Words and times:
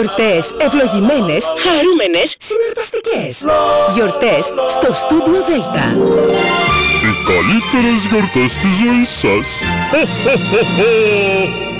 Γιορτές 0.00 0.54
ευλογημένες, 0.58 1.46
χαρούμενες, 1.64 2.36
συναρπαστικές. 2.38 3.44
Γιορτές 3.94 4.52
στο 4.68 4.94
Στούντιο 4.94 5.42
Δέλτα. 5.48 5.86
Οι 7.06 7.12
καλύτερες 7.30 8.06
γιορτές 8.10 8.52
της 8.58 8.72
ζωής 8.80 9.08
σας. 9.08 9.60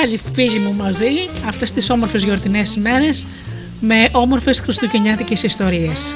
Πάλι 0.00 0.20
φίλοι 0.32 0.58
μου 0.58 0.74
μαζί 0.74 1.10
αυτές 1.46 1.72
τις 1.72 1.90
όμορφες 1.90 2.24
γιορτινές 2.24 2.74
ημέρες 2.74 3.26
με 3.80 4.08
όμορφες 4.12 4.60
χριστουγεννιάτικες 4.60 5.42
ιστορίες. 5.42 6.14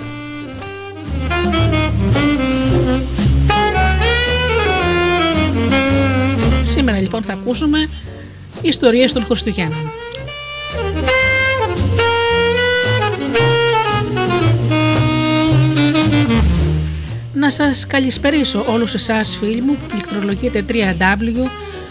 Σήμερα 6.64 6.98
λοιπόν 6.98 7.22
θα 7.22 7.32
ακούσουμε 7.32 7.88
ιστορίες 8.62 9.12
των 9.12 9.24
Χριστουγέννων. 9.24 9.90
Να 17.34 17.50
σας 17.50 17.86
καλησπερίσω 17.86 18.64
όλους 18.68 18.94
εσάς 18.94 19.36
φίλοι 19.40 19.60
μου 19.60 19.72
που 19.72 19.86
πληκτρολογείτε 19.88 20.62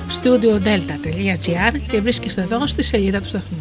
www.studiodelta.gr 0.09 1.79
και 1.87 2.01
βρίσκεστε 2.01 2.41
εδώ 2.41 2.67
στη 2.67 2.83
σελίδα 2.83 3.21
του 3.21 3.27
σταθμού. 3.27 3.57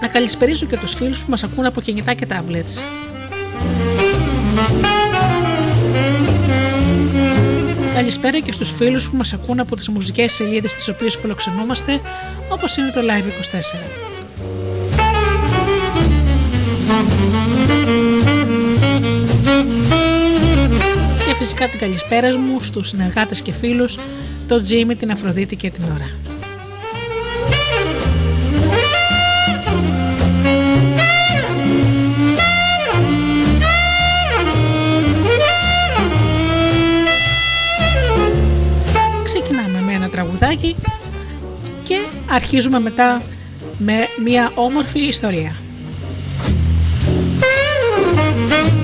Να 0.00 0.08
καλησπερίσω 0.08 0.66
και 0.66 0.76
τους 0.76 0.94
φίλους 0.94 1.24
που 1.24 1.30
μας 1.30 1.44
ακούν 1.44 1.66
από 1.66 1.80
κινητά 1.80 2.14
και 2.14 2.26
tablets. 2.30 2.82
Καλησπέρα 7.94 8.40
και 8.40 8.52
στους 8.52 8.72
φίλους 8.72 9.08
που 9.10 9.16
μας 9.16 9.32
ακούν 9.32 9.60
από 9.60 9.76
τις 9.76 9.88
μουσικές 9.88 10.32
σελίδες 10.32 10.74
τις 10.74 10.88
οποίες 10.88 11.16
φιλοξενούμαστε 11.16 12.00
όπως 12.48 12.76
είναι 12.76 12.90
το 12.90 13.00
Live24. 13.00 14.19
Και 21.26 21.36
φυσικά 21.38 21.68
την 21.68 21.78
καλησπέρα 21.78 22.38
μου 22.38 22.62
στους 22.62 22.88
συνεργάτες 22.88 23.42
και 23.42 23.52
φίλους, 23.52 23.98
το 24.48 24.58
Τζίμι, 24.58 24.94
την 24.94 25.10
Αφροδίτη 25.10 25.56
και 25.56 25.70
την 25.70 25.84
Ωρα. 25.94 26.10
Ξεκινάμε 39.24 39.80
με 39.86 39.92
ένα 39.92 40.08
τραγουδάκι 40.08 40.76
και 41.84 41.98
αρχίζουμε 42.30 42.80
μετά 42.80 43.22
με 43.78 43.94
μια 44.24 44.52
όμορφη 44.54 45.00
ιστορία. 45.00 45.52
Thank. 48.50 48.79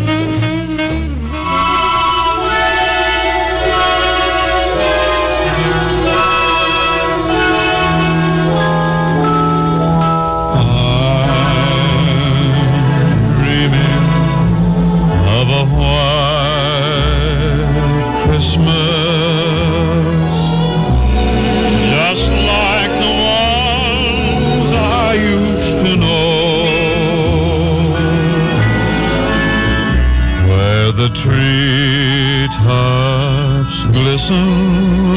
Glisten 34.26 35.14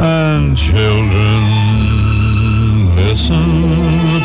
and 0.00 0.56
children 0.56 1.42
listen 2.96 4.20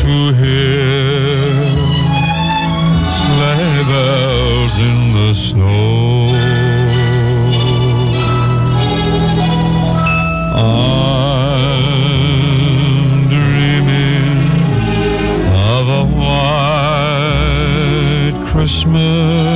to 0.00 0.32
hear 0.34 1.52
sleigh 3.20 3.84
bells 3.88 4.74
in 4.78 4.98
the 5.14 5.34
snow. 5.34 6.34
I'm 10.54 11.28
dreaming 13.28 14.38
of 15.54 15.84
a 15.88 16.04
white 16.18 17.16
Christmas 18.52 19.49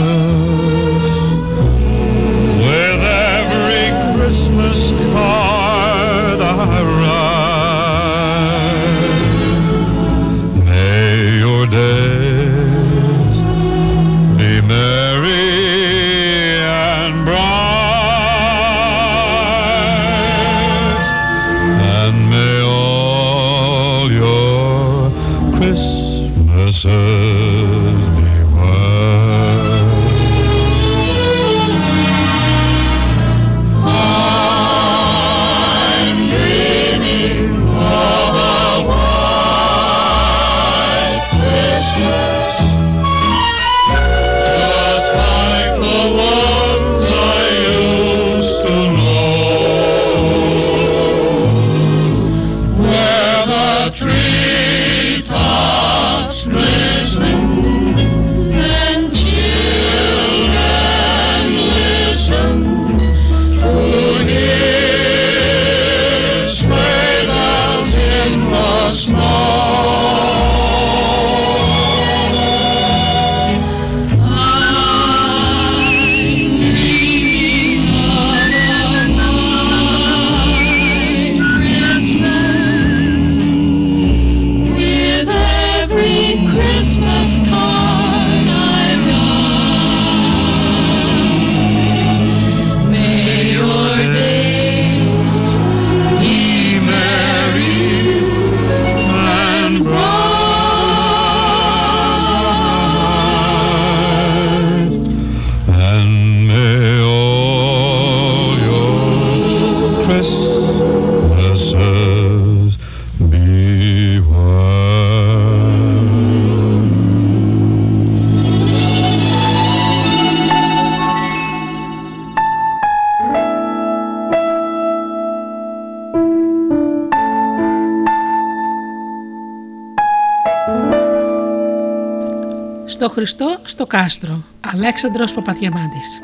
στο 133.74 133.86
κάστρο. 133.86 134.44
Αλέξανδρος 134.72 135.34
Παπαδιαμάντης. 135.34 136.20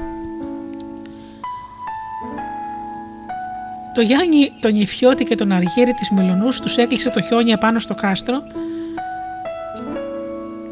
Το 3.94 4.00
Γιάννη, 4.00 4.52
τον 4.60 4.74
Ιφιώτη 4.74 5.24
και 5.24 5.34
τον 5.34 5.52
Αργύρι 5.52 5.94
της 5.94 6.10
Μελονούς 6.10 6.60
τους 6.60 6.76
έκλεισε 6.76 7.10
το 7.10 7.22
χιόνι 7.22 7.52
απάνω 7.52 7.78
στο 7.78 7.94
κάστρο 7.94 8.42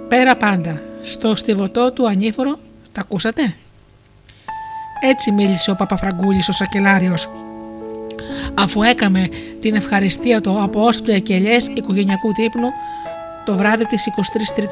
πέρα 0.08 0.36
πάντα, 0.36 0.82
στο 1.02 1.36
στιβωτό 1.36 1.92
του 1.92 2.08
ανήφορο, 2.08 2.58
τα 2.92 3.00
ακούσατε; 3.00 3.54
Έτσι 5.00 5.30
μίλησε 5.30 5.70
ο 5.70 5.74
Παπαφραγκούλης 5.74 6.48
ο 6.48 6.52
Σακελάριος 6.52 7.28
αφού 8.54 8.82
έκαμε 8.82 9.28
την 9.60 9.74
ευχαριστία 9.74 10.40
του 10.40 10.62
από 10.62 10.84
όσπρια 10.84 11.18
και 11.18 11.34
ελιές 11.34 11.66
οικογενειακού 11.74 12.32
τύπνου 12.32 12.68
το 13.48 13.56
βράδυ 13.56 13.86
της 13.86 14.08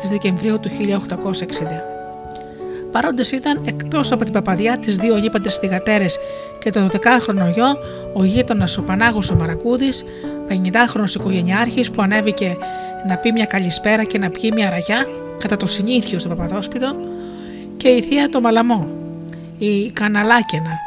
23 0.05 0.09
Δεκεμβρίου 0.11 0.61
του 0.61 0.69
1860. 0.69 1.96
Παρόντε 2.97 3.25
ήταν 3.33 3.63
εκτός 3.65 4.13
από 4.13 4.25
την 4.25 4.33
παπαδιά 4.33 4.79
τι 4.79 4.91
δύο 4.91 5.17
λίπαντε 5.17 5.51
θηγατέρε 5.51 6.07
και 6.59 6.71
το 6.71 6.89
12χρονο 6.93 7.53
γιο, 7.55 7.79
ο 8.15 8.25
γείτονας 8.25 8.79
ο 8.79 8.83
Πανάγος 8.83 9.31
ο 9.31 9.35
Μαρακούδης, 9.35 10.05
50χρονο 10.49 11.15
οικογενειάρχης 11.15 11.91
που 11.91 12.03
ανέβηκε 12.03 12.57
να 13.09 13.17
πει 13.17 13.33
μια 13.33 13.45
καλησπέρα 13.45 14.05
και 14.05 14.19
να 14.19 14.31
πιει 14.31 14.51
μια 14.55 14.71
ραγιά 14.71 15.07
κατά 15.39 15.57
το 15.57 15.67
συνήθιο 15.67 16.19
στο 16.19 16.29
Παπαδόσπιτο, 16.29 16.97
και 17.77 17.89
η 17.89 18.03
θεία 18.03 18.29
το 18.29 18.41
Μαλαμό, 18.41 18.89
η 19.59 19.91
Καναλάκαινα, 19.91 20.79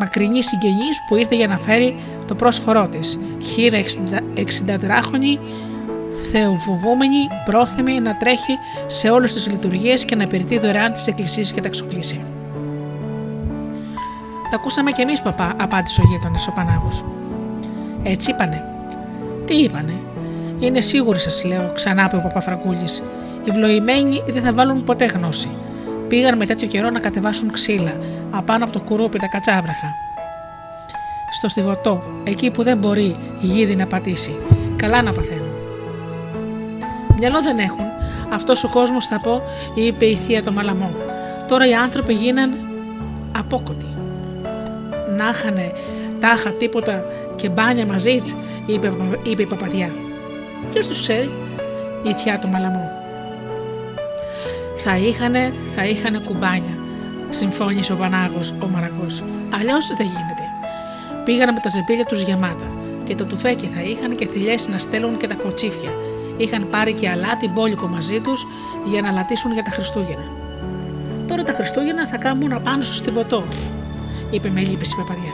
μακρινή 0.00 0.42
συγγενής 0.42 0.98
που 1.08 1.16
ήρθε 1.16 1.34
για 1.34 1.46
να 1.46 1.58
φέρει 1.58 1.96
το 2.26 2.34
πρόσφορό 2.34 2.88
της, 2.88 3.18
χείρα 3.42 3.82
63χρονη, 4.36 5.38
θεοβοβούμενη, 6.32 7.26
πρόθυμη 7.44 8.00
να 8.00 8.16
τρέχει 8.16 8.58
σε 8.86 9.10
όλες 9.10 9.32
τις 9.32 9.46
λειτουργίες 9.46 10.04
και 10.04 10.14
να 10.14 10.22
υπηρετεί 10.22 10.58
δωρεάν 10.58 10.92
τις 10.92 11.06
εκκλησίες 11.06 11.52
και 11.52 11.60
τα 11.60 11.66
εξοπλίσια. 11.66 12.20
Τα 14.50 14.56
ακούσαμε 14.56 14.90
κι 14.90 15.00
εμείς, 15.00 15.22
παπά, 15.22 15.54
απάντησε 15.56 16.00
ο 16.00 16.04
γείτονας 16.06 16.48
ο 16.48 16.52
Πανάγος. 16.52 17.04
Έτσι 18.02 18.30
είπανε. 18.30 18.64
Τι 19.44 19.54
είπανε; 19.54 19.92
Είναι 20.58 20.80
σίγουροι, 20.80 21.20
σας 21.20 21.44
λέω, 21.44 21.70
ξανά 21.74 22.04
είπε 22.04 22.16
ο 22.16 22.20
Παπαφραγκούλης. 22.20 23.02
Οι 23.44 23.50
βλοημένοι 23.50 24.22
δεν 24.26 24.42
θα 24.42 24.52
βάλουν 24.52 24.84
ποτέ 24.84 25.04
γνώση. 25.04 25.50
Πήγαν 26.08 26.36
με 26.36 26.46
τέτοιο 26.46 26.66
καιρό 26.66 26.90
να 26.90 27.00
κατεβάσουν 27.00 27.52
ξύλα, 27.52 27.96
απάνω 28.30 28.64
από 28.64 28.72
το 28.72 28.80
κουρούπι 28.80 29.18
τα 29.18 29.26
κατσάβραχα. 29.26 29.94
Στο 31.30 31.48
στιβωτό, 31.48 32.02
εκεί 32.24 32.50
που 32.50 32.62
δεν 32.62 32.78
μπορεί 32.78 33.16
γίδι 33.40 33.76
να 33.76 33.86
πατήσει. 33.86 34.36
Καλά 34.76 35.02
να 35.02 35.12
παθαίνουν. 35.12 35.45
Μυαλό 37.18 37.42
δεν 37.42 37.58
έχουν. 37.58 37.84
Αυτός 38.28 38.64
ο 38.64 38.68
κόσμος 38.68 39.06
θα 39.06 39.20
πω, 39.20 39.42
είπε 39.74 40.04
η 40.04 40.16
θεία 40.16 40.42
το 40.42 40.52
μαλαμό. 40.52 40.90
Τώρα 41.48 41.68
οι 41.68 41.74
άνθρωποι 41.74 42.12
γίναν 42.12 42.50
απόκοτοι. 43.38 43.86
Να 45.16 45.28
είχανε 45.28 45.72
τάχα 46.20 46.50
τίποτα 46.50 47.04
και 47.36 47.48
μπάνια 47.48 47.86
μαζί, 47.86 48.22
είπε, 48.66 48.92
είπε 49.22 49.42
η 49.42 49.46
παπαδιά. 49.46 49.90
Ποιος 50.72 50.86
τους 50.86 51.00
ξέρει, 51.00 51.30
η 52.02 52.12
θεία 52.14 52.38
του 52.38 52.48
μαλαμό. 52.48 52.90
Θα 54.76 54.96
είχανε, 54.96 55.52
θα 55.74 55.84
είχανε 55.84 56.18
κουμπάνια, 56.18 56.78
συμφώνησε 57.30 57.92
ο 57.92 57.96
Πανάγος 57.96 58.54
ο 58.62 58.66
Μαρακός. 58.68 59.22
Αλλιώς 59.60 59.86
δεν 59.96 60.06
γίνεται. 60.06 60.44
Πήγαν 61.24 61.52
με 61.52 61.60
τα 61.60 61.68
ζεμπίλια 61.68 62.04
τους 62.04 62.20
γεμάτα 62.20 62.66
και 63.04 63.14
το 63.14 63.24
τουφέκι 63.24 63.66
θα 63.66 63.82
είχαν 63.82 64.16
και 64.16 64.26
θηλιές 64.26 64.68
να 64.68 64.78
στέλνουν 64.78 65.16
και 65.16 65.26
τα 65.26 65.34
κοτσίφια 65.34 65.90
είχαν 66.36 66.66
πάρει 66.70 66.92
και 66.92 67.08
αλάτι 67.08 67.48
μπόλικο 67.48 67.86
μαζί 67.86 68.20
τους 68.20 68.46
για 68.90 69.02
να 69.02 69.10
λατήσουν 69.10 69.52
για 69.52 69.62
τα 69.62 69.70
Χριστούγεννα. 69.70 70.24
Τώρα 71.28 71.44
τα 71.44 71.52
Χριστούγεννα 71.52 72.06
θα 72.06 72.16
κάνουν 72.16 72.52
απάνω 72.52 72.82
στο 72.82 72.94
στιβωτό, 72.94 73.44
είπε 74.30 74.48
με 74.48 74.60
λύπηση 74.60 74.94
η 74.94 74.98
παπαδιά. 75.02 75.32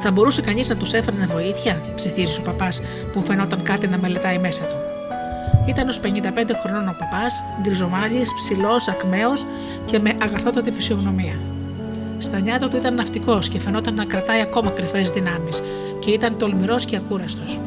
Θα 0.00 0.10
μπορούσε 0.10 0.40
κανείς 0.40 0.68
να 0.68 0.76
τους 0.76 0.92
έφερνε 0.92 1.26
βοήθεια, 1.26 1.82
ψιθύρισε 1.94 2.40
ο 2.40 2.42
παπάς 2.42 2.80
που 3.12 3.20
φαινόταν 3.22 3.62
κάτι 3.62 3.86
να 3.86 3.98
μελετάει 3.98 4.38
μέσα 4.38 4.64
του. 4.64 4.76
Ήταν 5.66 5.88
ως 5.88 6.00
55 6.00 6.06
χρονών 6.62 6.88
ο 6.88 6.96
παπάς, 6.98 7.42
γκριζομάλης, 7.62 8.34
ψηλός, 8.34 8.88
ακμαίος 8.88 9.44
και 9.86 9.98
με 9.98 10.16
αγαθότατη 10.22 10.70
φυσιογνωμία. 10.70 11.38
Στα 12.18 12.38
νιάτα 12.38 12.68
του 12.68 12.76
ήταν 12.76 12.94
ναυτικός 12.94 13.48
και 13.48 13.60
φαινόταν 13.60 13.94
να 13.94 14.04
κρατάει 14.04 14.40
ακόμα 14.40 14.70
κρυφές 14.70 15.10
δυνάμεις 15.10 15.62
και 15.98 16.10
ήταν 16.10 16.38
τολμηρός 16.38 16.84
και 16.84 16.96
ακούραστος. 16.96 17.58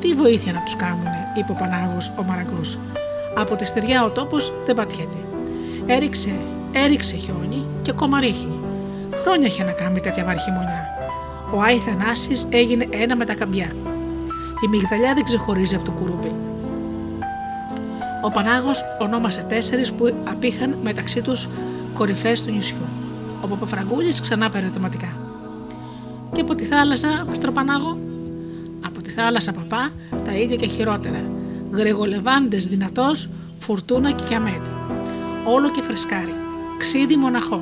Τι 0.00 0.14
βοήθεια 0.14 0.52
να 0.52 0.62
τους 0.62 0.76
κάνουν, 0.76 1.06
είπε 1.38 1.52
ο 1.52 1.54
Πανάγος 1.54 2.12
ο 2.18 2.22
Μαραγκός. 2.22 2.78
Από 3.34 3.56
τη 3.56 3.64
στεριά 3.64 4.04
ο 4.04 4.10
τόπος 4.10 4.52
δεν 4.66 4.74
πατιέται. 4.74 5.16
Έριξε, 5.86 6.30
έριξε 6.72 7.16
χιόνι 7.16 7.64
και 7.82 7.90
ακόμα 7.90 8.20
ρίχνει. 8.20 8.58
Χρόνια 9.22 9.46
είχε 9.46 9.62
να 9.62 9.70
κάνει 9.70 10.00
τέτοια 10.00 10.24
βαρύ 10.24 10.38
χειμωνιά. 10.38 10.86
Ο 11.54 11.60
Άι 11.60 11.78
Θανάσης 11.78 12.46
έγινε 12.50 12.88
ένα 12.90 13.16
με 13.16 13.24
τα 13.24 13.34
καμπιά. 13.34 13.72
Η 14.64 14.68
μυγδαλιά 14.68 15.14
δεν 15.14 15.24
ξεχωρίζει 15.24 15.74
από 15.74 15.84
το 15.84 15.90
κουρούπι. 15.90 16.32
Ο 18.24 18.30
Πανάγος 18.30 18.84
ονόμασε 18.98 19.42
τέσσερις 19.42 19.92
που 19.92 20.14
απήχαν 20.28 20.76
μεταξύ 20.82 21.22
τους 21.22 21.48
κορυφές 21.94 22.42
του 22.42 22.52
νησιού. 22.52 22.76
Ο 23.44 23.46
Παπαφραγκούλης 23.46 24.20
ξανά 24.20 24.50
πήρε 24.50 24.70
Και 26.32 26.40
από 26.40 26.54
τη 26.54 26.64
θάλασσα, 26.64 27.24
Μαστροπανάγο, 27.28 27.90
από 27.90 27.96
τη 28.00 28.07
θάλασσα 29.20 29.52
παπά 29.52 29.90
τα 30.24 30.32
ίδια 30.32 30.56
και 30.56 30.66
χειρότερα. 30.66 31.30
Γρηγολεβάντες 31.72 32.66
δυνατός, 32.66 33.28
φουρτούνα 33.58 34.10
και 34.10 34.24
κιαμέτη. 34.28 34.70
Όλο 35.44 35.70
και 35.70 35.82
φρεσκάρι. 35.82 36.34
Ξίδι 36.78 37.16
μοναχό. 37.16 37.60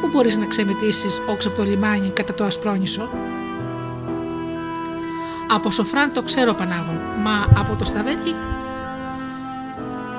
Πού 0.00 0.08
μπορείς 0.12 0.36
να 0.36 0.46
ξεμετήσεις 0.46 1.20
όξω 1.28 1.48
από 1.48 1.56
το 1.56 1.62
λιμάνι 1.62 2.08
κατά 2.08 2.34
το 2.34 2.44
ασπρόνισο; 2.44 3.08
Από 5.50 5.70
σοφράν 5.70 6.12
το 6.12 6.22
ξέρω 6.22 6.54
Πανάγο, 6.54 7.00
μα 7.22 7.60
από 7.60 7.76
το 7.78 7.84
σταβέτι. 7.84 8.34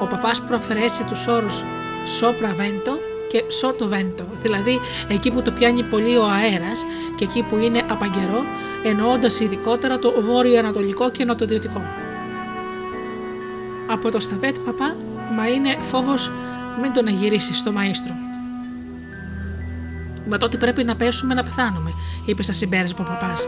Ο 0.01 0.05
παπάς 0.05 0.41
πρόφερε 0.41 0.83
έτσι 0.83 1.03
τους 1.03 1.27
όρους 1.27 1.63
σόπρα 2.05 2.49
βέντο 2.49 2.91
και 3.27 3.43
σότο 3.51 3.87
βέντο, 3.87 4.25
δηλαδή 4.41 4.79
εκεί 5.07 5.31
που 5.31 5.41
το 5.41 5.51
πιάνει 5.51 5.83
πολύ 5.83 6.17
ο 6.17 6.25
αέρας 6.25 6.85
και 7.15 7.23
εκεί 7.23 7.45
που 7.49 7.57
είναι 7.57 7.81
απαγκερό 7.89 8.43
εννοώντας 8.89 9.39
ειδικότερα 9.39 9.99
το 9.99 10.13
βόρειο-ανατολικό 10.21 11.11
και 11.11 11.25
νοτιοδυτικό. 11.25 11.81
Από 13.87 14.11
το 14.11 14.19
σταβέτ 14.19 14.57
παπά, 14.65 14.95
μα 15.35 15.47
είναι 15.47 15.77
φόβος 15.81 16.31
μην 16.81 16.93
τον 16.93 17.07
γυρίσεις 17.07 17.57
στο 17.57 17.71
μαΐστρο. 17.71 18.13
Μα 20.29 20.37
τότε 20.37 20.57
πρέπει 20.57 20.83
να 20.83 20.95
πέσουμε 20.95 21.33
να 21.33 21.43
πεθάνουμε, 21.43 21.91
είπε 22.25 22.43
στα 22.43 22.53
συμπέρασμα 22.53 23.05
ο 23.05 23.09
παπάς. 23.09 23.47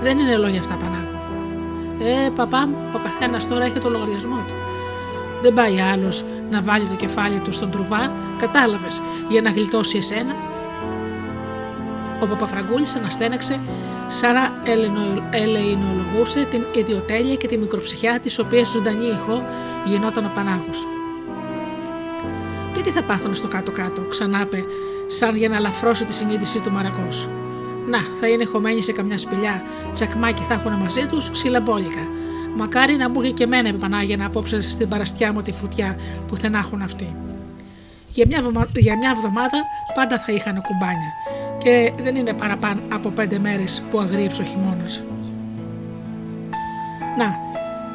Δεν 0.00 0.18
είναι 0.18 0.36
λόγια 0.36 0.60
αυτά, 0.60 0.74
Πανάγο. 0.74 1.22
Ε, 2.00 2.30
παπά 2.34 2.66
μου, 2.66 2.76
ο 2.94 2.98
καθένας 2.98 3.48
τώρα 3.48 3.64
έχει 3.64 3.78
το 3.78 3.88
λογαριασμό 3.88 4.44
του. 4.48 4.54
Δεν 5.42 5.52
πάει 5.54 5.80
άλλος 5.80 6.24
να 6.50 6.62
βάλει 6.62 6.86
το 6.86 6.94
κεφάλι 6.94 7.38
του 7.38 7.52
στον 7.52 7.70
τρουβά, 7.70 8.12
κατάλαβες, 8.38 9.02
για 9.28 9.42
να 9.42 9.50
γλιτώσει 9.50 9.96
εσένα. 9.96 10.34
Ο 12.22 12.26
Παπαφραγκούλης 12.26 12.96
αναστέναξε 12.96 13.60
σαν 14.08 14.34
να 14.34 14.50
ελεηνολογούσε 15.30 16.46
την 16.50 16.64
ιδιοτέλεια 16.74 17.34
και 17.34 17.46
τη 17.46 17.58
μικροψυχιά 17.58 18.20
της 18.20 18.38
οποίας 18.38 18.68
ζωντανή 18.68 19.04
ηχό 19.04 19.42
γινόταν 19.84 20.24
ο 20.24 20.30
Πανάγος. 20.34 20.86
Και 22.74 22.80
τι 22.80 22.90
θα 22.90 23.02
πάθουν 23.02 23.34
στο 23.34 23.48
κάτω-κάτω, 23.48 24.00
ξανάπε, 24.00 24.64
σαν 25.06 25.36
για 25.36 25.48
να 25.48 25.60
λαφρώσει 25.60 26.04
τη 26.04 26.14
συνείδησή 26.14 26.60
του 26.60 26.70
Μαρακός. 26.70 27.28
Να, 27.86 27.98
θα 28.20 28.28
είναι 28.28 28.44
χωμένοι 28.44 28.82
σε 28.82 28.92
καμιά 28.92 29.18
σπηλιά, 29.18 29.62
τσακμάκι 29.92 30.42
θα 30.42 30.54
έχουν 30.54 30.72
μαζί 30.72 31.06
τους, 31.06 31.30
ξυλαμπόλικα. 31.30 32.08
Μακάρι 32.56 32.96
να 32.96 33.10
μου 33.10 33.22
είχε 33.22 33.32
και 33.32 33.44
εμένα 33.44 33.74
Πανάγια 33.74 34.16
να 34.16 34.26
απόψε 34.26 34.60
στην 34.60 34.88
παραστιά 34.88 35.32
μου 35.32 35.42
τη 35.42 35.52
φωτιά 35.52 35.96
που 36.28 36.36
θα 36.36 36.50
έχουν 36.54 36.82
αυτοί. 36.82 37.16
Για 38.12 38.24
μια, 38.28 38.68
για 38.74 38.96
μια 38.96 39.10
εβδομάδα 39.16 39.58
πάντα 39.94 40.18
θα 40.18 40.32
είχαν 40.32 40.62
κουμπάνια 40.62 41.33
και 41.64 41.92
δεν 42.02 42.16
είναι 42.16 42.32
παραπάνω 42.32 42.80
από 42.92 43.08
πέντε 43.08 43.38
μέρες 43.38 43.82
που 43.90 43.98
αγρίεψε 43.98 44.42
ο 44.42 44.44
χειμώνας. 44.44 45.02
Να, 47.18 47.38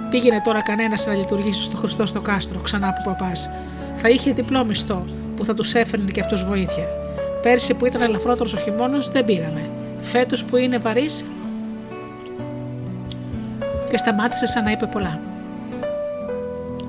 πήγαινε 0.09 0.41
τώρα 0.43 0.61
κανένας 0.61 1.05
να 1.05 1.13
λειτουργήσει 1.13 1.63
στο 1.63 1.77
Χριστό 1.77 2.05
στο 2.05 2.21
κάστρο, 2.21 2.61
ξανά 2.61 2.93
που 2.93 3.01
παπάς. 3.03 3.49
Θα 3.95 4.09
είχε 4.09 4.31
διπλό 4.31 4.65
μισθό 4.65 5.05
που 5.35 5.45
θα 5.45 5.53
τους 5.53 5.73
έφερνε 5.73 6.11
και 6.11 6.21
αυτός 6.21 6.45
βοήθεια. 6.45 6.87
Πέρσι 7.41 7.73
που 7.73 7.85
ήταν 7.85 8.01
ελαφρότερος 8.01 8.53
ο 8.53 8.57
χειμώνας 8.57 9.09
δεν 9.09 9.25
πήγαμε. 9.25 9.69
Φέτος 9.99 10.45
που 10.45 10.57
είναι 10.57 10.77
βαρύς. 10.77 11.25
Και 13.89 13.97
σταμάτησε 13.97 14.45
σαν 14.45 14.63
να 14.63 14.71
είπε 14.71 14.85
πολλά. 14.85 15.19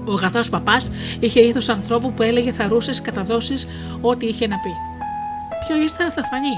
Ο 0.04 0.12
αγαθό 0.12 0.40
παπάς 0.50 0.90
είχε 1.20 1.40
ήθος 1.40 1.68
ανθρώπου 1.68 2.12
που 2.12 2.22
έλεγε 2.22 2.52
θαρούσε 2.52 3.02
καταδώσει 3.02 3.54
ό,τι 4.00 4.26
είχε 4.26 4.46
να 4.46 4.56
πει 4.56 4.89
πιο 5.70 5.82
ύστερα 5.82 6.10
θα 6.10 6.22
φανεί 6.24 6.54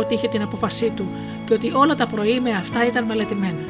ότι 0.00 0.14
είχε 0.14 0.28
την 0.28 0.42
απόφασή 0.42 0.90
του 0.90 1.06
και 1.46 1.52
ότι 1.54 1.72
όλα 1.74 1.94
τα 1.94 2.06
πρωί 2.06 2.40
με 2.40 2.50
αυτά 2.50 2.86
ήταν 2.86 3.04
μελετημένα. 3.04 3.64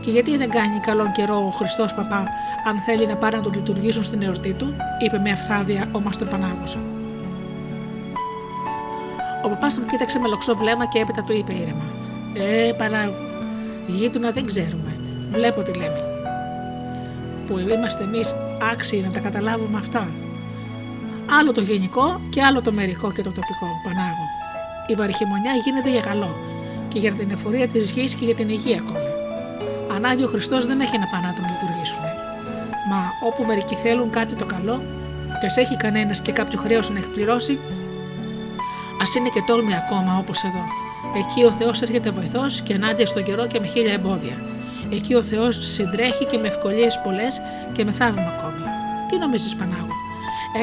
Και 0.00 0.10
γιατί 0.10 0.36
δεν 0.36 0.50
κάνει 0.50 0.80
καλό 0.80 1.10
καιρό 1.16 1.36
ο 1.36 1.50
Χριστός 1.50 1.94
Παπά 1.94 2.26
αν 2.68 2.80
θέλει 2.80 3.06
να 3.06 3.16
πάρει 3.16 3.36
να 3.36 3.42
τον 3.42 3.52
λειτουργήσουν 3.54 4.02
στην 4.02 4.22
εορτή 4.22 4.52
του, 4.52 4.74
είπε 4.98 5.18
με 5.18 5.30
αυθάδεια 5.30 5.88
ο 5.92 6.00
Μαστροπανάγο. 6.00 6.64
Ο 9.44 9.48
παπάς 9.48 9.74
τον 9.74 9.86
κοίταξε 9.86 10.18
με 10.18 10.28
λοξό 10.28 10.54
βλέμμα 10.56 10.86
και 10.86 10.98
έπειτα 10.98 11.22
του 11.22 11.32
είπε 11.32 11.52
ήρεμα: 11.52 11.84
Ε, 12.34 12.72
παρά. 12.72 13.12
Γείτονα 13.86 14.30
δεν 14.30 14.46
ξέρουμε. 14.46 14.96
Βλέπω 15.32 15.62
τι 15.62 15.72
λέμε. 15.72 16.02
Που 17.46 17.58
είμαστε 17.58 18.04
εμείς 18.04 18.34
άξιοι 18.72 19.00
να 19.06 19.10
τα 19.10 19.20
καταλάβουμε 19.20 19.78
αυτά. 19.78 20.08
Άλλο 21.38 21.52
το 21.52 21.60
γενικό 21.60 22.20
και 22.30 22.42
άλλο 22.42 22.62
το 22.62 22.72
μερικό 22.72 23.12
και 23.12 23.22
το 23.22 23.30
τοπικό. 23.30 23.68
Πανάγο. 23.84 24.26
Η 24.86 24.94
βαριχημονιά 24.94 25.52
γίνεται 25.64 25.90
για 25.90 26.00
καλό 26.00 26.36
και 26.88 26.98
για 26.98 27.12
την 27.12 27.30
εφορία 27.30 27.68
της 27.68 27.90
γης 27.90 28.14
και 28.14 28.24
για 28.24 28.34
την 28.34 28.48
υγεία 28.48 28.78
ακόμη. 28.78 29.10
Ανάγκη 29.96 30.22
ο 30.24 30.26
Χριστός 30.26 30.66
δεν 30.66 30.80
έχει 30.80 30.98
να 30.98 31.06
πάνε 31.06 31.26
να 31.26 31.34
τον 31.34 31.44
λειτουργήσουν. 31.50 32.04
Μα 32.90 33.00
όπου 33.28 33.44
μερικοί 33.44 33.74
θέλουν 33.74 34.10
κάτι 34.10 34.34
το 34.34 34.46
καλό, 34.46 34.82
και 35.40 35.46
α 35.46 35.62
έχει 35.62 35.76
κανένας 35.76 36.20
και 36.20 36.32
κάποιο 36.32 36.58
χρέος 36.58 36.90
να 36.90 36.98
εκπληρώσει, 36.98 37.58
ας 39.02 39.14
είναι 39.14 39.28
και 39.28 39.42
τόλμη 39.46 39.74
ακόμα 39.76 40.18
όπως 40.18 40.44
εδώ. 40.44 40.64
Εκεί 41.16 41.44
ο 41.44 41.52
Θεός 41.52 41.82
έρχεται 41.82 42.10
βοηθός 42.10 42.60
και 42.60 42.72
ενάντια 42.72 43.06
στον 43.06 43.22
καιρό 43.22 43.46
και 43.46 43.60
με 43.60 43.66
χίλια 43.66 43.92
εμπόδια. 43.92 44.36
Εκεί 44.92 45.14
ο 45.14 45.22
Θεός 45.22 45.58
συντρέχει 45.60 46.24
και 46.24 46.38
με 46.38 46.48
ευκολίες 46.48 47.00
πολλές 47.04 47.40
και 47.72 47.84
με 47.84 47.92
θαύμα 47.92 48.34
ακόμη. 48.38 48.62
Τι 49.08 49.18
νομίζεις, 49.18 49.54
Πανάγο, 49.56 49.89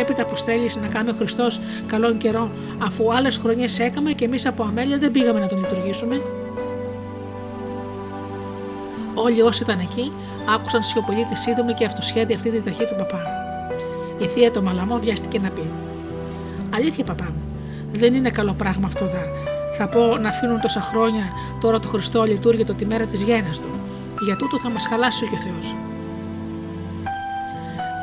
έπειτα 0.01 0.25
που 0.25 0.35
στέλνεις 0.35 0.75
να 0.75 0.87
κάνει 0.87 1.09
ο 1.09 1.13
Χριστός 1.17 1.61
καλόν 1.87 2.17
καιρό, 2.17 2.49
αφού 2.77 3.13
άλλες 3.13 3.37
χρονιές 3.37 3.79
έκαμε 3.79 4.11
και 4.11 4.25
εμείς 4.25 4.45
από 4.45 4.63
αμέλεια 4.63 4.97
δεν 4.97 5.11
πήγαμε 5.11 5.39
να 5.39 5.47
τον 5.47 5.59
λειτουργήσουμε. 5.59 6.21
Όλοι 9.13 9.41
όσοι 9.41 9.63
ήταν 9.63 9.79
εκεί 9.79 10.11
άκουσαν 10.55 10.83
σιωπηλή 10.83 11.25
τη 11.25 11.37
σύντομη 11.37 11.73
και 11.73 11.85
αυτοσχέδια 11.85 12.35
αυτή 12.35 12.49
τη 12.49 12.61
ταχύ 12.61 12.85
του 12.85 12.95
παπά. 12.97 13.21
Η 14.19 14.27
θεία 14.27 14.51
το 14.51 14.61
μαλαμό 14.61 14.99
βιάστηκε 14.99 15.39
να 15.39 15.49
πει: 15.49 15.69
Αλήθεια, 16.75 17.03
παπά 17.03 17.25
μου, 17.25 17.41
δεν 17.91 18.13
είναι 18.13 18.29
καλό 18.29 18.53
πράγμα 18.53 18.87
αυτό 18.87 19.05
δα. 19.05 19.23
Θα 19.77 19.87
πω 19.87 20.17
να 20.17 20.29
αφήνουν 20.29 20.61
τόσα 20.61 20.81
χρόνια 20.81 21.23
τώρα 21.61 21.79
το 21.79 21.87
Χριστό 21.87 22.23
λειτουργήτο 22.23 22.73
τη 22.73 22.85
μέρα 22.85 23.05
της 23.05 23.21
γέννα 23.21 23.51
του. 23.51 23.79
Για 24.25 24.35
τούτο 24.35 24.59
θα 24.59 24.69
μας 24.69 24.87
χαλάσει 24.87 25.23
ο 25.23 25.27
Θεός. 25.27 25.86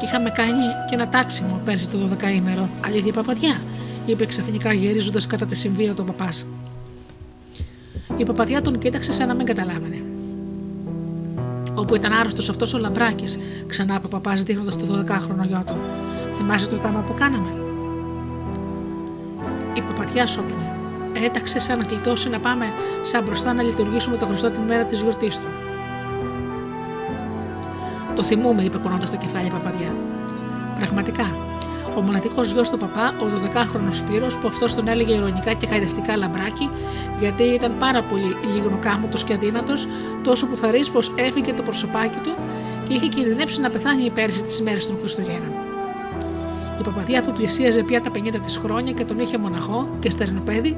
Και 0.04 0.10
είχαμε 0.10 0.30
κάνει 0.30 0.64
και 0.88 0.94
ένα 0.94 1.08
τάξιμο 1.08 1.60
πέρσι 1.64 1.88
το 1.88 1.98
12ήμερο. 2.10 2.68
Αλήθεια, 2.86 3.12
παπαδιά, 3.12 3.60
είπε 4.06 4.26
ξαφνικά 4.26 4.72
γυρίζοντας 4.72 5.26
κατά 5.26 5.46
τη 5.46 5.54
συμβία 5.54 5.94
του 5.94 6.04
παπάς. 6.04 6.46
Η 8.16 8.24
παπαδιά 8.24 8.62
τον 8.62 8.78
κοίταξε 8.78 9.12
σαν 9.12 9.28
να 9.28 9.34
μην 9.34 9.46
καταλάβαινε. 9.46 10.02
Όπου 11.74 11.94
ήταν 11.94 12.12
άρρωστος 12.12 12.48
αυτός 12.48 12.74
ο 12.74 12.78
Λαμπράκης, 12.78 13.38
ξανά 13.66 13.94
είπε 13.94 14.06
ο 14.06 14.08
παπάς 14.08 14.42
δείχνοντας 14.42 14.76
το 14.76 14.84
12χρονο 14.86 15.46
γιο 15.46 15.62
του. 15.66 15.76
Θυμάσαι 16.36 16.68
το 16.68 16.76
τάμα 16.76 17.00
που 17.00 17.14
κάναμε; 17.14 17.48
Η 19.74 19.80
παπαδιά 19.80 20.26
σώπηνε. 20.26 20.76
Έταξε 21.24 21.60
σαν 21.60 21.78
να 21.78 21.84
γλιτώσει 21.84 22.28
να 22.28 22.40
πάμε 22.40 22.66
σαν 23.02 23.24
μπροστά 23.24 23.52
να 23.52 23.62
λειτουργήσουμε 23.62 24.16
το 24.16 24.26
Χριστό 24.26 24.50
την 24.50 24.62
μέρα 24.62 24.84
της 24.84 25.00
γιορτής 25.00 25.38
του. 25.38 25.63
Το 28.24 28.30
θυμούμε, 28.30 28.62
είπε 28.62 28.78
κουνώντας 28.78 29.10
το 29.10 29.16
κεφάλι 29.16 29.46
η 29.46 29.50
παπαδιά. 29.50 29.94
Πραγματικά, 30.78 31.36
ο 31.96 32.00
μοναδικός 32.00 32.50
γιος 32.50 32.70
του 32.70 32.78
παπά, 32.78 33.14
ο 33.20 33.24
12χρονο 33.24 33.90
Σπύρος, 33.90 34.38
που 34.38 34.46
αυτός 34.46 34.74
τον 34.74 34.88
έλεγε 34.88 35.14
ηρωνικά 35.14 35.52
και 35.52 35.66
χαϊδευτικά 35.66 36.16
λαμπράκι, 36.16 36.70
γιατί 37.20 37.42
ήταν 37.42 37.74
πάρα 37.78 38.02
πολύ 38.02 38.36
λιγνοκάμωτος 38.54 39.24
και 39.24 39.34
αδύνατος, 39.34 39.86
τόσο 40.22 40.46
που 40.46 40.56
θα 40.56 40.70
πως 40.92 41.12
έφυγε 41.16 41.52
το 41.52 41.62
προσωπάκι 41.62 42.18
του 42.22 42.34
και 42.88 42.94
είχε 42.94 43.06
κινδυνεύσει 43.06 43.60
να 43.60 43.70
πεθάνει 43.70 44.10
πέρυσι 44.10 44.42
τι 44.42 44.62
μέρε 44.62 44.78
των 44.78 44.98
Χριστουγέννων. 44.98 45.52
Η 46.80 46.82
παπαδιά 46.84 47.22
που 47.22 47.32
πλησίαζε 47.32 47.82
πια 47.82 48.00
τα 48.00 48.10
50 48.14 48.40
της 48.40 48.56
χρόνια 48.56 48.92
και 48.92 49.04
τον 49.04 49.18
είχε 49.18 49.38
μοναχό 49.38 49.88
και 49.98 50.10
στερνοπέδι, 50.10 50.76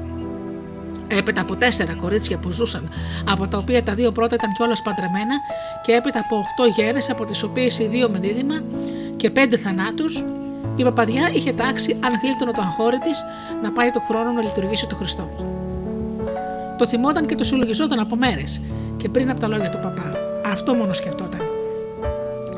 έπειτα 1.07 1.41
από 1.41 1.55
τέσσερα 1.55 1.93
κορίτσια 1.93 2.37
που 2.37 2.51
ζούσαν, 2.51 2.89
από 3.25 3.47
τα 3.47 3.57
οποία 3.57 3.83
τα 3.83 3.93
δύο 3.93 4.11
πρώτα 4.11 4.35
ήταν 4.35 4.53
κιόλας 4.53 4.81
παντρεμένα, 4.81 5.35
και 5.85 5.91
έπειτα 5.91 6.19
από 6.19 6.35
8 6.37 6.69
γέρε, 6.75 6.99
από 7.09 7.25
τις 7.25 7.43
οποίες 7.43 7.79
οι 7.79 7.87
δύο 7.87 8.09
με 8.09 8.19
δίδυμα 8.19 8.63
και 9.15 9.29
πέντε 9.29 9.57
θανάτους, 9.57 10.23
η 10.75 10.83
παπαδιά 10.83 11.29
είχε 11.33 11.53
τάξει, 11.53 11.99
αν 12.05 12.13
γλίτωνε 12.21 12.51
το 12.51 12.61
αγχώρι 12.61 12.97
της, 12.97 13.23
να 13.61 13.71
πάει 13.71 13.89
το 13.89 13.99
χρόνο 13.99 14.31
να 14.31 14.41
λειτουργήσει 14.41 14.87
το 14.87 14.95
Χριστό. 14.95 15.29
Το 16.77 16.87
θυμόταν 16.87 17.25
και 17.25 17.35
το 17.35 17.43
συλλογιζόταν 17.43 17.99
από 17.99 18.15
μέρες 18.15 18.61
και 18.97 19.09
πριν 19.09 19.29
από 19.29 19.39
τα 19.39 19.47
λόγια 19.47 19.69
του 19.69 19.79
παπά. 19.81 20.13
Αυτό 20.45 20.73
μόνο 20.73 20.93
σκεφτόταν. 20.93 21.46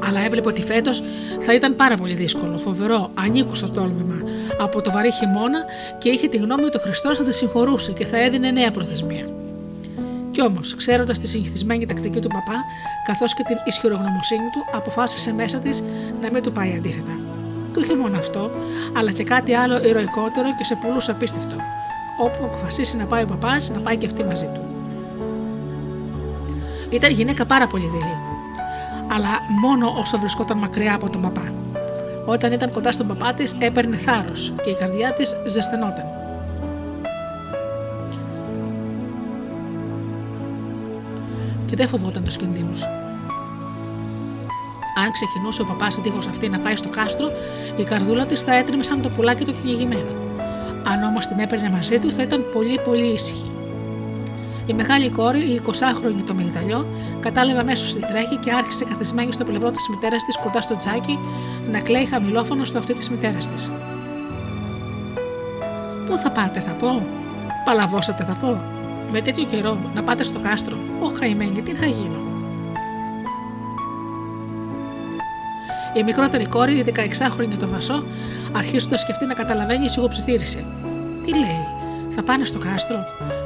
Αλλά 0.10 0.26
έβλεπε 0.26 0.50
ότι 0.50 0.64
φέτος 0.64 1.04
θα 1.40 1.54
ήταν 1.54 1.76
πάρα 1.76 1.96
πολύ 1.96 2.14
δύσκολο, 2.14 2.58
φοβερό, 2.58 3.12
ανήκουστο 3.14 3.70
τόλμημα 3.70 4.22
από 4.60 4.82
το 4.82 4.92
βαρύ 4.92 5.12
χειμώνα 5.12 5.60
και 5.98 6.10
είχε 6.10 6.28
τη 6.28 6.38
γνώμη 6.38 6.64
ότι 6.64 6.78
ο 6.78 6.80
Χριστός 6.80 7.18
θα 7.18 7.24
τη 7.24 7.34
συγχωρούσε 7.34 7.92
και 7.92 8.06
θα 8.06 8.18
έδινε 8.18 8.52
νέα 8.52 8.72
προθεσμία. 8.72 9.26
Κι 10.32 10.42
όμως, 10.42 10.76
ξέροντας 10.76 11.20
τη 11.20 11.28
συνηθισμένη 11.28 11.86
τακτική 11.86 12.20
του 12.20 12.28
παπά, 12.28 12.64
καθώς 13.08 13.34
και 13.34 13.44
την 13.48 13.56
ισχυρογνωμοσύνη 13.66 14.50
του, 14.54 14.78
αποφάσισε 14.78 15.34
μέσα 15.34 15.58
της 15.58 15.84
να 16.22 16.30
μην 16.32 16.44
του 16.44 16.52
πάει 16.52 16.74
αντίθετα. 16.78 17.20
Και 17.74 17.80
όχι 17.80 17.96
μόνο 17.96 18.18
αυτό, 18.18 18.52
αλλά 18.98 19.12
και 19.12 19.24
κάτι 19.24 19.54
άλλο 19.54 19.78
ηρωικότερο 19.78 20.56
και 20.58 20.64
σε 20.64 20.76
πολλούς 20.76 21.10
απίστευτο. 21.10 21.56
Όπου 22.20 22.44
αποφασίσει 22.44 22.98
να 22.98 23.06
πάει 23.06 23.24
ο 23.24 23.26
παπάς, 23.26 23.70
να 23.70 23.80
πάει 23.80 23.98
και 23.98 24.06
αυτή 24.06 24.24
μαζί 24.24 24.50
του. 24.54 24.62
Ήταν 26.90 27.12
γυναίκα 27.12 27.46
πάρα 27.46 27.68
πολύ 27.68 27.86
δειλή. 27.86 28.29
Αλλά 29.12 29.30
μόνο 29.62 29.94
όσο 30.00 30.20
βρισκόταν 30.20 30.58
μακριά 30.58 30.94
από 30.94 31.10
τον 31.10 31.22
παπά. 31.22 31.54
Όταν 32.26 32.52
ήταν 32.52 32.72
κοντά 32.72 32.92
στον 32.92 33.08
παπά 33.08 33.34
της, 33.34 33.56
έπαιρνε 33.60 33.98
θάρρος 33.98 34.54
και 34.64 34.70
η 34.70 34.74
καρδιά 34.74 35.14
της 35.14 35.36
ζεσθενόταν. 35.46 36.06
Και 41.66 41.76
δεν 41.76 41.88
φοβόταν 41.88 42.24
τους 42.24 42.38
κινδύνους. 42.38 42.84
Αν 45.04 45.12
ξεκινούσε 45.12 45.62
ο 45.62 45.66
παπάς 45.66 46.00
δίχως 46.02 46.28
αυτή 46.28 46.50
να 46.50 46.60
πάει 46.60 46.76
στο 46.76 46.90
κάστρο, 46.90 47.32
η 47.78 47.84
καρδούλα 47.84 48.26
της 48.26 48.42
θα 48.42 48.56
έτρεμε 48.56 48.84
σαν 48.84 49.02
το 49.02 49.10
πουλάκι 49.10 49.46
το 49.46 49.52
κυνηγημένο. 49.52 50.12
Αν 50.84 51.04
όμως 51.04 51.28
την 51.28 51.40
έπαιρνε 51.40 51.70
μαζί 51.70 52.00
του, 52.00 52.12
θα 52.12 52.22
ήταν 52.22 52.46
πολύ 52.54 52.80
πολύ 52.86 53.06
ήσυχη. 53.06 53.52
Η 54.66 54.74
μεγάλη 54.74 55.10
κόρη, 55.10 55.40
η 55.40 55.62
20χρονη 55.66 56.24
το 56.26 56.34
Μιγδαλιό, 56.34 56.86
κατάλαβε 57.20 57.60
αμέσως 57.60 57.94
τι 57.94 58.00
τρέχει 58.00 58.36
και 58.36 58.52
άρχισε 58.52 58.86
καθισμένη 58.86 59.32
στο 59.32 59.44
πλευρό 59.44 59.72
της 59.72 59.90
μητέρας 59.90 60.24
της 60.24 60.38
κοντά 60.38 60.62
στο 60.62 60.78
τζάκι 60.78 61.20
να 61.72 61.80
κλαίει 61.80 62.06
χαμηλόφωνο 62.06 62.66
στο 62.66 62.78
αυτή 62.78 62.94
της 62.94 63.10
μητέρας 63.10 63.48
της. 63.48 63.72
Πού 66.08 66.18
θα 66.18 66.32
πάτε, 66.32 66.60
θα 66.60 66.72
πω. 66.72 67.08
Παλαβώσατε, 67.66 68.24
θα 68.24 68.34
πω. 68.34 68.62
Με 69.12 69.22
τέτοιο 69.22 69.44
καιρό 69.44 69.78
να 69.94 70.04
πάτε 70.04 70.24
στο 70.24 70.40
κάστρο. 70.40 70.78
Ω 71.02 71.12
χαϊμένη, 71.20 71.62
τι 71.62 71.74
θα 71.74 71.86
γίνω. 71.86 72.20
Η 75.94 76.04
μικρότερη 76.04 76.46
κόρη, 76.46 76.78
η 76.78 76.84
16χρονη 76.88 77.58
το 77.60 77.68
Βασό, 77.68 78.04
αρχίζοντας 78.52 79.06
και 79.06 79.12
αυτή 79.12 79.26
να 79.26 79.34
καταλαβαίνει, 79.34 79.90
σιγοψιθύρισε. 79.90 80.66
Τι 81.26 81.32
λέει, 81.32 81.66
θα 82.16 82.24
πάνε 82.24 82.46
στο 82.46 82.60
κάστρο, 82.60 82.98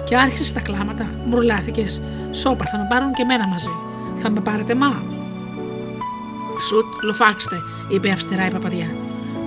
και 0.03 0.17
άρχισε 0.17 0.53
τα 0.53 0.59
κλάματα. 0.59 1.09
Μουρλάθηκες. 1.25 2.01
Σόπα, 2.33 2.65
θα 2.65 2.77
με 2.77 2.85
πάρουν 2.89 3.13
και 3.13 3.23
μένα 3.23 3.47
μαζί. 3.47 3.71
Θα 4.17 4.29
με 4.29 4.39
πάρετε 4.39 4.75
μα. 4.75 5.03
Σουτ, 6.67 6.85
λουφάξτε, 7.03 7.55
είπε 7.89 8.09
αυστηρά 8.09 8.47
η 8.47 8.51
παπαδιά. 8.51 8.87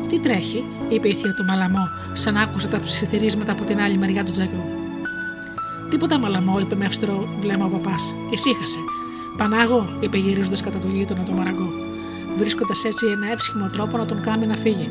Τι 0.09 0.19
τρέχει, 0.19 0.65
είπε 0.89 1.09
η 1.09 1.15
θεία 1.15 1.35
του 1.35 1.45
Μαλαμό, 1.45 1.89
σαν 2.13 2.37
άκουσε 2.37 2.69
τα 2.69 2.81
ψιθυρίσματα 2.81 3.53
από 3.53 3.65
την 3.65 3.81
άλλη 3.81 3.99
μεριά 3.99 4.25
του 4.25 4.33
τζακιού. 4.33 4.65
Τίποτα 5.91 6.19
Μαλαμό, 6.19 6.59
είπε 6.59 6.75
με 6.75 6.85
αυστηρό 6.85 7.29
βλέμμα 7.41 7.65
ο 7.65 7.69
παπάς. 7.69 8.15
Ησύχασε. 8.31 8.79
Πανάγο, 9.37 9.89
είπε 10.01 10.19
γυρίζοντας 10.19 10.63
κατά 10.63 10.79
το 10.79 10.89
γείτονα 10.89 11.23
το 11.23 11.33
μαραγκό 11.33 11.87
βρίσκοντας 12.37 12.85
έτσι 12.85 13.07
ένα 13.07 13.33
εύσχυμο 13.33 13.69
τρόπο 13.69 13.97
να 13.97 14.05
τον 14.05 14.21
κάνει 14.21 14.47
να 14.47 14.57
φύγει. 14.57 14.91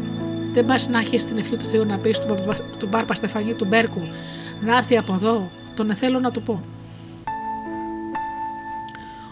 Δεν 0.54 0.66
πας 0.66 0.88
να 0.88 1.00
έχεις 1.00 1.25
την 1.25 1.38
ευχή 1.38 1.58
του 1.58 1.66
Θεού 1.66 1.86
να 1.86 1.98
πεις 1.98 2.22
του 2.80 2.88
Μπάρπα 2.90 3.14
Στεφανή 3.14 3.54
του 3.54 3.66
Μπέρκου 3.66 4.02
να 4.66 4.78
έρθει 4.78 4.98
από 4.98 5.14
εδώ, 5.14 5.50
τον 5.75 5.96
θέλω 5.96 6.20
να 6.20 6.32
του 6.32 6.42
πω. 6.42 6.64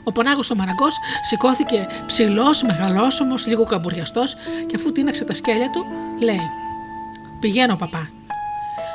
Ο 0.03 0.12
Πανάγο 0.12 0.41
ο 0.51 0.55
Μαραγκός 0.55 0.98
σηκώθηκε 1.22 1.88
ψηλός, 2.05 2.63
μεγαλόσωμος, 2.63 3.48
λίγο 3.48 3.63
καμπουριαστός 3.63 4.36
και 4.67 4.75
αφού 4.75 4.91
τίναξε 4.91 5.25
τα 5.25 5.33
σκέλια 5.33 5.69
του, 5.69 5.86
λέει: 6.19 6.50
Πηγαίνω, 7.39 7.75
παπά. 7.75 8.10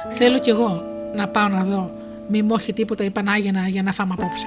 Θέλω 0.08 0.38
κι 0.38 0.50
εγώ 0.50 0.82
να 1.14 1.28
πάω 1.28 1.48
να 1.48 1.64
δω, 1.64 1.90
μη 2.28 2.42
μου 2.42 2.54
έχει 2.58 2.72
τίποτα 2.72 3.04
η 3.04 3.10
Πανάγινα 3.10 3.68
για 3.68 3.82
να 3.82 3.92
φάμε 3.92 4.14
απόψε. 4.18 4.46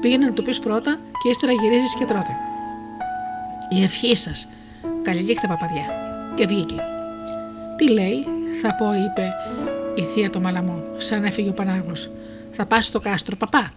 Πήγαινε 0.00 0.24
να 0.24 0.32
του 0.32 0.42
πεις 0.42 0.58
πρώτα 0.58 0.98
και 1.22 1.28
ύστερα 1.28 1.52
γυρίζεις 1.52 1.94
και 1.94 2.04
τρώτε. 2.04 2.36
Η 3.68 3.82
ευχή 3.82 4.16
σας. 4.16 4.48
Καλή 5.02 5.38
παπαδιά. 5.48 5.86
Και 6.34 6.46
βγήκε. 6.46 6.76
Τι 7.76 7.90
λέει, 7.90 8.26
θα 8.62 8.74
πω, 8.74 8.94
είπε 8.94 9.34
η 9.94 10.02
θεία 10.02 10.30
το 10.30 10.40
μαλαμό, 10.40 10.82
σαν 10.96 11.24
έφυγε 11.24 11.48
ο 11.48 11.52
Πανάγος. 11.52 12.10
Θα 12.52 12.66
πας 12.66 12.84
στο 12.84 13.00
κάστρο, 13.00 13.36
παπά. 13.36 13.72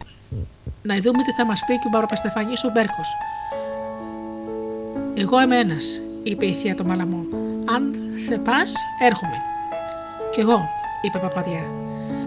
Να 0.81 0.95
δούμε 0.95 1.23
τι 1.23 1.31
θα 1.31 1.45
μας 1.45 1.63
πει 1.67 1.73
και 1.73 1.88
ο 1.88 1.89
Μπαροπαστεφανή 1.89 2.53
ο 2.67 2.71
Μπέρκος. 2.73 3.09
Εγώ 5.13 5.41
είμαι 5.41 5.57
ένας, 5.57 6.01
είπε 6.23 6.45
η 6.45 6.53
θεία 6.53 6.75
το 6.75 6.83
μαλαμό. 6.83 7.25
Αν 7.75 7.95
θε 8.27 8.38
πας, 8.38 8.73
έρχομαι. 9.01 9.38
Κι 10.31 10.39
εγώ, 10.39 10.69
είπε 11.01 11.17
παπαδιά. 11.17 11.63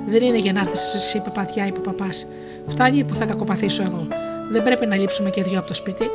Δεν 0.07 0.23
είναι 0.23 0.39
για 0.39 0.53
να 0.53 0.61
έρθεις 0.61 0.95
εσύ, 0.95 1.23
παπαδιά, 1.23 1.67
είπε 1.67 1.79
ο 1.79 1.83
παπάς. 1.83 2.27
Φτάνει 2.67 3.05
που 3.05 3.15
θα 3.15 3.25
κακοπαθήσω 3.25 3.83
εγώ. 3.83 4.07
Δεν 4.51 4.63
πρέπει 4.63 4.87
να 4.87 4.97
λείψουμε 4.97 5.31
και 5.31 5.43
δυο 5.43 5.59
από 5.59 5.69
το 5.69 5.75
σπίτι. 5.75 6.11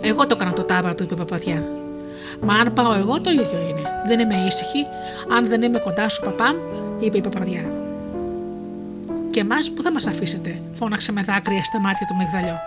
Εγώ 0.00 0.26
το 0.26 0.34
έκανα 0.34 0.52
το 0.52 0.62
τάβα 0.62 0.94
του, 0.94 1.02
είπε 1.02 1.14
η 1.14 1.16
παπαδιά. 1.16 1.62
Μα 2.40 2.54
αν 2.54 2.72
πάω 2.72 2.94
εγώ 2.94 3.20
το 3.20 3.30
ίδιο 3.30 3.60
είναι. 3.68 3.82
Δεν 4.06 4.18
είμαι 4.18 4.34
ήσυχη. 4.46 4.84
Αν 5.36 5.48
δεν 5.48 5.62
είμαι 5.62 5.78
κοντά 5.78 6.08
σου, 6.08 6.22
παπά, 6.24 6.54
είπε 6.98 7.16
η 7.16 7.20
παπαδιά. 7.20 7.85
Και 9.30 9.40
εμάς 9.40 9.70
που 9.70 9.82
θα 9.82 9.92
μας 9.92 10.06
αφήσετε, 10.06 10.58
φώναξε 10.72 11.12
με 11.12 11.22
δάκρυα 11.22 11.64
στα 11.64 11.80
μάτια 11.80 12.06
του 12.06 12.16
Μιγδαλιό. 12.16 12.58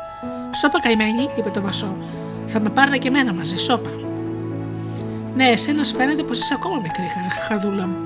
Σώπα 0.51 0.79
καημένη, 0.79 1.29
είπε 1.37 1.49
το 1.49 1.61
βασό. 1.61 1.97
Θα 2.47 2.59
με 2.59 2.69
πάρουν 2.69 2.99
και 2.99 3.07
εμένα 3.07 3.33
μαζί, 3.33 3.57
σώπα. 3.57 3.89
Ναι, 5.35 5.47
εσένα 5.47 5.85
φαίνεται 5.85 6.23
πως 6.23 6.39
είσαι 6.39 6.53
ακόμα 6.53 6.79
μικρή, 6.81 7.05
χαδούλα 7.47 7.87
μου. 7.87 7.97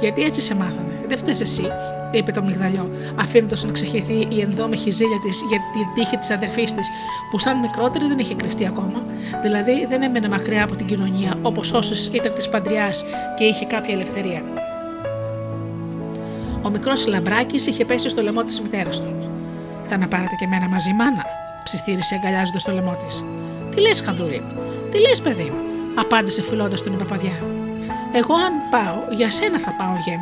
Γιατί 0.00 0.22
έτσι 0.22 0.40
σε 0.40 0.54
μάθανε. 0.54 1.04
Δεν 1.08 1.18
φταίει 1.18 1.36
εσύ, 1.40 1.62
είπε 2.10 2.32
το 2.32 2.42
μυγδαλιό, 2.42 2.90
αφήνοντας 3.20 3.64
να 3.64 3.72
ξεχυθεί 3.72 4.26
η 4.28 4.40
ενδόμηχη 4.40 4.90
ζήλια 4.90 5.18
της 5.18 5.42
για 5.48 5.58
την 5.72 5.86
τύχη 5.94 6.16
της 6.16 6.30
αδερφής 6.30 6.74
της, 6.74 6.90
που 7.30 7.38
σαν 7.38 7.58
μικρότερη 7.58 8.06
δεν 8.06 8.18
είχε 8.18 8.34
κρυφτεί 8.34 8.66
ακόμα, 8.66 9.02
δηλαδή 9.42 9.86
δεν 9.88 10.02
έμενε 10.02 10.28
μακριά 10.28 10.64
από 10.64 10.76
την 10.76 10.86
κοινωνία 10.86 11.34
όπως 11.42 11.72
όσες 11.72 12.10
ήταν 12.12 12.34
της 12.34 12.48
παντριάς 12.48 13.04
και 13.36 13.44
είχε 13.44 13.64
κάποια 13.64 13.94
ελευθερία. 13.94 14.42
Ο 16.62 16.70
μικρός 16.70 17.06
λαμπράκι 17.06 17.56
είχε 17.56 17.84
πέσει 17.84 18.08
στο 18.08 18.22
λαιμό 18.22 18.44
της 18.44 18.60
μητέρας 18.60 19.00
του. 19.00 19.32
Θα 19.84 19.98
με 19.98 20.06
πάρετε 20.06 20.34
και 20.38 20.44
εμένα 20.44 20.68
μαζί, 20.68 20.92
μάνα, 20.92 21.24
ψιθύρισε 21.62 22.14
αγκαλιάζοντας 22.14 22.64
το 22.64 22.72
λαιμό 22.72 22.96
της. 23.06 23.24
Τι 23.74 23.80
λες, 23.80 24.00
Χαδούρι, 24.00 24.42
τι 24.90 24.98
λες, 25.00 25.20
παιδί 25.20 25.52
μου, 25.54 25.60
απάντησε 25.94 26.42
φιλώντα 26.42 26.76
τον 26.84 26.96
παπαδιά. 26.96 27.32
Εγώ 28.12 28.34
αν 28.34 28.52
πάω, 28.70 29.16
για 29.16 29.30
σένα 29.30 29.58
θα 29.58 29.74
πάω, 29.78 29.94
γέμ. 30.06 30.20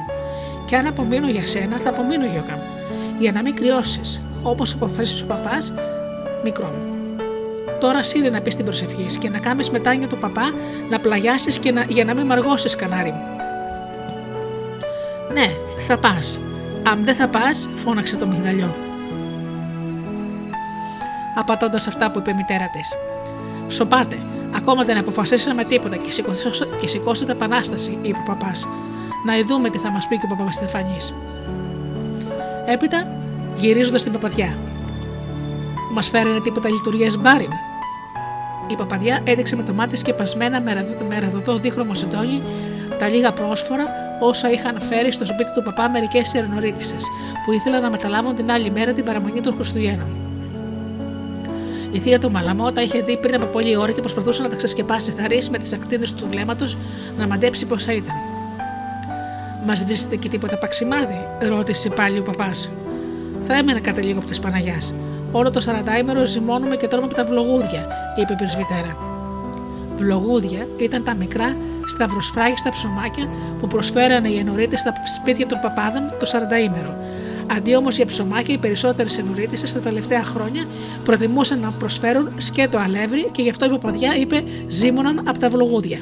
Και 0.67 0.77
αν 0.77 0.87
απομείνω 0.87 1.29
για 1.29 1.47
σένα, 1.47 1.77
θα 1.77 1.89
απομείνω, 1.89 2.27
γιώκα 2.27 2.53
μου. 2.53 2.62
Για 3.19 3.33
να 3.33 3.43
μην 3.43 3.55
κρυώσεις, 3.55 4.21
όπως 4.43 4.73
αποφάσισε 4.73 5.25
ο 5.25 5.27
παπάς, 5.27 5.75
μικρό 6.45 6.67
μου. 6.67 6.99
Τώρα 7.81 8.03
σύρε 8.03 8.31
να 8.31 8.41
πεις 8.41 8.57
την 8.57 8.65
προσευχής 8.65 9.19
και 9.19 9.29
να 9.29 9.39
κάνει 9.39 9.69
μετάνια 9.71 10.07
του 10.07 10.19
παπά 10.19 10.53
να 10.91 10.99
πλαγιάσεις 10.99 11.59
και 11.59 11.73
να, 11.73 11.85
για 11.89 12.05
να 12.05 12.15
μην 12.15 12.27
μαργώσεις, 12.27 12.77
κανάρι 12.77 13.11
μου. 13.11 13.23
Ναι, 15.33 15.47
θα 15.79 15.99
πας. 15.99 16.41
Αν 16.83 17.05
δεν 17.05 17.14
θα 17.14 17.29
πας, 17.29 17.69
φώναξε 17.75 18.17
το 18.17 18.27
μυγδαλιό. 18.27 18.75
Απατώντας 21.37 21.87
αυτά 21.87 22.11
που 22.11 22.19
είπε 22.19 22.31
η 22.31 22.35
μητέρα 22.35 22.71
της. 22.71 22.95
Σοπάτε, 23.69 24.19
ακόμα 24.57 24.85
δεν 24.85 24.99
αποφασίσαμε 24.99 25.64
τίποτα 25.64 25.97
και 26.81 26.88
σηκώσατε 26.88 27.33
επανάσταση, 27.33 27.99
είπε 28.03 28.19
ο 28.19 28.23
παπάς. 28.27 28.69
Να 29.27 29.45
δούμε 29.47 29.71
τι 29.71 29.79
θα 29.79 29.91
μας 29.91 30.09
πει 30.09 30.17
και 30.19 30.27
ο 30.33 30.37
παπάς 30.37 30.55
Στεφανής. 30.55 31.14
Έπειτα, 32.67 33.07
γυρίζοντας 33.57 34.03
την 34.03 34.12
παπαδιά. 34.12 34.57
Μας 35.93 36.09
φέρανε 36.09 36.41
τίποτα 36.41 36.69
λειτουργίε 36.69 37.09
μπάριν. 37.19 37.51
Η 38.69 38.77
παπαδιά 38.77 39.21
έδειξε 39.25 39.57
με 39.57 39.62
το 39.62 39.75
μάτι 39.75 39.97
σκεπασμένα 39.97 40.61
με 41.09 41.19
ραδωτό 41.19 41.59
δίχρωμο 41.59 41.95
σεντόνι 41.95 42.43
τα 42.99 43.09
λίγα 43.09 43.33
πρόσφορα 43.33 43.85
όσα 44.21 44.51
είχαν 44.51 44.81
φέρει 44.81 45.13
στο 45.13 45.27
σπίτι 45.27 45.53
του 45.53 45.63
παπά 45.63 45.89
μερικές 45.89 46.35
ερνορίτησε 46.35 46.97
που 47.45 47.53
ήθελαν 47.53 47.83
να 47.83 47.91
μεταλάβουν 47.91 48.35
την 48.35 48.51
άλλη 48.51 48.71
μέρα 48.71 48.93
την 48.93 49.05
παραμονή 49.05 49.41
των 49.41 49.55
Χριστουγέννων. 49.55 50.07
Η 51.93 51.99
θεία 51.99 52.19
του 52.19 52.31
Μαλαμότα 52.31 52.83
είχε 52.83 53.01
δει 53.01 53.17
πριν 53.17 53.35
από 53.35 53.47
πολλή 53.47 53.77
ώρα 53.77 53.93
και 53.93 54.01
προσπαθούσε 54.01 54.43
να 54.43 54.49
τα 54.49 54.57
ξεσκεπάσει 54.57 55.11
θαρής 55.11 55.51
με 55.51 55.59
τις 55.59 55.73
ακτίνε 55.73 56.05
του 56.17 56.27
βλέμματος 56.31 56.77
να 57.19 57.27
μαντέψει 57.27 57.67
πόσα 57.67 57.93
ήταν. 57.93 58.15
Μας 59.67 59.85
βρίσκεται 59.85 60.17
και 60.17 60.29
τίποτα 60.29 60.59
παξιμάδι, 60.59 61.27
ρώτησε 61.49 61.89
πάλι 61.89 62.19
ο 62.19 62.23
παπάς. 62.23 62.71
Θα 63.47 63.55
έμενα 63.55 63.81
κατά 63.81 64.03
λίγο 64.03 64.19
από 64.19 64.29
τη 64.29 64.41
Παναγιάς. 64.41 64.95
Όλο 65.33 65.51
το 65.51 65.61
σαραντάιμερο 65.61 66.25
ζυμώνουμε 66.25 66.77
και 66.77 66.89
τρώμε 66.89 67.05
από 67.05 67.15
τα 67.15 67.25
βλογούδια, 67.25 67.87
είπε 68.17 68.33
η 68.33 68.37
πρεσβυτέρα. 68.37 68.97
Βλογούδια 69.97 70.67
ήταν 70.77 71.05
τα 71.05 71.15
μικρά 71.15 71.57
σταυροσφράγιστα 71.88 72.70
ψωμάκια 72.70 73.29
που 73.61 73.66
προσφέρανε 73.66 74.29
οι 74.29 74.38
ενωρίτες 74.38 74.81
στα 74.81 74.92
σπίτια 75.16 75.46
των 75.46 75.59
παπάδων 75.61 76.03
το 76.20 76.27
σαρανταήμερο. 76.27 76.96
Αντί 77.57 77.77
όμως 77.77 77.96
για 77.96 78.07
ψωμάκια, 78.07 78.55
οι 78.55 78.59
περισσότερες 78.59 79.18
ενωρίτησες 79.18 79.72
τα 79.72 79.81
τελευταία 79.81 80.22
χρόνια 80.22 80.66
προτιμούσαν 81.05 81.61
να 81.61 81.70
προσφέρουν 81.70 82.29
σκέτο 82.38 82.79
αλεύρι 82.79 83.29
και 83.33 83.42
γι' 83.42 83.51
αυτό 83.51 83.64
η 83.64 83.68
παπαδιά 83.68 84.16
είπε 84.16 84.44
ζήμωναν 84.68 85.29
από 85.29 85.38
τα 85.38 85.48
βλογούδια. 85.48 86.01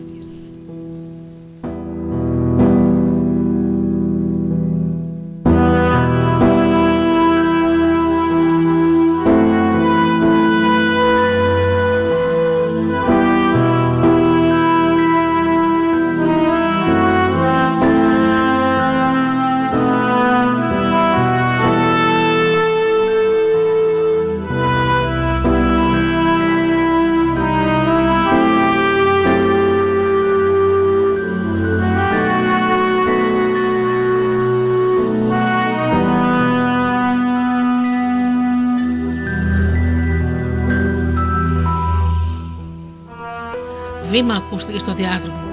Βήμα 44.17 44.35
ακούστηκε 44.35 44.79
στο 44.79 44.93
διάδρομο. 44.93 45.45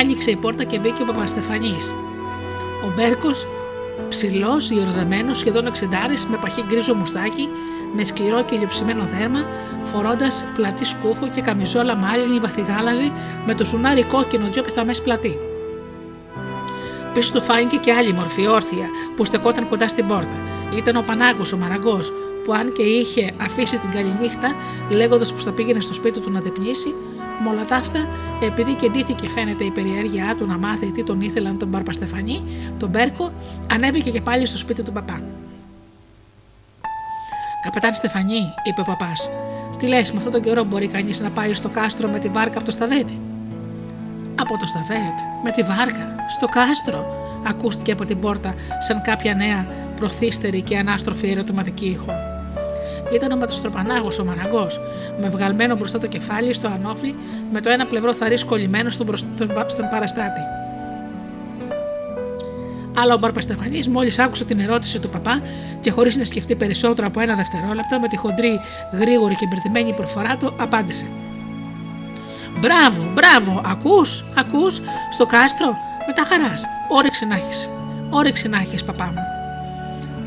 Άνοιξε 0.00 0.30
η 0.30 0.36
πόρτα 0.36 0.64
και 0.64 0.78
μπήκε 0.78 1.02
ο 1.02 1.04
Παπαστεφανής. 1.04 1.94
Ο 2.84 2.92
Μπέρκος, 2.96 3.46
ψηλός, 4.08 4.70
γεροδεμένο, 4.70 5.34
σχεδόν 5.34 5.66
εξεντάρι, 5.66 6.14
με 6.30 6.36
παχύ 6.40 6.64
γκρίζο 6.68 6.94
μουστάκι, 6.94 7.48
με 7.96 8.04
σκληρό 8.04 8.42
και 8.44 8.56
λιψημένο 8.56 9.04
δέρμα, 9.04 9.44
φορώντας 9.84 10.44
πλατή 10.56 10.84
σκούφο 10.84 11.28
και 11.28 11.40
καμιζόλα 11.40 11.94
μάλινη 11.94 12.38
βαθυγάλαζη 12.38 13.12
με 13.46 13.54
το 13.54 13.64
σουνάρι 13.64 14.02
κόκκινο 14.02 14.46
δυο 14.52 14.62
πιθαμέ 14.62 14.94
πλατή. 15.04 15.38
Πίσω 17.14 17.32
του 17.32 17.42
φάνηκε 17.42 17.76
και 17.76 17.92
άλλη 17.92 18.12
μορφή, 18.12 18.46
όρθια, 18.46 18.86
που 19.16 19.24
στεκόταν 19.24 19.68
κοντά 19.68 19.88
στην 19.88 20.06
πόρτα. 20.06 20.36
Ήταν 20.76 20.96
ο 20.96 21.02
Πανάγκος, 21.06 21.52
ο 21.52 21.56
Μαραγκός, 21.56 22.12
που 22.44 22.52
αν 22.52 22.72
και 22.72 22.82
είχε 22.82 23.32
αφήσει 23.42 23.78
την 23.78 23.90
καληνύχτα, 23.90 24.54
λέγοντας 24.90 25.32
πως 25.32 25.44
θα 25.44 25.52
πήγαινε 25.52 25.80
στο 25.80 25.94
σπίτι 25.94 26.20
του 26.20 26.30
να 26.30 26.40
δεπνήσει, 26.40 26.94
με 27.44 27.50
όλα 27.50 27.64
τα 27.64 27.76
αυτά, 27.76 28.08
επειδή 28.42 28.74
και 28.74 28.90
ντύθηκε 28.90 29.28
φαίνεται 29.28 29.64
η 29.64 29.70
περιέργειά 29.70 30.34
του 30.36 30.46
να 30.46 30.58
μάθει 30.58 30.86
τι 30.86 31.04
τον 31.04 31.20
ήθελαν 31.20 31.58
τον 31.58 31.68
Μπαρπαστεφανή, 31.68 32.42
τον 32.78 32.88
Μπέρκο, 32.88 33.32
ανέβηκε 33.72 34.10
και 34.10 34.20
πάλι 34.20 34.46
στο 34.46 34.56
σπίτι 34.56 34.82
του 34.82 34.92
παπά. 34.92 35.20
Καπετάν 37.64 37.94
Στεφανή, 37.94 38.40
είπε 38.62 38.80
ο 38.80 38.84
παπάς, 38.84 39.30
τι 39.78 39.86
λες, 39.86 40.10
με 40.10 40.16
αυτόν 40.16 40.32
τον 40.32 40.42
καιρό 40.42 40.64
μπορεί 40.64 40.88
κανείς 40.88 41.20
να 41.20 41.30
πάει 41.30 41.54
στο 41.54 41.68
κάστρο 41.68 42.08
με 42.08 42.18
τη 42.18 42.28
βάρκα 42.28 42.56
από 42.56 42.64
το 42.64 42.70
Σταβέτ. 42.70 43.08
Από 44.40 44.58
το 44.58 44.66
Σταβέτ, 44.66 45.18
με 45.44 45.50
τη 45.50 45.62
βάρκα, 45.62 46.14
στο 46.28 46.46
κάστρο, 46.46 47.06
ακούστηκε 47.46 47.92
από 47.92 48.04
την 48.04 48.20
πόρτα 48.20 48.54
σαν 48.78 49.02
κάποια 49.02 49.34
νέα 49.34 49.66
προθύστερη 49.96 50.62
και 50.62 50.78
ανάστροφη 50.78 51.30
ερωτηματική 51.30 51.86
ήχο. 51.86 52.33
Ήταν 53.12 53.32
ο 53.32 53.36
ματοστροπανάγο, 53.36 54.08
ο 54.20 54.24
μαραγκός, 54.24 54.80
με 55.20 55.28
βγαλμένο 55.28 55.76
μπροστά 55.76 55.98
το 55.98 56.06
κεφάλι 56.06 56.52
στο 56.52 56.68
ανώφλι, 56.68 57.14
με 57.52 57.60
το 57.60 57.70
ένα 57.70 57.86
πλευρό 57.86 58.14
θαρής 58.14 58.44
κολλημένο 58.44 58.90
στον, 58.90 59.16
στον 59.66 59.88
παραστάτη. 59.90 60.40
Αλλά 62.98 63.14
ο 63.14 63.18
Μπαρπαστεφανή, 63.18 63.82
μόλις 63.90 64.18
άκουσε 64.18 64.44
την 64.44 64.60
ερώτηση 64.60 65.00
του 65.00 65.08
παπά 65.08 65.42
και 65.80 65.90
χωρίς 65.90 66.16
να 66.16 66.24
σκεφτεί 66.24 66.54
περισσότερο 66.54 67.06
από 67.06 67.20
ένα 67.20 67.34
δευτερόλεπτο, 67.34 68.00
με 68.00 68.08
τη 68.08 68.16
χοντρή, 68.16 68.60
γρήγορη 68.92 69.34
και 69.34 69.46
μπερδεμένη 69.46 69.92
προφορά 69.96 70.36
του, 70.36 70.52
απάντησε. 70.56 71.06
Μπράβο, 72.60 73.04
μπράβο, 73.14 73.62
ακούς, 73.64 74.24
ακούς, 74.36 74.80
στο 75.10 75.26
κάστρο, 75.26 75.66
με 76.06 76.12
τα 76.12 76.22
χαράς. 76.22 76.64
Όρεξη 76.88 77.26
να 77.26 77.34
έχεις. 77.34 77.68
Όρεξη 78.10 78.48
να 78.48 78.58
έχεις, 78.58 78.84
παπά 78.84 79.04
μου. 79.04 79.33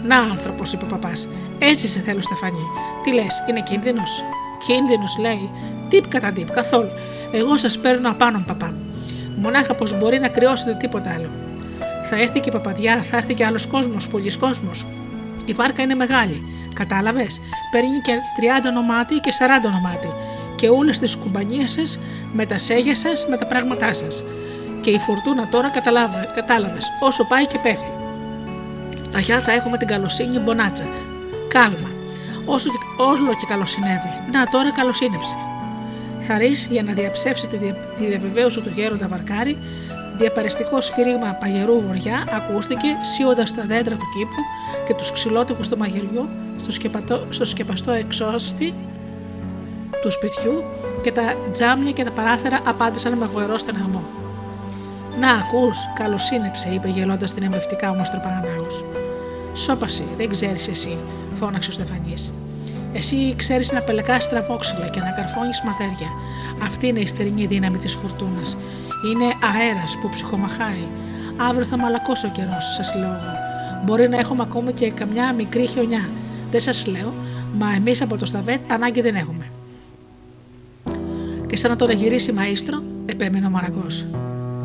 Να, 0.03 0.17
άνθρωπος, 0.17 0.73
είπε 0.73 0.83
ο 0.83 0.87
παπάς, 0.87 1.27
έτσι 1.59 1.87
σε 1.87 1.99
θέλω, 1.99 2.21
Στεφανή. 2.21 2.65
Τι 3.03 3.13
λες, 3.13 3.43
είναι 3.49 3.61
κίνδυνος; 3.61 4.23
Κίνδυνος, 4.65 5.17
λέει. 5.17 5.49
Τύπ 5.89 6.07
κατά 6.07 6.31
τύπ, 6.31 6.51
καθόλου. 6.51 6.89
Εγώ 7.31 7.57
σας 7.57 7.79
παίρνω 7.79 8.09
απάνω, 8.09 8.43
παπά. 8.47 8.73
Μονάχα 9.35 9.73
πως 9.73 9.97
μπορεί 9.97 10.19
να 10.19 10.27
κρυώσετε 10.27 10.77
τίποτα 10.79 11.13
άλλο. 11.13 11.29
Θα 12.03 12.15
έρθει 12.15 12.39
και 12.39 12.49
η 12.49 12.51
παπαδιά, 12.51 13.01
θα 13.03 13.17
έρθει 13.17 13.33
και 13.33 13.45
άλλος 13.45 13.67
κόσμος, 13.67 14.07
πολλή 14.07 14.37
κόσμος. 14.37 14.85
Η 15.45 15.53
βάρκα 15.53 15.83
είναι 15.83 15.95
μεγάλη. 15.95 16.41
Κατάλαβες, 16.73 17.41
παίρνει 17.71 18.01
και 18.01 18.13
30 18.35 18.71
νομάτι 18.71 19.15
και 19.15 19.31
40 19.31 19.69
νομάτι. 19.69 20.07
και 20.55 20.69
όλες 20.69 20.99
τις 20.99 21.15
κουμπανίες 21.15 21.71
σας, 21.71 21.99
με 22.33 22.45
τα 22.45 22.57
σέγια 22.57 22.95
σας, 22.95 23.27
με 23.29 23.37
τα 23.37 23.45
πράγματά 23.45 23.93
σας. 23.93 24.23
Και 24.81 24.89
η 24.89 24.99
φουρτούνα 24.99 25.47
τώρα 25.49 25.69
κατάλαβες, 26.35 26.87
όσο 26.99 27.23
πάει 27.27 27.47
και 27.47 27.57
πέφτει. 27.57 28.06
Ταχιά 29.11 29.41
θα 29.41 29.51
έχουμε 29.51 29.77
την 29.77 29.87
καλοσύνη 29.87 30.39
μπονάτσα. 30.39 30.85
Κάλμα. 31.47 31.89
Όσο 32.45 32.69
και, 32.69 32.77
όλο 32.97 33.29
και 33.39 33.45
καλοσυνεύει. 33.47 34.11
Να 34.31 34.45
τώρα 34.45 34.71
καλοσύνεψε. 34.71 35.35
Θαρή 36.19 36.51
για 36.69 36.83
να 36.83 36.93
διαψεύσει 36.93 37.47
τη, 37.47 37.57
τη 37.97 38.05
διαβεβαίωση 38.05 38.61
του 38.61 38.71
γέροντα 38.75 39.07
Βαρκάρη, 39.07 39.57
διαπαριστικό 40.17 40.81
σφύριγμα 40.81 41.37
παγερού 41.39 41.81
βοριά 41.81 42.23
ακούστηκε 42.31 42.87
σύοντα 43.15 43.43
τα 43.43 43.63
δέντρα 43.67 43.95
του 43.95 44.05
κήπου 44.17 44.41
και 44.87 44.93
τους 44.93 45.11
ξυλότικους 45.11 45.67
του 45.67 45.77
μαγειριού 45.77 46.29
στο, 46.61 46.71
σκεπατό, 46.71 47.25
στο 47.29 47.45
σκεπαστό 47.45 47.91
εξώστη 47.91 48.73
του 50.01 50.11
σπιτιού 50.11 50.63
και 51.03 51.11
τα 51.11 51.35
τζάμια 51.51 51.91
και 51.91 52.03
τα 52.03 52.11
παράθυρα 52.11 52.59
απάντησαν 52.65 53.17
με 53.17 53.29
γοερό 53.33 53.57
στεναγμό. 53.57 54.16
Να 55.19 55.31
ακούς, 55.31 55.77
καλοσύνεψε, 55.95 56.69
είπε 56.69 56.89
γελώντας 56.89 57.33
την 57.33 57.43
εμβευτικά 57.43 57.89
όμω 57.89 58.01
τροπανανάγο. 58.11 58.67
Σώπαση, 59.53 60.03
δεν 60.17 60.29
ξέρεις 60.29 60.67
εσύ, 60.67 60.97
φώναξε 61.39 61.69
ο 61.69 61.73
Στεφανής. 61.73 62.31
Εσύ 62.93 63.35
ξέρεις 63.35 63.71
να 63.71 63.81
πελεκάς 63.81 64.29
τραβόξυλα 64.29 64.87
και 64.87 64.99
να 64.99 65.11
καρφώνεις 65.11 65.61
ματέρια. 65.65 66.09
Αυτή 66.63 66.87
είναι 66.87 66.99
η 66.99 67.07
στερινή 67.07 67.45
δύναμη 67.45 67.77
της 67.77 67.93
φουρτούνας. 67.93 68.57
Είναι 69.05 69.25
αέρας 69.55 69.97
που 70.01 70.09
ψυχομαχάει. 70.09 70.87
Αύριο 71.49 71.65
θα 71.65 71.77
μαλακώσει 71.77 72.25
ο 72.25 72.29
καιρός, 72.29 72.73
σας 72.75 72.95
λέω 72.95 73.07
εγώ. 73.07 73.33
Μπορεί 73.85 74.09
να 74.09 74.17
έχουμε 74.17 74.43
ακόμη 74.43 74.73
και 74.73 74.91
καμιά 74.91 75.33
μικρή 75.33 75.67
χιονιά. 75.67 76.09
Δεν 76.51 76.61
σας 76.61 76.87
λέω, 76.87 77.13
μα 77.57 77.73
εμείς 77.75 78.01
από 78.01 78.17
το 78.17 78.25
Σταβέτ 78.25 78.71
ανάγκη 78.71 79.01
δεν 79.01 79.15
έχουμε. 79.15 79.45
Και 81.47 81.55
σαν 81.55 81.71
να 81.71 81.77
τον 81.77 81.91
γυρίσει 81.91 82.33
μαΐστρο, 82.37 82.83
επέμενε 83.05 83.45
ο 83.45 83.49
Μαραγκός. 83.49 84.05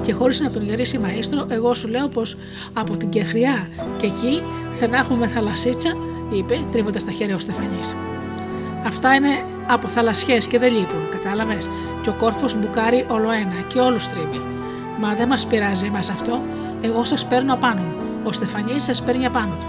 Και 0.03 0.13
χωρίς 0.13 0.41
να 0.41 0.51
τον 0.51 0.63
γυρίσει 0.63 1.01
μαΐστρο, 1.03 1.51
εγώ 1.51 1.75
σου 1.75 1.89
λέω 1.89 2.09
πως 2.09 2.37
από 2.73 2.97
την 2.97 3.09
Κεχριά 3.09 3.69
και 3.97 4.07
εκεί 4.07 4.43
θα 4.73 4.87
να 4.87 4.97
έχουμε 4.97 5.27
θαλασσίτσα, 5.27 5.91
είπε, 6.33 6.61
τρίβοντας 6.73 7.05
τα 7.05 7.11
χέρια 7.11 7.35
ο 7.35 7.39
Στεφανής. 7.39 7.97
Αυτά 8.87 9.15
είναι 9.15 9.45
από 9.67 9.89
θαλασσιές 9.89 10.47
και 10.47 10.59
δεν 10.59 10.73
λείπουν, 10.73 11.09
κατάλαβες; 11.11 11.71
Και 12.03 12.09
ο 12.09 12.15
κόρφος 12.19 12.59
μπουκάρει 12.59 13.07
όλο 13.09 13.31
ένα 13.31 13.65
και 13.69 13.79
όλους 13.79 14.09
τρίβει. 14.09 14.41
Μα 15.01 15.15
δεν 15.15 15.29
μας 15.29 15.47
πειράζει 15.47 15.87
εμάς 15.87 16.11
αυτό, 16.11 16.41
εγώ 16.81 17.05
σας 17.05 17.27
παίρνω 17.27 17.55
απάνω 17.55 17.81
μου. 17.81 17.95
Ο 18.25 18.33
Στεφανής 18.33 18.83
σας 18.83 19.03
παίρνει 19.03 19.27
απάνω 19.27 19.57
του. 19.61 19.67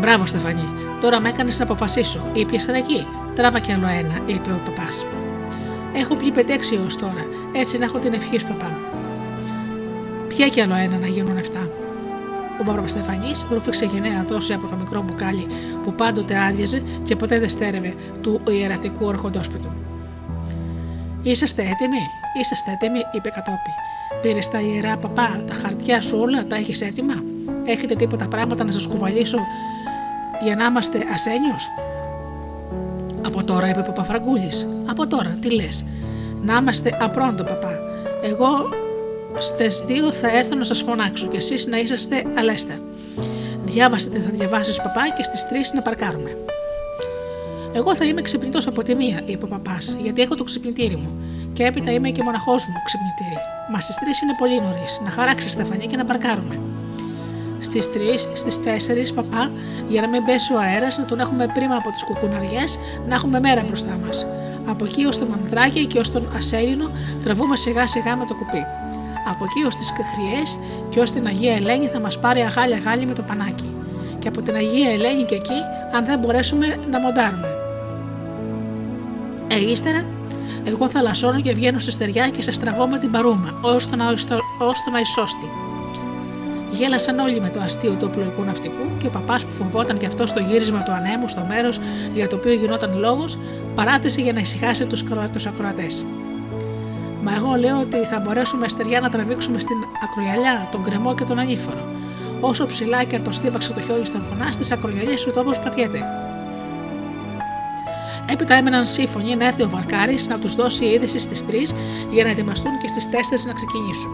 Μπράβο, 0.00 0.26
Στεφανή, 0.26 0.68
τώρα 1.00 1.20
με 1.20 1.28
έκανες 1.28 1.58
να 1.58 1.64
αποφασίσω. 1.64 2.30
Ήπια 2.32 2.60
εκεί. 2.76 3.06
Τράβα 3.34 3.58
κι 3.58 3.72
άλλο 3.72 3.86
ένα, 3.86 4.20
είπε 4.26 4.52
ο 4.52 4.60
παπάς. 4.64 5.06
Έχω 5.96 6.14
πιει 6.14 6.30
πεντέξι 6.30 6.74
έως 6.74 6.96
τώρα, 6.96 7.26
έτσι 7.58 7.78
να 7.78 7.84
έχω 7.84 7.98
την 7.98 8.12
ευχή 8.12 8.38
σου, 8.38 8.46
παπά. 8.46 8.70
Πια 10.28 10.48
κι 10.48 10.60
άλλο 10.60 10.74
ένα 10.74 10.96
να 10.96 11.06
γίνουν 11.06 11.38
7. 11.38 11.68
Ο 12.60 12.64
Παπαστεφανή 12.64 13.30
ρούφηξε 13.50 13.84
γενναία 13.84 14.24
δόση 14.28 14.52
από 14.52 14.66
το 14.66 14.76
μικρό 14.76 15.02
μπουκάλι 15.02 15.46
που 15.82 15.92
πάντοτε 15.92 16.38
άδειαζε 16.38 16.82
και 17.02 17.16
ποτέ 17.16 17.38
δεν 17.38 17.48
στέρευε 17.48 17.94
του 18.20 18.40
ιερατικού 18.50 19.06
ορχοντόσπιτου. 19.06 19.68
Είσαστε 21.22 21.62
έτοιμοι, 21.62 22.02
είσαστε 22.40 22.70
έτοιμοι, 22.70 22.98
είπε 23.12 23.28
κατόπι. 23.28 23.70
Πήρες 24.22 24.48
τα 24.48 24.60
ιερά 24.60 24.96
παπά, 24.96 25.42
τα 25.46 25.54
χαρτιά 25.54 26.00
σου 26.00 26.18
όλα, 26.20 26.46
τα 26.46 26.56
έχεις 26.56 26.80
έτοιμα. 26.80 27.14
Έχετε 27.64 27.94
τίποτα 27.94 28.28
πράγματα 28.28 28.64
να 28.64 28.72
σας 28.72 28.86
κουβαλήσω 28.86 29.38
για 30.44 30.56
να 30.56 30.64
είμαστε 30.64 30.98
ασένιος; 31.14 31.70
Από 33.26 33.44
τώρα, 33.44 33.68
είπε 33.68 33.78
ο 33.78 33.82
Παπαφραγκούλης. 33.82 34.66
Από 34.86 35.06
τώρα, 35.06 35.36
τι 35.40 35.54
λες. 35.54 35.84
Να 36.46 36.56
είμαστε 36.56 36.96
απρόντο, 37.00 37.44
παπά. 37.44 37.78
Εγώ 38.22 38.68
Στις 39.38 39.84
δύο 39.86 40.12
θα 40.12 40.36
έρθω 40.36 40.54
να 40.54 40.64
σας 40.64 40.82
φωνάξω 40.82 41.26
και 41.26 41.36
εσείς 41.36 41.66
να 41.66 41.78
είσαστε 41.78 42.24
αλέστα. 42.38 42.74
Διάβασε 43.64 44.08
τι 44.08 44.18
θα 44.18 44.30
διαβάσεις, 44.30 44.76
παπά, 44.76 45.02
και 45.16 45.22
στις 45.22 45.48
τρεις 45.48 45.72
να 45.72 45.82
παρκάρουμε. 45.82 46.36
Εγώ 47.72 47.94
θα 47.94 48.04
είμαι 48.04 48.22
ξυπνητός 48.22 48.66
από 48.66 48.82
τη 48.82 48.94
μία, 48.94 49.22
είπε 49.24 49.44
ο 49.44 49.48
παπάς, 49.48 49.96
γιατί 50.00 50.22
έχω 50.22 50.34
το 50.34 50.44
ξυπνητήρι 50.44 50.96
μου. 50.96 51.10
Και 51.52 51.64
έπειτα 51.64 51.90
είμαι 51.92 52.10
και 52.10 52.22
μοναχός 52.22 52.66
μου 52.66 52.74
ξυπνητήρι. 52.84 53.40
Μα 53.72 53.80
στις 53.80 53.96
τρεις 53.96 54.20
είναι 54.20 54.34
πολύ 54.38 54.60
νωρίς. 54.60 55.00
Να 55.04 55.10
χαράξεις 55.10 55.52
στεφανή 55.52 55.86
και 55.86 55.96
να 55.96 56.04
παρκάρουμε. 56.04 56.60
Στις 57.60 57.90
3, 57.90 58.28
στις 58.32 58.60
4, 58.60 59.12
παπά, 59.14 59.50
για 59.88 60.00
να 60.00 60.08
μην 60.08 60.24
πέσει 60.24 60.52
ο 60.52 60.58
αέρας, 60.58 60.98
να 60.98 61.04
τον 61.04 61.20
έχουμε 61.20 61.46
πρίμα 61.54 61.76
από 61.76 61.90
τις 61.90 62.04
κουκουναριές, 62.04 62.78
να 63.08 63.14
έχουμε 63.14 63.40
μέρα 63.40 63.62
μπροστά 63.64 63.98
μας. 64.06 64.26
Από 64.66 64.84
εκεί 64.84 65.04
ως 65.04 65.18
το 65.18 65.26
μανδράκι 65.26 65.86
και 65.86 65.98
ως 65.98 66.10
τον 66.10 66.28
ασέλινο 66.36 66.90
τραβούμε 67.24 67.56
σιγά 67.56 67.86
σιγά 67.86 68.16
με 68.16 68.24
το 68.24 68.34
κουπί. 68.34 68.64
Από 69.28 69.44
εκεί 69.44 69.66
ως 69.66 69.76
τις 69.76 69.92
Κεχριέ 69.92 70.42
και 70.88 71.00
ως 71.00 71.10
την 71.10 71.26
Αγία 71.26 71.54
Ελένη 71.54 71.86
θα 71.86 72.00
μας 72.00 72.18
πάρει 72.18 72.40
αγάλια 72.40 72.78
γάλη 72.78 73.06
με 73.06 73.12
το 73.12 73.22
πανάκι. 73.22 73.70
Και 74.18 74.28
από 74.28 74.42
την 74.42 74.54
Αγία 74.54 74.90
Ελένη 74.90 75.24
και 75.24 75.34
εκεί, 75.34 75.60
αν 75.92 76.04
δεν 76.04 76.18
μπορέσουμε 76.18 76.66
να 76.90 77.00
μοντάρουμε. 77.00 77.48
Ε, 79.48 79.70
ύστερα, 79.70 80.04
εγώ 80.64 80.88
θα 80.88 81.02
λασώνω 81.02 81.40
και 81.40 81.52
βγαίνω 81.52 81.78
στη 81.78 81.90
στεριά 81.90 82.28
και 82.28 82.42
σα 82.42 82.52
τραβώ 82.52 82.86
με 82.86 82.98
την 82.98 83.10
παρούμα, 83.10 83.54
ως 83.62 83.88
τον 84.84 84.94
Αϊσώστη. 84.94 85.50
Γέλασαν 86.72 87.18
όλοι 87.18 87.40
με 87.40 87.48
το 87.48 87.60
αστείο 87.60 87.92
του 87.92 88.08
οπλοϊκού 88.10 88.42
ναυτικού 88.42 88.84
και 88.98 89.06
ο 89.06 89.10
παπάς 89.10 89.44
που 89.44 89.52
φοβόταν 89.52 89.98
και 89.98 90.06
αυτό 90.06 90.26
στο 90.26 90.40
γύρισμα 90.40 90.82
του 90.82 90.92
ανέμου 90.92 91.28
στο 91.28 91.44
μέρος 91.48 91.80
για 92.14 92.28
το 92.28 92.36
οποίο 92.36 92.52
γινόταν 92.52 92.98
λόγος, 92.98 93.38
παράτησε 93.76 94.20
για 94.20 94.32
να 94.32 94.40
ησυχάσει 94.40 94.86
τους 95.32 95.46
ακροατές. 95.46 96.04
Μα 97.22 97.34
εγώ 97.34 97.54
λέω 97.54 97.80
ότι 97.80 97.96
θα 97.96 98.20
μπορέσουμε 98.20 98.68
στεριά 98.68 99.00
να 99.00 99.08
τραβήξουμε 99.08 99.58
στην 99.58 99.76
ακρογιαλιά 100.04 100.68
τον 100.70 100.82
κρεμό 100.82 101.14
και 101.14 101.24
τον 101.24 101.38
ανήφορο. 101.38 101.84
Όσο 102.40 102.66
ψηλά 102.66 103.04
και 103.04 103.16
αν 103.16 103.24
το 103.24 103.30
στίβαξε 103.30 103.72
το 103.72 103.80
χιόνι 103.80 104.04
στον 104.04 104.22
φωνά, 104.22 104.52
στις 104.52 104.72
ακρογιαλιέ 104.72 105.14
ο 105.28 105.32
τόπος 105.32 105.58
πατιέται. 105.58 106.00
Έπειτα 108.32 108.54
έμεναν 108.54 108.86
σύμφωνοι 108.86 109.36
να 109.36 109.46
έρθει 109.46 109.62
ο 109.62 109.68
Βαρκάρης 109.68 110.28
να 110.28 110.38
τους 110.38 110.54
δώσει 110.54 110.84
είδηση 110.84 111.18
στις 111.18 111.44
3 111.50 111.52
για 112.12 112.24
να 112.24 112.30
ετοιμαστούν 112.30 112.78
και 112.82 112.88
στις 112.88 113.08
4 113.08 113.46
να 113.46 113.52
ξεκινήσουν. 113.52 114.10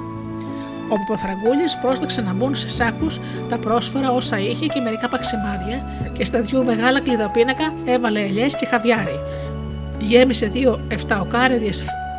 Ο 0.89 0.97
Παπαφραγκούλη 0.99 1.65
πρόσταξε 1.83 2.21
να 2.21 2.33
μπουν 2.33 2.57
σε 2.57 2.69
σάκους 2.69 3.21
τα 3.49 3.59
πρόσφορα 3.59 4.13
όσα 4.13 4.39
είχε 4.39 4.67
και 4.67 4.81
μερικά 4.81 5.09
παξιμάδια 5.09 5.87
και 6.13 6.25
στα 6.25 6.41
δυο 6.41 6.63
μεγάλα 6.63 7.01
κλειδοπίνακα 7.01 7.73
έβαλε 7.85 8.21
ελιές 8.21 8.57
και 8.57 8.67
χαβιάρι. 8.67 9.19
Γέμισε 10.09 10.47
δύο 10.47 10.81
εφταοκάρεδιε 10.89 11.71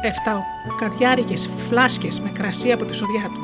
εφταοκαδιάρικες 0.02 1.50
φλάσκες 1.70 2.20
με 2.20 2.30
κρασί 2.30 2.72
από 2.72 2.86
τη 2.86 2.96
σοδιά 2.96 3.30
του. 3.34 3.42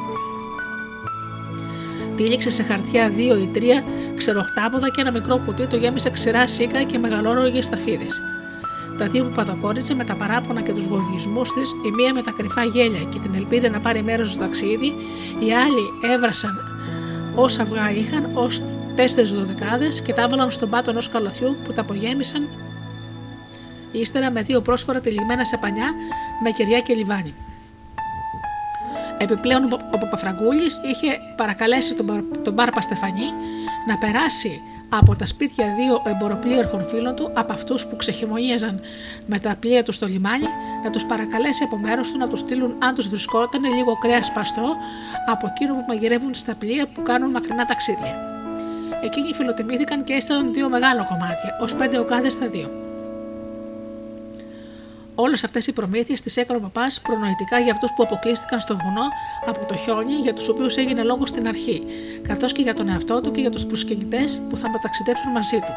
Τύλιξε 2.15 2.49
σε 2.49 2.63
χαρτιά 2.63 3.10
δύο 3.10 3.38
ή 3.38 3.47
τρία 3.54 3.84
ξεροχτάποδα 4.15 4.89
και 4.89 5.02
ένα 5.02 5.12
μικρό 5.12 5.41
κουτί 5.45 5.67
το 5.67 5.75
γέμισε 5.75 6.10
ξηρά 6.10 6.47
σίκα 6.47 6.84
και 6.84 6.97
μεγαλόρογε 6.97 7.62
σταφίδες. 7.62 8.21
Τα 8.97 9.08
δύο 9.08 9.23
που 9.23 9.32
παδοκόριζε 9.36 9.93
με 9.93 10.04
τα 10.04 10.15
παράπονα 10.15 10.62
και 10.62 10.73
τους 10.73 10.86
γογισμού 10.86 11.41
της, 11.41 11.71
η 11.88 11.91
μία 11.91 12.13
με 12.13 12.21
τα 12.21 12.34
κρυφά 12.38 12.63
γέλια 12.63 12.99
και 13.10 13.19
την 13.19 13.36
ελπίδα 13.36 13.69
να 13.69 13.80
πάρει 13.80 14.04
μέρος 14.04 14.32
στο 14.32 14.39
ταξίδι, 14.39 14.93
οι 15.39 15.54
άλλοι 15.54 16.13
έβρασαν 16.13 16.52
όσα 17.36 17.62
αυγά 17.62 17.91
είχαν 17.91 18.32
ως 18.34 18.62
τέσσερις 18.95 19.32
δωδεκάδες 19.32 20.02
και 20.02 20.13
τα 20.13 20.21
έβαλαν 20.21 20.52
στον 20.52 20.69
πάτο 20.69 20.89
ενός 20.89 21.10
καλαθιού 21.10 21.56
που 21.63 21.73
τα 21.73 21.82
απογέμισαν 21.82 22.49
ύστερα 23.91 24.32
με 24.32 24.41
δύο 24.41 24.62
πρόσφορα 24.62 24.99
τυλιγμένα 24.99 25.45
σε 25.45 25.58
πανιά 25.58 25.93
με 26.43 26.49
κεριά 26.49 26.80
και 26.80 26.93
λιβάνι. 26.93 27.34
Επιπλέον 29.17 29.63
ο 29.73 29.97
Παπαφραγκούλης 29.97 30.80
είχε 30.84 31.19
παρακαλέσει 31.36 31.95
τον, 31.95 32.25
τον 32.43 32.54
Μπάρπα 32.54 32.82
Στεφανή 32.82 33.34
να 33.88 33.97
περάσει 33.97 34.62
από 34.89 35.15
τα 35.15 35.25
σπίτια 35.25 35.65
δύο 35.78 36.02
εμποροπλήρχων 36.06 36.86
φίλων 36.86 37.15
του, 37.15 37.32
από 37.34 37.54
αυτούς 37.54 37.86
που 37.86 37.95
ξεχυμονίαζαν 37.95 38.82
με 39.25 39.39
τα 39.39 39.56
πλοία 39.60 39.84
τους 39.84 39.95
στο 39.95 40.06
λιμάνι, 40.06 40.47
να 40.84 40.89
τους 40.89 41.06
παρακαλέσει 41.06 41.63
από 41.63 41.78
μέρο 41.78 42.02
του 42.02 42.17
να 42.17 42.28
τους 42.28 42.39
στείλουν, 42.39 42.75
αν 42.80 42.95
τους 42.95 43.08
βρισκόταν, 43.08 43.63
λίγο 43.63 43.97
κρέας 43.97 44.32
παστό 44.32 44.75
από 45.25 45.47
εκείνο 45.47 45.73
που 45.73 45.84
μαγειρεύουν 45.88 46.34
στα 46.34 46.56
πλοία 46.56 46.88
που 46.88 47.04
κάνουν 47.04 47.30
μακρινά 47.30 47.65
ταξίδια. 47.65 48.15
Εκείνοι 49.04 49.34
φιλοτιμήθηκαν 49.34 50.04
και 50.04 50.13
έστειλαν 50.13 50.54
δύο 50.54 50.69
μεγάλα 50.69 51.04
κομμάτια, 51.04 51.58
ως 51.62 51.75
πέντε 51.75 51.99
οκάδες 51.99 52.34
στα 52.34 52.47
δύο. 52.47 52.88
Όλες 55.22 55.44
αυτές 55.44 55.68
οι 55.68 55.74
προμήθειες 55.74 56.22
τις 56.22 56.38
έκανε 56.38 56.60
ο 56.60 56.70
παπάς 56.70 57.02
προνοητικά 57.02 57.60
για 57.60 57.72
αυτούς 57.72 57.94
που 57.96 58.04
αποκλείστηκαν 58.04 58.60
στο 58.60 58.78
βουνό 58.78 59.08
από 59.46 59.66
το 59.66 59.76
χιόνι, 59.76 60.14
για 60.14 60.34
τους 60.34 60.50
οποίους 60.50 60.76
έγινε 60.76 61.04
λόγος 61.04 61.30
στην 61.30 61.48
αρχή, 61.48 61.84
καθώς 62.28 62.52
και 62.52 62.62
για 62.62 62.74
τον 62.74 62.90
εαυτό 62.90 63.22
του 63.22 63.32
και 63.32 63.42
για 63.42 63.50
τους 63.50 63.66
προσκυνητές 63.66 64.42
που 64.50 64.58
θα 64.58 64.70
μεταξιδέψουν 64.70 65.32
μαζί 65.32 65.60
του. 65.60 65.74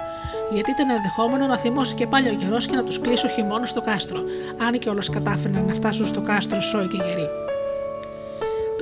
Γιατί 0.53 0.71
ήταν 0.71 0.91
ενδεχόμενο 0.91 1.47
να 1.47 1.59
θυμώσει 1.59 1.95
και 1.95 2.07
πάλι 2.07 2.29
ο 2.29 2.35
καιρός 2.35 2.67
και 2.67 2.77
να 2.77 2.85
τους 2.85 3.01
κλείσει 3.01 3.27
ο 3.27 3.29
χειμώνας 3.29 3.71
στο 3.71 3.81
κάστρο, 3.81 4.21
αν 4.67 4.79
και 4.79 4.89
όλες 4.89 5.09
κατάφεραν 5.09 5.65
να 5.65 5.75
φτάσουν 5.75 6.07
στο 6.07 6.21
κάστρο 6.21 6.61
σόι 6.61 6.89
και 6.89 6.97
γεροί. 6.97 7.52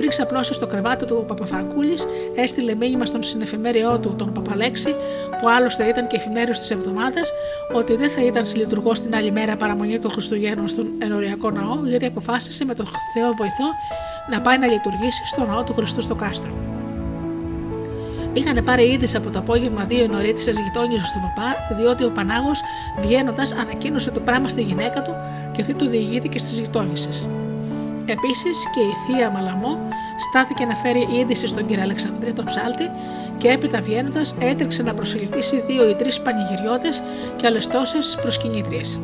Πριν 0.01 0.13
ξαπλώσει 0.13 0.53
στο 0.53 0.67
κρεβάτι 0.67 1.05
του, 1.05 1.17
ο 1.19 1.23
Παπαφραγκούλη 1.23 1.93
έστειλε 2.35 2.75
μήνυμα 2.75 3.05
στον 3.05 3.23
συνεφημέριό 3.23 3.99
του, 3.99 4.15
τον 4.17 4.31
Παπαλέξη, 4.33 4.95
που 5.39 5.49
άλλωστε 5.49 5.83
ήταν 5.83 6.07
και 6.07 6.15
εφημέριος 6.15 6.59
της 6.59 6.71
εβδομάδας, 6.71 7.31
ότι 7.73 7.95
δεν 7.95 8.09
θα 8.09 8.23
ήταν 8.23 8.45
συλλειτουργός 8.45 8.99
την 8.99 9.15
άλλη 9.15 9.31
μέρα 9.31 9.55
παραμονή 9.55 9.99
των 9.99 10.11
Χριστουγέννων 10.11 10.67
στον 10.67 10.91
ενοριακό 11.01 11.51
ναό, 11.51 11.79
γιατί 11.85 12.05
αποφάσισε 12.05 12.65
με 12.65 12.73
τον 12.73 12.85
Θεό 13.13 13.31
βοηθό 13.33 13.65
να 14.29 14.41
πάει 14.41 14.57
να 14.57 14.67
λειτουργήσει 14.67 15.25
στο 15.25 15.45
ναό 15.45 15.63
του 15.63 15.73
Χριστού 15.73 16.01
στο 16.01 16.15
κάστρο. 16.15 16.51
Είχαν 18.33 18.63
πάρει 18.63 18.83
είδηση 18.83 19.17
από 19.17 19.29
το 19.29 19.39
απόγευμα 19.39 19.83
δύο 19.83 20.03
ενορίτησε 20.03 20.51
γειτόνιζε 20.51 21.05
στον 21.05 21.21
παπά, 21.21 21.75
διότι 21.77 22.03
ο 22.03 22.09
Πανάγος 22.09 22.61
βγαίνοντας 23.01 23.53
ανακοίνωσε 23.53 24.11
το 24.11 24.19
πράγμα 24.19 24.49
στη 24.49 24.61
γυναίκα 24.61 25.01
του 25.01 25.15
και 25.51 25.61
αυτή 25.61 25.73
το 25.73 25.87
διηγήθηκε 25.87 26.39
στις 26.39 26.59
γειτόνισες. 26.59 27.27
Επίσης 28.05 28.69
και 28.73 28.79
η 28.79 28.93
θεία 29.05 29.29
Μαλαμό 29.29 29.87
στάθηκε 30.29 30.65
να 30.65 30.75
φέρει 30.75 31.07
είδηση 31.19 31.47
στον 31.47 31.65
κύριο 31.65 31.83
Αλεξανδρή 31.83 32.33
τον 32.33 32.45
ψάλτη 32.45 32.89
και 33.37 33.47
έπειτα 33.49 33.81
βγαίνοντας 33.81 34.35
έτρεξε 34.39 34.83
να 34.83 34.93
προσελκύσει 34.93 35.61
δύο 35.67 35.89
ή 35.89 35.95
τρεις 35.95 36.21
πανηγυριώτες 36.21 37.01
και 37.35 37.45
άλλε 37.47 37.59
τόσε 37.59 37.97
προσκυνήτριες. 38.21 38.99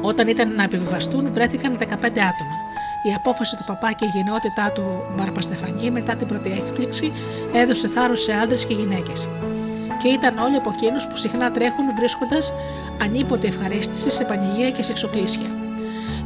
Όταν 0.00 0.28
ήταν 0.28 0.54
να 0.54 0.62
επιβιβαστούν, 0.62 1.32
βρέθηκαν 1.32 1.76
15 1.78 1.84
άτομα. 2.04 2.56
Η 3.02 3.14
απόφαση 3.16 3.56
του 3.56 3.64
παπά 3.66 3.92
και 3.92 4.04
η 4.04 4.08
γενναιότητά 4.14 4.72
του 4.74 4.82
Μπαρπαστεφανή 5.16 5.90
μετά 5.90 6.14
την 6.14 6.26
πρώτη 6.26 6.50
έκπληξη 6.50 7.12
έδωσε 7.52 7.88
θάρρος 7.88 8.22
σε 8.22 8.32
άντρες 8.32 8.64
και 8.66 8.74
γυναίκες. 8.74 9.28
Και 10.02 10.08
ήταν 10.08 10.38
όλοι 10.38 10.56
από 10.56 10.70
εκείνους 10.76 11.06
που 11.06 11.16
συχνά 11.16 11.50
τρέχουν 11.50 11.84
βρίσκοντας 11.96 12.52
ανίποτε 13.02 13.46
ευχαρίστηση 13.46 14.10
σε 14.10 14.24
πανηγύρια 14.24 14.70
και 14.70 14.82
σε 14.82 14.90
εξοκλήσια. 14.90 15.46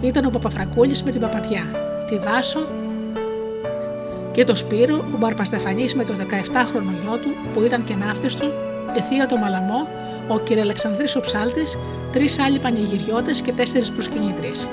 Ήταν 0.01 0.25
ο 0.25 0.31
Παπαφρακούλης 0.31 1.03
με 1.03 1.11
την 1.11 1.21
Παπατιά, 1.21 1.67
τη 2.13 2.19
Βάσο 2.19 2.61
και 4.33 4.45
το 4.45 4.57
Σπύρο, 4.57 4.97
ο 5.15 5.17
Μπαρπαστεφανής 5.19 5.95
με 5.95 6.05
το 6.05 6.13
17χρονο 6.19 6.93
γιο 7.03 7.17
του 7.23 7.31
που 7.55 7.63
ήταν 7.63 7.85
και 7.85 7.95
ναύτη 7.95 8.37
του, 8.37 8.53
η 8.97 9.01
θεία 9.01 9.27
το 9.27 9.37
Μαλαμό, 9.37 9.89
ο 10.29 10.39
κ. 10.39 10.59
Αλεξανδρής 10.59 11.17
ο 11.17 11.21
Ψάλτης, 11.21 11.79
τρεις 12.13 12.39
άλλοι 12.39 12.59
πανηγυριώτες 12.59 13.41
και 13.41 13.53
τέσσερις 13.53 13.93
προσκυνήτριες. 13.93 14.69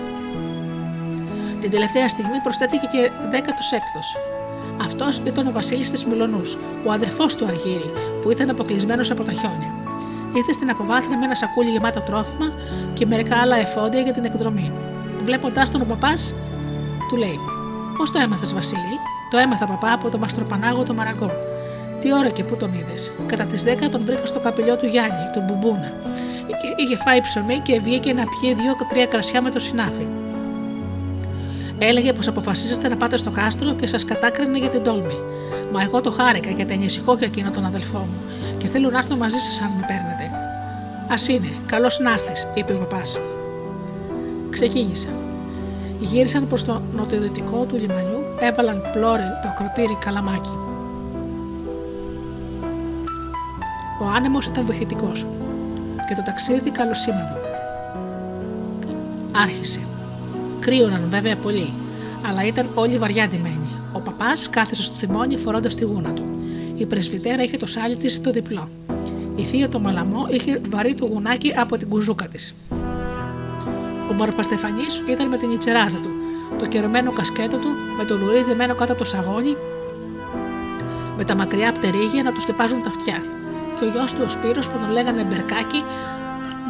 Την 1.61 1.71
τελευταία 1.71 2.09
στιγμή 2.09 2.39
προσθέθηκε 2.43 2.87
και 2.91 3.11
16ο. 3.31 4.01
Αυτός 4.85 5.21
ήταν 5.25 5.47
ο 5.47 5.51
Βασίλης 5.51 5.91
της 5.91 6.05
Μιλονού, 6.05 6.41
ο 6.85 6.91
αδερφός 6.91 7.35
του 7.35 7.45
Αργύρι, 7.45 7.91
που 8.21 8.31
ήταν 8.31 8.49
αποκλεισμένος 8.49 9.11
από 9.11 9.23
τα 9.23 9.31
χιόνια. 9.31 9.71
Ήρθε 10.33 10.51
στην 10.51 10.69
αποβάθρα 10.69 11.17
με 11.17 11.25
ένα 11.25 11.35
σακούλι 11.35 11.69
γεμάτο 11.69 12.01
τρόφιμα 12.01 12.51
και 12.93 13.05
μερικά 13.05 13.35
άλλα 13.37 13.57
εφόδια 13.57 14.01
για 14.01 14.13
την 14.13 14.25
εκδρομή. 14.25 14.71
Βλέποντάς 15.25 15.71
τον 15.71 15.81
ο 15.81 15.85
παπάς, 15.85 16.33
του 17.09 17.15
λέει: 17.15 17.39
Πώς 17.97 18.11
το 18.11 18.19
έμαθες, 18.19 18.53
Βασίλη, 18.53 18.97
Το 19.31 19.37
έμαθα, 19.37 19.65
παπά, 19.65 19.91
από 19.91 20.09
το 20.09 20.17
μαστροπανάγο 20.17 20.83
το 20.83 20.93
μαραγκό. 20.93 21.31
Τι 22.01 22.13
ώρα 22.13 22.29
και 22.29 22.43
πού 22.43 22.55
τον 22.55 22.73
είδες; 22.73 23.11
Κατά 23.25 23.43
τις 23.43 23.63
10 23.63 23.89
τον 23.91 24.01
βρήκα 24.05 24.25
στο 24.25 24.39
καπηλιό 24.39 24.75
του 24.77 24.85
Γιάννη, 24.85 25.25
τον 25.33 25.43
Μπουμπούνα. 25.43 25.91
Είχε 26.75 26.97
φάει 27.05 27.21
ψωμί 27.21 27.59
και 27.59 27.79
βγήκε 27.79 28.13
να 28.13 28.23
πιει 28.23 28.53
δύο-τρία 28.53 29.05
κρασιά 29.05 29.41
με 29.41 29.49
το 29.49 29.59
συνάφι. 29.59 30.07
Έλεγε 31.77 32.13
πως 32.13 32.27
αποφασίζεστε 32.27 32.89
να 32.89 32.95
πάτε 32.95 33.17
στο 33.17 33.31
κάστρο 33.31 33.73
και 33.73 33.87
σας 33.87 34.05
κατάκρινε 34.05 34.57
για 34.57 34.69
την 34.69 34.83
τόλμη. 34.83 35.17
Μα 35.71 35.81
εγώ 35.81 36.01
το 36.01 36.11
χάρηκα 36.11 36.49
γιατί 36.49 36.73
ανησυχώ 36.73 37.13
για 37.13 37.27
εκείνο 37.27 37.49
τον 37.49 37.65
αδελφό 37.65 37.97
μου 37.97 38.21
και 38.57 38.67
θέλω 38.67 38.89
να 38.89 38.97
έρθω 38.97 39.15
μαζί 39.15 39.37
σας 39.37 39.61
αν 39.61 39.69
με 39.69 39.85
παίρνετε. 39.87 40.23
Α 41.09 41.33
είναι, 41.33 41.61
καλώς 41.65 41.99
να 41.99 42.11
έρθεις, 42.11 42.47
είπε 42.53 42.73
ο 42.73 42.77
παπάς. 42.77 43.19
Ξεκίνησαν. 44.49 45.28
Γύρισαν 45.99 46.47
προς 46.47 46.63
το 46.63 46.81
νοτιοδυτικό 46.95 47.65
του 47.65 47.75
λιμανιού, 47.75 48.19
έβαλαν 48.39 48.81
πλώρη 48.93 49.23
το 49.41 49.47
ακροτήρι 49.47 49.97
καλαμάκι. 50.05 50.53
Ο 54.01 54.05
άνεμος 54.15 54.45
ήταν 54.45 54.65
βοηθητικός 54.65 55.27
και 56.07 56.15
το 56.15 56.23
ταξίδι 56.25 56.69
καλοσήμαδο. 56.69 57.35
Άρχισε. 59.31 59.79
Κρύωναν 60.59 61.07
βέβαια 61.09 61.35
πολύ, 61.35 61.73
αλλά 62.29 62.45
ήταν 62.45 62.67
όλοι 62.75 62.97
βαριά 62.97 63.27
ντυμένοι. 63.27 63.69
Ο 63.93 63.99
παπάς 63.99 64.49
κάθισε 64.49 64.83
στο 64.83 64.97
τιμόνι 64.97 65.37
φορώντας 65.37 65.75
τη 65.75 65.83
γούνα 65.83 66.13
του. 66.13 66.23
Η 66.75 66.85
πρεσβυτέρα 66.85 67.43
είχε 67.43 67.57
το 67.57 67.65
σάλι 67.65 67.95
της 67.95 68.15
στο 68.15 68.31
διπλό. 68.31 68.69
Η 69.35 69.43
θεία 69.43 69.69
το 69.69 69.79
μαλαμό 69.79 70.27
είχε 70.29 70.61
βαρύ 70.69 70.95
το 70.95 71.05
γουνάκι 71.05 71.53
από 71.55 71.77
την 71.77 71.89
κουζούκα 71.89 72.27
της. 72.27 72.55
Ο 74.09 74.13
Μπαρπαστεφανή 74.13 74.85
ήταν 75.05 75.27
με 75.27 75.37
την 75.37 75.51
ιτσεράδα 75.51 75.97
του, 75.97 76.09
το 76.59 76.65
κερωμένο 76.65 77.11
κασκέτο 77.11 77.57
του, 77.57 77.69
με 77.97 78.05
το 78.05 78.17
λουρί 78.17 78.43
δεμένο 78.43 78.75
κάτω 78.75 78.91
από 78.91 79.01
το 79.01 79.07
σαγόνι, 79.07 79.55
με 81.17 81.23
τα 81.25 81.35
μακριά 81.35 81.71
πτερίγια 81.71 82.23
να 82.23 82.31
τους 82.31 82.43
σκεπάζουν 82.43 82.81
τα 82.81 82.89
αυτιά. 82.89 83.23
Και 83.79 83.85
ο 83.85 83.89
γιος 83.89 84.13
του 84.13 84.21
ο 84.25 84.29
Σπύρος 84.29 84.69
που 84.69 84.77
τον 84.77 84.91
λέγανε 84.91 85.23
Μπερκάκι, 85.23 85.83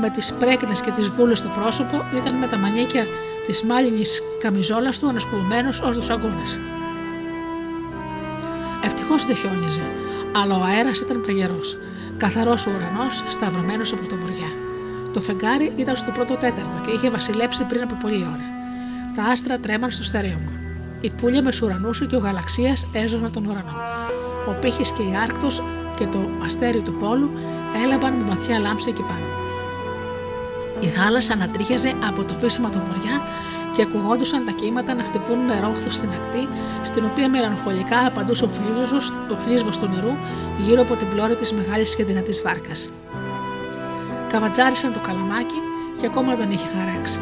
με 0.02 0.10
τις 0.10 0.34
πρέκνες 0.34 0.82
και 0.82 0.92
τις 0.92 1.08
βούλες 1.08 1.38
στο 1.38 1.50
πρόσωπο, 1.50 2.06
ήταν 2.18 2.34
με 2.34 2.48
τα 2.48 2.58
μανίκια 2.58 3.06
της 3.46 3.64
μάλινης 3.64 4.22
καμιζόλας 4.40 5.00
του 5.00 5.10
ανασκουμπμένο 5.10 5.70
ως 5.70 5.98
τους 5.98 6.10
αγώνες. 6.10 6.60
Ευτυχώς 8.84 9.26
δεν 9.26 9.36
χιόνιζε, 9.36 9.82
αλλά 10.44 10.56
ο 10.56 10.64
αέρας 10.64 11.00
ήταν 11.00 11.22
παγερός, 11.26 11.78
καθαρός 12.18 12.68
ο 12.68 12.72
ουρανός, 12.76 13.24
σταυρωμένος 13.28 13.94
από 13.94 14.06
το 14.08 14.16
βοριά. 14.16 14.69
Το 15.14 15.22
φεγγάρι 15.22 15.74
ήταν 15.76 15.96
στο 15.96 16.12
πρώτο 16.12 16.34
τέταρτο 16.34 16.78
και 16.86 16.92
είχε 16.92 17.10
βασιλέψει 17.10 17.64
πριν 17.64 17.82
από 17.82 17.98
πολλή 18.02 18.22
ώρα. 18.22 18.46
Τα 19.16 19.24
άστρα 19.24 19.60
τρέμαν 19.60 19.92
στο 19.92 20.04
στερέωμα. 20.04 20.52
Η 21.02 21.10
πουλια 21.10 21.42
με 21.42 21.52
σουρανούσου 21.52 22.08
και 22.08 22.16
ο 22.16 22.20
γαλαξίας 22.20 22.90
έζωναν 22.94 23.32
τον 23.32 23.46
ουρανό. 23.46 23.74
Ο 24.48 24.52
πύχης 24.62 24.92
και 24.92 25.02
η 25.02 25.16
άρκτος 25.24 25.64
και 25.96 26.06
το 26.06 26.20
αστέρι 26.44 26.82
του 26.82 26.94
πόλου 26.94 27.30
έλαβαν 27.84 28.14
με 28.14 28.24
βαθιά 28.24 28.60
λάμψη 28.60 28.90
εκεί 28.90 29.02
πάνω. 29.02 29.26
Η 30.80 30.88
θάλασσα 30.88 31.34
ανατρίχιαζε 31.34 31.94
από 32.08 32.24
το 32.24 32.34
φύσιμα 32.34 32.70
του 32.70 32.80
βοριά 32.80 33.22
και 33.76 33.82
ακουγόντουσαν 33.82 34.46
τα 34.46 34.52
κύματα 34.52 34.94
να 34.94 35.04
χτυπούν 35.04 35.40
με 35.40 35.60
ρόχθος 35.60 35.96
στην 35.96 36.10
ακτή, 36.10 36.48
στην 36.84 37.06
οποία 37.06 37.30
μελαγχολικά 37.30 38.06
απαντούσε 38.06 38.46
ο 38.46 38.50
φλίσβος, 38.50 39.10
ο 39.32 39.36
φλίσβος 39.36 39.78
του 39.78 39.88
νερού 39.88 40.14
γύρω 40.60 40.82
από 40.82 40.96
την 40.96 41.10
πλώρη 41.10 41.36
της 41.36 41.54
μεγάλης 41.54 41.96
και 41.96 42.04
δυνατή 42.04 42.42
βάρκας. 42.44 42.90
Καβατζάρισαν 44.30 44.94
το 44.94 45.00
καλαμάκι 45.00 45.62
και 46.00 46.06
ακόμα 46.06 46.36
δεν 46.36 46.52
είχε 46.52 46.66
χαράξει. 46.78 47.20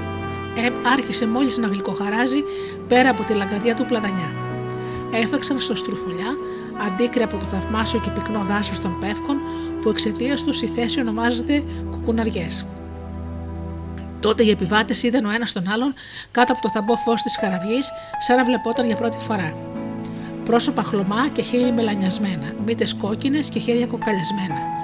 Ε, 0.56 0.89
άρχισε 0.93 1.28
μόλις 1.28 1.58
να 1.58 1.67
γλυκοχαράζει 1.67 2.43
πέρα 2.88 3.10
από 3.10 3.24
τη 3.24 3.34
λαγκαδιά 3.34 3.76
του 3.76 3.86
πλατανιά. 3.86 4.32
Έφεξαν 5.12 5.60
στο 5.60 5.76
στρουφουλιά, 5.76 6.36
αντίκρι 6.88 7.24
από 7.24 7.38
το 7.38 7.46
θαυμάσιο 7.46 8.00
και 8.00 8.10
πυκνό 8.10 8.43
δάσος 8.43 8.80
των 8.80 9.00
πεύκων, 9.00 9.38
που 9.82 9.89
εξαιτίας 9.89 10.43
τους 10.43 10.62
η 10.62 10.67
θέση 10.67 11.00
ονομάζεται 11.00 11.63
κουκουναριές. 11.91 12.65
Τότε 14.20 14.43
οι 14.43 14.50
επιβάτες 14.50 15.04
είδαν 15.04 15.26
ο 15.26 15.30
ένας 15.32 15.54
τον 15.54 15.70
άλλον 15.72 15.93
κάτω 16.32 16.54
από 16.54 16.62
το 16.62 16.70
θαμπό 16.70 16.96
φως 16.96 17.22
της 17.22 17.38
καραβιή, 17.38 17.80
σαν 18.20 18.38
να 18.38 18.46
βλεπόταν 18.46 18.86
για 18.86 18.96
πρώτη 18.96 19.17
φορά. 19.17 19.54
Πρόσωπα 20.46 20.84
χλωμά 20.84 21.28
και 21.28 21.41
χείλη 21.41 21.72
μελανιασμένα, 21.72 22.54
μύτες 22.65 22.93
κόκκινες 22.93 23.50
και 23.50 23.60
χέρια 23.60 23.88
κοκαλιασμένα. 23.88 24.76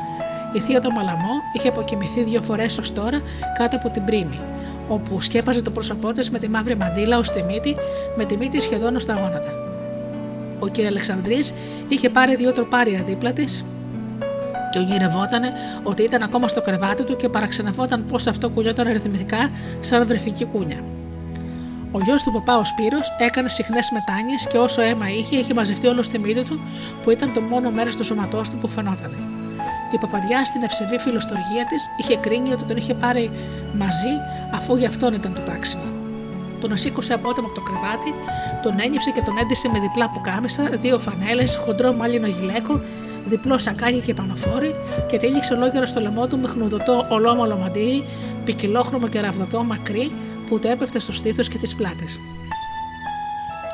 Η 0.53 0.59
θεία 0.59 0.81
το 0.81 0.91
Μαλαμό 0.91 1.41
είχε 1.53 1.67
αποκοιμηθεί 1.67 2.23
δύο 2.23 2.41
φορές 2.41 2.77
ως 2.77 2.93
τώρα 2.93 3.21
κάτω 3.57 3.75
από 3.75 3.89
την 3.89 4.03
πρίμη, 4.05 4.39
όπου 4.87 5.21
σκέπαζε 5.21 5.61
το 5.61 5.71
πρόσωπό 5.71 6.11
της 6.11 6.29
με 6.29 6.39
τη 6.39 6.49
μαύρη 6.49 6.75
μαντήλα 6.75 7.17
ως 7.17 7.31
τη 7.31 7.43
μύτη, 7.43 7.75
με 8.15 8.25
τη 8.25 8.37
μύτη 8.37 8.59
σχεδόν 8.59 8.95
ως 8.95 9.05
τα 9.05 9.13
γόνατα. 9.13 9.53
Ο 10.59 10.67
κ. 10.67 10.85
Αλεξανδρής 10.85 11.53
είχε 11.87 12.09
πάρει 12.09 12.35
δύο 12.35 12.51
τροπάρια 12.51 13.03
δίπλα 13.03 13.33
της 13.33 13.65
και 14.71 14.79
ονειρευότανε 14.79 15.51
ότι 15.83 16.03
ήταν 16.03 16.23
ακόμα 16.23 16.47
στο 16.47 16.61
κρεβάτι 16.61 17.03
του 17.03 17.15
και 17.15 17.29
παραξενευόταν 17.29 18.05
πω 18.05 18.15
αυτό 18.15 18.49
κουλιόταν 18.49 18.87
αριθμητικά 18.87 19.51
σαν 19.79 20.07
βρεφική 20.07 20.45
κούνια. 20.45 20.83
Ο 21.91 21.99
γιος 21.99 22.23
του 22.23 22.31
παπά 22.31 22.57
ο 22.57 22.63
Σπύρος 22.63 23.15
έκανε 23.17 23.49
συχνές 23.49 23.89
μετάνιε 23.91 24.35
και 24.51 24.57
όσο 24.57 24.81
αίμα 24.81 25.09
είχε, 25.09 25.35
είχε 25.35 25.53
μαζευτεί 25.53 25.87
όλος 25.87 26.05
στη 26.05 26.19
μύτη 26.19 26.43
του 26.43 26.59
που 27.03 27.11
ήταν 27.11 27.33
το 27.33 27.41
μόνο 27.41 27.69
μέρος 27.71 27.95
του 27.95 28.03
σώματό 28.03 28.41
του 28.41 28.57
που 28.61 28.67
φαινότανε. 28.67 29.15
Η 29.93 29.97
παπαδιά 29.97 30.45
στην 30.45 30.63
ευσεβή 30.63 30.97
φιλοστοργία 30.97 31.65
της 31.69 31.89
είχε 31.97 32.15
κρίνει 32.17 32.51
ότι 32.51 32.63
τον 32.63 32.77
είχε 32.77 32.93
πάρει 32.93 33.31
μαζί 33.73 34.13
αφού 34.53 34.75
γι' 34.75 34.85
αυτόν 34.85 35.13
ήταν 35.13 35.33
το 35.33 35.41
τάξιμο. 35.41 35.83
Τον 36.61 36.77
σήκωσε 36.77 37.13
απότομα 37.13 37.47
από 37.47 37.55
το 37.55 37.61
κρεβάτι, 37.61 38.13
τον 38.63 38.73
ένιψε 38.79 39.11
και 39.11 39.21
τον 39.21 39.37
έντυσε 39.37 39.69
με 39.69 39.79
διπλά 39.79 40.09
που 40.09 40.21
κάμισα, 40.21 40.63
δύο 40.63 40.99
φανέλες, 40.99 41.55
χοντρό 41.65 41.93
μάλινο 41.93 42.27
γυλαίκο 42.27 42.81
διπλό 43.25 43.57
σακάκι 43.57 43.99
και 43.99 44.13
πανοφόρι 44.13 44.75
και 45.09 45.17
τύλιξε 45.17 45.53
ολόκληρο 45.53 45.85
στο 45.85 45.99
λαιμό 45.99 46.27
του 46.27 46.37
με 46.37 46.47
χνουδωτό 46.47 47.05
ολόμαλο 47.09 47.57
μαντίλι, 47.57 48.03
ποικιλόχρωμο 48.45 49.07
και 49.07 49.19
ραβδοτό 49.19 49.63
μακρύ 49.63 50.11
που 50.49 50.59
το 50.59 50.67
έπεφτε 50.67 50.99
στο 50.99 51.13
στήθος 51.13 51.47
και 51.47 51.57
τις 51.57 51.75
πλάτες. 51.75 52.21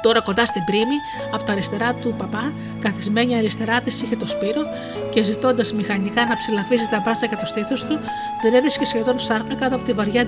Τώρα 0.01 0.21
κοντά 0.21 0.45
στην 0.45 0.63
πρίμη, 0.63 0.97
από 1.31 1.43
τα 1.43 1.51
αριστερά 1.51 1.93
του 1.93 2.13
παπά, 2.17 2.51
καθισμένη 2.79 3.35
αριστερά 3.35 3.81
της 3.81 4.01
είχε 4.01 4.15
το 4.15 4.27
σπύρο 4.27 4.61
και 5.09 5.23
ζητώντας 5.23 5.73
μηχανικά 5.73 6.25
να 6.25 6.35
ψηλαφίσει 6.35 6.89
τα 6.89 6.99
μπράτσα 7.03 7.25
και 7.25 7.35
το 7.35 7.45
στήθο 7.45 7.73
του, 7.87 7.99
δεν 8.41 8.53
έβρισκε 8.53 8.85
σχεδόν 8.85 9.19
σάρκα 9.19 9.55
κάτω 9.55 9.75
από 9.75 9.85
τη 9.85 9.93
βαριά 9.93 10.25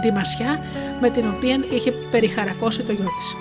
ντυμασιά 0.00 0.60
με 1.00 1.10
την 1.10 1.28
οποία 1.28 1.64
είχε 1.70 1.90
περιχαρακώσει 1.90 2.82
το 2.82 2.92
γιο 2.92 3.08
της. 3.18 3.34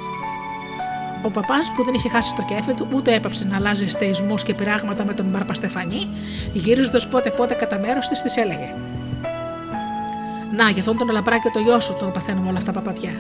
Ο 1.24 1.30
παπάς 1.30 1.72
που 1.76 1.84
δεν 1.84 1.94
είχε 1.94 2.10
χάσει 2.10 2.36
το 2.36 2.44
κέφι 2.48 2.74
του, 2.74 2.88
ούτε 2.94 3.14
έπαψε 3.14 3.48
να 3.48 3.56
αλλάζει 3.56 3.90
στεϊσμούς 3.90 4.44
και 4.44 4.54
πειράγματα 4.54 5.06
με 5.06 5.14
τον 5.14 5.26
Μπαρπαστεφανή, 5.26 6.08
γυρίζοντας 6.54 7.08
πότε 7.08 7.30
πότε 7.30 7.54
κατά 7.54 7.80
μέρος 7.80 8.08
της, 8.08 8.22
της 8.22 8.38
έλεγε: 8.38 8.74
Να, 10.56 10.70
για 10.70 10.80
αυτόν 10.80 10.98
τον 10.98 11.10
λαμπράκι 11.10 11.50
το 11.54 11.60
γιο 11.60 11.80
σου 11.80 11.96
τον 12.00 12.12
παθαίνουμε 12.12 12.50
όλα 12.50 12.58
αυτά 12.58 12.72
παπαδιά. 12.72 13.12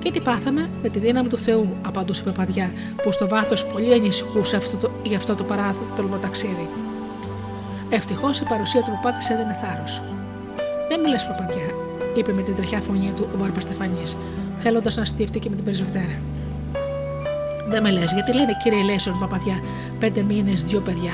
Και 0.00 0.10
τι 0.10 0.20
πάθαμε, 0.20 0.68
με 0.82 0.88
τη 0.88 0.98
δύναμη 0.98 1.28
του 1.28 1.38
Θεού, 1.38 1.76
απαντούσε 1.86 2.20
η 2.20 2.24
παπαδιά, 2.24 2.72
που 3.02 3.12
στο 3.12 3.28
βάθος 3.28 3.66
πολύ 3.66 3.92
ανησυχούσε 3.92 4.56
αυτό 4.56 4.76
το, 4.76 4.90
για 5.02 5.16
αυτό 5.16 5.34
το 5.34 5.44
παράθυρο 5.44 6.18
ταξίδι. 6.22 6.68
Ευτυχώς 7.90 8.40
η 8.40 8.44
παρουσία 8.44 8.82
του 8.82 8.90
παπά 8.90 9.16
της 9.16 9.30
έδινε 9.30 9.58
θάρρος. 9.62 10.02
Δεν 10.88 11.00
μιλέ, 11.00 11.16
παπαδιά, 11.28 11.68
είπε 12.16 12.32
με 12.32 12.42
την 12.42 12.56
τρεχιά 12.56 12.80
φωνή 12.80 13.12
του 13.16 13.28
ο 13.34 13.38
Μπαρπαστεφανή, 13.38 14.02
θέλοντας 14.62 14.96
να 14.96 15.04
στήφτει 15.04 15.38
και 15.38 15.48
με 15.50 15.56
την 15.56 15.64
πρεσβυτέρα. 15.64 16.18
Δεν 17.68 17.82
με 17.82 17.90
λες, 17.90 18.12
γιατί 18.12 18.34
λένε 18.34 18.52
κύριε 18.62 18.82
Λέισον, 18.82 19.18
παπαδιά, 19.18 19.60
πέντε 19.98 20.22
μήνες, 20.22 20.64
δύο 20.64 20.80
παιδιά. 20.80 21.12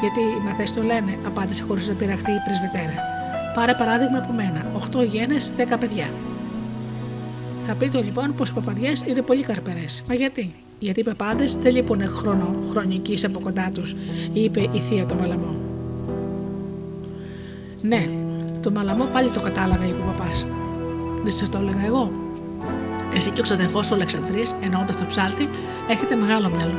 Γιατί 0.00 0.20
μα 0.44 0.54
θε 0.54 0.64
το 0.74 0.82
λένε, 0.82 1.18
απάντησε 1.26 1.62
χωρίς 1.62 1.88
να 1.88 1.94
πειραχτεί 1.94 2.30
η 2.30 2.42
πρεσβυτέρα. 2.44 2.94
Πάρε 3.54 3.74
παράδειγμα 3.74 4.18
από 4.18 4.32
μένα, 4.32 4.66
8 5.00 5.04
γένες, 5.04 5.52
10 5.56 5.76
παιδιά. 5.80 6.08
Θα 7.66 7.74
πείτε 7.74 8.02
λοιπόν 8.02 8.34
πως 8.34 8.48
οι 8.48 8.52
παπαδιέ 8.52 8.92
είναι 9.06 9.22
πολύ 9.22 9.42
καρπερές. 9.42 10.04
Μα 10.08 10.14
γιατί, 10.14 10.54
γιατί 10.78 11.00
οι 11.00 11.04
παπάδε 11.04 11.44
δεν 11.62 11.74
λείπουν 11.74 12.06
χρόνο 12.06 12.54
χρονικής 12.70 13.24
από 13.24 13.40
κοντά 13.40 13.70
τους, 13.74 13.96
είπε 14.32 14.60
η 14.60 14.80
θεία 14.88 15.06
το 15.06 15.14
μαλαμό. 15.14 15.54
Ναι, 17.82 18.08
το 18.60 18.70
μαλαμό 18.70 19.04
πάλι 19.04 19.28
το 19.28 19.40
κατάλαβε, 19.40 19.84
είπε 19.86 20.00
ο 20.00 20.12
παπάς. 20.16 20.46
Δεν 21.22 21.32
σας 21.32 21.48
το 21.48 21.58
έλεγα 21.58 21.84
εγώ. 21.84 22.12
Εσύ 23.14 23.30
και 23.30 23.40
ο 23.40 23.42
ξαδερφός 23.42 23.90
ο 23.90 23.94
Αλεξανδρής, 23.94 24.54
εννοώντας 24.62 24.96
το 24.96 25.04
ψάλτη, 25.04 25.48
έχετε 25.90 26.14
μεγάλο 26.14 26.48
μυαλό. 26.48 26.78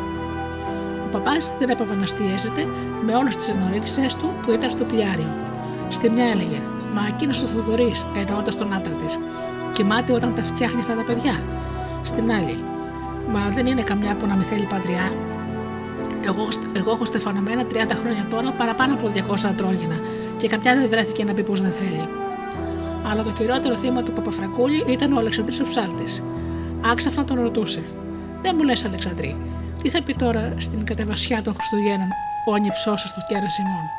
Ο 1.05 1.11
παπάς 1.11 1.53
δεν 1.59 1.69
έπαβε 1.69 1.95
να 1.95 2.05
στιέζεται 2.05 2.65
με 3.05 3.15
όλες 3.15 3.35
τις 3.35 3.49
ενορίτησε 3.49 4.05
του 4.19 4.33
που 4.41 4.51
ήταν 4.51 4.69
στο 4.69 4.83
πλιάριο. 4.83 5.27
Στη 5.89 6.09
μια 6.09 6.25
έλεγε: 6.25 6.59
Μα 6.93 7.01
εκείνος 7.13 7.41
ο 7.41 7.45
Θοδωρής, 7.45 8.05
εννοώντας 8.17 8.55
τον 8.57 8.73
άντρα 8.73 8.93
της, 8.93 9.19
κοιμάται 9.71 10.13
όταν 10.13 10.35
τα 10.35 10.43
φτιάχνει 10.43 10.81
αυτά 10.81 10.95
τα 10.95 11.03
παιδιά. 11.03 11.43
Στην 12.03 12.31
άλλη, 12.31 12.57
Μα 13.31 13.49
δεν 13.49 13.65
είναι 13.65 13.81
καμιά 13.81 14.15
που 14.15 14.25
να 14.25 14.35
με 14.35 14.43
θέλει 14.43 14.67
παντριά. 14.69 15.11
Εγώ, 16.25 16.47
εγώ 16.73 16.91
έχω 16.91 17.05
στεφανωμένα 17.05 17.65
30 17.69 17.73
χρόνια 18.01 18.27
τώρα 18.29 18.51
παραπάνω 18.51 18.93
από 18.93 19.11
200 19.15 19.45
αντρόγυνα 19.45 19.99
και 20.37 20.47
κάποια 20.47 20.75
δεν 20.75 20.89
βρέθηκε 20.89 21.23
να 21.23 21.33
πει 21.33 21.43
πως 21.43 21.61
δεν 21.61 21.71
θέλει 21.71 22.07
αλλά 23.03 23.23
το 23.23 23.31
κυριότερο 23.31 23.75
θύμα 23.75 24.03
του 24.03 24.13
Παπαφρακούλη 24.13 24.83
ήταν 24.87 25.13
ο 25.13 25.17
Αλεξανδρής 25.17 25.59
ο 25.59 25.63
ψάλτης. 25.63 26.23
Άξαφνα 26.91 27.23
τον 27.23 27.41
ρωτούσε: 27.41 27.83
Δεν 28.41 28.55
μου 28.57 28.63
λες, 28.63 28.85
Αλεξανδρή, 28.85 29.35
τι 29.83 29.89
θα 29.89 30.03
πει 30.03 30.13
τώρα 30.13 30.53
στην 30.57 30.85
κατεβασιά 30.85 31.41
των 31.41 31.53
Χριστουγέννων 31.53 32.07
ο 32.47 32.53
ανυψό 32.53 32.97
σα 32.97 33.07
του 33.07 33.21
κέρας 33.27 33.53
Σιμών; 33.53 33.89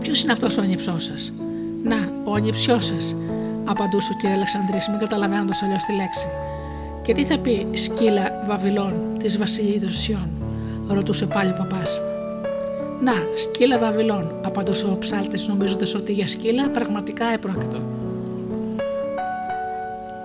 Ποιος 0.00 0.22
είναι 0.22 0.32
αυτός 0.32 0.58
ο 0.58 0.62
ανυψό 0.62 0.96
σα, 0.98 1.12
Να, 1.88 2.12
ο 2.24 2.34
ανυψιός 2.34 2.86
σας, 2.86 3.16
απαντούσε 3.64 4.12
ο 4.12 4.16
κύριε 4.20 4.34
Αλεξανδρής, 4.34 4.88
μην 4.88 4.98
καταλαβαίνοντας 4.98 5.62
αλλιώς 5.62 5.84
τη 5.84 5.92
λέξη. 5.92 6.28
Και 7.02 7.12
τι 7.12 7.24
θα 7.24 7.38
πει 7.38 7.66
σκύλα 7.72 8.42
Βαβυλών 8.46 8.94
της 9.18 9.38
Βασιλίδο 9.38 9.90
Σιών, 9.90 10.28
ρωτούσε 10.86 11.26
πάλι 11.26 11.50
ο 11.50 11.54
παπάς. 11.54 12.00
Να, 13.02 13.12
σκύλα 13.36 13.78
Βαβυλών, 13.78 14.34
απαντούσε 14.42 14.86
ο 14.86 14.96
ψάλτης, 14.98 15.48
νομίζοντας 15.48 15.94
ότι 15.94 16.12
για 16.12 16.28
σκύλα 16.28 16.68
πραγματικά 16.68 17.24
επρόκειτο. 17.24 17.80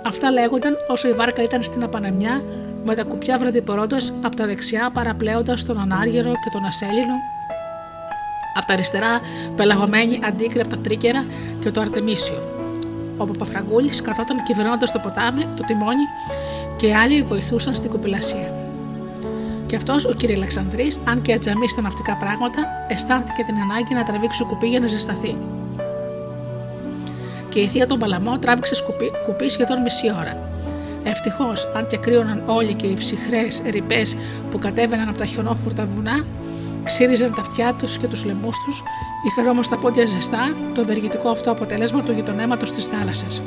Αυτά 0.06 0.32
λέγονταν 0.32 0.78
όσο 0.88 1.08
η 1.08 1.14
βάρκα 1.14 1.44
ήταν 1.44 1.64
στην 1.64 1.84
απανεμιά 1.84 2.44
με 2.86 2.96
τα 2.96 3.04
κουπιά 3.04 3.38
βραδιπορώντα 3.38 3.98
από 4.22 4.36
τα 4.36 4.46
δεξιά 4.46 4.90
παραπλέοντας 4.94 5.66
τον 5.66 5.80
Ανάργυρο 5.80 6.32
και 6.32 6.50
τον 6.52 6.66
Ασέλινο, 6.66 7.14
από 8.58 8.66
τα 8.66 8.74
αριστερά 8.74 9.20
πελαγωμένη 9.56 10.20
αντίκρεπτα 10.24 10.78
τρίκερα 10.78 11.26
και 11.60 11.72
το 11.72 11.82
Αρτεμίσιο. 11.82 12.57
Ο 13.18 13.26
Παπαφραγκούλης 13.26 14.02
καθόταν 14.02 14.44
κυβερνώντας 14.44 14.92
το 14.92 15.00
ποτάμι, 15.00 15.48
το 15.56 15.64
τιμόνι 15.64 16.06
και 16.78 16.88
οι 16.88 16.94
άλλοι 16.94 17.22
βοηθούσαν 17.24 17.76
στην 17.76 17.90
κοπηλασία. 17.90 18.54
Και 19.66 19.76
αυτός 19.76 20.06
ο 20.06 20.14
κ. 20.18 20.30
Αλεξανδρής, 20.30 21.00
αν 21.08 21.22
και 21.22 21.34
ατζαμί 21.34 21.70
στα 21.70 21.82
ναυτικά 21.82 22.18
πράγματα, 22.18 22.62
αισθάνθηκε 22.88 23.44
την 23.44 23.56
ανάγκη 23.56 23.94
να 23.94 24.04
τραβήξει 24.04 24.44
κουπί 24.44 24.68
για 24.68 24.80
να 24.80 24.88
ζεσταθεί. 24.88 25.38
Και 27.50 27.60
η 27.60 27.68
θεία 27.68 27.88
τον 27.88 28.00
Παλαμό 28.00 28.40
τράβηξε 28.40 28.76
σκουπί, 28.76 29.12
κουπί 29.26 29.50
σχεδόν 29.50 29.82
μισή 29.82 30.12
ώρα. 30.20 30.50
Ευτυχώς, 31.04 31.72
αν 31.76 31.88
και 31.88 31.98
κρύωναν 31.98 32.44
όλοι 32.46 32.74
και 32.74 32.88
οι 32.88 32.94
ψυχρές 32.94 33.62
ρηπές 33.70 34.16
που 34.52 34.60
κατέβαιναν 34.60 35.10
από 35.10 35.18
τα 35.18 35.26
χιονόφουρτα 35.26 35.86
βουνά, 35.86 36.26
ξύριζαν 36.84 37.34
τα 37.36 37.42
αυτιά 37.42 37.74
τους 37.74 37.98
και 37.98 38.08
τους 38.08 38.26
λαιμούς 38.26 38.58
τους, 38.66 38.84
είχαν 39.28 39.48
όμως 39.48 39.68
τα 39.68 39.78
πόδια 39.78 40.06
ζεστά, 40.06 40.56
το 40.74 40.82
ευεργετικό 40.82 41.30
αυτό 41.30 41.52
αποτέλεσμα 41.52 42.02
του 42.02 42.12
γειτονέματος 42.12 42.72
της 42.72 42.86
θάλασσας. 42.86 43.42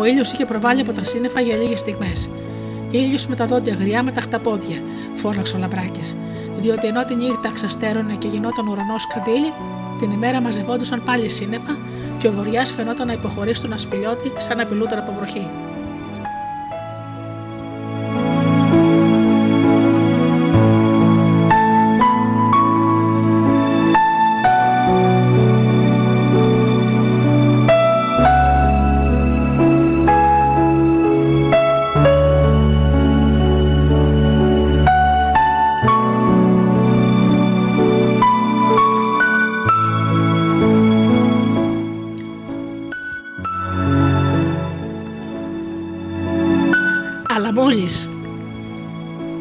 Ο 0.00 0.04
ήλιος 0.04 0.32
είχε 0.32 0.44
προβάλει 0.44 0.80
από 0.80 0.92
τα 0.92 1.04
σύννεφα 1.04 1.40
για 1.40 1.56
λίγες 1.56 1.80
στιγμές 1.80 2.28
ήλιος 2.90 3.26
με 3.26 3.36
τα 3.36 3.46
δόντια 3.46 3.74
γριά 3.74 4.02
με 4.02 4.12
τα 4.12 4.20
χταπόδια, 4.20 4.82
φώναξε 5.14 5.56
ο 5.56 5.58
Λαμπράκης. 5.58 6.16
Διότι 6.58 6.86
ενώ 6.86 7.04
τη 7.04 7.14
νύχτα 7.14 7.50
ξαστέρωνε 7.54 8.14
και 8.14 8.28
γινόταν 8.28 8.68
ουρανός 8.68 9.06
καντήλι, 9.06 9.52
την 9.98 10.10
ημέρα 10.10 10.40
μαζευόντουσαν 10.40 11.02
πάλι 11.04 11.28
σύννεφα 11.28 11.76
και 12.18 12.28
ο 12.28 12.32
βοριά 12.32 12.64
φαινόταν 12.64 13.06
να 13.06 13.12
υποχωρεί 13.12 13.54
στον 13.54 13.72
ασπιλιώτη 13.72 14.32
σαν 14.38 14.56
να 14.56 14.62
απειλούταν 14.62 14.98
από 14.98 15.12
βροχή. 15.16 15.50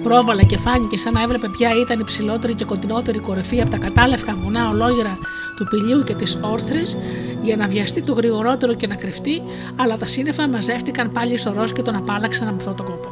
Πρόβαλε 0.07 0.43
και 0.43 0.57
φάνηκε 0.57 0.97
σαν 0.97 1.13
να 1.13 1.21
έβλεπε 1.21 1.49
ποια 1.49 1.69
ήταν 1.81 1.99
η 1.99 2.03
ψηλότερη 2.03 2.53
και 2.53 2.65
κοντινότερη 2.65 3.19
κορυφή 3.19 3.61
από 3.61 3.69
τα 3.69 3.77
κατάλευκα 3.77 4.35
βουνά 4.35 4.69
ολόγερα 4.69 5.17
του 5.55 5.65
πηλίου 5.65 6.03
και 6.03 6.13
της 6.13 6.39
όρθρης, 6.41 6.97
για 7.41 7.55
να 7.55 7.67
βιαστεί 7.67 8.01
το 8.01 8.13
γρηγορότερο 8.13 8.73
και 8.73 8.87
να 8.87 8.95
κρυφτεί, 8.95 9.41
αλλά 9.75 9.97
τα 9.97 10.07
σύννεφα 10.07 10.47
μαζεύτηκαν 10.47 11.11
πάλι 11.11 11.37
σωρός 11.37 11.73
και 11.73 11.81
τον 11.81 11.95
απάλαξαν 11.95 12.47
από 12.47 12.57
αυτόν 12.57 12.75
τον 12.75 12.85
κόπο. 12.85 13.09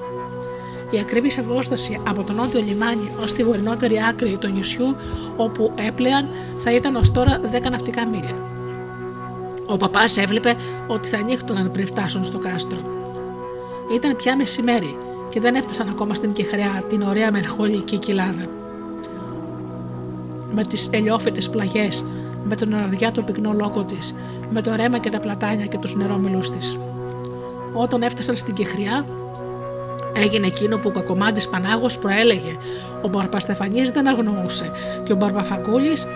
Η 0.89 0.99
ακριβή 0.99 1.31
απόσταση 1.39 2.01
από 2.07 2.23
το 2.23 2.33
νότιο 2.33 2.59
λιμάνι 2.59 3.11
ως 3.23 3.33
τη 3.33 3.43
βορεινότερη 3.43 3.95
άκρη 4.09 4.37
του 4.39 4.47
νησιού, 4.47 4.95
όπου 5.37 5.73
έπλεαν, 5.87 6.27
θα 6.63 6.71
ήταν 6.71 6.95
ως 6.95 7.11
τώρα 7.11 7.39
10 7.65 7.69
ναυτικά 7.71 8.05
μίλια. 8.05 8.35
Ο 9.65 9.77
παπάς 9.77 10.17
έβλεπε 10.17 10.55
ότι 10.87 11.07
θα 11.07 11.17
ανοίχτωναν 11.17 11.71
πριν 11.71 11.85
φτάσουν 11.85 12.23
στο 12.23 12.37
κάστρο. 12.37 12.79
Ήταν 13.93 14.15
πια 14.15 14.35
μεσημέρι 14.35 14.97
και 15.35 15.41
δεν 15.41 15.55
έφτασαν 15.55 15.89
ακόμα 15.89 16.13
στην 16.13 16.33
Κεχριά, 16.33 16.83
την 16.89 17.01
ωραία 17.01 17.31
μελχόλικη 17.31 17.97
κοιλάδα. 17.97 18.45
Με 20.53 20.63
τις 20.63 20.89
ελιόφυτες 20.91 21.49
πλαγιές, 21.49 22.05
με 22.43 22.55
τον 22.55 22.73
το 23.13 23.21
πυκνό 23.21 23.53
λόγο 23.53 23.83
της, 23.83 24.15
με 24.49 24.61
το 24.61 24.75
ρέμα 24.75 24.97
και 24.97 25.09
τα 25.09 25.19
πλατάνια 25.19 25.65
και 25.65 25.77
τους 25.77 25.95
νερόμιλους 25.95 26.49
της. 26.49 26.77
Όταν 27.73 28.01
έφτασαν 28.01 28.35
στην 28.35 28.53
Κεχριά, 28.53 29.05
έγινε 30.15 30.47
εκείνο 30.47 30.77
που 30.77 30.87
ο 30.87 30.91
κακομάτη 30.91 31.45
Πανάγος 31.51 31.97
προέλεγε. 31.97 32.57
Ο 33.01 33.07
Μπαρπαστεφανής 33.07 33.89
δεν 33.89 34.07
αγνοούσε 34.07 34.71
και 35.03 35.13
ο 35.13 35.15
Μπαρπαφαγκούλης 35.15 36.07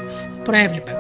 προέβλεπε. 0.44 0.98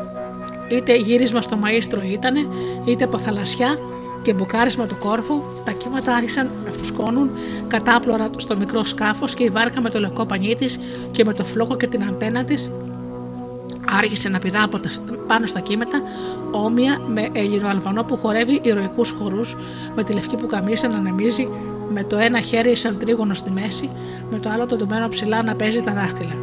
Είτε 0.69 0.95
γύρισμα 0.95 1.41
στο 1.41 1.57
μαΐστρο 1.63 2.03
ήτανε, 2.11 2.47
είτε 2.85 3.03
από 3.03 3.17
θαλασσιά 3.17 3.77
και 4.21 4.33
μπουκάρισμα 4.33 4.85
του 4.85 4.97
κόρφου, 4.99 5.41
τα 5.65 5.71
κύματα 5.71 6.15
άρχισαν 6.15 6.49
να 6.65 6.71
φουσκώνουν 6.71 7.29
κατάπλωρα 7.67 8.29
στο 8.37 8.57
μικρό 8.57 8.85
σκάφος 8.85 9.33
και 9.33 9.43
η 9.43 9.49
βάρκα 9.49 9.81
με 9.81 9.89
το 9.89 9.99
λευκό 9.99 10.25
πανί 10.25 10.55
της 10.55 10.79
και 11.11 11.25
με 11.25 11.33
το 11.33 11.45
φλόκο 11.45 11.75
και 11.75 11.87
την 11.87 12.03
αντένα 12.03 12.43
της 12.43 12.71
άρχισε 13.97 14.29
να 14.29 14.39
πηδά 14.39 14.63
από 14.63 14.79
τα, 14.79 14.89
πάνω 15.27 15.45
στα 15.45 15.59
κύματα, 15.59 16.01
όμοια 16.51 17.01
με 17.07 17.29
Ελληνοαλβανό 17.33 18.03
που 18.03 18.17
χορεύει 18.17 18.59
ηρωικούς 18.63 19.11
χορούς, 19.11 19.55
με 19.95 20.03
τη 20.03 20.13
λευκή 20.13 20.35
που 20.35 20.47
καμίσα 20.47 20.87
να 20.87 20.97
ανεμίζει, 20.97 21.47
με 21.93 22.03
το 22.03 22.17
ένα 22.17 22.41
χέρι 22.41 22.75
σαν 22.75 22.97
τρίγωνο 22.99 23.33
στη 23.33 23.51
μέση, 23.51 23.89
με 24.31 24.39
το 24.39 24.49
άλλο 24.49 24.65
το 24.65 24.75
ντομένο 24.75 25.09
ψηλά 25.09 25.43
να 25.43 25.55
παίζει 25.55 25.81
τα 25.81 25.93
δάχτυλα. 25.93 26.33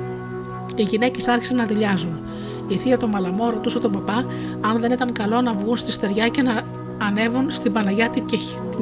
Οι 0.74 0.82
γυναίκες 0.82 1.28
άρχισαν 1.28 1.56
να 1.56 1.64
δηλιάζουν. 1.64 2.20
Η 2.68 2.76
θεία 2.76 2.96
του 2.96 3.08
Μαλαμό 3.08 3.50
ρωτούσε 3.50 3.78
τον 3.78 3.92
παπά 3.92 4.24
αν 4.60 4.80
δεν 4.80 4.90
ήταν 4.92 5.12
καλό 5.12 5.40
να 5.40 5.52
βγουν 5.52 5.76
στη 5.76 5.92
στεριά 5.92 6.28
και 6.28 6.42
να 6.42 6.62
ανέβουν 6.98 7.50
στην 7.50 7.72
Παναγιά 7.72 8.10
την 8.10 8.26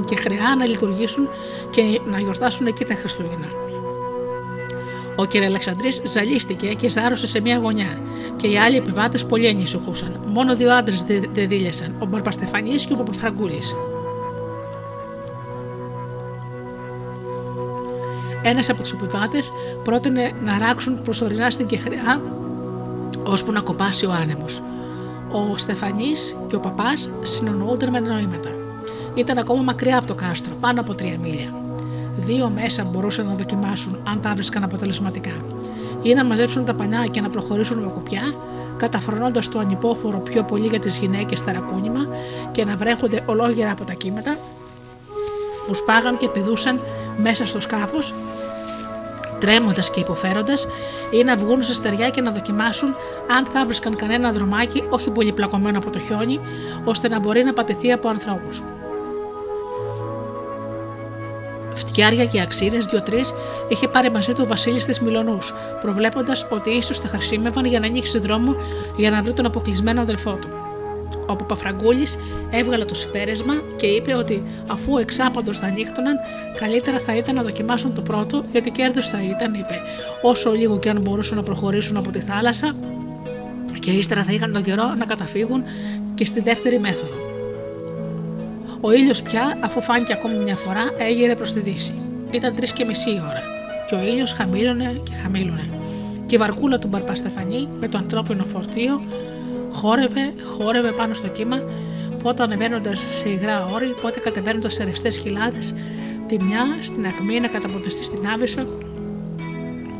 Κεχρεά 0.04 0.56
να 0.58 0.66
λειτουργήσουν 0.66 1.28
και 1.70 2.00
να 2.10 2.18
γιορτάσουν 2.18 2.66
εκεί 2.66 2.84
τα 2.84 2.94
Χριστούγεννα. 2.94 3.46
Ο 5.16 5.26
κ. 5.26 5.36
Αλεξανδρής 5.36 6.02
ζαλίστηκε 6.06 6.66
και 6.66 6.88
ζάρωσε 6.88 7.26
σε 7.26 7.40
μια 7.40 7.58
γωνιά 7.58 7.98
και 8.36 8.46
οι 8.46 8.58
άλλοι 8.58 8.76
επιβάτες 8.76 9.24
πολύ 9.24 9.48
ανησυχούσαν. 9.48 10.20
Μόνο 10.26 10.56
δύο 10.56 10.72
άντρες 10.72 11.02
δεν 11.32 11.48
δίλιασαν, 11.48 11.96
ο 11.98 12.06
Μπαρπαστεφανής 12.06 12.84
και 12.84 12.92
ο 12.92 12.96
Παπαφραγκούλης. 12.96 13.74
Ένας 18.42 18.68
από 18.68 18.82
τους 18.82 18.92
επιβάτες 18.92 19.50
πρότεινε 19.84 20.32
να 20.44 20.58
ράξουν 20.58 21.02
προσωρινά 21.02 21.50
στην 21.50 21.66
Κεχρεά 21.66 22.20
ώσπου 23.26 23.52
να 23.52 23.60
κοπάσει 23.60 24.06
ο 24.06 24.12
άνεμος. 24.12 24.62
Ο 25.36 25.56
Στεφανής 25.56 26.36
και 26.46 26.56
ο 26.56 26.60
παπάς 26.60 27.10
συνονοούνταν 27.22 27.90
με 27.90 28.00
νοήματα. 28.00 28.50
Ήταν 29.14 29.38
ακόμα 29.38 29.62
μακριά 29.62 29.98
από 29.98 30.06
το 30.06 30.14
κάστρο, 30.14 30.54
πάνω 30.60 30.80
από 30.80 30.94
τρία 30.94 31.18
μίλια. 31.18 31.54
Δύο 32.16 32.48
μέσα 32.48 32.84
μπορούσαν 32.84 33.26
να 33.26 33.34
δοκιμάσουν 33.34 34.02
αν 34.08 34.20
τα 34.20 34.32
βρίσκαν 34.34 34.62
αποτελεσματικά. 34.62 35.32
Ή 36.02 36.14
να 36.14 36.24
μαζέψουν 36.24 36.64
τα 36.64 36.74
πανιά 36.74 37.06
και 37.06 37.20
να 37.20 37.30
προχωρήσουν 37.30 37.78
με 37.78 37.90
κουπιά, 37.90 38.34
καταφρονώντας 38.76 39.48
το 39.48 39.58
ανυπόφορο 39.58 40.18
πιο 40.18 40.42
πολύ 40.42 40.66
για 40.66 40.78
τις 40.78 40.98
γυναίκες 40.98 41.44
ταρακούνημα 41.44 42.08
και 42.52 42.64
να 42.64 42.76
βρέχονται 42.76 43.22
ολόγερα 43.26 43.70
από 43.70 43.84
τα 43.84 43.92
κύματα 43.92 44.38
που 45.66 45.74
σπάγαν 45.74 46.16
και 46.16 46.28
πηδούσαν 46.28 46.80
μέσα 47.22 47.46
στο 47.46 47.60
σκάφος, 47.60 48.14
τρέμοντα 49.44 49.82
και 49.92 50.00
υποφέροντας, 50.00 50.66
ή 51.10 51.24
να 51.24 51.36
βγουν 51.36 51.62
σε 51.62 51.74
στεριά 51.74 52.08
και 52.08 52.20
να 52.20 52.30
δοκιμάσουν 52.30 52.94
αν 53.36 53.46
θα 53.46 53.64
βρίσκαν 53.66 53.96
κανένα 53.96 54.32
δρομάκι 54.32 54.84
όχι 54.88 55.10
πολύ 55.10 55.32
πλακωμένο 55.32 55.78
από 55.78 55.90
το 55.90 55.98
χιόνι, 55.98 56.40
ώστε 56.84 57.08
να 57.08 57.18
μπορεί 57.18 57.44
να 57.44 57.52
πατεθεί 57.52 57.92
από 57.92 58.08
ανθρώπους 58.08 58.62
φτιάρια 61.74 62.26
και 62.26 62.40
αξίδες, 62.40 62.84
δύο-τρει, 62.84 63.20
είχε 63.68 63.88
πάρει 63.88 64.10
μαζί 64.10 64.32
του 64.32 64.40
ο 64.44 64.46
Βασίλης 64.46 64.84
της 64.84 65.00
Μιλονού, 65.00 65.38
προβλέποντας 65.80 66.46
ότι 66.50 66.70
ίσως 66.70 66.98
θα 66.98 67.08
χρησιμεύαν 67.08 67.64
για 67.64 67.80
να 67.80 67.86
ανοίξει 67.86 68.18
δρόμο 68.18 68.54
για 68.96 69.10
να 69.10 69.22
βρει 69.22 69.32
τον 69.32 69.46
αποκλεισμένο 69.46 70.00
αδελφό 70.00 70.32
του. 70.32 70.63
Ο 71.26 71.36
Παπαφραγκούλη 71.36 72.06
έβγαλε 72.50 72.84
το 72.84 72.94
συμπέρασμα 72.94 73.54
και 73.76 73.86
είπε 73.86 74.14
ότι 74.14 74.42
αφού 74.66 74.98
εξάπαντος 74.98 75.58
θα 75.58 75.66
ανοίχτωναν, 75.66 76.16
καλύτερα 76.58 76.98
θα 76.98 77.16
ήταν 77.16 77.34
να 77.34 77.42
δοκιμάσουν 77.42 77.94
το 77.94 78.02
πρώτο, 78.02 78.44
γιατί 78.52 78.70
κέρδος 78.70 79.08
θα 79.08 79.22
ήταν, 79.22 79.54
είπε, 79.54 79.80
όσο 80.22 80.52
λίγο 80.52 80.78
και 80.78 80.88
αν 80.88 81.00
μπορούσαν 81.00 81.36
να 81.36 81.42
προχωρήσουν 81.42 81.96
από 81.96 82.10
τη 82.10 82.20
θάλασσα 82.20 82.74
και 83.84 83.90
ύστερα 83.90 84.22
θα 84.22 84.32
είχαν 84.32 84.52
τον 84.52 84.62
καιρό 84.62 84.94
να 84.98 85.04
καταφύγουν 85.04 85.62
και 86.14 86.26
στη 86.26 86.40
δεύτερη 86.40 86.78
μέθοδο. 86.78 87.16
Ο 88.80 88.92
ήλιος 88.92 89.22
πια, 89.22 89.58
αφού 89.60 89.80
φάνηκε 89.80 90.12
ακόμη 90.12 90.36
μια 90.36 90.56
φορά, 90.56 90.90
έγειρε 90.98 91.34
προς 91.34 91.52
τη 91.52 91.60
δύση. 91.60 91.94
Ήταν 92.30 92.54
τρεις 92.54 92.72
και 92.72 92.84
μισή 92.84 93.10
ώρα, 93.10 93.42
και 93.88 93.94
ο 93.94 94.06
ήλιος 94.06 94.32
χαμήλωνε 94.32 95.00
και 95.02 95.12
χαμήλωνε. 95.22 95.68
Και 96.26 96.34
η 96.34 96.38
βαρκούλα 96.38 96.78
του 96.78 96.88
Μπαρπαστεφανή 96.88 97.68
με 97.80 97.88
το 97.88 97.98
ανθρώπινο 97.98 98.44
φορτίο 98.44 99.02
χόρευε, 99.74 100.34
χόρευε 100.42 100.90
πάνω 100.90 101.14
στο 101.14 101.28
κύμα, 101.28 101.62
πότε 102.22 102.42
ανεβαίνοντας 102.42 103.04
σε 103.08 103.28
υγρά 103.28 103.64
όρη, 103.64 103.94
πότε 104.02 104.20
κατεβαίνοντας 104.20 104.74
σε 104.74 104.84
ρευστές 104.84 105.18
χιλάδε, 105.18 105.58
τη 106.26 106.44
μια 106.44 106.76
στην 106.80 107.06
ακμή 107.06 107.40
να 107.40 107.48
καταποντεστεί 107.48 108.04
στην 108.04 108.26
Άβυσσο, 108.34 108.64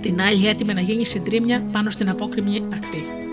την 0.01 0.21
άλλη 0.21 0.49
έτοιμη 0.49 0.75
να 0.75 0.81
γίνει 0.81 1.07
συντρίμια 1.07 1.69
πάνω 1.73 1.91
στην 1.91 2.09
απόκριμη 2.09 2.65
ακτή. 2.73 3.24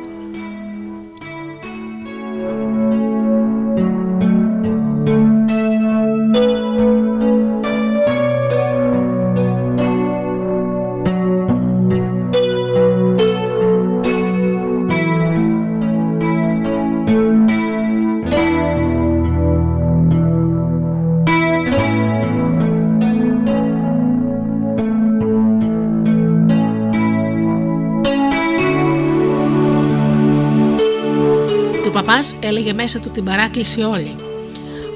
Έλεγε 32.52 32.74
μέσα 32.74 33.00
του 33.00 33.10
την 33.10 33.24
παράκληση 33.24 33.82
όλη. 33.82 34.16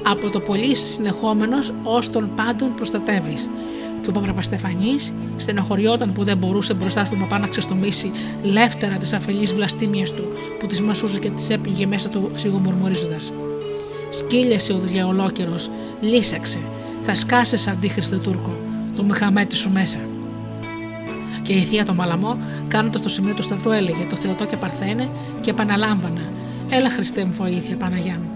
Από 0.02 0.30
το 0.30 0.40
πολύ 0.40 0.76
συνεχόμενος 0.76 1.72
ως 1.82 2.10
τον 2.10 2.30
πάντων 2.36 2.74
προστατεύεις. 2.74 3.50
Και 4.02 4.08
ο 4.08 4.12
Παπαπαστεφανή 4.12 4.96
στενοχωριόταν 5.36 6.12
που 6.12 6.24
δεν 6.24 6.36
μπορούσε 6.36 6.74
μπροστά 6.74 7.02
του 7.10 7.16
παπά 7.18 7.38
να 7.38 7.46
ξεστομίσει 7.46 8.10
λεύτερα 8.42 8.96
τις 8.96 9.12
αφελείς 9.12 9.54
βλαστήμιες 9.54 10.12
του 10.12 10.24
που 10.60 10.66
τις 10.66 10.80
μασούσε 10.80 11.18
και 11.18 11.30
τις 11.30 11.50
έπληγε 11.50 11.86
μέσα 11.86 12.08
του 12.08 12.30
σιγομορμορίζοντα. 12.34 13.16
Σκύλιασε 14.08 14.72
ο 14.72 14.78
διαολόκερο, 14.78 15.54
λύσαξε, 16.00 16.58
θα 17.02 17.14
σκάσεις 17.14 17.66
αντίχρηστο 17.68 18.18
Τούρκο, 18.18 18.54
το 18.96 19.02
Μεχαμέτη 19.04 19.56
σου 19.56 19.70
μέσα. 19.70 19.98
Και 21.42 21.52
η 21.52 21.64
θεία 21.64 21.84
το 21.84 21.94
Μαλαμό, 21.94 22.38
κάνοντας 22.68 23.02
το 23.02 23.08
σημείο 23.08 23.34
του 23.34 23.42
Σταυρού, 23.42 23.70
έλεγε 23.70 24.06
το 24.10 24.16
Θεοτό 24.16 24.46
και 24.46 24.56
Παρθένε 24.56 25.08
και 25.40 25.50
επαναλάμβανα 25.50 26.35
Έλα 26.70 26.90
Χριστέ 26.90 27.24
μου 27.24 27.32
βοήθεια 27.32 27.76
Παναγιά 27.76 28.12
μου. 28.12 28.30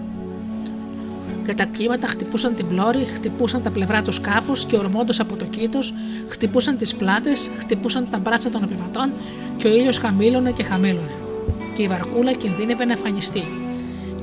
Και 1.45 1.53
τα 1.53 1.65
κύματα 1.65 2.07
χτυπούσαν 2.07 2.55
την 2.55 2.67
πλώρη, 2.67 3.05
χτυπούσαν 3.15 3.63
τα 3.63 3.69
πλευρά 3.69 4.01
τους 4.01 4.15
σκάφους 4.15 4.65
και 4.65 4.77
ορμώντας 4.77 5.19
από 5.19 5.35
το 5.35 5.45
κήτος, 5.45 5.93
χτυπούσαν 6.27 6.77
τις 6.77 6.95
πλάτες, 6.95 7.49
χτυπούσαν 7.59 8.07
τα 8.11 8.17
μπράτσα 8.17 8.49
των 8.49 8.63
επιβατών 8.63 9.11
και 9.57 9.67
ο 9.67 9.75
ήλιος 9.75 9.97
χαμήλωνε 9.97 10.51
και 10.51 10.63
χαμήλωνε. 10.63 11.11
Και 11.75 11.81
η 11.83 11.87
βαρκούλα 11.87 12.33
κινδύνευε 12.33 12.85
να 12.85 12.91
εμφανιστεί. 12.91 13.43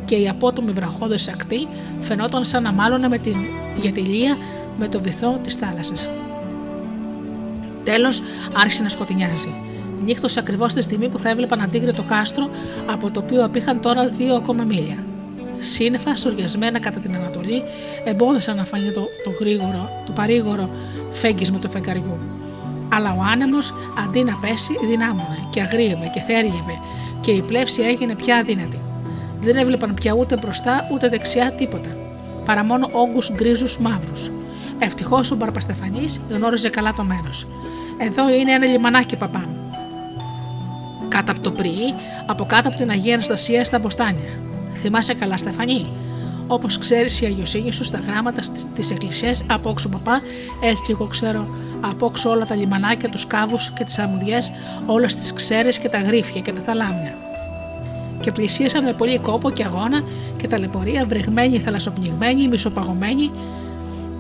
Και 0.05 0.15
η 0.15 0.29
απότομη 0.29 0.73
βραχώδες 0.73 1.29
ακτή 1.29 1.69
φαινόταν 2.01 2.45
σαν 2.45 2.63
να 2.63 2.73
μάλωνε 2.73 3.09
με 3.09 3.19
την 3.19 3.37
γιατηλία 3.81 4.37
με 4.79 4.89
το 4.89 5.01
βυθό 5.01 5.41
της 5.43 5.55
θάλασσας. 5.55 6.09
Τέλος 7.85 8.23
άρχισε 8.55 8.83
να 8.83 8.89
σκοτεινιάζει 8.89 9.68
νύχτωσε 10.05 10.39
ακριβώς 10.39 10.75
τη 10.75 10.83
στιγμή 10.83 11.09
που 11.09 11.19
θα 11.19 11.29
έβλεπαν 11.29 11.61
αντίγρετο 11.61 12.03
κάστρο 12.03 12.51
από 12.87 13.11
το 13.11 13.21
οποίο 13.21 13.45
απήχαν 13.45 13.81
τώρα 13.81 14.07
δύο 14.07 14.35
ακόμα 14.35 14.65
μίλια. 14.65 15.05
Σύννεφα, 15.59 16.17
σοριασμένα 16.17 16.79
κατά 16.79 17.01
την 17.01 17.15
Ανατολή, 17.15 17.63
εμπόδισαν 18.05 18.57
να 18.57 18.65
φανεί 18.65 18.93
το, 18.93 19.01
το, 19.25 19.31
γρήγορο, 19.41 19.91
το 20.07 20.13
παρήγορο 20.13 20.71
φέγγισμα 21.13 21.59
του 21.59 21.71
φεγγαριού. 21.71 22.19
Αλλά 22.93 23.13
ο 23.13 23.23
άνεμος 23.33 23.75
αντί 24.07 24.25
να 24.25 24.39
πέσει, 24.41 24.73
δυνάμωνε 24.89 25.39
και 25.51 25.61
αγρίευε 25.61 26.11
και 26.15 26.21
θέργευε 26.21 26.79
και 27.21 27.31
η 27.31 27.41
πλεύση 27.41 27.83
έγινε 27.83 28.15
πια 28.15 28.37
αδύνατη. 28.37 28.81
Δεν 29.41 29.57
έβλεπαν 29.57 29.95
πια 29.95 30.13
ούτε 30.13 30.37
μπροστά 30.37 30.89
ούτε 30.93 31.09
δεξιά 31.09 31.53
τίποτα, 31.53 31.89
παρά 32.45 32.65
μόνο 32.65 32.89
όγκους 32.93 33.31
γκρίζους 33.33 33.79
μαύρους. 33.79 34.31
Ευτυχώς 34.79 35.31
ο 35.31 35.37
Μπαρπαστεφανής 35.37 36.21
γνώριζε 36.31 36.69
καλά 36.69 36.93
το 36.93 37.05
μέρος. 37.05 37.47
Εδώ 37.99 38.29
είναι 38.29 38.53
ένα 38.53 38.67
λιμανάκι, 38.67 39.17
παπά 39.17 39.58
κάτω 41.19 41.33
από 41.33 41.41
το 41.41 41.51
πρι, 41.51 41.95
από 42.27 42.45
κάτω 42.45 42.69
από 42.69 42.77
την 42.77 42.91
Αγία 42.91 43.15
Αναστασία 43.15 43.65
στα 43.65 43.79
Μποστάνια. 43.79 44.31
Θυμάσαι 44.75 45.15
καλά, 45.15 45.37
Στεφανή; 45.37 45.87
Όπως 46.47 46.79
ξέρεις, 46.79 47.21
η 47.21 47.25
αγιοσύνη 47.25 47.73
σου 47.73 47.85
στα 47.85 47.99
γράμματα 48.07 48.43
τη 48.75 48.89
εκκλησία 48.91 49.35
από 49.47 49.71
όξω 49.71 49.89
παπά, 49.89 50.21
έτσι 50.63 50.83
και 50.87 50.93
εγώ 50.93 51.07
ξέρω 51.07 51.49
από 51.81 52.07
όξω 52.07 52.31
όλα 52.31 52.47
τα 52.47 52.55
λιμανάκια, 52.55 53.09
τους 53.09 53.27
κάβους 53.27 53.71
και 53.71 53.85
τις 53.85 53.99
αμμουδιέ, 53.99 54.39
όλες 54.87 55.15
τις 55.15 55.33
ξέρες 55.33 55.79
και 55.79 55.89
τα 55.89 55.99
γρίφια 55.99 56.41
και 56.41 56.53
τα 56.53 56.61
θαλάμια. 56.61 57.15
Και 58.21 58.33
πλησίασαν 58.33 58.85
με 58.85 58.93
πολύ 58.93 59.19
κόπο 59.19 59.51
και 59.51 59.65
αγώνα 59.65 60.03
και 60.37 60.49
ταλαιπωρία, 60.49 61.05
βρεγμένοι, 61.05 61.59
θαλασσοπνιγμένοι, 61.59 62.49
μισοπαγωμένοι, 62.49 63.31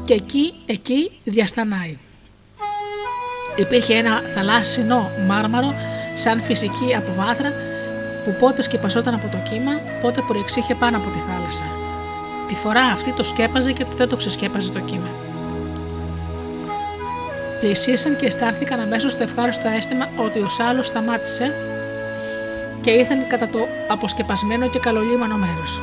και 0.04 0.14
εκεί, 0.14 0.52
εκεί 0.66 1.10
διαστανάει. 1.24 1.96
Υπήρχε 3.56 3.94
ένα 3.94 4.20
θαλάσσινο 4.34 5.10
μάρμαρο 5.26 5.74
σαν 6.18 6.42
φυσική 6.42 6.94
αποβάθρα 6.96 7.52
που 8.24 8.34
πότε 8.40 8.62
σκεπασόταν 8.62 9.14
από 9.14 9.28
το 9.28 9.38
κύμα, 9.50 9.72
πότε 10.02 10.20
προεξήχε 10.28 10.74
πάνω 10.74 10.96
από 10.96 11.08
τη 11.08 11.18
θάλασσα. 11.18 11.64
Τη 12.48 12.54
φορά 12.54 12.82
αυτή 12.82 13.12
το 13.12 13.24
σκέπαζε 13.24 13.72
και 13.72 13.86
δεν 13.96 14.08
το 14.08 14.16
ξεσκέπαζε 14.16 14.72
το 14.72 14.80
κύμα. 14.80 15.08
Πλησίασαν 17.60 18.16
και 18.16 18.26
αισθάνθηκαν 18.26 18.80
αμέσως 18.80 19.16
το 19.16 19.22
ευχάριστο 19.22 19.68
αίσθημα 19.68 20.08
ότι 20.16 20.38
ο 20.38 20.48
Σάλος 20.48 20.86
σταμάτησε 20.86 21.54
και 22.80 22.90
ήρθαν 22.90 23.26
κατά 23.26 23.48
το 23.48 23.58
αποσκεπασμένο 23.88 24.68
και 24.68 24.78
καλολίμανο 24.78 25.36
μέρος. 25.36 25.80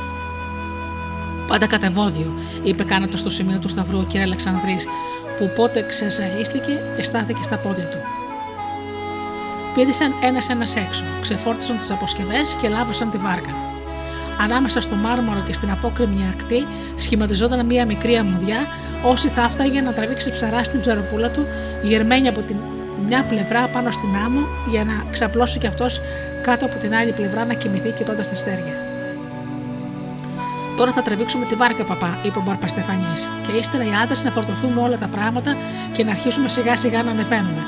Πάντα 1.48 1.66
κατεβόδιο, 1.66 2.32
είπε 2.62 2.84
κάνατος 2.84 3.20
στο 3.20 3.30
σημείο 3.30 3.58
του 3.58 3.68
Σταυρού 3.68 3.98
ο 3.98 4.06
κ. 4.12 4.16
Αλεξανδρής, 4.16 4.86
που 5.38 5.50
πότε 5.56 5.82
ξεζαλίστηκε 5.88 6.80
και 6.96 7.02
στάθηκε 7.02 7.42
στα 7.42 7.56
πόδια 7.56 7.84
του. 7.84 8.25
Πήδησαν 9.76 10.14
ένα-ένα 10.22 10.66
έξω, 10.86 11.04
ξεφόρτισαν 11.20 11.78
τις 11.78 11.90
αποσκευές 11.90 12.56
και 12.60 12.68
λάβωσαν 12.68 13.10
τη 13.10 13.16
βάρκα. 13.16 13.54
Ανάμεσα 14.40 14.80
στο 14.80 14.94
μάρμαρο 14.94 15.40
και 15.46 15.52
στην 15.52 15.70
απόκρημη 15.70 16.32
ακτή 16.32 16.66
σχηματιζόταν 16.96 17.66
μία 17.66 17.84
μικρή 17.86 18.16
αμμουδιά, 18.16 18.56
όσοι 19.04 19.28
θα 19.28 19.42
έφταγε 19.42 19.80
να 19.80 19.92
τραβήξει 19.92 20.30
ψαρά 20.30 20.64
στην 20.64 20.80
ψαροπούλα 20.80 21.28
του, 21.28 21.46
γερμένη 21.82 22.28
από 22.28 22.40
την 22.40 22.56
μια 23.06 23.22
πλευρά 23.22 23.66
πάνω 23.66 23.90
στην 23.90 24.08
άμμο 24.24 24.40
για 24.70 24.84
να 24.84 25.04
ξαπλώσει 25.10 25.58
κι 25.58 25.66
αυτός 25.66 26.00
κάτω 26.42 26.64
από 26.64 26.76
την 26.78 26.94
άλλη 26.94 27.12
πλευρά 27.12 27.44
να 27.44 27.54
κοιμηθεί 27.54 27.90
κοιτώντας 27.90 28.26
τα 28.26 28.32
αστέρια. 28.32 28.74
Τώρα 30.76 30.92
θα 30.92 31.02
τραβήξουμε 31.02 31.44
τη 31.44 31.54
βάρκα, 31.54 31.84
παπά, 31.84 32.18
είπε 32.22 32.38
ο 32.38 32.42
Μπαρπα 32.46 32.66
Στεφανής, 32.66 33.28
και 33.46 33.58
ύστερα 33.58 33.84
οι 33.84 33.94
άντρες 34.02 34.24
να 34.24 34.30
φορτωθούμε 34.30 34.80
όλα 34.80 34.98
τα 34.98 35.06
πράγματα 35.06 35.56
και 35.92 36.04
να 36.04 36.10
αρχίσουμε 36.10 36.48
σιγά 36.48 36.76
σιγά 36.76 37.02
να 37.02 37.10
ανεβαίνουμε. 37.10 37.62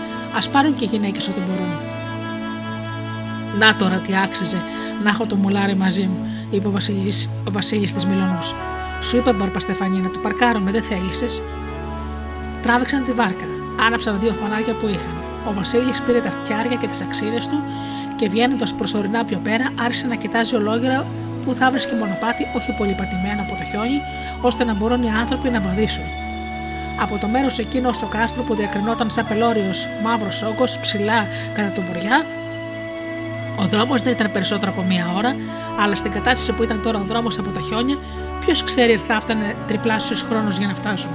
Α 0.46 0.50
πάρουν 0.50 0.74
και 0.74 0.84
οι 0.84 0.88
γυναίκες 0.90 1.28
ό,τι 1.28 1.40
μπορούν. 1.40 1.87
Να 3.58 3.76
τώρα 3.76 3.96
τι 3.96 4.16
άξιζε 4.16 4.60
να 5.02 5.10
έχω 5.10 5.26
το 5.26 5.36
μουλάρι 5.36 5.74
μαζί 5.74 6.02
μου, 6.02 6.26
είπε 6.50 6.68
ο 6.68 7.50
Βασίλης 7.50 7.92
της 7.92 8.06
Μιλονού. 8.06 8.38
Σου 9.00 9.16
είπε 9.16 9.32
Μπαρπα 9.32 9.60
Στεφανή 9.60 10.00
να 10.00 10.08
του 10.08 10.20
παρκάρουμε, 10.20 10.70
δεν 10.70 10.82
θέλησες. 10.82 11.42
Τράβηξαν 12.62 13.04
τη 13.04 13.12
βάρκα, 13.12 13.44
άναψαν 13.86 14.12
τα 14.14 14.18
δύο 14.18 14.32
φανάρια 14.32 14.74
που 14.74 14.86
είχαν. 14.86 15.14
Ο 15.48 15.52
Βασίλης 15.52 16.00
πήρε 16.02 16.20
τα 16.20 16.30
φτιάρια 16.30 16.76
και 16.76 16.86
τις 16.86 17.00
αξίρε 17.00 17.38
του 17.38 17.62
και 18.16 18.28
βγαίνοντας 18.28 18.74
προσωρινά 18.74 19.24
πιο 19.24 19.38
πέρα, 19.38 19.64
άρχισε 19.80 20.06
να 20.06 20.14
κοιτάζει 20.14 20.54
ολόγερα 20.54 21.06
που 21.44 21.54
θα 21.54 21.70
βρίσκει 21.70 21.94
μονοπάτι 21.94 22.46
όχι 22.56 22.74
πολύ 22.78 22.94
πατημένο 22.98 23.40
από 23.42 23.56
το 23.58 23.64
χιόνι, 23.70 24.00
ώστε 24.40 24.64
να 24.64 24.74
μπορούν 24.74 25.02
οι 25.02 25.10
άνθρωποι 25.10 25.48
να 25.50 25.60
βαδίσουν. 25.60 26.04
Από 27.00 27.18
το 27.18 27.26
μέρος 27.26 27.58
εκείνο 27.58 27.92
στο 27.92 28.06
κάστρο 28.06 28.42
που 28.42 28.54
διακρινόταν 28.54 29.10
σαν 29.10 29.26
πελώριος 29.28 29.88
μαύρος 30.04 30.42
όγκος 30.42 30.78
ψηλά 30.78 31.26
κατά 31.54 31.70
τον 31.70 31.84
βοριά, 31.92 32.24
ο 33.58 33.66
δρόμος 33.66 34.02
δεν 34.02 34.12
ήταν 34.12 34.32
περισσότερο 34.32 34.70
από 34.72 34.82
μία 34.82 35.12
ώρα, 35.16 35.36
αλλά 35.78 35.94
στην 35.94 36.12
κατάσταση 36.12 36.52
που 36.52 36.62
ήταν 36.62 36.82
τώρα 36.82 36.98
ο 36.98 37.02
δρόμος 37.02 37.38
από 37.38 37.50
τα 37.50 37.60
χιόνια, 37.60 37.98
ποιος 38.40 38.64
ξέρει 38.64 38.96
θα 38.96 39.14
έφτανε 39.14 39.56
τριπλάσιος 39.66 40.22
χρόνος 40.22 40.56
για 40.58 40.66
να 40.66 40.74
φτάσουν. 40.74 41.10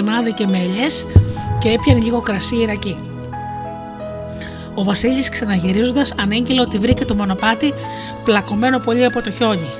Όλοι 0.00 0.06
με 0.06 0.12
παξιμάδι 0.12 0.32
και 0.32 0.46
μέλιες 0.46 1.06
και 1.58 1.68
έπιανε 1.68 2.00
λίγο 2.00 2.20
κρασί 2.20 2.56
Ιρακή. 2.56 2.96
Ο 4.74 4.84
Βασίλης 4.84 5.28
ξαναγυρίζοντας 5.28 6.14
ανέγγειλε 6.18 6.60
ότι 6.60 6.78
βρήκε 6.78 7.04
το 7.04 7.14
μονοπάτι 7.14 7.72
πλακωμένο 8.24 8.78
πολύ 8.78 9.04
από 9.04 9.22
το 9.22 9.30
χιόνι, 9.30 9.70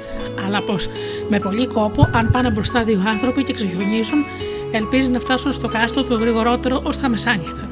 αλλά 0.46 0.62
πως 0.62 0.88
με 1.28 1.38
πολύ 1.38 1.66
κόπο 1.66 2.08
αν 2.12 2.30
πάνε 2.30 2.50
μπροστά 2.50 2.82
δύο 2.82 3.02
άνθρωποι 3.06 3.42
και 3.42 3.52
ξεχιονίζουν 3.52 4.24
ελπίζει 4.72 5.10
να 5.10 5.18
φτάσουν 5.18 5.52
στο 5.52 5.68
κάστρο 5.68 6.02
το 6.02 6.14
γρηγορότερο 6.14 6.80
ως 6.84 6.98
τα 6.98 7.08
μεσάνυχτα. 7.08 7.63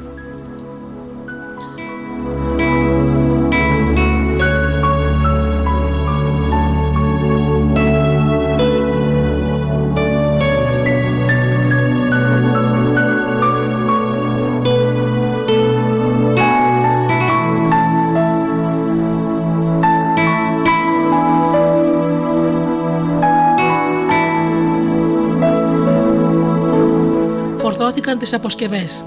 Φορτώθηκαν 28.12 28.18
τις 28.18 28.32
αποσκευές. 28.32 29.04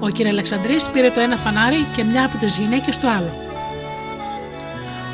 Ο 0.00 0.08
κ. 0.10 0.26
Αλεξανδρής 0.26 0.88
πήρε 0.90 1.10
το 1.10 1.20
ένα 1.20 1.36
φανάρι 1.36 1.86
και 1.96 2.04
μια 2.04 2.24
από 2.24 2.36
τις 2.38 2.56
γυναίκες 2.56 2.98
το 2.98 3.08
άλλο. 3.08 3.32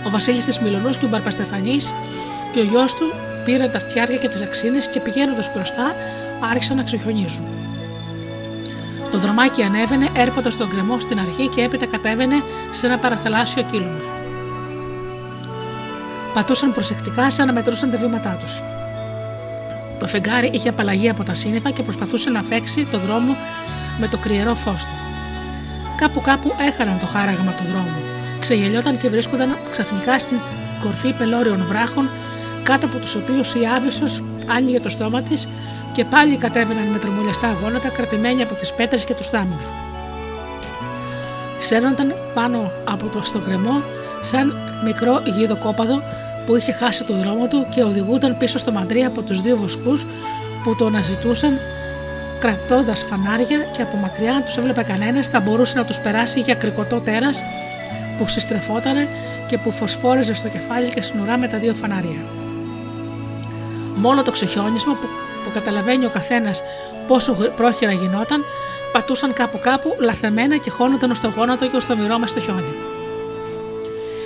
Ο 0.07 0.11
Βασίλης 0.11 0.45
της 0.45 0.59
Μιλονού 0.59 0.91
και 0.91 1.05
ο 1.05 1.09
Μπαρπαστεφανής 1.09 1.93
και 2.53 2.61
ο 2.61 2.62
γιος 2.62 2.95
του 2.95 3.12
πήραν 3.45 3.70
τα 3.70 3.78
φτιάρια 3.78 4.16
και 4.16 4.28
τις 4.28 4.43
αξίνες 4.43 4.89
και 4.89 5.01
πηγαίνοντας 5.01 5.51
μπροστά 5.55 5.95
άρχισαν 6.51 6.76
να 6.76 6.82
ξεχιονίζουν. 6.82 7.45
Το 9.11 9.18
δρομάκι 9.18 9.62
ανέβαινε 9.62 10.09
έρποντας 10.16 10.57
τον 10.57 10.68
κρεμό 10.68 11.01
στην 11.01 11.18
αρχή 11.18 11.49
και 11.49 11.62
έπειτα 11.62 11.87
κατέβαινε 11.87 12.43
σε 12.72 12.87
ένα 12.87 12.99
παραθαλάσσιο 12.99 13.62
κύλωμα. 13.70 14.03
Πατούσαν 16.35 16.72
προσεκτικά 16.72 17.30
σαν 17.30 17.47
να 17.47 17.53
μετρούσαν 17.53 17.91
τα 17.91 17.99
βήματά 17.99 18.39
τους. 18.41 18.73
Το 20.05 20.11
φεγγάρι 20.11 20.50
είχε 20.52 20.68
απαλλαγή 20.68 21.09
από 21.09 21.22
τα 21.22 21.34
σύννεφα 21.34 21.70
και 21.70 21.82
προσπαθούσε 21.82 22.30
να 22.30 22.42
φέξει 22.42 22.86
το 22.90 22.98
δρόμο 22.98 23.36
με 24.00 24.09
το 24.09 24.16
κρυερό 24.16 24.55
φως 24.55 24.84
του. 24.84 24.96
Κάπου 25.96 26.20
κάπου 26.20 26.52
έχαναν 26.68 26.98
το 26.98 27.07
χάραγμα 27.07 27.52
του 27.52 27.62
δρόμου. 27.70 28.00
Ξεγελιόταν 28.40 28.98
και 28.98 29.09
βρίσκονταν 29.09 29.57
ξαφνικά 29.70 30.18
στην 30.18 30.36
κορφή 30.82 31.12
πελώριων 31.12 31.64
βράχων, 31.68 32.09
κάτω 32.62 32.86
από 32.86 32.98
τους 32.98 33.14
οποίους 33.14 33.55
η 33.55 33.59
Άβυσο 33.76 34.22
άνοιγε 34.46 34.80
το 34.80 34.88
στόμα 34.88 35.22
της 35.22 35.48
και 35.92 36.05
πάλι 36.05 36.36
κατέβαιναν 36.36 36.84
με 36.84 36.98
τρομουλιαστά 36.98 37.57
γόνατα 37.62 37.88
κρατημένοι 37.88 38.42
από 38.42 38.55
τις 38.55 38.72
πέτρες 38.72 39.05
και 39.05 39.14
τους 39.14 39.28
θάμους. 39.28 39.64
Σέρνονταν 41.61 42.14
πάνω 42.34 42.70
από 42.84 43.07
το 43.07 43.24
στο 43.24 43.38
κρεμό 43.38 43.82
σαν 44.22 44.57
μικρό 44.84 45.22
γίδο-κόπαδο 45.36 46.02
που 46.47 46.57
είχε 46.57 46.72
χάσει 46.72 47.05
το 47.05 47.14
δρόμο 47.14 47.47
του 47.47 47.66
και 47.74 47.82
οδηγούνταν 47.82 48.36
πίσω 48.38 48.59
στο 48.59 48.72
μαντρί 48.72 49.05
από 49.05 49.22
τους 49.22 49.40
δύο 49.40 49.57
βοσκούς 49.57 50.07
που 50.64 50.76
το 50.76 50.86
αναζητούσαν 50.86 51.59
κρατώντας 52.38 53.05
φανάρια 53.09 53.59
και 53.76 53.82
από 53.82 53.97
μακριά 53.97 54.34
αν 54.34 54.45
τους 54.45 54.57
έβλεπε 54.57 54.82
κανένας 54.82 55.28
θα 55.28 55.40
μπορούσε 55.40 55.76
να 55.76 55.84
τους 55.84 55.99
περάσει 56.01 56.40
για 56.40 56.55
κρικωτό 56.55 57.01
τέρας 57.01 57.42
που 58.18 58.28
συστρεφότανε 58.28 59.09
και 59.49 59.59
που 59.59 59.70
φωσφόριζε 59.70 60.34
στο 60.34 60.49
κεφάλι 60.49 60.88
και 60.88 61.03
στην 61.03 61.20
ουρά 61.20 61.38
με 61.38 61.49
τα 61.49 61.59
δύο 61.59 61.74
φανάρια. 61.74 62.20
Μόνο 63.95 64.22
το 64.22 64.30
ξεχιόνισμα 64.30 64.92
που, 64.92 65.07
που 65.45 65.51
καταλαβαίνει 65.55 66.05
ο 66.05 66.11
καθένας 66.11 66.62
πόσο 67.07 67.36
πρόχειρα 67.57 67.92
γινόταν 67.92 68.45
πατούσαν 68.92 69.32
κάπου 69.32 69.59
κάπου 69.62 69.97
λαθεμένα 70.01 70.57
και 70.57 70.70
χώνονταν 70.70 71.11
ως 71.11 71.20
το 71.20 71.32
γόνατο 71.36 71.68
και 71.68 71.76
ως 71.76 71.86
το 71.86 71.97
μυρό 71.97 72.18
στο 72.24 72.40
χιόνι. 72.40 72.93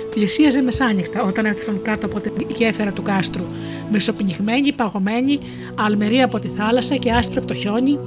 Πλησίαζε 0.09 0.61
μεσάνυχτα 0.61 1.23
όταν 1.23 1.45
έφτασαν 1.45 1.81
κάτω 1.81 2.05
από 2.05 2.19
τη 2.19 2.45
γέφυρα 2.53 2.91
του 2.91 3.01
κάστρου, 3.01 3.43
μισοπνιγμένη, 3.91 4.73
παγωμένη, 4.73 5.39
αλμερή 5.75 6.21
από 6.21 6.39
τη 6.39 6.47
θάλασσα 6.47 6.95
και 6.95 7.11
άσπρη 7.11 7.43
το 7.43 7.53
χιόνι, 7.53 7.99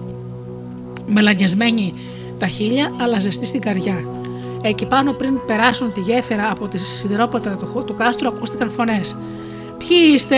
μελανιασμένη 1.06 1.94
τα 2.38 2.46
χείλια, 2.46 2.92
αλλά 3.00 3.18
ζεστή 3.18 3.46
στην 3.46 3.60
καρδιά. 3.60 4.04
Εκεί 4.62 4.86
πάνω, 4.86 5.12
πριν 5.12 5.40
περάσουν 5.46 5.92
τη 5.92 6.00
γέφυρα 6.00 6.50
από 6.50 6.68
τη 6.68 6.78
σιδηρόπατα 6.78 7.50
του, 7.56 7.84
του 7.86 7.94
κάστρου, 7.94 8.28
ακούστηκαν 8.28 8.70
φωνές. 8.70 9.16
Ποιοι 9.78 10.12
είστε, 10.14 10.36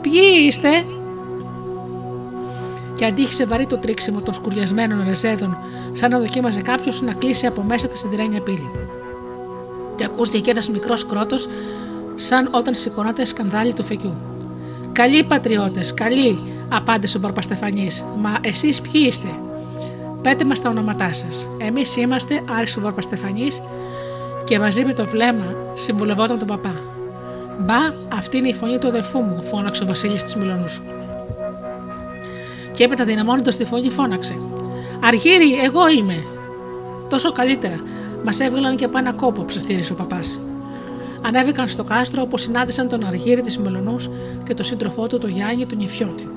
ποιοι 0.00 0.44
είστε, 0.46 0.84
και 2.94 3.06
αντίχησε 3.06 3.46
βαρύ 3.46 3.66
το 3.66 3.78
τρίξιμο 3.78 4.20
των 4.20 4.34
σκουριασμένων 4.34 5.04
ρεζέδων, 5.04 5.58
σαν 5.92 6.10
να 6.10 6.18
δοκίμαζε 6.18 6.60
κάποιος 6.60 7.00
να 7.00 7.12
κλείσει 7.12 7.46
από 7.46 7.62
μέσα 7.62 7.88
τη 7.88 7.98
σιδηρένια 7.98 8.40
πύλη. 8.40 8.70
Και 10.00 10.06
ακούστηκε 10.06 10.50
ένας 10.50 10.68
μικρός 10.68 11.06
κρότος, 11.06 11.48
σαν 12.14 12.48
όταν 12.50 12.74
σηκωνόταν 12.74 13.26
σκανδάλι 13.26 13.72
του 13.72 13.84
φεκιού. 13.84 14.14
Καλοί 14.92 15.24
πατριώτες, 15.24 15.94
καλοί, 15.94 16.38
απάντησε 16.68 17.16
ο 17.16 17.20
Μπαρπαστεφανής. 17.20 18.04
Μα 18.18 18.36
εσείς 18.40 18.80
ποιοι 18.80 19.04
είστε; 19.06 19.28
Πέτε 20.22 20.44
μας 20.44 20.60
τα 20.60 20.68
ονόματά 20.68 21.12
σας. 21.12 21.48
Εμείς 21.58 21.96
είμαστε, 21.96 22.42
άρχισε 22.50 22.78
ο 22.78 22.82
Μπαρπαστεφανής 22.82 23.62
και 24.44 24.58
μαζί 24.58 24.84
με 24.84 24.92
το 24.92 25.06
βλέμμα 25.06 25.54
συμβουλευόταν 25.74 26.38
τον 26.38 26.48
παπά. 26.48 26.74
Μπα, 27.58 27.94
αυτή 28.16 28.36
είναι 28.36 28.48
η 28.48 28.54
φωνή 28.54 28.78
του 28.78 28.88
αδερφού 28.88 29.18
μου, 29.18 29.44
φώναξε 29.44 29.82
ο 29.82 29.86
Βασίλης 29.86 30.24
της 30.24 30.34
Μιλονού. 30.34 30.66
Και 32.74 32.84
έπειτα 32.84 33.04
δυναμώνοντας 33.04 33.56
τη 33.56 33.64
φωνή, 33.64 33.90
φώναξε. 33.90 34.36
Αργύρι, 35.00 35.54
εγώ 35.64 35.88
είμαι. 35.88 36.24
Τόσο 37.08 37.32
καλύτερα. 37.32 37.80
Μας 38.24 38.40
έβγαλαν 38.40 38.76
και 38.76 38.84
από 38.84 38.98
ένα 38.98 39.12
κόπο, 39.12 39.44
ψιθύρισε 39.44 39.92
ο 39.92 39.96
παπάς. 39.96 40.38
Ανέβηκαν 41.22 41.68
στο 41.68 41.84
κάστρο 41.84 42.22
όπου 42.22 42.38
συνάντησαν 42.38 42.88
τον 42.88 43.04
Αργύρι 43.04 43.40
της 43.40 43.58
Μελονού 43.58 43.96
και 44.44 44.54
τον 44.54 44.64
σύντροφό 44.64 45.06
του, 45.06 45.18
τον 45.18 45.30
Γιάννη, 45.30 45.66
τον 45.66 45.80
Ιφιώτη. 45.80 46.28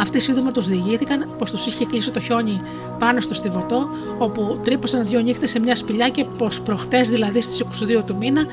Αυτοί 0.00 0.20
σύντομα 0.20 0.50
τους 0.50 0.66
διηγήθηκαν 0.66 1.34
πως 1.38 1.50
τους 1.50 1.66
είχε 1.66 1.84
κλείσει 1.84 2.10
το 2.10 2.20
χιόνι 2.20 2.60
πάνω 2.98 3.20
στο 3.20 3.34
στιβωτό, 3.34 3.88
όπου 4.18 4.56
τρύπωσαν 4.64 5.06
δύο 5.06 5.20
νύχτες 5.20 5.50
σε 5.50 5.58
μια 5.58 5.76
σπηλιά 5.76 6.08
και 6.08 6.24
πως 6.24 6.60
προχτές, 6.60 7.08
δηλαδή 7.08 7.40
στις 7.40 7.60
22 7.60 8.04
του 8.04 8.16
μήνα, 8.16 8.44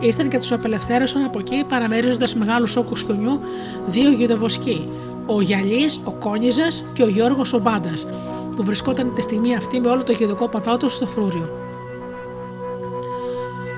ήρθαν 0.00 0.28
και 0.28 0.38
τους 0.38 0.52
απελευθέρωσαν 0.52 1.24
από 1.24 1.38
εκεί 1.38 1.64
παραμερίζοντας 1.68 2.34
μεγάλους 2.34 2.76
όκους 2.76 3.02
χιονιού 3.02 3.40
δύο 3.86 4.10
γιδοβοσκοί, 4.10 4.88
ο 5.26 5.40
Γιαλής, 5.40 6.00
ο 6.04 6.12
Κόνιζας 6.12 6.84
και 6.92 7.02
ο 7.02 7.08
Γιώργος 7.08 7.52
ο 7.52 7.58
Μπάντας, 7.58 8.06
που 8.56 8.64
βρισκόταν 8.64 9.14
τη 9.14 9.22
στιγμή 9.22 9.56
αυτή 9.56 9.80
με 9.80 9.88
όλο 9.88 10.02
το 10.02 10.12
γιδοκό 10.12 10.48
πατό 10.48 10.76
του 10.76 10.88
στο 10.88 11.06
φρούριο. 11.06 11.48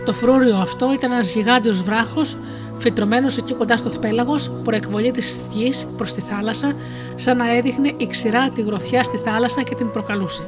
Το 0.04 0.14
φρούριο 0.14 0.56
αυτό 0.56 0.92
ήταν 0.92 1.12
ένας 1.12 1.34
γιγάντιος 1.34 1.82
βράχος, 1.82 2.36
φυτρωμένος 2.78 3.36
εκεί 3.36 3.54
κοντά 3.54 3.76
στο 3.76 3.90
θπέλαγος, 3.90 4.50
προεκβολή 4.64 5.10
της 5.10 5.40
γης 5.52 5.86
προς 5.96 6.12
τη 6.12 6.20
θάλασσα, 6.20 6.72
σαν 7.14 7.36
να 7.36 7.56
έδειχνε 7.56 7.94
η 7.96 8.06
ξηρά 8.06 8.50
τη 8.50 8.62
γροθιά 8.62 9.02
στη 9.02 9.16
θάλασσα 9.16 9.62
και 9.62 9.74
την 9.74 9.90
προκαλούσε. 9.90 10.42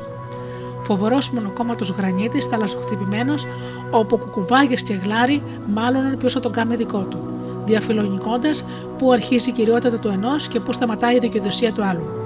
Φοβερός 0.80 1.30
μονοκόμματος 1.30 1.90
γρανίτης, 1.90 2.46
θαλασσοχτυπημένος, 2.46 3.46
όπου 3.90 4.18
κουκουβάγες 4.18 4.82
και 4.82 4.94
γλάρι 4.94 5.42
μάλλον 5.74 6.16
ποιο 6.18 6.28
θα 6.28 6.40
τον 6.40 6.52
κάνει 6.52 6.76
δικό 6.76 6.98
του, 6.98 7.18
διαφιλονικώντας 7.64 8.64
πού 8.98 9.12
αρχίζει 9.12 9.48
η 9.48 9.52
κυριότητα 9.52 9.98
του 9.98 10.08
ενός 10.08 10.48
και 10.48 10.60
πού 10.60 10.72
σταματάει 10.72 11.16
η 11.16 11.18
δικαιοδοσία 11.18 11.72
του 11.72 11.84
άλλου. 11.84 12.19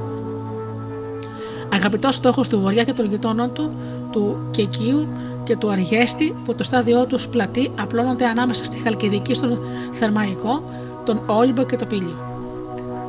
Αγαπητός 1.75 2.15
στόχος 2.15 2.49
του 2.49 2.61
Βοριά 2.61 2.85
και 2.85 2.93
των 2.93 3.07
γειτόνων 3.07 3.53
του, 3.53 3.75
του 4.13 4.49
Κεκίου 4.51 5.09
και 5.45 5.57
του 5.57 5.71
Αργέστη, 5.71 6.37
που 6.45 6.55
το 6.55 6.65
στάδιό 6.65 7.07
τους 7.07 7.29
πλατή 7.29 7.71
απλώνονται 7.81 8.27
ανάμεσα 8.27 8.65
στη 8.65 8.79
Χαλκιδική 8.79 9.35
στον 9.35 9.59
Θερμαϊκό, 9.93 10.63
τον 11.05 11.23
Όλυμπο 11.27 11.65
και 11.65 11.77
το 11.77 11.87
Πύλιο. 11.87 12.33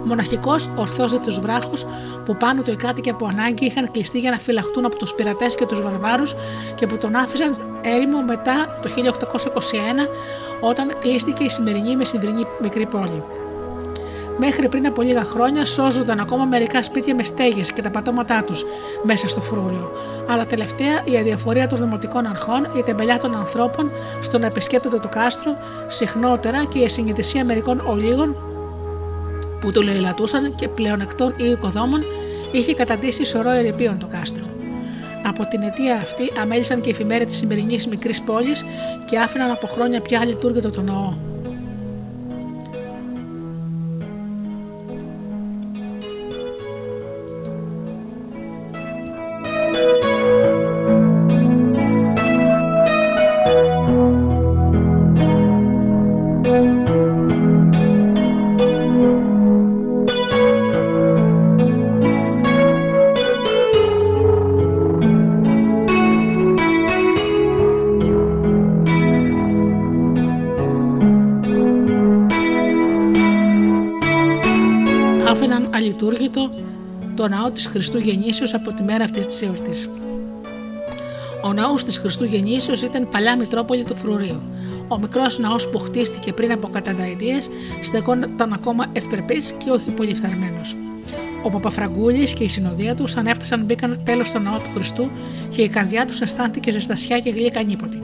Μοναχικός 0.04 0.70
ορθόζετου 0.76 1.42
βράχους 1.42 1.86
που 2.26 2.36
πάνω 2.38 2.62
του 2.62 2.72
οι 2.72 2.76
κάτοικοι 2.76 3.10
από 3.10 3.26
ανάγκη 3.26 3.66
είχαν 3.66 3.92
κλειστεί 3.92 4.20
για 4.20 4.32
να 4.32 4.38
φυλαχτούν 4.38 4.86
από 4.86 4.96
τους 4.96 5.14
πειρατές 5.14 5.56
και 5.56 5.66
τους 5.66 5.82
βαρβάρους 5.82 6.36
και 6.76 6.88
που 6.88 6.98
τον 6.98 7.16
άφησαν 7.16 7.56
έρημο 7.82 8.22
μετά 8.22 8.80
το 8.82 8.90
1821 8.90 10.08
όταν 10.60 10.94
κλείστηκε 11.00 11.44
η 11.44 11.50
σημερινή 11.50 11.96
μεσημβρινή 11.96 12.44
μικρή 12.62 12.86
πόλη. 12.86 13.24
Μέχρι 14.38 14.70
πριν 14.70 14.86
από 14.86 15.02
λίγα 15.02 15.24
χρόνια 15.24 15.66
σώζονταν 15.66 16.20
ακόμα 16.20 16.46
μερικά 16.46 16.84
σπίτια 16.84 17.16
με 17.16 17.24
στέγες 17.24 17.74
και 17.74 17.82
τα 17.82 17.92
πατώματά 17.92 18.44
τους 18.44 18.66
μέσα 19.04 19.28
στο 19.28 19.42
φρούριο. 19.42 19.92
Αλλά 20.28 20.46
τελευταία 20.46 21.02
η 21.06 21.18
αδιαφορία 21.18 21.68
των 21.68 21.80
δημοτικών 21.80 22.26
αρχών, 22.26 22.68
η 22.78 22.84
τεμπελιά 22.84 23.18
των 23.18 23.36
ανθρώπων 23.36 23.92
στο 24.22 24.38
να 24.38 24.46
επισκέπτονται 24.46 25.00
το 25.00 25.08
κάστρο, 25.08 25.58
συχνότερα 25.88 26.66
και 26.66 26.80
η 26.80 26.86
ασυνειδησία 26.86 27.46
μερικών 27.46 27.84
ολίγων 27.86 28.36
που 29.60 29.72
το 29.72 29.82
λαιλατούσαν 29.82 30.56
και 30.56 30.68
πλεονεκτών 30.68 31.34
ή 31.38 31.44
οικοδόμων, 31.44 32.04
είχε 32.52 32.74
καταντήσει 32.74 33.26
σωρό 33.26 33.50
ερηπείων 33.50 34.00
το 34.00 34.08
κάστρο. 34.08 34.44
Από 35.28 35.48
την 35.48 35.62
αιτία 35.62 35.96
αυτή 35.96 36.32
αμέλησαν 36.42 36.82
και 36.82 36.90
οι 36.90 36.92
εφημέρια 36.92 37.26
της 37.26 37.38
σημερινής 37.38 37.88
μικρής 37.88 38.22
πόλης 38.22 38.66
και 39.06 39.20
άφηναν 39.20 39.52
από 39.52 39.68
χρόνια 39.68 40.02
πια 40.02 40.26
λειτουργήτο 40.26 40.70
το 40.70 40.82
ναό. 40.82 41.35
Το 77.26 77.32
ναό 77.32 77.52
της 77.52 77.66
Χριστού 77.66 77.98
Γεννήσεως 77.98 78.54
από 78.54 78.74
τη 78.74 78.84
μέρα 78.84 79.04
αυτής 79.04 79.26
της 79.26 79.42
εορτής. 79.42 79.90
Ο 81.44 81.54
ναός 81.54 81.84
της 81.84 81.98
Χριστού 81.98 82.26
Γεννήσεως 82.26 82.82
ήταν 82.82 83.10
παλιά 83.10 83.38
Μητρόπολη 83.38 83.84
του 83.84 83.96
Φρουρίου. 83.96 84.42
Ο 84.88 85.00
μικρός 85.00 85.40
ναός 85.40 85.70
που 85.70 85.78
χτίστηκε 85.78 86.34
πριν 86.34 86.52
από 86.52 86.68
κατανταετίες 86.68 87.50
στεκόταν 87.82 88.54
ακόμα 88.54 88.86
ευπρεπής 88.94 89.52
και 89.52 89.72
όχι 89.72 89.90
πολύ 89.90 90.16
φθαρμένος. 90.16 90.76
Ο 91.44 91.50
Παπαφραγκούλης 91.50 92.34
και 92.34 92.44
η 92.44 92.50
συνοδεία 92.50 92.96
τους, 92.96 93.16
αν 93.16 93.28
έφτασαν, 93.28 93.66
μπήκαν 93.66 94.02
τέλος 94.04 94.28
στο 94.28 94.40
ναό 94.40 94.58
του 94.58 94.70
Χριστού 94.76 95.12
και 95.50 95.62
η 95.62 95.68
καρδιά 95.68 96.06
τους 96.06 96.22
αισθάνθηκε 96.22 96.72
ζεστασιά 96.72 97.20
και 97.20 97.30
γλύκα 97.30 97.60
ανίποτη. 97.60 98.04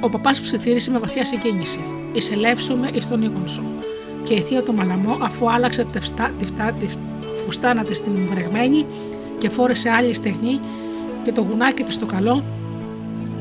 Ο 0.00 0.08
παπάς 0.08 0.40
ψιθύρισε 0.40 0.90
με 0.90 0.98
βαθιά 0.98 1.24
συγκίνηση. 1.24 1.80
Εισελεύσουμε 2.12 2.90
εις 2.94 3.08
τον 3.08 3.22
οίκον 3.22 3.48
σου 3.48 3.62
και 4.28 4.34
η 4.34 4.40
θεία 4.40 4.62
του 4.62 4.74
Μαλαμό, 4.74 5.18
αφού 5.20 5.50
άλλαξε 5.50 5.84
τη, 5.84 6.00
φστά, 6.00 6.30
τη, 6.38 6.46
φτά, 6.46 6.72
τη 6.80 6.86
φουστάνα 7.48 7.84
τη 7.84 7.94
στην 7.94 8.12
βρεγμένη 8.30 8.86
και 9.38 9.48
φόρεσε 9.48 9.90
άλλη 9.90 10.14
στεγνή 10.14 10.60
και 11.24 11.32
το 11.32 11.40
γουνάκι 11.40 11.82
της 11.82 11.94
στο 11.94 12.06
καλό, 12.06 12.42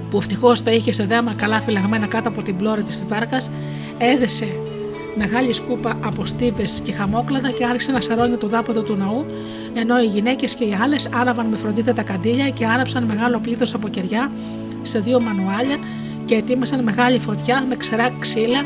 που 0.09 0.17
ευτυχώς 0.17 0.63
τα 0.63 0.71
είχε 0.71 0.91
σε 0.91 1.03
δέμα 1.03 1.33
καλά 1.33 1.61
φυλαγμένα 1.61 2.07
κάτω 2.07 2.29
από 2.29 2.41
την 2.41 2.57
πλώρη 2.57 2.83
της 2.83 3.05
βάρκας, 3.07 3.51
έδεσε 3.97 4.47
μεγάλη 5.17 5.53
σκούπα 5.53 5.97
από 6.05 6.25
στίβες 6.25 6.81
και 6.83 6.91
χαμόκλαδα 6.91 7.51
και 7.51 7.65
άρχισε 7.65 7.91
να 7.91 8.01
σαρώνει 8.01 8.37
το 8.37 8.47
δάποδο 8.47 8.81
του 8.81 8.95
ναού, 8.95 9.25
ενώ 9.73 9.99
οι 9.99 10.05
γυναίκες 10.05 10.55
και 10.55 10.63
οι 10.63 10.77
άλλες 10.81 11.09
άναβαν 11.13 11.45
με 11.45 11.57
φροντίδα 11.57 11.93
τα 11.93 12.03
καντήλια 12.03 12.49
και 12.49 12.65
άναψαν 12.65 13.03
μεγάλο 13.03 13.39
πλήθος 13.39 13.73
από 13.73 13.87
κεριά 13.87 14.31
σε 14.81 14.99
δύο 14.99 15.21
μανουάλια 15.21 15.77
και 16.25 16.35
ετοίμασαν 16.35 16.83
μεγάλη 16.83 17.19
φωτιά 17.19 17.65
με 17.69 17.75
ξερά 17.75 18.13
ξύλα 18.19 18.65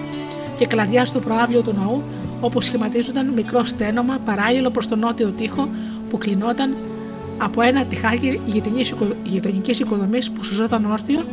και 0.58 0.66
κλαδιά 0.66 1.06
στο 1.06 1.20
προάβλιο 1.20 1.62
του 1.62 1.74
ναού, 1.78 2.04
όπου 2.42 2.62
σχηματίζονταν 2.62 3.28
μικρό 3.28 3.66
στένομα 3.66 4.18
παράλληλο 4.26 4.70
προς 4.70 4.88
τον 4.88 5.00
νότιο 5.00 5.30
τοίχο 5.30 5.70
που 6.10 6.18
κλεινόταν 6.18 6.76
από 7.38 7.62
ένα 7.62 7.86
τυχάκι 7.86 8.39
γειτονικής 9.24 9.80
οικοδομής 9.80 10.32
που 10.32 10.44
σουζόταν 10.44 10.92
όρθιο 10.92 11.26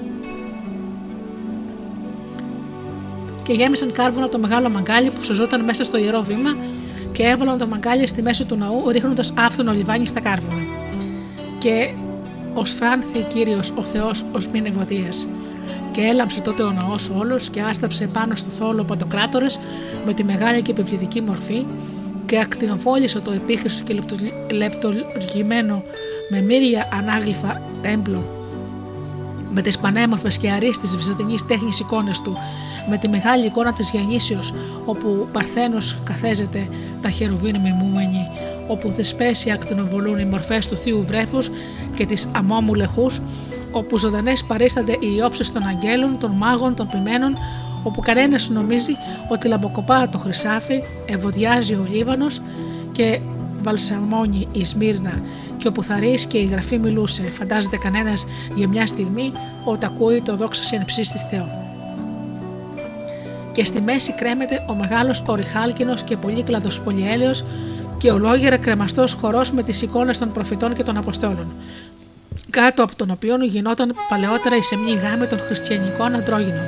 και 3.43 3.53
γέμισαν 3.53 3.93
κάρβουνα 3.93 4.29
το 4.29 4.39
μεγάλο 4.39 4.69
μαγκάλι 4.69 5.11
που 5.11 5.25
σουζόταν 5.25 5.65
μέσα 5.65 5.85
στο 5.85 5.99
ιερό 5.99 6.23
βήμα 6.23 6.57
και 7.13 7.23
έβαλαν 7.23 7.59
το 7.59 7.67
μαγκάλι 7.67 8.07
στη 8.07 8.23
μέση 8.23 8.45
του 8.45 8.57
ναού 8.57 8.91
ρίχνοντας 8.91 9.33
άφθονο 9.37 9.73
λιβάνι 9.73 10.07
στα 10.07 10.21
κάρβουνα. 10.21 10.63
Και 11.59 11.91
ως 12.55 12.73
φράνθη 12.73 13.21
κύριος 13.21 13.73
ο 13.77 13.83
Θεός 13.83 14.25
ως 14.33 14.49
μην 14.49 14.67
ευωδίας 14.67 15.27
και 15.99 16.05
έλαμψε 16.05 16.41
τότε 16.41 16.63
ο 16.63 16.73
ναός 16.73 17.11
όλος 17.11 17.51
και 17.51 17.61
άσταψε 17.61 18.07
πάνω 18.07 18.35
στο 18.35 18.51
θόλο 18.51 18.85
παντοκράτορε 18.85 19.47
με 20.07 20.15
τη 20.15 20.25
μεγάλη 20.25 20.63
και 20.63 20.71
επιβλητική 20.71 21.21
μορφή 21.21 21.67
και 22.27 22.39
ακτινοβόλησε 22.39 23.21
το 23.21 23.31
επίχρηστο 23.31 23.85
και 23.85 24.01
λεπτολογημένο 24.53 25.83
με 26.31 26.41
μύρια 26.41 26.89
ανάγλυφα 26.93 27.61
έμπλο. 27.83 28.25
Με 29.53 29.63
τις 29.63 29.79
πανέμορφες 29.79 30.39
και 30.39 30.51
αρίστες 30.51 30.97
βυζαντινής 30.97 31.47
τέχνης 31.47 31.81
εικόνες 31.81 32.21
του, 32.21 32.37
με 32.91 32.99
τη 32.99 33.09
μεγάλη 33.09 33.47
εικόνα 33.47 33.73
της 33.73 33.91
Γιαννήσεως 33.91 34.55
όπου 34.85 35.29
Παρθένος 35.33 35.97
καθέζεται 36.05 36.69
τα 37.03 37.11
χερουβίν 37.11 37.57
μιμούμενοι, 37.61 38.27
όπου 38.69 38.91
δεσπέσια 38.91 39.55
ακτινοβολούν 39.55 40.19
οι 40.19 40.25
μορφές 40.25 40.67
του 40.67 40.77
θείου 40.77 41.05
βρέφους 41.05 41.51
και 41.95 42.07
της 42.07 42.29
αμόμου 42.33 42.75
λεχούς, 42.75 43.21
όπου 43.71 43.99
ζωντανές 43.99 44.45
παρίστανται 44.45 44.93
οι 44.93 45.23
όψει 45.25 45.53
των 45.53 45.63
αγγέλων, 45.63 46.19
των 46.19 46.31
μάγων, 46.31 46.75
των 46.75 46.89
ποιμένων, 46.89 47.37
όπου 47.83 48.01
κανένας 48.01 48.49
νομίζει 48.49 48.93
ότι 49.31 49.49
λαμποκοπά 49.49 50.09
το 50.09 50.19
χρυσάφι, 50.19 50.83
ευωδιάζει 51.07 51.75
ο 51.75 51.87
Λίβανος 51.91 52.41
και 52.93 53.21
βαλσαμώνει 53.63 54.49
η 54.53 54.65
Σμύρνα. 54.65 55.23
Και 55.57 55.69
όπου 55.69 55.83
θα 55.83 55.99
και 56.29 56.39
η 56.39 56.45
γραφή 56.45 56.79
μιλούσε, 56.79 57.23
φαντάζεται 57.23 57.77
κανένας 57.77 58.27
για 58.55 58.69
μια 58.69 58.87
στιγμή 58.87 59.33
ότι 59.65 59.87
ακούει 59.87 60.23
το 60.23 60.37
δόξα 60.37 60.63
συνεψή 60.63 61.01
της 61.01 61.23
Θεό. 61.31 61.47
Και 63.53 63.65
στη 63.65 63.81
μέση 63.81 64.15
κρέμεται 64.15 64.65
ο 64.69 64.75
μεγάλος 64.75 65.23
οριχάλκινος 65.27 66.03
και 66.03 66.17
πολύκλαδος 66.17 66.81
πολυέλαιο 66.81 67.33
και 67.99 68.11
ολόγερα 68.11 68.57
κρεμαστός 68.57 69.13
χορός 69.13 69.53
με 69.53 69.63
τις 69.63 69.83
εικόνες 69.83 70.19
των 70.19 70.33
προφητών 70.33 70.75
και 70.75 70.83
των 70.83 70.97
Αποστόλων, 70.97 71.53
κάτω 72.51 72.83
από 72.83 72.97
τον 72.97 73.11
οποίο 73.11 73.37
γινόταν 73.45 73.95
παλαιότερα 74.09 74.57
η 74.57 74.63
σεμνή 74.63 74.95
γάμη 74.95 75.27
των 75.27 75.39
χριστιανικών 75.39 76.15
αντρόγινων 76.15 76.67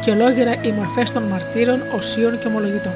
και 0.00 0.10
ολόγερα 0.10 0.54
οι 0.62 0.72
μορφές 0.72 1.10
των 1.10 1.22
μαρτύρων, 1.22 1.80
οσίων 1.96 2.38
και 2.38 2.46
ομολογητών. 2.46 2.92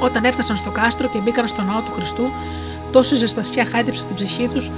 Όταν 0.00 0.24
έφτασαν 0.24 0.56
στο 0.56 0.70
κάστρο 0.70 1.08
και 1.08 1.18
μπήκαν 1.18 1.48
στο 1.48 1.62
ναό 1.62 1.80
του 1.80 1.92
Χριστού, 1.92 2.30
τόση 2.92 3.14
ζεστασιά 3.14 3.64
χάιδεψε 3.64 4.00
στην 4.00 4.14
ψυχή 4.14 4.48
τους, 4.48 4.70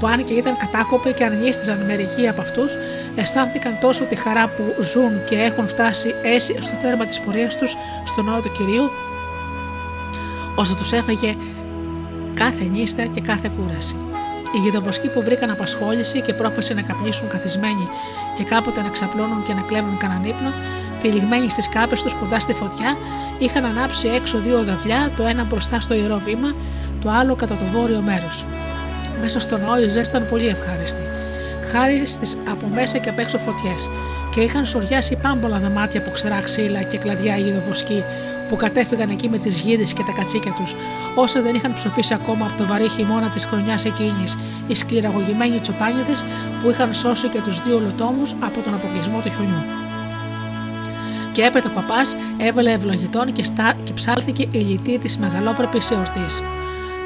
που 0.00 0.06
αν 0.06 0.24
και 0.24 0.32
ήταν 0.32 0.56
κατάκοποι 0.56 1.12
και 1.12 1.24
αρνίστηκαν 1.24 1.84
μερικοί 1.86 2.28
από 2.28 2.40
αυτούς, 2.40 2.76
αισθάνθηκαν 3.14 3.78
τόσο 3.80 4.04
τη 4.04 4.16
χαρά 4.16 4.48
που 4.48 4.82
ζουν 4.82 5.24
και 5.28 5.34
έχουν 5.34 5.68
φτάσει 5.68 6.14
έτσι 6.22 6.56
στο 6.60 6.76
τέρμα 6.82 7.04
της 7.04 7.20
πορείας 7.20 7.58
τους 7.58 7.76
στο 8.04 8.22
ναό 8.22 8.40
του 8.40 8.52
κυρίου, 8.52 8.90
ώστε 10.54 10.74
τους 10.74 10.92
έφαγε 10.92 11.36
κάθε 12.34 12.64
νύστα 12.64 13.04
και 13.04 13.20
κάθε 13.20 13.50
κούραση. 13.56 13.96
Οι 14.54 14.58
γεδοβοσκοί 14.58 15.08
που 15.08 15.22
βρήκαν 15.22 15.50
απασχόληση 15.50 16.20
και 16.20 16.32
πρόφαση 16.32 16.74
να 16.74 16.82
καπνίσουν 16.82 17.28
καθισμένοι 17.28 17.88
και 18.36 18.44
κάποτε 18.44 18.82
να 18.82 18.88
ξαπλώνουν 18.88 19.42
και 19.46 19.54
να 19.54 19.60
κλέβουν 19.60 19.96
κανέναν 19.96 20.24
ύπνο, 20.24 20.50
τυλιγμένοι 21.02 21.50
στις 21.50 21.68
κάπες 21.68 22.02
τους 22.02 22.14
κοντά 22.14 22.40
στη 22.40 22.52
φωτιά, 22.52 22.96
είχαν 23.38 23.64
ανάψει 23.64 24.08
έξω 24.08 24.38
δύο 24.38 24.62
δαυλιά, 24.62 25.10
το 25.16 25.22
ένα 25.26 25.44
μπροστά 25.44 25.80
στο 25.80 25.94
ιερό 25.94 26.20
βήμα, 26.24 26.54
το 27.02 27.10
άλλο 27.10 27.34
κατά 27.34 27.54
το 27.54 27.64
βόρειο 27.72 28.00
μέρος. 28.00 28.44
Μέσα 29.20 29.40
στον 29.40 29.60
νόη 29.60 29.84
η 29.84 29.88
ζέστη 29.88 30.16
ήταν 30.16 30.28
πολύ 30.30 30.46
ευχάριστη, 30.48 31.02
χάρη 31.72 32.06
στις 32.06 32.38
από 32.50 32.66
μέσα 32.74 32.98
και 32.98 33.08
απ' 33.08 33.18
έξω 33.18 33.38
φωτιές, 33.38 33.90
και 34.30 34.40
είχαν 34.40 34.66
σοριάσει 34.66 35.18
πάμπολα 35.22 35.58
δωμάτια 35.58 36.00
από 36.00 36.10
ξερά 36.10 36.40
ξύλα 36.40 36.82
και 36.82 36.98
κλαδιά 36.98 37.36
γεδοβοσκοί 37.36 38.04
που 38.48 38.56
κατέφυγαν 38.56 39.10
εκεί 39.10 39.28
με 39.28 39.38
τις 39.38 39.60
γίδες 39.60 39.92
και 39.92 40.02
τα 40.02 40.12
κατσίκια 40.12 40.52
τους, 40.52 40.74
όσα 41.14 41.40
δεν 41.40 41.54
είχαν 41.54 41.74
ψοφήσει 41.74 42.14
ακόμα 42.14 42.46
από 42.46 42.58
το 42.58 42.66
βαρύ 42.66 42.88
χειμώνα 42.88 43.28
της 43.28 43.44
χρονιάς 43.44 43.84
εκείνης, 43.84 44.38
οι 44.66 44.74
σκληραγωγημένοι 44.74 45.58
τσοπάνιδες 45.58 46.24
που 46.62 46.70
είχαν 46.70 46.94
σώσει 46.94 47.28
και 47.28 47.40
τους 47.40 47.62
δύο 47.62 47.80
λωτόμου 47.80 48.22
από 48.40 48.60
τον 48.60 48.74
αποκλεισμό 48.74 49.20
του 49.20 49.30
χιονιού. 49.30 49.62
Και 51.32 51.44
έπειτα 51.44 51.68
ο 51.68 51.72
παπάς 51.74 52.16
έβαλε 52.36 52.72
ευλογητών 52.72 53.32
και, 53.32 53.44
στα... 53.44 53.74
και 53.84 53.92
ψάλθηκε 53.92 54.48
η 54.50 54.58
λυτή 54.58 54.98
της 54.98 55.18
μεγαλόπρεπης 55.18 55.90
εορτής. 55.90 56.42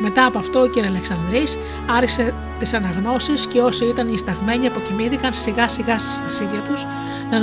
Μετά 0.00 0.24
από 0.24 0.38
αυτό 0.38 0.60
ο 0.60 0.68
κ. 0.68 0.78
Αλεξανδρής 0.86 1.58
άρχισε 1.96 2.34
τις 2.58 2.74
αναγνώσεις 2.74 3.46
και 3.46 3.60
όσοι 3.60 3.84
ήταν 3.84 4.12
ισταγμένοι 4.12 4.66
αποκοιμήθηκαν 4.66 5.34
σιγά 5.34 5.68
σιγά 5.68 5.98
στα 5.98 6.10
στασίδια 6.10 6.60
τους, 6.60 6.86
να 7.30 7.36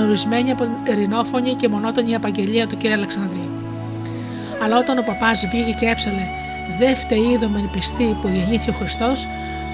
από 0.51 0.63
την 0.63 0.93
ερηνόφωνη 0.93 1.53
και 1.53 1.67
μονότονη 1.67 2.15
απαγγελία 2.15 2.67
του 2.67 2.77
κ. 2.77 2.85
Αλεξανδρή. 2.85 3.58
Αλλά 4.63 4.77
όταν 4.77 4.97
ο 4.97 5.01
παπάς 5.01 5.47
βγήκε 5.47 5.71
και 5.71 5.85
έψαλε 5.85 6.25
Δε 6.77 6.95
φταίει 6.95 7.29
είδομεν 7.33 7.69
πιστή 7.71 8.17
που 8.21 8.27
γεννήθη 8.27 8.69
ο 8.69 8.73
Χριστός, 8.73 9.27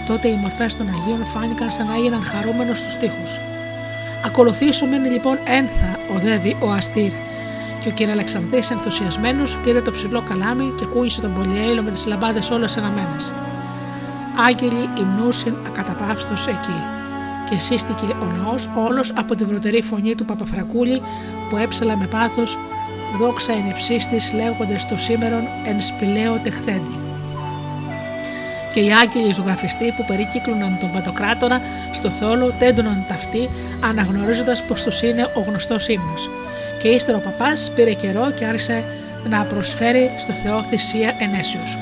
τότε 0.07 0.27
οι 0.27 0.35
μορφές 0.35 0.75
των 0.75 0.87
Αγίων 0.87 1.25
φάνηκαν 1.25 1.71
σαν 1.71 1.87
να 1.87 1.93
έγιναν 1.93 2.23
χαρούμενος 2.23 2.79
στους 2.79 2.95
τοίχους. 2.95 3.39
Ακολουθήσουμε 4.25 4.97
λοιπόν 4.97 5.37
ένθα, 5.45 5.99
οδεύει 6.15 6.55
ο 6.61 6.71
Αστήρ. 6.71 7.11
Και 7.81 7.89
ο 7.89 8.05
κ. 8.05 8.09
Αλεξανδρή, 8.09 8.59
ενθουσιασμένος, 8.71 9.57
πήρε 9.63 9.81
το 9.81 9.91
ψηλό 9.91 10.23
καλάμι 10.29 10.73
και 10.77 10.85
κούνησε 10.85 11.21
τον 11.21 11.33
πολυέλο 11.33 11.81
με 11.81 11.91
τις 11.91 12.05
λαμπάδες 12.05 12.49
όλες 12.49 12.77
αναμένε. 12.77 13.17
Άγγελοι 14.47 14.89
υμνούσιν 14.99 15.53
ακαταπαύστος 15.67 16.47
εκεί. 16.47 16.79
Και 17.49 17.59
σύστηκε 17.59 18.05
ο 18.05 18.25
ναός 18.25 18.69
όλος 18.75 19.13
από 19.15 19.35
τη 19.35 19.43
βρωτερή 19.43 19.81
φωνή 19.81 20.15
του 20.15 20.25
Παπαφρακούλη 20.25 21.01
που 21.49 21.57
έψαλα 21.57 21.97
με 21.97 22.05
πάθος 22.05 22.57
δόξα 23.19 23.51
εν 23.51 23.69
υψίστης 23.69 24.33
λέγοντες 24.33 24.85
το 24.85 24.97
σήμερον 24.97 25.47
εν 25.67 25.81
σπηλαίο 25.81 26.39
τεχθέντη. 26.43 26.99
Και 28.73 28.79
οι 28.79 28.93
άγγελοι 28.93 29.33
ζωγραφιστοί 29.33 29.93
που 29.97 30.05
περικύκλωναν 30.07 30.77
τον 30.79 30.91
Παντοκράτορα 30.91 31.61
στο 31.91 32.09
θόλο 32.09 32.53
τέντωναν 32.59 33.05
ταυτί 33.07 33.49
αναγνωρίζοντας 33.83 34.63
πως 34.63 34.83
τους 34.83 35.01
είναι 35.01 35.29
ο 35.35 35.39
γνωστός 35.47 35.87
ύμνος. 35.87 36.29
Και 36.81 36.87
ύστερα 36.87 37.17
ο 37.17 37.21
παπάς 37.21 37.71
πήρε 37.75 37.93
καιρό 37.93 38.31
και 38.31 38.45
άρχισε 38.45 38.83
να 39.29 39.43
προσφέρει 39.43 40.11
στο 40.17 40.31
Θεό 40.31 40.63
θυσία 40.63 41.13
ενέσεως. 41.19 41.77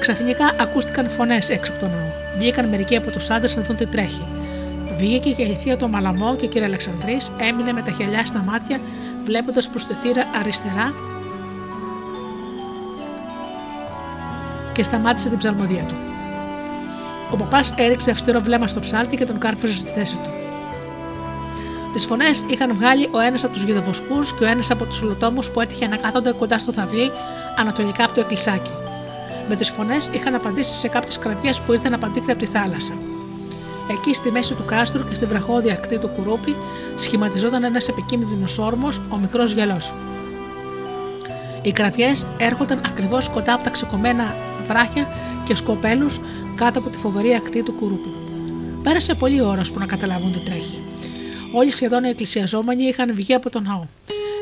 Ξαφνικά 0.00 0.54
ακούστηκαν 0.60 1.08
φωνές 1.10 1.50
έξω 1.50 1.72
από 1.72 1.80
τον 1.80 1.90
ναό. 1.90 2.10
Βγήκαν 2.38 2.68
μερικοί 2.68 2.96
από 2.96 3.10
τους 3.10 3.30
άντρες 3.30 3.56
να 3.56 3.62
δουν 3.62 3.76
τι 3.76 3.86
τρέχει. 3.86 4.22
Βγήκε 4.98 5.30
και 5.30 5.42
η 5.42 5.56
θεία 5.60 5.76
του 5.76 5.88
Μαλαμό 5.88 6.36
και 6.36 6.44
ο 6.44 6.48
κ. 6.48 6.64
Αλεξανδρής 6.64 7.32
έμεινε 7.48 7.72
με 7.72 7.82
τα 7.82 7.90
χελιά 7.90 8.26
στα 8.26 8.42
μάτια 8.46 8.80
βλέποντας 9.24 9.68
προς 9.68 9.86
τη 9.86 9.94
θύρα 9.94 10.26
αριστερά 10.40 10.92
και 14.72 14.82
σταμάτησε 14.82 15.28
την 15.28 15.38
ψαλμοδία 15.38 15.82
του. 15.82 15.94
Ο 17.32 17.36
παπάς 17.36 17.72
έριξε 17.76 18.10
αυστηρό 18.10 18.40
βλέμμα 18.40 18.66
στο 18.66 18.80
ψάλτη 18.80 19.16
και 19.16 19.24
τον 19.24 19.38
κάρφωσε 19.38 19.74
στη 19.74 19.90
θέση 19.90 20.14
του. 20.16 20.30
Τις 21.92 22.06
φωνές 22.06 22.44
είχαν 22.48 22.74
βγάλει 22.74 23.08
ο 23.12 23.18
ένας 23.18 23.44
από 23.44 23.52
τους 23.52 23.62
γεδοβοσκού 23.62 24.20
και 24.38 24.44
ο 24.44 24.46
ένας 24.46 24.70
από 24.70 24.84
τους 24.84 25.02
ολοτόμου 25.02 25.40
που 25.52 25.60
έτυχε 25.60 25.86
να 25.86 25.96
κάθονται 25.96 26.32
κοντά 26.32 26.58
στο 26.58 26.72
θαυλί 26.72 27.10
ανατολικά 27.58 28.04
από 28.04 28.14
το 28.14 28.20
εκκλησάκι. 28.20 28.70
Με 29.48 29.56
τις 29.56 29.70
φωνές 29.70 30.10
είχαν 30.12 30.34
απαντήσει 30.34 30.74
σε 30.74 30.88
κάποιες 30.88 31.18
κραυγές 31.18 31.60
που 31.60 31.72
ήρθαν 31.72 31.94
απαντήκρι 31.94 32.30
από 32.30 32.40
τη 32.40 32.46
θάλασσα. 32.46 32.92
Εκεί 33.90 34.14
στη 34.14 34.30
μέση 34.30 34.54
του 34.54 34.64
κάστρου 34.64 35.08
και 35.08 35.14
στη 35.14 35.26
βραχώδια 35.26 35.72
ακτή 35.72 35.98
του 35.98 36.08
κουρούπι 36.08 36.56
σχηματιζόταν 36.96 37.64
ένας 37.64 37.88
επικίνδυνος 37.88 38.58
όρμος, 38.58 39.00
ο 39.08 39.16
μικρός 39.16 39.52
γυαλός. 39.52 39.92
Οι 41.62 41.72
κραυγέ 41.72 42.12
έρχονταν 42.38 42.80
ακριβώς 42.86 43.28
κοντά 43.28 43.54
από 43.54 43.64
τα 43.64 43.70
ξεκομμένα 43.70 44.34
βράχια 44.68 45.06
και 45.46 45.54
σκοπέλους 45.54 46.20
κάτω 46.56 46.78
από 46.78 46.88
τη 46.88 46.98
φοβερή 46.98 47.34
ακτή 47.34 47.62
του 47.62 47.72
κουρούπι. 47.72 48.08
Πέρασε 48.82 49.14
πολλή 49.14 49.40
ώρα 49.40 49.62
που 49.72 49.78
να 49.78 49.86
καταλάβουν 49.86 50.32
τι 50.32 50.38
τρέχει. 50.38 50.78
Όλοι 51.54 51.70
σχεδόν 51.70 52.04
οι 52.04 52.08
εκκλησιαζόμενοι 52.08 52.82
είχαν 52.82 53.14
βγει 53.14 53.34
από 53.34 53.50
τον 53.50 53.62
ναό. 53.62 53.84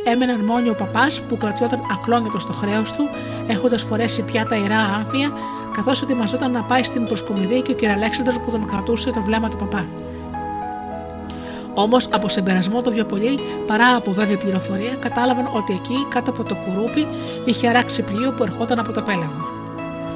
Έμεναν 0.04 0.40
μόνοι 0.40 0.68
ο 0.68 0.74
παπάς 0.74 1.22
που 1.22 1.36
κρατιόταν 1.36 1.80
ακλόνητος 1.90 2.42
στο 2.42 2.52
χρέος 2.52 2.92
του, 2.92 3.08
έχοντας 3.46 3.82
φορέσει 3.82 4.22
πια 4.22 4.46
τα 4.46 4.56
ιερά 4.56 4.78
άμφια 4.78 5.32
καθώς 5.74 6.02
ετοιμαζόταν 6.02 6.50
να 6.50 6.62
πάει 6.62 6.84
στην 6.84 7.06
προσκομιδή 7.06 7.60
και 7.60 7.72
ο 7.72 7.74
κ. 7.74 7.84
Αλέξανδρος 7.84 8.40
που 8.40 8.50
τον 8.50 8.66
κρατούσε 8.66 9.10
το 9.10 9.20
βλέμμα 9.20 9.48
του 9.48 9.56
παπά. 9.56 9.86
Όμως 11.74 12.08
από 12.12 12.28
συμπερασμό 12.28 12.82
το 12.82 12.90
πιο 12.90 13.04
πολύ, 13.04 13.38
παρά 13.66 13.94
από 13.96 14.12
βέβαιη 14.12 14.36
πληροφορία, 14.36 14.94
κατάλαβαν 14.94 15.48
ότι 15.52 15.72
εκεί, 15.72 16.06
κάτω 16.08 16.30
από 16.30 16.42
το 16.42 16.54
κουρούπι, 16.54 17.06
είχε 17.44 17.68
αράξει 17.68 18.02
πλοίο 18.02 18.32
που 18.32 18.42
ερχόταν 18.42 18.78
από 18.78 18.92
το 18.92 19.02
πέλαγο. 19.02 19.48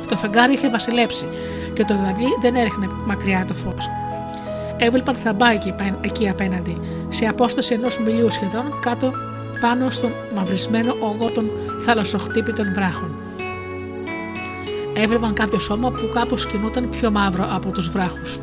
Το 0.08 0.16
φεγγάρι 0.16 0.52
είχε 0.52 0.68
βασιλέψει 0.68 1.26
και 1.72 1.84
το 1.84 1.94
δαυλί 1.94 2.28
δεν 2.40 2.54
έριχνε 2.54 2.88
μακριά 3.06 3.44
το 3.46 3.54
φως. 3.54 3.90
Έβλεπαν 4.76 5.14
θαμπάκι 5.14 5.74
εκεί 6.00 6.28
απέναντι, 6.28 6.80
σε 7.08 7.24
απόσταση 7.24 7.74
ενός 7.74 7.98
μιλιού 7.98 8.30
σχεδόν, 8.30 8.78
κάτω 8.80 9.12
πάνω 9.60 9.90
στον 9.90 10.10
μαυρισμένο 10.34 10.96
όγκο 11.00 11.30
των 11.30 11.50
θαλασσοχτύπητων 11.84 12.72
βράχων 12.74 13.23
έβλεπαν 14.94 15.34
κάποιο 15.34 15.58
σώμα 15.58 15.90
που 15.90 16.10
κάπως 16.14 16.46
κινούταν 16.46 16.88
πιο 16.88 17.10
μαύρο 17.10 17.48
από 17.50 17.70
τους 17.70 17.88
βράχους. 17.88 18.38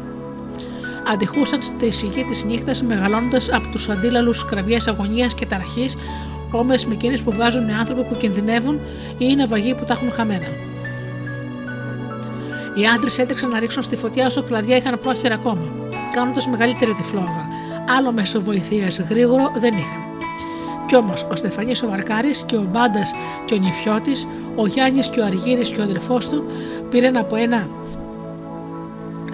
Αντιχούσαν 1.14 1.62
στη 1.62 1.92
σιγή 1.92 2.24
της 2.24 2.44
νύχτας 2.44 2.84
μεγαλώνοντας 2.84 3.50
από 3.52 3.68
τους 3.68 3.90
αντίλαλους 3.90 4.46
κραυγές 4.46 4.88
αγωνίας 4.88 5.34
και 5.36 5.46
ταραχής, 5.46 5.96
όμε 6.52 6.76
με 6.88 6.94
εκείνες 6.94 7.22
που 7.22 7.32
βγάζουν 7.32 7.68
οι 7.68 7.74
άνθρωποι 7.74 8.04
που 8.04 8.18
κινδυνεύουν 8.18 8.76
ή 9.12 9.16
είναι 9.18 9.46
βαγοί 9.46 9.76
που 9.76 9.84
τα 9.84 9.94
έχουν 9.94 10.12
χαμένα. 10.12 10.48
Οι 12.76 12.88
άντρες 12.96 13.18
έτρεξαν 13.18 13.50
να 13.50 13.60
ρίξουν 13.60 13.84
στη 13.84 13.96
φωτιά 13.96 14.26
όσο 14.26 14.44
κλαδιά 14.44 14.76
είχαν 14.76 15.00
πρόχειρα 15.00 15.36
ακόμα, 15.36 15.62
κάνοντας 16.14 16.48
μεγαλύτερη 16.48 16.94
τη 16.94 17.04
φλόγα. 17.04 17.48
Άλλο 17.98 18.12
μέσο 18.12 18.42
βοηθείας 18.42 19.00
γρήγορο 19.00 19.52
δεν 19.60 19.74
είχαν. 19.74 20.11
Κι 20.92 20.98
όμω 20.98 21.14
ο 21.32 21.36
Στεφανής 21.36 21.84
ο 21.84 21.90
Βαρκάρης 21.90 22.44
και 22.44 22.56
ο 22.56 22.66
Μπάντας 22.72 23.14
και 23.46 23.54
ο 23.54 23.58
Νιφιώτη, 23.58 24.12
ο 24.56 24.66
Γιάννης 24.68 25.10
και 25.10 25.20
ο 25.20 25.26
Αργύρης 25.26 25.70
και 25.70 25.80
ο 25.80 25.84
αδερφός 25.84 26.30
του 26.30 26.46
πήραν 26.90 27.18
από 27.18 27.36
ένα 27.36 27.68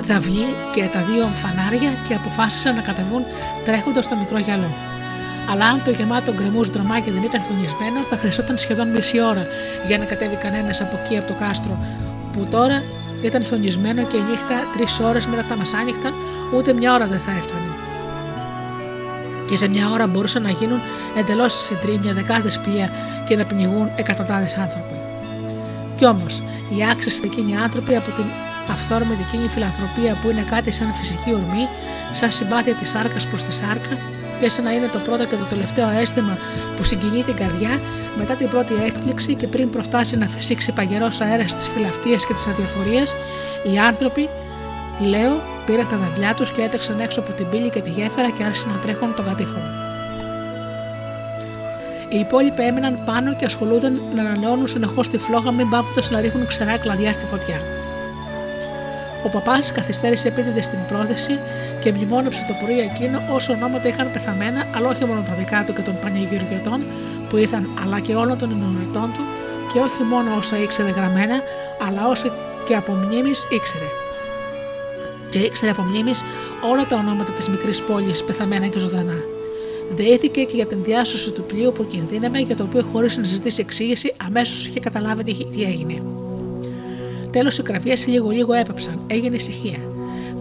δαυλί 0.01 0.47
και 0.73 0.83
τα 0.93 0.99
δύο 0.99 1.25
φανάρια 1.25 1.89
και 2.07 2.13
αποφάσισαν 2.13 2.75
να 2.75 2.81
κατεβούν 2.81 3.23
τρέχοντας 3.65 4.05
στο 4.05 4.15
μικρό 4.15 4.37
γυαλό. 4.37 4.69
Αλλά 5.51 5.65
αν 5.65 5.81
το 5.85 5.91
γεμάτο 5.91 6.33
γκρεμού 6.33 6.63
δρομάκι 6.63 7.09
δεν 7.11 7.23
ήταν 7.23 7.41
χωνισμένο, 7.47 7.99
θα 8.09 8.15
χρειαζόταν 8.15 8.57
σχεδόν 8.57 8.87
μισή 8.87 9.21
ώρα 9.21 9.45
για 9.87 9.97
να 9.97 10.05
κατέβει 10.05 10.35
κανένας 10.35 10.81
από 10.81 10.99
εκεί 11.03 11.17
από 11.17 11.27
το 11.27 11.35
κάστρο, 11.39 11.77
που 12.33 12.47
τώρα 12.49 12.83
ήταν 13.21 13.43
χιονισμένο 13.43 14.01
και 14.03 14.17
η 14.17 14.23
νύχτα 14.29 14.57
τρεις 14.73 14.99
ώρες 14.99 15.27
μετά 15.27 15.43
τα 15.43 15.55
μεσάνυχτα, 15.55 16.09
ούτε 16.55 16.73
μια 16.73 16.93
ώρα 16.93 17.05
δεν 17.05 17.19
θα 17.19 17.31
έφτανε. 17.31 17.86
Και 19.49 19.55
σε 19.55 19.67
μια 19.67 19.89
ώρα 19.89 20.07
μπορούσαν 20.07 20.41
να 20.41 20.49
γίνουν 20.49 20.79
εντελώς 21.17 21.53
συντρίμια 21.53 22.13
δεκάδες 22.13 22.59
πλοία 22.59 22.91
και 23.27 23.35
να 23.35 23.45
πνιγούν 23.45 23.89
εκατοντάδες 23.95 24.57
άνθρωποι. 24.57 24.95
Κι 25.95 26.05
όμως, 26.05 26.41
οι 26.77 26.83
άξιστοι 26.91 27.27
εκείνοι 27.27 27.57
άνθρωποι 27.57 27.95
από 27.95 28.11
την 28.11 28.25
αυθόρμητη 28.71 29.23
εκείνη 29.27 29.47
φιλανθρωπία 29.47 30.17
που 30.21 30.29
είναι 30.29 30.45
κάτι 30.49 30.71
σαν 30.71 30.93
φυσική 30.99 31.33
ορμή, 31.33 31.67
σαν 32.13 32.31
συμπάθεια 32.31 32.73
της 32.73 32.89
σάρκας 32.89 33.27
προς 33.27 33.43
τη 33.43 33.53
σάρκα 33.53 33.95
και 34.39 34.49
σαν 34.49 34.63
να 34.63 34.71
είναι 34.71 34.89
το 34.93 34.99
πρώτο 34.99 35.25
και 35.25 35.35
το 35.35 35.43
τελευταίο 35.43 35.89
αίσθημα 35.89 36.37
που 36.77 36.83
συγκινεί 36.83 37.23
την 37.23 37.35
καρδιά 37.35 37.79
μετά 38.17 38.33
την 38.33 38.49
πρώτη 38.49 38.73
έκπληξη 38.85 39.33
και 39.33 39.47
πριν 39.47 39.69
προφτάσει 39.69 40.17
να 40.17 40.25
φυσήξει 40.25 40.71
παγερός 40.71 41.21
αέρας 41.21 41.55
της 41.55 41.67
φιλαυτία 41.67 42.15
και 42.15 42.33
της 42.33 42.47
αδιαφορίας, 42.47 43.15
οι 43.63 43.77
άνθρωποι, 43.79 44.29
λέω, 45.05 45.41
πήραν 45.65 45.87
τα 45.89 45.97
δαυλιά 45.97 46.33
τους 46.33 46.51
και 46.51 46.61
έτρεξαν 46.61 46.99
έξω 46.99 47.19
από 47.19 47.31
την 47.31 47.49
πύλη 47.49 47.69
και 47.69 47.81
τη 47.81 47.89
γέφυρα 47.89 48.29
και 48.29 48.43
άρχισαν 48.43 48.71
να 48.71 48.77
τρέχουν 48.77 49.15
τον 49.15 49.25
κατήφορο. 49.25 49.65
Οι 52.09 52.19
υπόλοιποι 52.19 52.61
έμειναν 52.61 52.99
πάνω 53.05 53.35
και 53.35 53.45
ασχολούνταν 53.45 54.01
να 54.15 54.21
ανανεώνουν 54.21 54.67
συνεχώς 54.67 55.07
τη 55.09 55.17
φλόγα, 55.17 55.51
μην 55.51 55.69
πάποντα 55.69 56.01
να 56.09 56.19
ρίχνουν 56.19 56.47
ξερά 56.47 56.77
κλαδιά 56.77 57.13
στη 57.13 57.25
φωτιά. 57.25 57.59
Ο 59.25 59.29
παπάς 59.29 59.71
καθυστέρησε 59.71 60.27
επίτηδες 60.27 60.65
στην 60.65 60.79
πρόθεση 60.87 61.39
και 61.81 61.91
μνημόνεψε 61.91 62.45
το 62.47 62.53
πρωί 62.63 62.79
εκείνο 62.79 63.21
όσο 63.33 63.53
ονόματα 63.53 63.87
είχαν 63.87 64.11
πεθαμένα, 64.13 64.65
αλλά 64.75 64.89
όχι 64.89 65.05
μόνο 65.05 65.21
τα 65.27 65.33
δικά 65.33 65.63
του 65.65 65.73
και 65.73 65.81
των 65.81 65.99
πανηγυριωτών 66.01 66.83
που 67.29 67.37
ήρθαν, 67.37 67.67
αλλά 67.83 67.99
και 67.99 68.15
όλων 68.15 68.37
των 68.37 68.51
ενωριτών 68.51 69.09
του 69.15 69.23
και 69.73 69.79
όχι 69.79 70.03
μόνο 70.03 70.35
όσα 70.37 70.57
ήξερε 70.57 70.89
γραμμένα, 70.89 71.35
αλλά 71.87 72.07
όσα 72.07 72.27
και 72.67 72.75
από 72.75 72.91
μνήμης 72.93 73.47
ήξερε. 73.49 74.06
Και 75.29 75.39
ήξερε 75.39 75.71
από 75.71 75.81
μνήμης 75.81 76.23
όλα 76.71 76.85
τα 76.85 76.95
ονόματα 76.95 77.31
της 77.31 77.49
μικρής 77.49 77.81
πόλης 77.81 78.23
πεθαμένα 78.23 78.67
και 78.67 78.79
ζωντανά. 78.79 79.17
Δεήθηκε 79.95 80.43
και 80.43 80.55
για 80.55 80.65
την 80.65 80.83
διάσωση 80.83 81.31
του 81.31 81.43
πλοίου 81.43 81.71
που 81.71 81.87
κινδύναμε, 81.87 82.39
για 82.39 82.55
το 82.55 82.63
οποίο 82.63 82.83
χωρίς 82.93 83.17
να 83.17 83.23
ζητήσει 83.23 83.61
εξήγηση 83.61 84.13
αμέσως 84.27 84.67
είχε 84.67 84.79
καταλάβει 84.79 85.23
τι 85.23 85.63
έγινε. 85.63 86.01
Τέλος 87.31 87.57
οι 87.57 87.63
κραυγές 87.63 88.07
λίγο-λίγο 88.07 88.53
έπαψαν, 88.53 88.99
έγινε 89.07 89.35
ησυχία. 89.35 89.79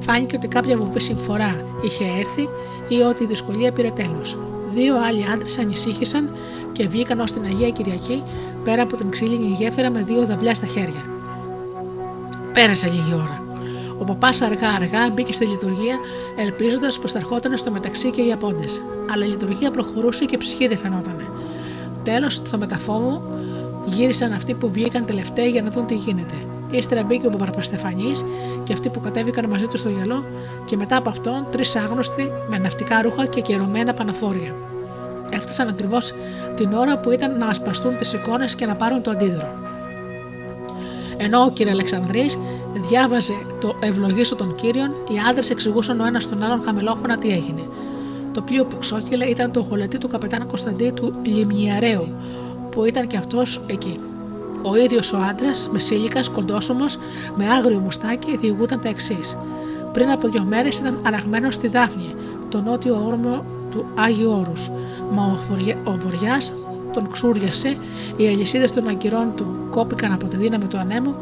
Φάνηκε 0.00 0.36
ότι 0.36 0.48
κάποια 0.48 0.76
βουβή 0.76 1.00
συμφορά 1.00 1.64
είχε 1.82 2.04
έρθει 2.18 2.48
ή 2.88 3.00
ότι 3.00 3.22
η 3.22 3.26
δυσκολία 3.26 3.72
πήρε 3.72 3.90
τέλος. 3.90 4.38
Δύο 4.70 4.94
άλλοι 5.08 5.24
άντρες 5.32 5.58
ανησύχησαν 5.58 6.36
και 6.72 6.88
βγήκαν 6.88 7.20
ως 7.20 7.32
την 7.32 7.44
Αγία 7.44 7.70
Κυριακή 7.70 8.22
πέρα 8.64 8.82
από 8.82 8.96
την 8.96 9.10
ξύλινη 9.10 9.56
γέφυρα 9.58 9.90
με 9.90 10.02
δύο 10.02 10.26
δαυλιά 10.26 10.54
στα 10.54 10.66
χέρια. 10.66 11.04
Πέρασε 12.52 12.86
λίγη 12.86 13.14
ώρα. 13.14 13.45
Ο 13.98 14.04
παπάς 14.04 14.40
αργά-αργά 14.40 15.10
μπήκε 15.12 15.32
στη 15.32 15.46
λειτουργία, 15.46 15.96
ελπίζοντας 16.36 16.98
πως 16.98 17.12
θα 17.12 17.18
ερχόταν 17.18 17.56
στο 17.56 17.70
μεταξύ 17.70 18.10
και 18.10 18.22
οι 18.22 18.32
απόντε. 18.32 18.64
Αλλά 19.12 19.24
η 19.24 19.28
λειτουργία 19.28 19.70
προχωρούσε 19.70 20.24
και 20.24 20.36
ψυχή 20.36 20.68
δεν 20.68 20.78
φαινόταν. 20.78 21.30
Τέλος, 22.02 22.34
στο 22.34 22.58
μεταφόβο, 22.58 23.22
γύρισαν 23.84 24.32
αυτοί 24.32 24.54
που 24.54 24.70
βγήκαν 24.70 25.04
τελευταίοι 25.04 25.48
για 25.48 25.62
να 25.62 25.70
δουν 25.70 25.86
τι 25.86 25.94
γίνεται. 25.94 26.34
Ύστερα 26.70 27.02
μπήκε 27.02 27.26
ο 27.26 27.30
Παπαρπαστεφανή 27.30 28.12
και 28.64 28.72
αυτοί 28.72 28.88
που 28.88 29.00
κατέβηκαν 29.00 29.48
μαζί 29.48 29.66
του 29.66 29.78
στο 29.78 29.88
γυαλό, 29.88 30.24
και 30.64 30.76
μετά 30.76 30.96
από 30.96 31.08
αυτόν 31.08 31.46
τρεις 31.50 31.76
άγνωστοι 31.76 32.30
με 32.48 32.58
ναυτικά 32.58 33.02
ρούχα 33.02 33.26
και 33.26 33.40
καιρωμένα 33.40 33.94
παναφόρια. 33.94 34.54
Έφτασαν 35.30 35.68
ακριβώς 35.68 36.14
την 36.56 36.72
ώρα 36.72 36.98
που 36.98 37.10
ήταν 37.10 37.38
να 37.38 37.46
ασπαστούν 37.46 37.96
τις 37.96 38.12
εικόνες 38.12 38.54
και 38.54 38.66
να 38.66 38.74
πάρουν 38.74 39.02
το 39.02 39.10
αντίδρο. 39.10 39.48
Ενώ 41.16 41.40
ο 41.40 41.52
κ. 41.52 41.68
Αλεξανδρής 41.68 42.38
διάβαζε 42.80 43.34
το 43.60 43.74
Ευλογήσω 43.80 44.36
των 44.36 44.54
κύριων, 44.54 44.88
οι 44.88 45.14
άντρες 45.28 45.50
εξηγούσαν 45.50 46.00
ο 46.00 46.06
ένας 46.06 46.28
τον 46.28 46.42
άλλον 46.42 46.62
χαμηλόφωνα 46.64 47.18
τι 47.18 47.30
έγινε. 47.30 47.62
Το 48.32 48.42
πλοίο 48.42 48.64
που 48.64 48.78
ξόχυλε 48.78 49.24
ήταν 49.24 49.52
το 49.52 49.60
γολετή 49.60 49.98
του 49.98 50.08
καπετάν 50.08 50.46
Κωνσταντή 50.46 50.92
του 50.92 51.14
Λιμνιαρέου, 51.22 52.08
που 52.70 52.84
ήταν 52.84 53.06
και 53.06 53.16
αυτός 53.16 53.60
εκεί. 53.66 54.00
Ο 54.62 54.76
ίδιος 54.76 55.12
ο 55.12 55.16
άντρας, 55.30 55.68
με 55.72 55.78
σύλικα, 55.78 56.20
κοντόσωμος, 56.32 56.98
με 57.36 57.48
άγριο 57.48 57.78
μουστάκι, 57.78 58.36
διηγούταν 58.36 58.80
τα 58.80 58.88
εξής. 58.88 59.36
Πριν 59.92 60.10
από 60.10 60.28
δύο 60.28 60.44
μέρες 60.44 60.78
ήταν 60.78 61.00
αραγμένο 61.02 61.50
στη 61.50 61.68
Δάφνη, 61.68 62.14
το 62.48 62.60
νότιο 62.60 63.04
όρμο 63.06 63.44
του 63.70 63.84
Άγιου 63.94 64.30
Όρους. 64.30 64.70
Μα 65.10 65.38
ο 65.84 65.96
βοριάς 65.96 66.54
τον 66.92 67.10
ξούριασε, 67.10 67.76
οι 68.16 68.28
αλυσίδες 68.28 68.72
των 68.72 68.88
αγκυρών 68.88 69.32
του 69.36 69.56
κόπηκαν 69.70 70.12
από 70.12 70.26
τη 70.26 70.36
δύναμη 70.36 70.64
του 70.64 70.78
ανέμου 70.78 71.14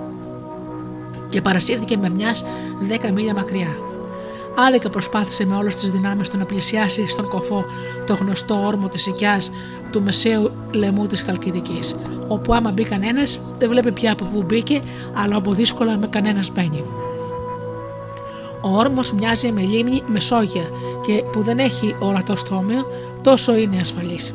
και 1.34 1.40
παρασύρθηκε 1.40 1.96
με 1.96 2.08
μιας 2.08 2.44
δέκα 2.80 3.12
μίλια 3.12 3.34
μακριά. 3.34 3.76
Άδικα 4.56 4.90
προσπάθησε 4.90 5.46
με 5.46 5.54
όλες 5.54 5.76
τις 5.76 5.90
δυνάμεις 5.90 6.30
του 6.30 6.38
να 6.38 6.44
πλησιάσει 6.44 7.06
στον 7.06 7.28
κοφό 7.28 7.64
το 8.06 8.14
γνωστό 8.14 8.66
όρμο 8.66 8.88
της 8.88 9.06
οικιάς 9.06 9.50
του 9.90 10.02
μεσαίου 10.02 10.50
λαιμού 10.70 11.06
της 11.06 11.22
Χαλκιδικής, 11.22 11.96
όπου 12.28 12.54
άμα 12.54 12.70
μπει 12.70 12.84
κανένας 12.84 13.40
δεν 13.58 13.68
βλέπει 13.68 13.92
πια 13.92 14.12
από 14.12 14.24
πού 14.24 14.42
μπήκε, 14.42 14.80
αλλά 15.14 15.36
από 15.36 15.52
δύσκολα 15.52 15.96
με 15.96 16.06
κανένας 16.06 16.50
μπαίνει. 16.52 16.84
Ο 18.60 18.68
όρμος 18.68 19.12
μοιάζει 19.12 19.52
με 19.52 19.60
λίμνη 19.62 20.02
Μεσόγεια 20.06 20.64
και 21.06 21.24
που 21.32 21.42
δεν 21.42 21.58
έχει 21.58 21.96
ορατό 21.98 22.36
στόμιο, 22.36 22.86
τόσο 23.22 23.56
είναι 23.56 23.80
ασφαλής 23.80 24.34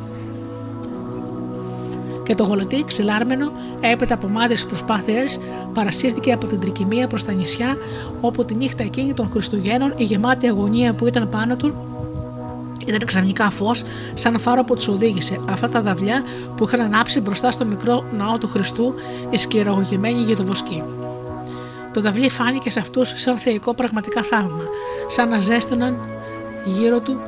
και 2.30 2.36
το 2.36 2.44
γολωτή 2.44 2.84
ξυλάρμενο 2.84 3.52
έπειτα 3.80 4.14
από 4.14 4.28
μάδε 4.28 4.56
προσπάθειες 4.68 5.40
παρασύρθηκε 5.74 6.32
από 6.32 6.46
την 6.46 6.60
τρικυμία 6.60 7.06
προς 7.06 7.24
τα 7.24 7.32
νησιά, 7.32 7.76
όπου 8.20 8.44
τη 8.44 8.54
νύχτα 8.54 8.82
εκείνη 8.82 9.14
των 9.14 9.30
Χριστουγέννων 9.30 9.92
η 9.96 10.04
γεμάτη 10.04 10.46
αγωνία 10.46 10.94
που 10.94 11.06
ήταν 11.06 11.28
πάνω 11.28 11.56
του 11.56 11.74
ήταν 12.86 12.98
ξαφνικά 13.06 13.50
φως, 13.50 13.82
σαν 14.14 14.38
φάρο 14.38 14.64
που 14.64 14.74
τους 14.74 14.88
οδήγησε 14.88 15.36
αυτά 15.48 15.68
τα 15.68 15.80
δαυλιά 15.80 16.22
που 16.56 16.64
είχαν 16.64 16.80
ανάψει 16.80 17.20
μπροστά 17.20 17.50
στο 17.50 17.64
μικρό 17.64 18.04
ναό 18.16 18.38
του 18.38 18.48
Χριστού 18.48 18.94
η 19.30 19.36
σκληρογωγημένη 19.36 20.20
γεδοβοσκή. 20.20 20.82
Το 21.92 22.00
δαυλί 22.00 22.30
φάνηκε 22.30 22.70
σε 22.70 22.78
αυτούς 22.78 23.12
σαν 23.16 23.36
θεϊκό 23.36 23.74
πραγματικά 23.74 24.22
θαύμα, 24.22 24.64
σαν 25.08 25.28
να 25.28 25.40
ζέστοναν 25.40 25.96
γύρω 26.64 27.00
του 27.00 27.20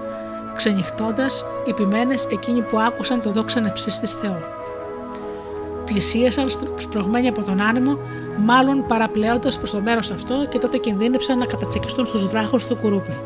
ξενυχτώντας 0.56 1.44
οι 1.66 1.74
εκείνοι 2.32 2.60
που 2.60 2.80
άκουσαν 2.80 3.22
το 3.22 3.32
δόξα 3.32 3.60
να 3.60 3.72
ψήσει 3.72 4.06
Θεό 4.06 4.60
πλησίασαν 5.92 6.46
σπρωγμένοι 6.76 7.28
από 7.28 7.42
τον 7.42 7.60
άνεμο, 7.60 7.98
μάλλον 8.38 8.86
παραπλέοντας 8.86 9.56
προς 9.56 9.70
το 9.70 9.80
μέρος 9.82 10.10
αυτό 10.10 10.46
και 10.48 10.58
τότε 10.58 10.78
κινδύνεψαν 10.78 11.38
να 11.38 11.46
κατατσεκιστούν 11.46 12.06
στους 12.06 12.26
βράχους 12.26 12.66
του 12.66 12.76
κουρούπι. 12.76 13.18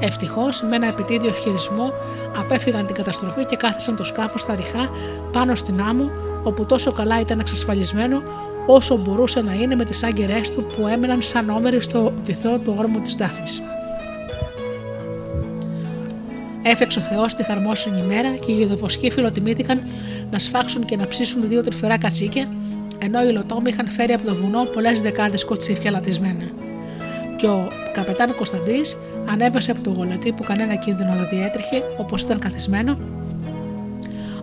Ευτυχώς, 0.00 0.62
με 0.62 0.76
ένα 0.76 0.86
επιτίδιο 0.86 1.32
χειρισμό, 1.32 1.92
απέφυγαν 2.36 2.86
την 2.86 2.94
καταστροφή 2.94 3.44
και 3.44 3.56
κάθισαν 3.56 3.96
το 3.96 4.04
σκάφος 4.04 4.40
στα 4.40 4.54
ριχά 4.54 4.90
πάνω 5.32 5.54
στην 5.54 5.80
άμμο, 5.80 6.10
όπου 6.42 6.66
τόσο 6.66 6.92
καλά 6.92 7.20
ήταν 7.20 7.40
εξασφαλισμένο 7.40 8.22
όσο 8.66 8.96
μπορούσε 8.96 9.40
να 9.40 9.54
είναι 9.54 9.74
με 9.74 9.84
τις 9.84 10.04
άγκυρές 10.04 10.50
του 10.50 10.66
που 10.66 10.86
έμεναν 10.86 11.22
σαν 11.22 11.50
όμεροι 11.50 11.80
στο 11.80 12.12
βυθό 12.22 12.58
του 12.58 12.74
όρμου 12.78 13.00
της 13.00 13.14
Δάφνης. 13.14 13.62
Έφεξε 16.62 16.98
ο 16.98 17.02
Θεός 17.02 17.34
τη 17.34 17.42
χαρμόσυνη 17.42 17.98
ημέρα 17.98 18.28
και 18.34 18.52
οι 18.52 18.54
γεδοφοσκοί 18.54 19.10
φιλοτιμήθηκαν 19.10 19.82
να 20.32 20.38
σφάξουν 20.38 20.84
και 20.84 20.96
να 20.96 21.06
ψήσουν 21.06 21.48
δύο 21.48 21.62
τρυφερά 21.62 21.98
κατσίκια, 21.98 22.48
ενώ 22.98 23.22
οι 23.22 23.32
λοτόμοι 23.32 23.70
είχαν 23.70 23.88
φέρει 23.88 24.12
από 24.12 24.26
το 24.26 24.34
βουνό 24.34 24.64
πολλές 24.64 25.00
δεκάδες 25.00 25.44
κοτσίφια 25.44 25.90
λατισμένα. 25.90 26.50
Και 27.36 27.46
ο 27.46 27.66
καπετάν 27.92 28.34
Κωνσταντής 28.34 28.96
ανέβασε 29.28 29.70
από 29.70 29.82
το 29.82 29.90
γολετή 29.90 30.32
που 30.32 30.42
κανένα 30.42 30.74
κίνδυνο 30.74 31.12
δεν 31.12 31.28
διέτρεχε, 31.30 31.82
όπως 31.96 32.22
ήταν 32.22 32.38
καθισμένο. 32.38 32.98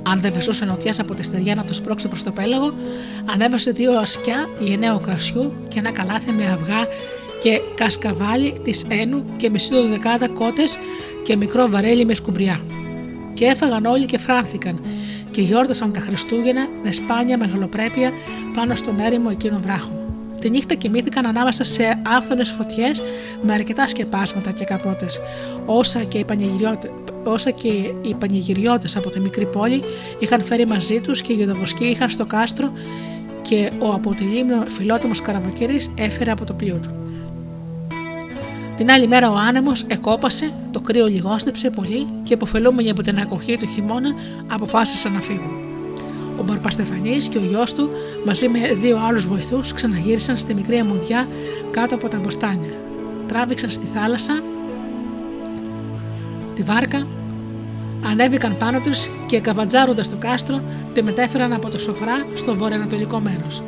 Αν 0.04 0.20
δεν 0.20 0.34
βεσούσε 0.34 0.66
νοτιάς 0.66 1.00
από 1.00 1.14
τη 1.14 1.24
στεριά 1.24 1.56
να 1.56 1.64
το 1.64 1.74
σπρώξει 1.74 2.08
προς 2.08 2.24
το 2.24 2.32
πέλαγο, 2.32 2.74
ανέβασε 3.26 3.72
δύο 3.72 4.00
ασκιά 4.00 4.50
γενναίου 4.60 5.00
κρασιού 5.00 5.54
και 5.68 5.80
ένα 5.80 5.92
καλάθι 5.92 6.32
με 6.32 6.46
αυγά 6.46 6.88
και 7.42 7.62
κασκαβάλι 7.76 8.60
της 8.64 8.86
Ένου 8.90 9.26
και 9.38 9.50
μισή 9.50 9.88
δεκάδα 9.90 10.28
κότες 10.28 10.78
και 11.24 11.36
μικρό 11.36 11.68
βαρέλι 11.68 12.06
με 12.06 12.14
σκουμπριά. 12.14 12.62
Και 13.34 13.46
έφαγαν 13.46 13.86
όλοι 13.86 14.06
και 14.06 14.18
φράνθηκαν 14.18 14.82
και 15.32 15.42
γιόρτασαν 15.42 15.94
τα 15.94 16.00
Χριστούγεννα 16.00 16.68
με 16.84 16.92
σπάνια 16.92 17.38
μεγαλοπρέπεια 17.38 18.12
πάνω 18.56 18.76
στον 18.76 19.00
έρημο 19.00 19.30
εκείνο 19.32 19.60
βράχο. 19.60 19.92
Τη 20.40 20.50
νύχτα 20.50 20.74
κοιμήθηκαν 20.74 21.26
ανάμεσα 21.26 21.64
σε 21.64 22.02
άφθονες 22.18 22.50
φωτιές 22.50 23.02
με 23.42 23.54
αρκετά 23.54 23.88
σκεπάσματα 23.88 24.52
και 24.52 24.64
καπότες, 24.64 25.20
όσα 25.66 26.04
και 26.04 26.18
οι 26.18 26.26
όσα 27.24 27.50
και 27.52 27.68
οι 28.02 28.14
πανηγυριώτες 28.20 28.96
από 28.96 29.10
τη 29.10 29.20
μικρή 29.20 29.46
πόλη 29.46 29.84
είχαν 30.20 30.44
φέρει 30.44 30.66
μαζί 30.66 31.02
τους 31.02 31.22
και 31.22 31.34
οι 31.34 31.36
γεδοβοσκοί 31.36 31.86
είχαν 31.86 32.10
στο 32.10 32.26
κάστρο 32.26 32.74
και 33.42 33.72
ο 33.80 33.94
από 33.94 34.16
τη 34.16 34.24
λίμνο 34.24 34.64
φιλότιμος 34.68 35.22
Καραβοκύρης 35.22 35.92
έφερε 35.96 36.32
από 36.32 36.46
το 36.46 36.54
πλοίο 36.54 36.80
του. 36.80 37.09
Την 38.80 38.92
άλλη 38.92 39.08
μέρα 39.08 39.32
ο 39.32 39.36
άνεμος 39.36 39.84
εκόπασε, 39.88 40.52
το 40.72 40.82
κρύο 40.82 41.06
λιγόστεψε 41.08 41.70
πολύ 41.70 42.08
και 42.24 42.34
υποφελούμενοι 42.34 42.90
από 42.90 43.02
την 43.02 43.20
ακοχή 43.20 43.58
του 43.58 43.68
χειμώνα 43.68 44.14
αποφάσισαν 44.48 45.14
να 45.14 45.20
φύγουν. 45.20 45.52
Ο 46.40 46.44
Μπαρπαστεφανής 46.44 47.28
και 47.28 47.38
ο 47.38 47.42
γιος 47.42 47.74
του 47.74 47.90
μαζί 48.26 48.48
με 48.48 48.74
δύο 48.74 49.00
άλλους 49.08 49.28
βοηθούς 49.28 49.74
ξαναγύρισαν 49.74 50.38
στη 50.38 50.54
μικρή 50.54 50.78
αμμουδιά 50.78 51.28
κάτω 51.72 51.96
από 51.96 52.08
τα 52.08 52.18
μποστάνια. 52.18 52.74
Τράβηξαν 53.28 53.70
στη 53.70 53.86
θάλασσα 53.94 54.44
τη 56.56 56.64
βάρκα, 56.64 57.08
ανέβηκαν 58.06 58.58
πάνω 58.58 58.80
τους 58.80 59.10
και 59.28 59.40
καβατζάροντας 59.40 60.10
το 60.10 60.16
κάστρο 60.20 60.62
τη 60.94 61.04
μετέφεραν 61.04 61.54
από 61.54 61.70
το 61.70 61.80
σοφρά 61.80 62.26
στο 62.34 62.56
βορειοανατολικό 62.56 63.20
μέρος. 63.20 63.62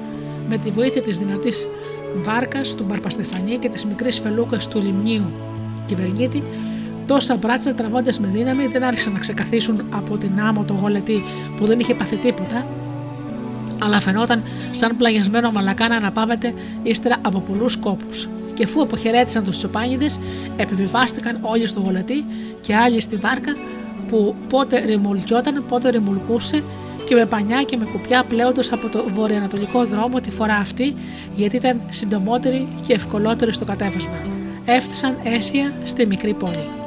Με 0.49 0.57
τη 0.57 0.71
βοήθεια 0.71 1.01
της 1.01 1.17
δυνατής 1.17 1.67
βάρκα 2.15 2.61
του 2.61 2.85
Μπαρπαστεφανή 2.87 3.57
και 3.57 3.69
τη 3.69 3.87
μικρή 3.87 4.11
φελούκα 4.11 4.57
του 4.57 4.81
λιμνίου 4.81 5.31
κυβερνήτη, 5.85 6.43
τόσα 7.07 7.35
μπράτσα 7.35 7.73
τραβώντας 7.73 8.19
με 8.19 8.27
δύναμη 8.27 8.67
δεν 8.67 8.83
άρχισαν 8.83 9.13
να 9.13 9.19
ξεκαθίσουν 9.19 9.81
από 9.89 10.17
την 10.17 10.39
άμμο 10.39 10.63
το 10.63 10.73
γολετή 10.73 11.23
που 11.57 11.65
δεν 11.65 11.79
είχε 11.79 11.95
πάθει 11.95 12.15
τίποτα, 12.15 12.65
αλλά 13.83 13.99
φαινόταν 13.99 14.43
σαν 14.71 14.97
πλαγιασμένο 14.97 15.51
μαλακά 15.51 15.87
να 15.87 15.95
αναπάβεται 15.95 16.53
ύστερα 16.83 17.15
από 17.21 17.39
πολλούς 17.39 17.77
κόπους. 17.77 18.27
Και 18.53 18.63
αφού 18.63 18.81
αποχαιρέτησαν 18.81 19.43
τους 19.43 19.57
τσοπάνιδες, 19.57 20.19
επιβιβάστηκαν 20.57 21.37
όλοι 21.41 21.67
στο 21.67 21.79
γολετή 21.79 22.25
και 22.61 22.75
άλλοι 22.75 23.01
στη 23.01 23.15
βάρκα 23.15 23.55
που 24.07 24.35
πότε 24.49 24.79
ρημουλκιόταν, 24.85 25.63
πότε 25.67 25.89
ρημουλκούσε 25.89 26.63
και 27.11 27.17
με 27.17 27.25
πανιά 27.25 27.63
και 27.63 27.77
με 27.77 27.85
κουπιά 27.85 28.23
πλέοντος 28.23 28.71
από 28.71 28.87
το 28.89 29.03
βορειοανατολικό 29.07 29.85
δρόμο 29.85 30.21
τη 30.21 30.31
φορά 30.31 30.55
αυτή 30.55 30.93
γιατί 31.35 31.55
ήταν 31.55 31.81
συντομότερη 31.89 32.67
και 32.81 32.93
ευκολότερη 32.93 33.53
στο 33.53 33.65
κατέβασμα. 33.65 34.17
Έφτασαν 34.65 35.19
αίσια 35.23 35.73
στη 35.83 36.05
μικρή 36.05 36.33
πόλη. 36.33 36.80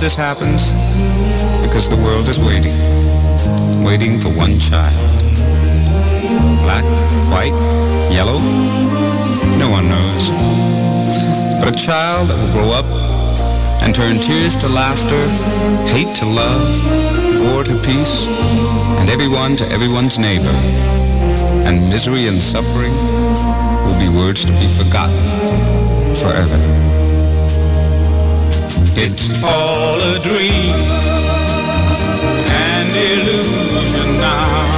this 0.00 0.14
happens 0.14 0.72
because 1.62 1.88
the 1.90 1.96
world 1.96 2.26
is 2.26 2.40
waiting, 2.40 2.74
waiting 3.84 4.18
for 4.18 4.30
one 4.30 4.58
child. 4.58 4.96
Black, 6.64 6.84
white, 7.28 7.52
yellow, 8.10 8.38
no 9.58 9.68
one 9.68 9.88
knows. 9.88 10.30
But 11.60 11.68
a 11.68 11.76
child 11.76 12.30
that 12.30 12.38
will 12.40 12.52
grow 12.52 12.70
up 12.72 12.86
and 13.82 13.94
turn 13.94 14.18
tears 14.20 14.56
to 14.56 14.68
laughter, 14.68 15.28
hate 15.92 16.16
to 16.16 16.24
love, 16.24 16.64
war 17.44 17.62
to 17.62 17.76
peace, 17.84 18.26
and 18.98 19.10
everyone 19.10 19.54
to 19.56 19.68
everyone's 19.68 20.18
neighbor. 20.18 20.56
And 21.68 21.90
misery 21.90 22.26
and 22.26 22.40
suffering 22.40 22.92
will 23.84 23.98
be 24.00 24.08
words 24.08 24.46
to 24.46 24.52
be 24.52 24.66
forgotten 24.66 25.20
forever. 26.16 26.89
It's 29.02 29.32
all 29.42 29.96
a 29.96 30.18
dream 30.20 30.74
and 32.52 32.90
illusion 33.10 34.10
now. 34.20 34.68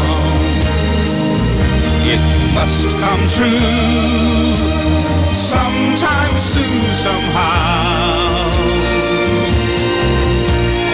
It 2.07 2.23
must 2.55 2.89
come 3.03 3.23
true 3.35 4.55
sometime 5.35 6.39
soon, 6.39 6.95
somehow. 6.95 8.47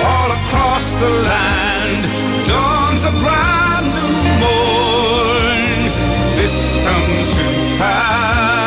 All 0.08 0.30
across 0.40 0.92
the 0.94 1.12
land 1.30 2.00
dawns 2.48 3.04
a 3.04 3.12
brand 3.22 3.86
new 3.92 4.16
morn. 4.40 5.68
This 6.40 6.78
comes 6.80 7.28
to 7.36 7.44
pass 7.76 8.57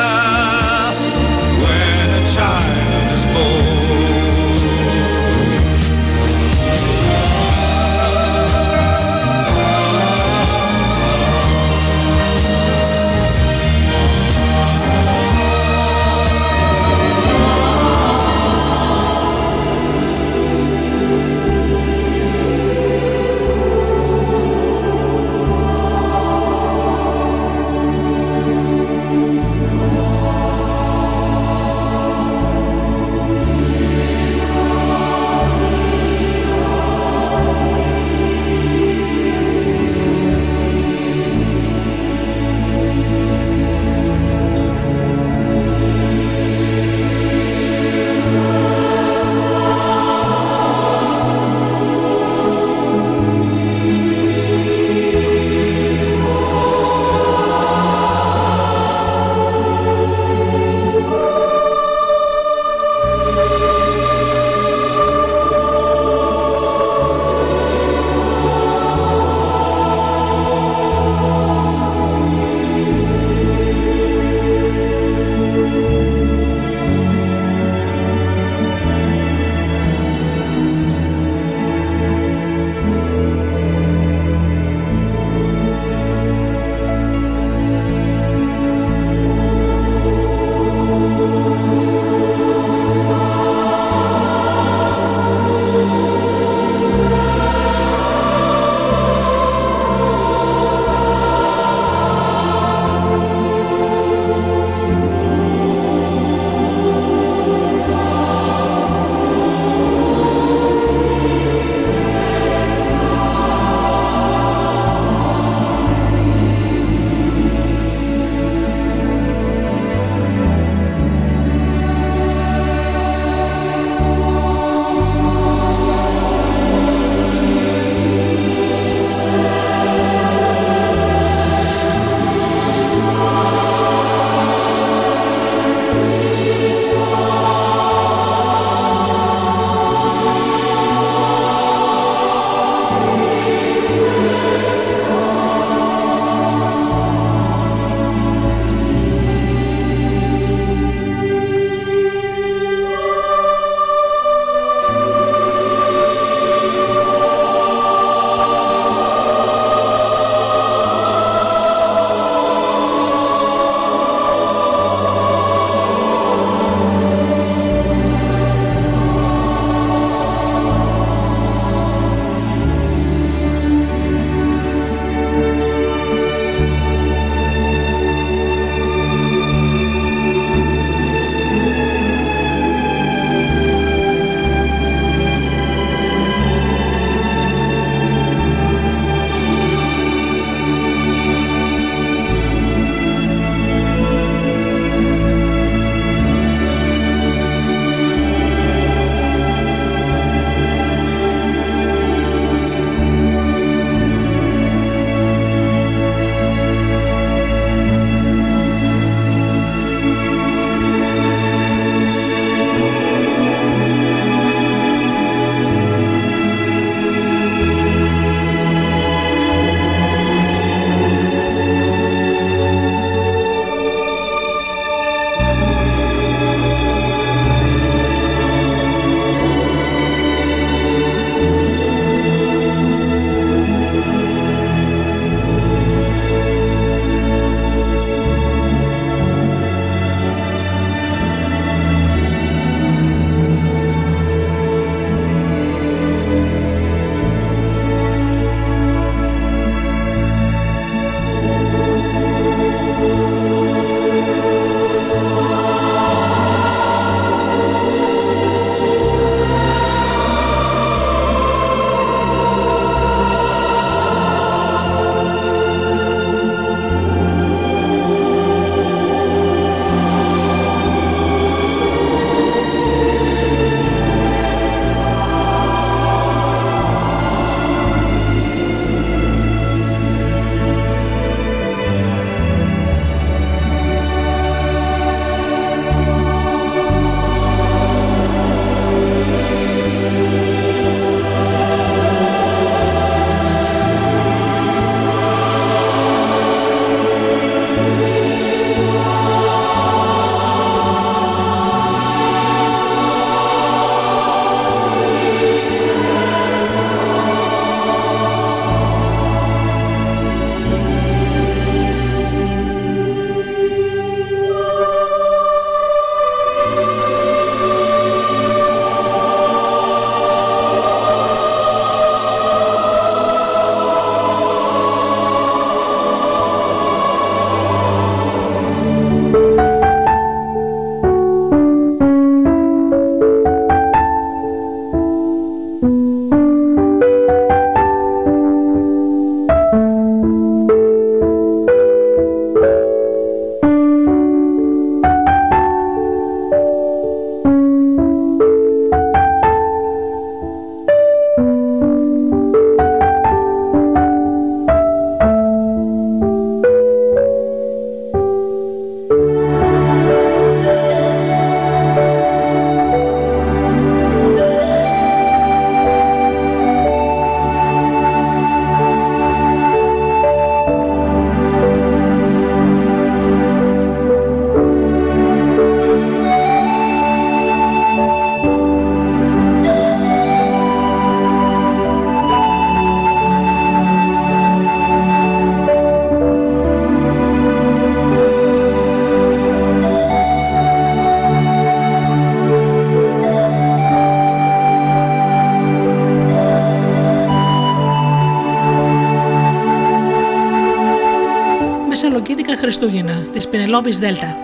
Χριστούγεννα 402.71 403.25
της 403.31 403.47
Πινελόπη 403.47 403.91
Δέλτα. 403.91 404.35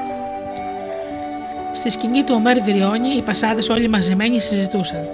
Στη 1.71 1.89
σκηνή 1.89 2.23
του 2.23 2.33
Ομέρ 2.35 2.61
Βιριώνη, 2.61 3.09
οι 3.17 3.21
πασάδες 3.21 3.69
όλοι 3.69 3.87
μαζεμένοι 3.87 4.39
συζητούσαν. 4.39 5.09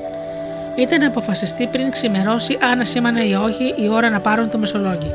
Ήταν 0.75 0.99
να 0.99 1.07
αποφασιστεί 1.07 1.67
πριν 1.67 1.91
ξημερώσει 1.91 2.57
αν 2.71 2.79
ασήμανε 2.79 3.23
ή 3.23 3.33
όχι 3.33 3.73
η 3.77 3.89
ώρα 3.89 4.09
να 4.09 4.19
πάρουν 4.19 4.49
το 4.49 4.57
μεσολόγιο. 4.57 5.13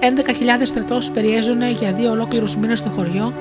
11.000 0.00 0.06
στρατός 0.62 1.10
περιέζουν 1.10 1.62
για 1.70 1.92
δύο 1.92 2.10
ολόκληρους 2.10 2.56
μήνες 2.56 2.78
στο 2.78 2.90
χωριό 2.90 3.34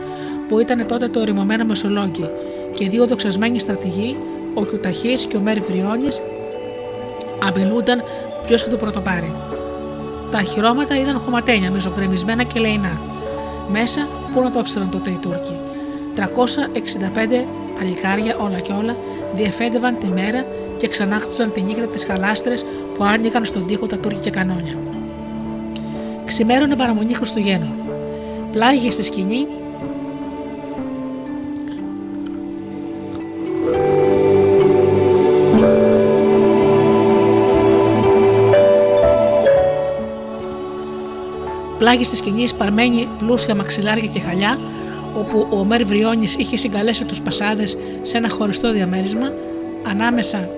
που 0.48 0.60
ήταν 0.60 0.88
τότε 0.88 1.08
το 1.08 1.20
οριμωμένο 1.20 1.66
Μεσολόγγι 1.66 2.30
και 2.74 2.90
δύο 2.90 3.08
δοξασμένοι 3.08 3.60
στρατηγοί, 3.60 4.16
ο 4.54 4.66
Κιουταχής 4.66 5.26
και 5.26 5.38
ο 5.38 5.40
Μέρ 5.40 5.60
Βριώνη, 5.62 6.10
απειλούνταν 7.48 8.04
ποιος 8.46 8.64
θα 8.64 8.70
το 8.70 8.78
πρωτοπάρει. 8.78 9.34
Τα 10.32 10.42
χειρώματα 10.42 11.00
ήταν 11.02 11.20
χωματένια, 11.20 11.72
μεζοκρεμισμένα 11.72 12.44
και 12.44 12.60
λεϊνά. 12.60 13.02
Μέσα, 13.72 14.08
πού 14.34 14.42
να 14.42 14.52
το 14.52 14.60
ήξεραν 14.60 14.90
τότε 14.90 15.10
οι 15.10 15.18
Τούρκοι. 15.22 15.56
365 16.16 17.46
παλικάρια 17.78 18.36
όλα 18.38 18.60
και 18.60 18.72
όλα 18.72 18.96
διεφέντευαν 19.36 19.98
τη 20.00 20.08
μέρα 20.08 20.46
και 20.78 20.88
ξανάχτιζαν 20.88 21.52
τη 21.54 21.62
νύχτα 21.62 21.86
τις 21.86 22.06
χαλάστρες 22.06 22.66
που 22.98 23.04
άνοιγαν 23.04 23.46
στον 23.46 23.68
τοίχο 23.68 23.86
τα 23.86 23.98
τουρκικά 23.98 24.30
κανόνια. 24.30 24.74
Ξημέρωνε 26.26 26.76
παραμονή 26.76 27.14
Χριστουγέννων. 27.14 27.72
Πλάγια 28.52 28.92
στη 28.92 29.04
σκηνή 29.04 29.48
πλάγι 41.80 42.04
τη 42.04 42.16
σκηνής 42.16 42.54
παρμένη 42.54 43.08
πλούσια 43.18 43.56
μαξιλάρια 43.56 44.08
και 44.08 44.20
χαλιά, 44.20 44.60
όπου 45.14 45.48
ο 45.50 45.60
Ομέρ 45.60 45.86
Βριώνη 45.86 46.28
είχε 46.38 46.58
συγκαλέσει 46.58 47.06
τους 47.06 47.22
πασάδες 47.22 47.78
σε 48.04 48.18
ένα 48.18 48.30
χωριστό 48.30 48.72
διαμέρισμα, 48.72 49.32
ανάμεσα 49.90 50.50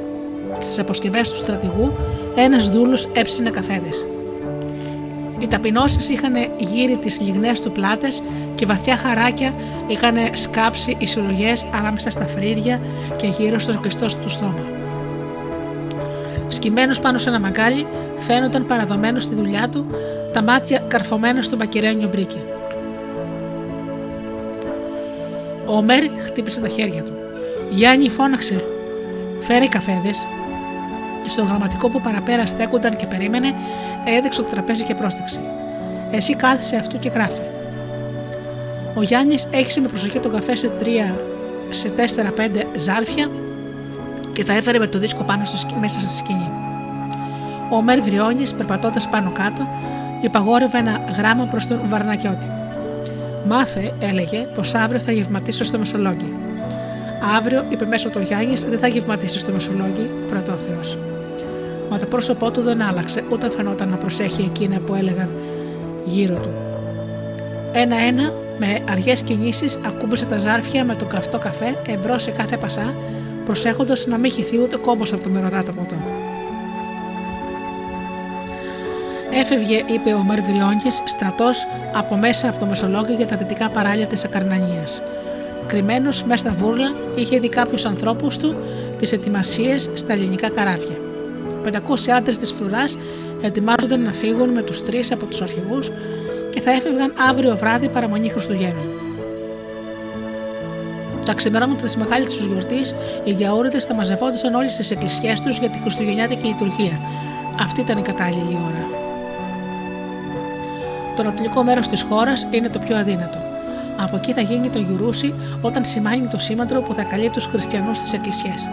στις 0.60 0.80
αποσκευές 0.80 1.30
του 1.30 1.38
στρατηγού, 1.38 1.91
ένας 2.35 2.69
δούλος 2.69 3.10
έψινε 3.14 3.49
καφέδες. 3.49 4.06
Οι 5.39 5.48
ταπεινώσεις 5.48 6.10
είχαν 6.10 6.34
γύρει 6.57 6.95
τις 6.95 7.19
λιγνές 7.22 7.61
του 7.61 7.72
πλάτες 7.72 8.23
και 8.56 8.65
βαθιά 8.65 8.98
χαράκια 8.98 9.53
είχαν 9.88 10.15
σκάψει 10.34 10.95
οι 10.99 11.06
συλλογές 11.06 11.65
ανάμεσα 11.73 12.10
στα 12.10 12.27
φρύδια 12.27 12.81
και 13.15 13.27
γύρω 13.27 13.60
στο 13.60 13.80
κλειστό 13.80 14.06
του 14.06 14.30
στόμα. 14.30 14.81
Σκυμμένος 16.52 16.99
πάνω 16.99 17.18
σε 17.18 17.30
ένα 17.30 17.40
μαγκάλι, 17.40 17.88
φαίνονταν 18.18 18.65
παραδομένος 18.65 19.23
στη 19.23 19.36
δουλειά 19.36 19.69
του, 19.69 19.86
τα 20.34 20.41
μάτια 20.41 20.84
καρφωμένα 20.88 21.41
στο 21.41 21.57
μακυρένιο 21.57 22.07
μπρίκι. 22.07 22.38
Ο 25.65 25.76
Ομέρ 25.76 26.03
χτύπησε 26.26 26.61
τα 26.61 26.68
χέρια 26.68 27.03
του. 27.03 27.14
Γιάννη 27.72 28.10
φώναξε. 28.10 28.64
Φέρε 29.41 29.68
καφέδες. 29.68 30.26
Και 31.23 31.30
στο 31.30 31.44
γραμματικό 31.44 31.90
που 31.90 32.02
παραπέρα 32.02 32.45
στέκονταν 32.45 32.95
και 32.95 33.06
περίμενε, 33.06 33.53
έδειξε 34.18 34.41
το 34.41 34.48
τραπέζι 34.49 34.84
και 34.84 34.95
πρόσταξε. 34.95 35.41
Εσύ 36.11 36.36
κάθισε 36.36 36.76
αυτού 36.76 36.99
και 36.99 37.10
γράφει. 37.10 37.41
Ο 38.95 39.02
Γιάννης 39.02 39.48
έχισε 39.52 39.82
με 39.82 39.88
προσοχή 39.88 40.19
τον 40.19 40.32
καφέ 40.32 40.56
σε 40.56 40.68
τρία, 40.80 41.19
σε 41.69 41.90
τέσσερα-πέντε 41.90 42.68
ζάρφια 42.78 43.30
και 44.34 44.44
τα 44.44 44.53
έφερε 44.53 44.80
με 44.80 44.88
το 44.88 44.99
δίσκο 44.99 45.24
πάνω 45.24 45.45
στο, 45.45 45.76
μέσα 45.80 45.99
στη 45.99 46.16
σκηνή. 46.16 46.49
Ο 47.72 47.82
Μέρ 47.82 48.02
Βριώνης, 48.02 48.53
περπατώντας 48.53 49.08
πάνω 49.10 49.32
κάτω, 49.32 49.68
υπαγόρευε 50.22 50.78
ένα 50.78 51.02
γράμμα 51.18 51.45
προς 51.45 51.68
τον 51.68 51.80
Βαρνακιώτη. 51.90 52.45
Μάθε, 53.48 53.94
έλεγε, 53.99 54.48
πως 54.56 54.76
αύριο 54.76 54.99
θα 54.99 55.12
γευματίσω 55.12 55.64
στο 55.64 55.78
Μεσολόγγι. 55.78 56.34
Αύριο, 57.38 57.66
είπε 57.70 57.86
μέσω 57.86 58.10
το 58.10 58.20
Γιάννη, 58.20 58.56
δεν 58.70 58.80
θα 58.80 58.88
γευματίσει 58.88 59.38
στο 59.38 59.52
Μεσολόγγι, 59.52 60.10
πρωτό 60.30 60.52
Θεός. 60.52 60.98
Μα 61.90 61.98
το 61.98 62.06
πρόσωπό 62.06 62.52
του 62.52 62.62
δεν 62.62 62.82
άλλαξε, 62.82 63.24
ούτε 63.32 63.49
φαινόταν 63.49 63.90
να 63.90 63.95
προσέχει 63.95 64.41
εκείνα 64.41 64.80
που 64.80 64.95
έλεγαν 64.95 65.30
γύρω 66.06 66.36
του. 66.36 66.49
Ένα-ένα, 67.74 68.34
με 68.58 68.80
αργές 68.90 69.22
κινήσεις, 69.22 69.80
ακούμπησε 69.86 70.26
τα 70.26 70.38
ζάρφια 70.38 70.84
με 70.84 70.95
τον 70.95 71.08
καυτό 71.08 71.38
καφέ 71.38 71.76
εμπρός 71.88 72.24
σε 72.24 72.32
κάθε 72.32 72.58
πασά, 72.58 72.94
προσέχοντας 73.52 74.06
να 74.06 74.18
μην 74.18 74.32
χυθεί 74.32 74.60
ούτε 74.60 74.78
κόμπο 74.78 75.03
από 75.03 75.23
το 75.23 75.30
μυρωδάτο 75.30 75.72
ποτό. 75.72 75.95
Έφευγε, 79.34 79.84
είπε 79.94 80.14
ο 80.14 80.18
Μαρβριόνγκη, 80.18 80.90
στρατός 81.06 81.65
από 81.94 82.15
μέσα 82.15 82.49
από 82.49 82.60
το 82.60 82.65
Μεσολόγιο 82.65 83.15
για 83.15 83.28
τα 83.28 83.36
δυτικά 83.36 83.69
παράλια 83.69 84.07
της 84.07 84.23
Ακαρνανίας. 84.23 85.02
Κρυμμένος 85.68 86.23
μέσα 86.23 86.38
στα 86.38 86.53
βούρλα, 86.53 86.91
είχε 87.15 87.40
δει 87.40 87.49
κάποιους 87.49 87.86
ανθρώπους 87.86 88.38
του 88.38 88.56
τις 88.99 89.11
ετοιμασίες 89.11 89.90
στα 89.94 90.14
ελληνικά 90.14 90.49
καράβια. 90.49 90.98
500 91.64 92.11
άντρες 92.11 92.38
της 92.38 92.52
φρουράς 92.52 92.98
ετοιμάζονταν 93.41 94.02
να 94.02 94.11
φύγουν 94.11 94.49
με 94.49 94.61
τους 94.61 94.84
τρεις 94.84 95.11
από 95.11 95.26
τους 95.26 95.41
αρχηγούς 95.41 95.91
και 96.53 96.61
θα 96.61 96.72
έφευγαν 96.72 97.14
αύριο 97.30 97.57
βράδυ 97.57 97.88
παραμονή 97.88 98.30
Χριστουγέννων. 98.30 99.01
Τα 101.26 101.34
ξημερώματα 101.34 101.84
της 101.84 101.98
μεγάλη 101.98 102.26
του 102.26 102.45
γιορτής, 102.48 102.95
οι 103.23 103.31
γιαούριδε 103.31 103.80
θα 103.80 103.93
μαζευόντουσαν 103.93 104.56
όλες 104.56 104.76
τις 104.76 104.91
εκκλησιές 104.91 105.41
τους 105.41 105.57
για 105.57 105.69
τη 105.69 105.77
Χριστουγεννιάτικη 105.77 106.48
λειτουργία. 106.48 106.99
Αυτή 107.60 107.81
ήταν 107.81 107.98
η 107.98 108.02
κατάλληλη 108.02 108.57
ώρα. 108.68 108.88
Το 111.15 111.23
νοτιλικό 111.23 111.64
μέρος 111.64 111.88
της 111.88 112.02
χώρας 112.02 112.48
είναι 112.52 112.69
το 112.69 112.80
πιο 112.80 112.98
αδύνατο. 112.98 113.38
Από 113.99 114.15
εκεί 114.15 114.34
θα 114.34 114.41
γίνει 114.41 114.69
το 114.69 114.80
γιουρούσι 114.80 115.34
όταν 115.61 115.85
σημάνει 115.85 116.27
το 116.27 116.39
σήμαντρο 116.39 116.81
που 116.81 116.93
θα 116.93 117.03
καλεί 117.03 117.30
τους 117.30 117.45
χριστιανούς 117.45 117.98
στις 117.98 118.14
εκκλησιές. 118.14 118.69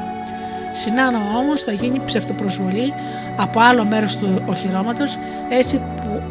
Συνάνω 0.73 1.19
όμως 1.39 1.63
θα 1.63 1.73
γίνει 1.73 2.01
ψευτοπροσβολή 2.05 2.93
από 3.37 3.61
άλλο 3.61 3.85
μέρος 3.85 4.17
του 4.17 4.43
οχυρώματος, 4.47 5.17
έτσι 5.51 5.77
που 5.77 6.23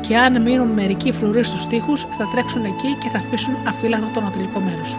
και 0.00 0.16
αν 0.16 0.42
μείνουν 0.42 0.68
μερικοί 0.68 1.12
φρουροί 1.12 1.44
στους 1.44 1.66
τοίχους, 1.66 2.06
θα 2.18 2.28
τρέξουν 2.32 2.64
εκεί 2.64 2.96
και 3.02 3.08
θα 3.08 3.18
αφήσουν 3.18 3.54
αφύλακτο 3.68 4.06
το 4.14 4.20
νοτιλικό 4.20 4.60
μέρος. 4.60 4.98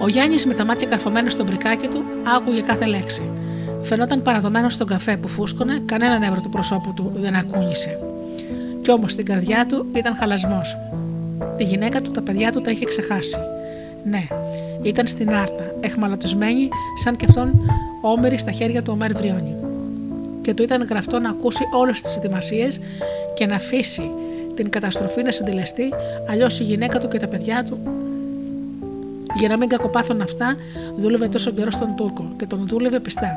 Ο 0.00 0.08
Γιάννης 0.08 0.46
με 0.46 0.54
τα 0.54 0.64
μάτια 0.64 0.88
καρφωμένα 0.88 1.30
στο 1.30 1.44
μπρικάκι 1.44 1.88
του 1.88 2.02
άκουγε 2.36 2.60
κάθε 2.60 2.84
λέξη. 2.84 3.38
Φαινόταν 3.82 4.22
παραδομένος 4.22 4.74
στον 4.74 4.86
καφέ 4.86 5.16
που 5.16 5.28
φούσκωνε, 5.28 5.82
κανένα 5.84 6.18
νεύρο 6.18 6.40
του 6.40 6.48
προσώπου 6.48 6.94
του 6.94 7.12
δεν 7.14 7.34
ακούνησε. 7.34 7.98
Κι 8.82 8.90
όμως 8.90 9.12
στην 9.12 9.24
καρδιά 9.24 9.66
του 9.66 9.86
ήταν 9.94 10.16
χαλασμός. 10.16 10.76
Τη 11.56 11.64
γυναίκα 11.64 12.00
του, 12.02 12.10
τα 12.10 12.22
παιδιά 12.22 12.52
του 12.52 12.60
τα 12.60 12.70
είχε 12.70 12.84
ξεχάσει. 12.84 13.38
Ναι, 14.04 14.26
ήταν 14.82 15.06
στην 15.06 15.34
άρτα, 15.34 15.74
εχμαλωτισμένη 15.80 16.68
σαν 17.04 17.16
και 17.16 17.26
αυτόν 17.28 17.60
όμερη 18.02 18.38
στα 18.38 18.50
χέρια 18.50 18.82
του 18.82 18.92
Ομέρ 18.94 19.12
Βριώνη. 19.12 19.56
Και 20.42 20.54
του 20.54 20.62
ήταν 20.62 20.82
γραφτό 20.82 21.18
να 21.18 21.30
ακούσει 21.30 21.64
όλες 21.74 22.00
τις 22.00 22.16
ετοιμασίες 22.16 22.80
και 23.34 23.46
να 23.46 23.54
αφήσει 23.54 24.10
την 24.54 24.70
καταστροφή 24.70 25.22
να 25.22 25.32
συντελεστεί, 25.32 25.92
αλλιώς 26.30 26.60
η 26.60 26.62
γυναίκα 26.62 26.98
του 26.98 27.08
και 27.08 27.18
τα 27.18 27.26
παιδιά 27.28 27.64
του 27.64 27.78
για 29.34 29.48
να 29.48 29.56
μην 29.56 29.68
κακοπάθουν 29.68 30.20
αυτά, 30.20 30.56
δούλευε 30.96 31.28
τόσο 31.28 31.50
καιρό 31.50 31.70
στον 31.70 31.94
Τούρκο 31.96 32.32
και 32.36 32.46
τον 32.46 32.66
δούλευε 32.68 33.00
πιστά. 33.00 33.36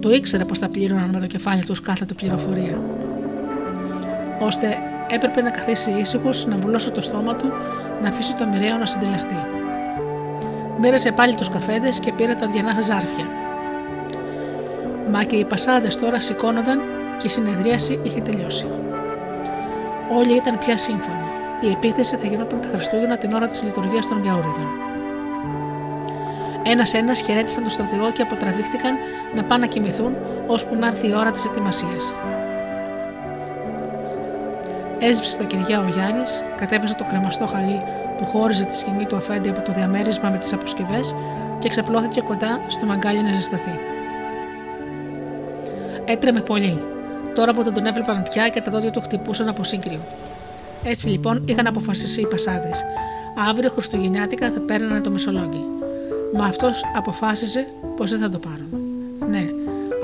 Το 0.00 0.10
ήξερε 0.10 0.44
πως 0.44 0.58
θα 0.58 0.68
πλήρωναν 0.68 1.10
με 1.10 1.20
το 1.20 1.26
κεφάλι 1.26 1.64
τους 1.64 1.80
κάθε 1.80 2.04
του 2.04 2.14
πληροφορία. 2.14 2.80
ώστε 4.40 4.78
έπρεπε 5.10 5.42
να 5.42 5.50
καθίσει 5.50 5.90
ήσυχος, 5.90 6.46
να 6.46 6.56
βουλώσει 6.56 6.90
το 6.90 7.02
στόμα 7.02 7.34
του, 7.34 7.52
να 8.02 8.08
αφήσει 8.08 8.36
το 8.36 8.46
μοιραίο 8.46 8.76
να 8.76 8.86
συντελεστεί. 8.86 9.36
Μοίρασε 10.80 11.12
πάλι 11.12 11.34
τους 11.34 11.48
καφέδες 11.48 12.00
και 12.00 12.12
πήρε 12.12 12.34
τα 12.34 12.46
διανά 12.46 12.80
ζάρφια. 12.80 13.26
Μα 15.10 15.24
και 15.24 15.36
οι 15.36 15.44
πασάδε 15.44 15.88
τώρα 16.00 16.20
σηκώνονταν 16.20 16.80
και 17.18 17.26
η 17.26 17.30
συνεδρίαση 17.30 18.00
είχε 18.02 18.20
τελειώσει. 18.20 18.66
Όλοι 20.18 20.36
ήταν 20.36 20.58
πια 20.58 20.78
σύμφωνοι. 20.78 21.21
Η 21.62 21.70
επίθεση 21.70 22.16
θα 22.16 22.26
γινόταν 22.26 22.60
τα 22.60 22.68
Χριστούγεννα 22.68 23.16
την 23.16 23.32
ώρα 23.32 23.46
της 23.46 23.62
λειτουργίας 23.62 24.08
των 24.08 24.22
Γιαουρίδων. 24.22 24.66
Ένα-ένα 26.62 27.14
χαιρέτησαν 27.14 27.62
τον 27.62 27.72
στρατηγό 27.72 28.12
και 28.12 28.22
αποτραβήχτηκαν 28.22 28.94
να 29.34 29.42
πάνε 29.44 29.60
να 29.60 29.72
κοιμηθούν 29.72 30.16
ώσπου 30.46 30.74
να 30.74 30.86
έρθει 30.86 31.08
η 31.08 31.14
ώρα 31.14 31.30
της 31.30 31.44
ετοιμασίας. 31.44 32.14
Έσβησε 34.98 35.38
τα 35.38 35.44
κεριά 35.44 35.80
ο 35.80 35.86
Γιάννης, 35.86 36.44
κατέβασε 36.56 36.94
το 36.94 37.04
κρεμαστό 37.04 37.46
χαλί 37.46 37.82
που 38.18 38.24
χώριζε 38.24 38.64
τη 38.64 38.76
σκηνή 38.76 39.06
του 39.06 39.16
αφέντη 39.16 39.48
από 39.48 39.62
το 39.62 39.72
διαμέρισμα 39.72 40.30
με 40.30 40.38
τις 40.38 40.52
αποσκευές 40.52 41.14
και 41.58 41.68
ξαπλώθηκε 41.68 42.20
κοντά 42.20 42.60
στο 42.66 42.86
μαγκάλι 42.86 43.22
να 43.22 43.32
ζεσταθεί. 43.32 43.78
Έτρεμε 46.04 46.40
πολύ. 46.40 46.82
Τώρα 47.34 47.52
που 47.52 47.62
δεν 47.62 47.72
τον 47.72 47.86
έβλεπαν 47.86 48.22
πια 48.30 48.48
και 48.48 48.60
τα 48.60 48.70
δόντια 48.70 48.90
του 48.90 49.00
χτυπούσαν 49.00 49.48
από 49.48 49.64
σύγκριο. 49.64 50.00
Έτσι 50.84 51.08
λοιπόν 51.08 51.42
είχαν 51.44 51.66
αποφασίσει 51.66 52.20
οι 52.20 52.26
πασάδες. 52.26 52.84
Αύριο 53.48 53.70
Χριστουγεννιάτικα 53.70 54.50
θα 54.50 54.60
παίρνανε 54.60 55.00
το 55.00 55.10
Μεσολόγγι. 55.10 55.64
Μα 56.34 56.44
αυτός 56.44 56.84
αποφάσισε 56.96 57.66
πως 57.96 58.10
δεν 58.10 58.20
θα 58.20 58.28
το 58.28 58.38
πάρουν. 58.38 58.68
Ναι, 59.30 59.48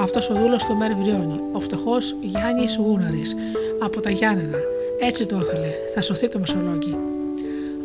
αυτός 0.01 0.31
ο 0.31 0.35
δούλος 0.35 0.65
του 0.65 0.77
Μέρ 0.77 0.95
Βριώνη, 0.95 1.41
ο 1.53 1.61
φτωχός 1.61 2.17
Γιάννης 2.21 2.77
Γούναρης, 2.77 3.37
από 3.81 4.01
τα 4.01 4.11
Γιάννενα. 4.11 4.59
Έτσι 5.01 5.27
το 5.27 5.39
ήθελε, 5.39 5.71
θα 5.95 6.01
σωθεί 6.01 6.29
το 6.29 6.39
Μεσολόγγι. 6.39 6.97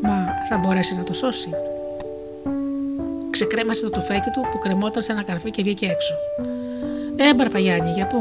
Μα 0.02 0.28
θα 0.50 0.58
μπορέσει 0.58 0.96
να 0.96 1.04
το 1.04 1.14
σώσει. 1.14 1.50
Ξεκρέμασε 3.30 3.84
το 3.84 3.90
τουφέκι 3.90 4.30
του 4.30 4.42
που 4.52 4.58
κρεμόταν 4.58 5.04
σε 5.04 5.12
ένα 5.12 5.24
καρφί 5.24 5.52
και 5.52 5.64
βγήκε 5.64 5.86
έξω. 5.86 6.14
Ε, 7.16 7.34
Μπαρπαγιάννη, 7.34 7.92
για 7.92 8.08
πού; 8.08 8.18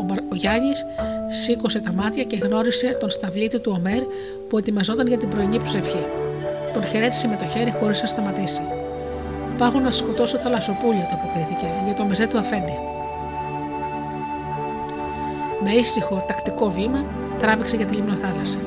Ο, 0.00 0.14
ο 0.32 0.34
Γιάννης 0.34 0.84
σήκωσε 1.30 1.80
τα 1.80 1.92
μάτια 1.92 2.24
και 2.24 2.36
γνώρισε 2.36 2.96
τον 3.00 3.10
σταυλίτη 3.10 3.60
του 3.60 3.72
Ομέρ 3.76 4.02
που 4.48 4.58
ετοιμαζόταν 4.58 5.06
για 5.06 5.18
την 5.18 5.28
πρωινή 5.28 5.58
προσευχή. 5.58 6.04
Τον 6.72 6.84
χαιρέτησε 6.84 7.28
με 7.28 7.36
το 7.36 7.46
χέρι 7.46 7.74
χωρίς 7.80 8.00
να 8.00 8.06
σταματήσει. 8.06 8.62
Πάγω 9.58 9.80
να 9.80 9.90
σκοτώσω 9.90 10.38
θαλασσοπούλια, 10.38 11.06
το 11.10 11.16
αποκρίθηκε, 11.22 11.66
για 11.84 11.94
το 11.94 12.04
μεζέ 12.04 12.26
του 12.26 12.38
αφέντη. 12.38 12.78
Με 15.64 15.70
ήσυχο, 15.70 16.24
τακτικό 16.28 16.70
βήμα 16.70 17.04
τράβηξε 17.38 17.76
για 17.76 17.86
τη 17.86 17.94
λιμνοθάλασσα. 17.94 18.58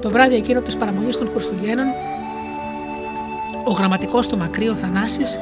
Το 0.00 0.10
βράδυ 0.10 0.34
εκείνο 0.34 0.60
της 0.60 0.76
παραμονής 0.76 1.16
των 1.16 1.28
Χριστουγέννων, 1.28 1.86
ο 3.64 3.70
γραμματικός 3.70 4.28
του 4.28 4.36
μακρύ, 4.36 4.68
ο 4.68 4.76
Θανάσης, 4.76 5.38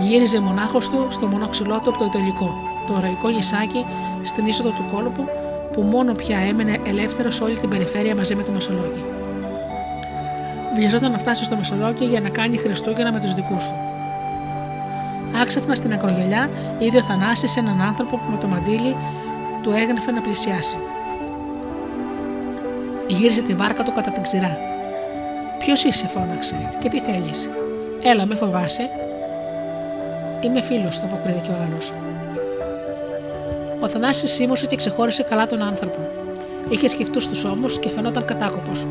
γύριζε 0.00 0.40
μονάχος 0.40 0.88
του 0.88 1.06
στο 1.08 1.26
μονόξυλό 1.26 1.80
του 1.82 1.90
από 1.90 1.98
το 1.98 2.04
Ιταλικό, 2.04 2.54
το 2.86 2.94
ηρωικό 2.98 3.28
νησάκι 3.28 3.84
στην 4.22 4.46
είσοδο 4.46 4.70
του 4.70 4.84
κόλπου, 4.92 5.28
που 5.72 5.82
μόνο 5.82 6.12
πια 6.12 6.38
έμενε 6.38 6.80
ελεύθερος 6.86 7.34
σε 7.34 7.44
όλη 7.44 7.58
την 7.58 7.68
περιφέρεια 7.68 8.14
μαζί 8.14 8.34
με 8.34 8.42
το 8.42 8.52
Μεσολόγιο. 8.52 9.04
Βιαζόταν 10.74 11.10
να 11.10 11.18
φτάσει 11.18 11.44
στο 11.44 11.56
Μεσολόγιο 11.56 12.06
για 12.06 12.20
να 12.20 12.28
κάνει 12.28 12.56
Χριστούγεννα 12.56 13.12
με 13.12 13.20
τους 13.20 13.34
δικούς 13.34 13.68
του. 13.68 13.74
Άξαφνα 15.42 15.74
στην 15.74 15.92
ακρογελιά 15.92 16.50
είδε 16.78 16.98
ο 16.98 17.02
Θανάσης 17.02 17.56
έναν 17.56 17.80
άνθρωπο 17.80 18.16
που 18.16 18.30
με 18.30 18.36
το 18.38 18.48
μαντίλι 18.48 18.96
του 19.62 19.70
έγνεφε 19.70 20.10
να 20.10 20.20
πλησιάσει. 20.20 20.76
Γύρισε 23.06 23.42
τη 23.42 23.54
βάρκα 23.54 23.82
του 23.82 23.92
κατά 23.92 24.10
την 24.10 24.22
ξηρά. 24.22 24.58
Ποιος 25.58 25.84
είσαι, 25.84 26.08
φώναξε, 26.08 26.68
και 26.78 26.88
τι 26.88 27.00
θέλεις; 27.00 27.48
Έλα, 28.02 28.26
με 28.26 28.34
φοβάσαι. 28.34 28.88
Είμαι 30.40 30.62
φίλος 30.62 31.00
του, 31.00 31.06
αποκρίθηκε 31.06 31.50
ο 31.50 31.54
άλλος. 31.66 31.94
Ο 33.82 33.88
Θανάσης 33.88 34.32
σίμωσε 34.32 34.66
και 34.66 34.76
ξεχώρισε 34.76 35.22
καλά 35.22 35.46
τον 35.46 35.62
άνθρωπο. 35.62 35.98
Είχε 36.68 36.88
σκεφτού 36.88 37.20
στους 37.20 37.44
ώμους 37.44 37.78
και 37.78 37.88
φαινόταν 37.88 38.24
κατάκοπος. 38.24 38.86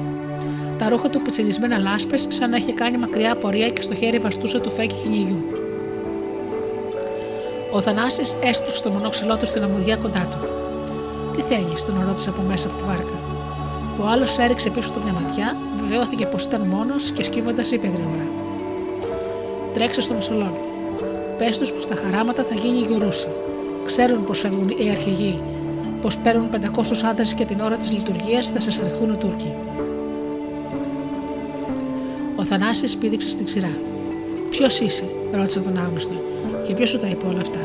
Τα 0.78 0.90
ρούχα 0.90 1.10
του 1.10 1.22
πιτσελισμένα 1.22 1.78
λάσπες, 1.78 2.28
σαν 2.30 2.50
να 2.50 2.58
είχε 2.58 2.72
κάνει 2.72 2.98
μακριά 2.98 3.36
πορεία 3.36 3.70
και 3.70 3.82
στο 3.82 3.96
χέρι 3.96 4.18
βαστούσε 4.18 4.60
το 4.60 4.70
φέκι 4.70 4.96
χινιγιού. 5.04 5.44
Ο 7.72 7.82
Θανάσης 7.82 8.36
έστρωξε 8.44 8.84
το 8.84 8.90
μονόξυλό 8.90 9.38
του 9.38 9.46
στην 9.46 9.64
αμμουδιά 9.64 9.96
κοντά 9.96 10.28
του. 10.32 10.38
Τι 11.36 11.42
θέλεις, 11.42 11.86
τον 11.86 12.04
ρώτησε 12.08 12.30
από 12.30 12.42
μέσα 12.42 12.68
από 12.68 12.78
τη 12.78 12.84
βάρκα. 12.84 13.20
Ο 14.02 14.08
άλλος 14.08 14.38
έριξε 14.38 14.70
πίσω 14.70 14.92
του 14.92 15.02
μια 15.04 15.14
ματιά, 15.14 15.56
βεβαιώθηκε 15.82 16.26
πως 16.26 16.44
ήταν 16.44 16.68
μόνος 16.68 17.12
και 17.12 17.24
σκύβοντας 17.24 17.72
είπε 17.72 17.88
γρήγορα. 17.88 18.28
Τρέξε 19.74 20.02
στο 20.02 20.14
μουσολόν. 20.14 20.54
Πες 21.38 21.58
τους 21.58 21.72
πως 21.72 21.88
τα 21.88 21.96
χαράματα 21.96 22.44
θα 22.50 22.56
γίνει 22.56 22.86
γιουρούση. 22.88 23.28
Ξέρουν 23.86 24.26
πως 24.26 24.40
φεύγουν 24.40 24.70
οι 24.70 24.90
αρχηγοί, 24.90 25.40
πως 26.02 26.18
παίρνουν 26.18 26.50
500 26.50 27.04
άντρες 27.10 27.34
και 27.34 27.46
την 27.46 27.60
ώρα 27.60 27.76
της 27.76 27.92
λειτουργίας 27.92 28.50
θα 28.50 28.60
σε 28.60 28.72
στρεχθούν 28.72 29.14
οι 29.14 29.16
Τούρκοι. 29.16 29.54
Ο 32.36 32.44
Θανάσης 32.44 32.98
πήδηξε 32.98 33.30
στην 33.30 33.46
ξηρά. 33.46 33.72
Ποιος 34.50 34.80
είσαι, 34.80 35.04
ρώτησε 35.32 35.60
τον 35.60 35.78
άγνωστο, 35.78 36.14
και 36.68 36.74
ποιος 36.74 36.90
σου 36.90 37.00
τα 37.00 37.08
είπε 37.08 37.28
όλα 37.28 37.42
αυτά; 37.42 37.60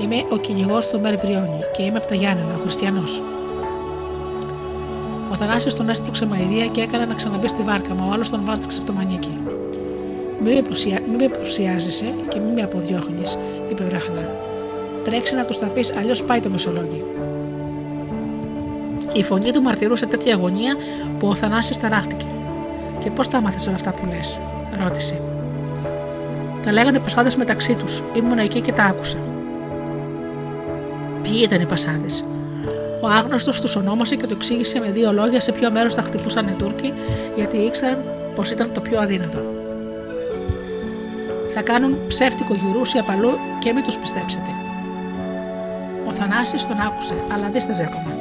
Είμαι 0.00 0.24
ο 0.28 0.36
κυνηγός 0.36 0.88
του 0.88 1.00
Μερβριώνη 1.00 1.60
και 1.76 1.82
είμαι 1.82 1.98
από 1.98 2.06
τα 2.06 2.14
Γιάννενα, 2.14 2.54
ο 2.54 2.58
Χριστιανός. 2.58 3.22
Ο 5.32 5.34
Θανάσης 5.34 5.74
τον 5.74 5.88
έστρωξε 5.88 6.26
μαϊδία 6.26 6.66
και 6.66 6.80
έκανε 6.80 7.04
να 7.04 7.14
ξαναμπεί 7.14 7.48
στη 7.48 7.62
βάρκα, 7.62 7.94
μα 7.94 8.06
ο 8.06 8.12
άλλος 8.12 8.30
τον 8.30 8.40
βάστηξε 8.44 8.78
από 8.78 8.86
το 8.86 8.92
μανίκι. 8.92 9.38
Μην 10.44 10.54
με, 10.54 10.62
πουσια... 10.62 11.00
με 11.18 11.28
πουσιάζεσαι 11.28 12.04
και 12.28 12.38
μην 12.38 12.52
με 12.52 12.62
αποδιώχνεις, 12.62 13.38
είπε 13.70 13.84
βράχνα. 13.84 14.28
Τρέξε 15.06 15.34
να 15.34 15.44
τους 15.44 15.58
τα 15.58 15.66
πεις, 15.66 15.92
αλλιώς 15.98 16.22
πάει 16.22 16.40
το 16.40 16.50
μεσολόγιο. 16.50 17.04
Η 19.12 19.22
φωνή 19.22 19.50
του 19.50 19.62
μαρτυρούσε 19.62 20.06
τέτοια 20.06 20.34
αγωνία 20.34 20.76
που 21.18 21.28
ο 21.28 21.34
Θανάσης 21.34 21.78
ταράχτηκε. 21.78 22.24
Και 23.02 23.10
πώς 23.10 23.28
τα 23.28 23.40
μάθες 23.40 23.66
όλα 23.66 23.74
αυτά 23.74 23.90
που 23.90 24.06
λες, 24.06 24.38
ρώτησε. 24.82 25.20
Τα 26.62 26.72
λέγανε 26.72 26.98
πασάδε 26.98 27.30
μεταξύ 27.36 27.74
τους. 27.74 28.02
Ήμουν 28.14 28.38
εκεί 28.38 28.60
και 28.60 28.72
τα 28.72 28.84
άκουσα. 28.84 29.18
Ποιοι 31.22 31.40
ήταν 31.42 31.60
οι 31.60 31.66
πασάδε. 31.66 32.06
Ο 33.00 33.06
άγνωστος 33.08 33.60
τους 33.60 33.76
ονόμασε 33.76 34.16
και 34.16 34.26
του 34.26 34.34
εξήγησε 34.34 34.78
με 34.78 34.90
δύο 34.90 35.12
λόγια 35.12 35.40
σε 35.40 35.52
ποιο 35.52 35.70
μέρος 35.70 35.94
θα 35.94 36.02
χτυπούσαν 36.02 36.48
οι 36.48 36.52
Τούρκοι, 36.52 36.92
γιατί 37.36 37.56
ήξεραν 37.56 37.98
πως 38.34 38.50
ήταν 38.50 38.70
το 38.74 38.80
πιο 38.80 39.00
αδύνατο. 39.00 39.38
Θα 41.54 41.62
κάνουν 41.62 41.96
ψεύτικο 42.08 42.54
γιουρούσι 42.54 42.98
απαλού 42.98 43.30
και 43.58 43.72
μην 43.72 43.84
τους 43.84 43.98
πιστέψετε. 43.98 44.55
Ο 46.16 46.18
Θανάσης 46.18 46.66
τον 46.66 46.80
άκουσε, 46.80 47.14
αλλά 47.32 47.48
δίσταζε 47.48 47.82
ακόμα. 47.82 48.14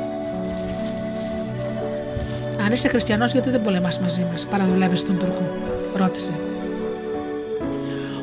Αν 2.65 2.71
είσαι 2.71 2.87
χριστιανός, 2.87 3.31
γιατί 3.31 3.49
δεν 3.49 3.61
πολεμάς 3.61 3.99
μαζί 3.99 4.25
μας, 4.31 4.45
παραδουλεύει 4.45 5.03
τον 5.05 5.19
Τουρκού, 5.19 5.43
ρώτησε. 5.95 6.31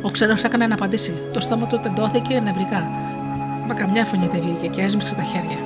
Ο 0.03 0.11
ξένος 0.11 0.43
έκανε 0.45 0.67
να 0.67 0.75
απαντήσει. 0.75 1.15
Το 1.33 1.41
στόμα 1.41 1.67
του 1.67 1.81
τεντώθηκε 1.81 2.41
νευρικά. 2.41 2.91
Μα 3.67 3.75
καμιά 3.75 4.05
φωνή 4.05 4.29
δεν 4.33 4.41
βγήκε 4.41 4.67
και 4.67 4.83
έσμιξε 4.83 5.15
τα 5.15 5.23
χέρια. 5.23 5.59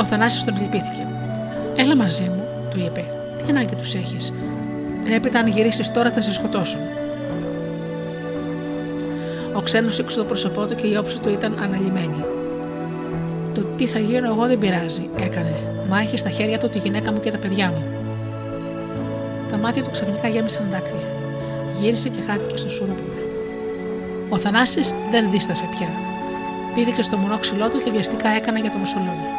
Ο 0.00 0.04
Θανάσης 0.04 0.44
τον 0.44 0.56
λυπήθηκε. 0.60 1.06
Έλα 1.76 1.96
μαζί 1.96 2.22
μου, 2.22 2.44
του 2.70 2.78
είπε. 2.78 3.04
Τι 3.36 3.50
ανάγκη 3.50 3.74
τους 3.74 3.94
έχεις; 3.94 4.32
Έπειτα 5.14 5.38
αν 5.38 5.46
γυρίσεις 5.46 5.92
τώρα 5.92 6.10
θα 6.10 6.20
σε 6.20 6.32
σκοτώσουν. 6.32 6.80
Ο 9.54 9.60
ξένος 9.60 9.94
σήκωσε 9.94 10.18
το 10.18 10.24
πρόσωπό 10.24 10.66
του 10.66 10.74
και 10.74 10.86
η 10.86 10.96
όψη 10.96 11.20
του 11.20 11.28
ήταν 11.28 11.58
αναλυμένη. 11.62 12.24
Το 13.54 13.60
τι 13.76 13.86
θα 13.86 13.98
γίνω 13.98 14.28
εγώ 14.28 14.46
δεν 14.46 14.58
πειράζει, 14.58 15.08
έκανε. 15.20 15.54
Μα 15.88 15.98
έχει 15.98 16.16
στα 16.16 16.30
χέρια 16.30 16.58
του 16.58 16.68
τη 16.68 16.78
γυναίκα 16.78 17.12
μου 17.12 17.20
και 17.20 17.30
τα 17.30 17.38
παιδιά 17.38 17.66
μου. 17.66 17.84
Τα 19.50 19.56
μάτια 19.56 19.82
του 19.82 19.90
ξαφνικά 19.90 20.28
γέμισαν 20.28 20.66
δάκρυα. 20.70 21.08
Γύρισε 21.80 22.08
και 22.08 22.20
χάθηκε 22.26 22.56
στο 22.56 22.70
σούρουπο. 22.70 23.02
Ο 24.28 24.38
Θανάσης 24.38 24.94
δεν 25.10 25.30
δίστασε 25.30 25.68
πια. 25.76 25.88
Πήδηξε 26.74 27.02
στο 27.02 27.16
μονόξυλό 27.16 27.68
του 27.68 27.82
και 27.84 27.90
βιαστικά 27.90 28.28
έκανε 28.28 28.58
για 28.60 28.70
το 28.70 28.78
μεσολόγιο. 28.78 29.30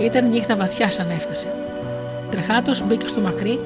Ήταν 0.00 0.28
νύχτα 0.28 0.56
βαθιά 0.56 0.90
σαν 0.90 1.10
έφτασε. 1.10 1.48
Τρεχάτος 2.30 2.86
μπήκε 2.86 3.06
στο 3.06 3.20
μακρύ 3.20 3.58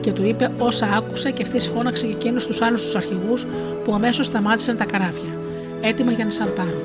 και 0.00 0.12
του 0.12 0.24
είπε 0.24 0.50
όσα 0.58 0.88
άκουσε 0.96 1.30
και 1.30 1.42
ευθύ 1.42 1.60
φώναξε 1.60 2.06
για 2.06 2.14
εκείνου 2.14 2.36
τους 2.36 2.62
άλλους 2.62 2.84
τους 2.84 2.96
αρχηγούς 2.96 3.46
που 3.84 3.94
αμέσως 3.94 4.26
σταμάτησαν 4.26 4.76
τα 4.76 4.84
καράβια, 4.84 5.32
έτοιμα 5.80 6.12
για 6.12 6.24
να 6.24 6.30
σαλπάρουν. 6.30 6.82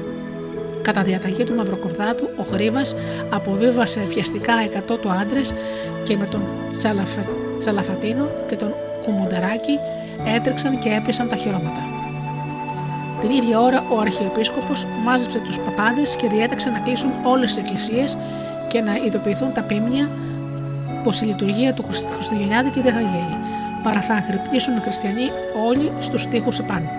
Κατά 0.81 1.01
διαταγή 1.03 1.43
του 1.43 1.55
Μαυροκορδάτου, 1.55 2.29
ο 2.37 2.45
Γρήβα 2.51 2.81
αποβίβασε 3.29 3.99
βιαστικά 3.99 4.53
100 4.89 4.97
του 5.01 5.09
άντρες 5.09 5.53
και 6.03 6.17
με 6.17 6.25
τον 6.25 6.41
Τσαλαφε... 6.77 7.27
Τσαλαφατίνο 7.57 8.29
και 8.49 8.55
τον 8.55 8.73
Κουμουνταράκη 9.03 9.79
έτρεξαν 10.35 10.79
και 10.79 10.89
έπιασαν 10.89 11.29
τα 11.29 11.35
χειρώματα. 11.35 11.81
Την 13.21 13.29
ίδια 13.29 13.59
ώρα 13.59 13.83
ο 13.89 13.99
Αρχιεπίσκοπος 13.99 14.85
μάζεψε 15.03 15.39
τους 15.39 15.59
παπάδες 15.59 16.15
και 16.15 16.27
διέταξε 16.27 16.69
να 16.69 16.79
κλείσουν 16.79 17.09
όλες 17.23 17.53
τις 17.53 17.63
εκκλησίες 17.63 18.17
και 18.67 18.81
να 18.81 18.95
ειδοποιηθούν 18.95 19.53
τα 19.53 19.61
πίμνια 19.61 20.09
πως 21.05 21.21
η 21.21 21.25
λειτουργία 21.25 21.73
του 21.73 21.85
Χριστουγεννιάτικη 22.13 22.81
δεν 22.81 22.93
θα 22.93 22.99
γίνει, 22.99 23.35
παρά 23.83 24.01
θα 24.01 24.13
αγρυπνήσουν 24.13 24.77
οι 24.77 24.79
χριστιανοί 24.79 25.27
όλοι 25.67 25.91
στους 25.99 26.27
τοίχου 26.27 26.51
επάνω. 26.59 26.89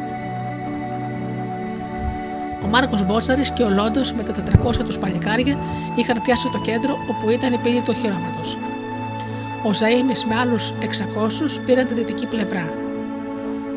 Ο 2.65 2.67
Μάρκος 2.67 3.07
Μπότσαρης 3.07 3.51
και 3.51 3.63
ο 3.63 3.71
Λόντος 3.71 4.13
με 4.13 4.23
τα 4.23 4.33
400 4.33 4.85
τους 4.85 4.99
παλικάρια 4.99 5.57
είχαν 5.97 6.23
πιάσει 6.23 6.49
το 6.53 6.61
κέντρο 6.61 6.93
όπου 7.11 7.31
ήταν 7.31 7.53
η 7.53 7.59
πύλη 7.59 7.81
του 7.81 7.95
οχυρώματος. 7.97 8.59
Ο 9.67 9.73
Ζαήμι 9.73 10.13
με 10.29 10.35
άλλους 10.41 10.73
600 10.73 11.61
πήραν 11.67 11.87
τη 11.87 11.95
δυτική 11.95 12.27
πλευρά 12.27 12.73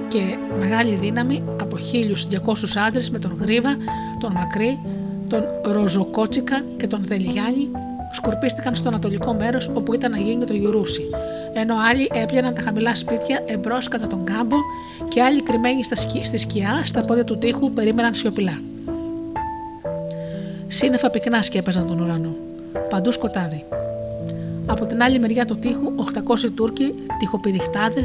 και 0.07 0.37
μεγάλη 0.59 0.95
δύναμη 0.95 1.43
από 1.61 1.77
1200 1.77 2.53
άντρες 2.87 3.09
με 3.09 3.19
τον 3.19 3.37
Γρίβα, 3.41 3.77
τον 4.19 4.31
Μακρύ, 4.31 4.79
τον 5.27 5.43
Ροζοκότσικα 5.63 6.63
και 6.77 6.87
τον 6.87 6.99
Δελιγιάννη 7.03 7.69
σκορπίστηκαν 8.11 8.75
στο 8.75 8.87
ανατολικό 8.87 9.33
μέρος 9.33 9.71
όπου 9.73 9.93
ήταν 9.93 10.11
να 10.11 10.17
γίνει 10.17 10.45
το 10.45 10.53
Γιουρούσι, 10.53 11.01
ενώ 11.53 11.75
άλλοι 11.89 12.09
έπιαναν 12.13 12.53
τα 12.53 12.61
χαμηλά 12.61 12.95
σπίτια 12.95 13.43
εμπρός 13.45 13.87
κατά 13.87 14.07
τον 14.07 14.23
κάμπο 14.23 14.55
και 15.09 15.21
άλλοι 15.21 15.43
κρυμμένοι 15.43 15.83
στη 16.23 16.37
σκιά 16.37 16.81
στα 16.85 17.01
πόδια 17.01 17.23
του 17.23 17.37
τείχου 17.37 17.71
περίμεναν 17.71 18.13
σιωπηλά. 18.13 18.59
Σύννεφα 20.67 21.09
πυκνά 21.09 21.41
σκέπαζαν 21.41 21.87
τον 21.87 21.99
ουρανό. 21.99 22.35
Παντού 22.89 23.11
σκοτάδι. 23.11 23.65
Από 24.65 24.85
την 24.85 25.03
άλλη 25.03 25.19
μεριά 25.19 25.45
του 25.45 25.57
τείχου, 25.57 25.93
800 25.97 26.51
Τούρκοι, 26.55 26.93
τυχοπηδιχτάδε, 27.19 28.01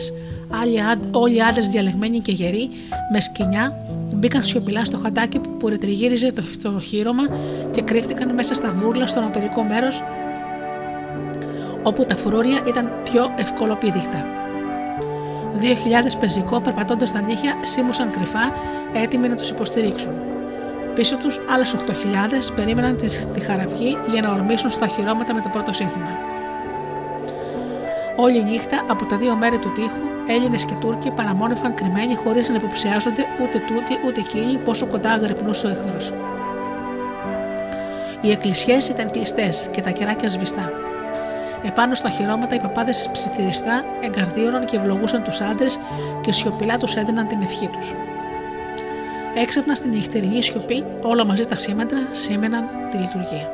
όλοι 1.10 1.44
άντρες 1.44 1.68
διαλεγμένοι 1.68 2.20
και 2.20 2.32
γεροί, 2.32 2.70
με 3.12 3.20
σκηνιά, 3.20 3.76
μπήκαν 4.24 4.44
σιωπηλά 4.44 4.84
στο 4.84 4.98
χαντάκι 4.98 5.40
που 5.58 5.68
ρετριγύριζε 5.68 6.32
το, 6.32 6.42
το 6.62 6.80
χείρωμα 6.80 7.22
και 7.70 7.82
κρύφτηκαν 7.82 8.34
μέσα 8.34 8.54
στα 8.54 8.72
βούρλα 8.72 9.06
στο 9.06 9.20
ανατολικό 9.20 9.62
μέρος 9.62 10.02
όπου 11.82 12.04
τα 12.04 12.16
φρούρια 12.16 12.62
ήταν 12.66 12.92
πιο 13.04 13.34
ευκολοπίδικτα. 13.36 14.26
Δύο 15.56 15.74
χιλιάδες 15.74 16.16
πεζικό 16.16 16.60
περπατώντας 16.60 17.08
στα 17.08 17.20
νύχια 17.20 17.54
σίμωσαν 17.64 18.10
κρυφά, 18.10 18.52
έτοιμοι 18.94 19.28
να 19.28 19.34
τους 19.34 19.48
υποστηρίξουν. 19.48 20.12
Πίσω 20.94 21.16
τους 21.16 21.40
άλλες 21.48 21.74
8.000 21.74 22.54
περίμεναν 22.54 22.96
τη 23.34 23.40
χαραυγή 23.40 23.96
για 24.10 24.22
να 24.22 24.32
ορμήσουν 24.32 24.70
στα 24.70 24.86
χειρώματα 24.86 25.34
με 25.34 25.40
το 25.40 25.48
πρώτο 25.48 25.72
σύνθημα. 25.72 26.18
Όλη 28.16 28.42
νύχτα 28.44 28.84
από 28.88 29.04
τα 29.04 29.16
δύο 29.16 29.36
μέρη 29.36 29.58
του 29.58 29.72
τείχου, 29.72 30.03
Έλληνες 30.26 30.64
και 30.64 30.74
Τούρκοι 30.80 31.10
παραμόνευαν 31.10 31.74
κρυμμένοι 31.74 32.14
χωρίς 32.14 32.48
να 32.48 32.54
υποψιάζονται 32.54 33.24
ούτε 33.42 33.58
τούτοι 33.58 33.98
ούτε 34.06 34.20
εκείνοι 34.20 34.56
πόσο 34.56 34.86
κοντά 34.86 35.10
αγρυπνούσε 35.10 35.66
ο 35.66 35.70
εχθρό. 35.70 35.96
Οι 38.20 38.30
εκκλησιέ 38.30 38.76
ήταν 38.90 39.10
κλειστές 39.10 39.68
και 39.72 39.80
τα 39.80 39.90
κεράκια 39.90 40.28
σβηστά. 40.28 40.72
Επάνω 41.62 41.94
στα 41.94 42.10
χειρώματα 42.10 42.54
οι 42.54 42.60
παπάδες 42.60 43.08
ψιθυριστά 43.12 43.84
εγκαρδίωναν 44.00 44.64
και 44.64 44.76
ευλογούσαν 44.76 45.22
τους 45.22 45.40
άντρες 45.40 45.78
και 46.20 46.32
σιωπηλά 46.32 46.78
τους 46.78 46.94
έδιναν 46.94 47.26
την 47.26 47.42
ευχή 47.42 47.66
τους. 47.66 47.94
Έξαπνα 49.34 49.74
στην 49.74 49.90
νυχτερινή 49.90 50.42
σιωπή, 50.42 50.84
όλα 51.02 51.24
μαζί 51.24 51.46
τα 51.46 51.56
σήματα 51.56 51.96
σήμαιναν 52.10 52.64
τη 52.90 52.96
λειτουργία. 52.96 53.52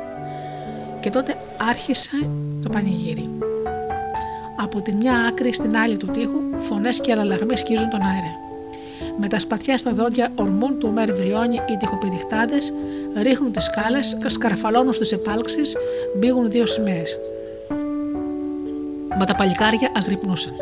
Και 0.99 1.09
τότε 1.09 1.35
άρχισε 1.69 2.09
το 2.63 2.69
πανηγύρι. 2.69 3.29
Από 4.63 4.81
τη 4.81 4.93
μια 4.93 5.13
άκρη 5.29 5.53
στην 5.53 5.77
άλλη 5.77 5.97
του 5.97 6.07
τείχου, 6.07 6.39
φωνές 6.55 7.01
και 7.01 7.11
αλλαλαγμοί 7.11 7.57
σκίζουν 7.57 7.89
τον 7.89 8.01
αέρα. 8.01 8.39
Με 9.19 9.27
τα 9.27 9.39
σπαθιά 9.39 9.77
στα 9.77 9.91
δόντια 9.91 10.31
ορμούν 10.35 10.79
του 10.79 10.91
μέρ 10.91 11.13
βριώνει 11.13 11.59
οι 11.69 11.77
τυχοπηδιχτάδε, 11.77 12.57
ρίχνουν 13.21 13.51
τις 13.51 13.63
σκάλες, 13.63 14.17
σκαρφαλώνουν 14.25 14.93
στις 14.93 15.11
επάλξεις, 15.11 15.75
μπήγουν 16.17 16.51
δύο 16.51 16.65
σημαίες. 16.65 17.17
Μα 19.19 19.25
τα 19.25 19.35
παλικάρια 19.35 19.91
αγρυπνούσαν. 19.95 20.53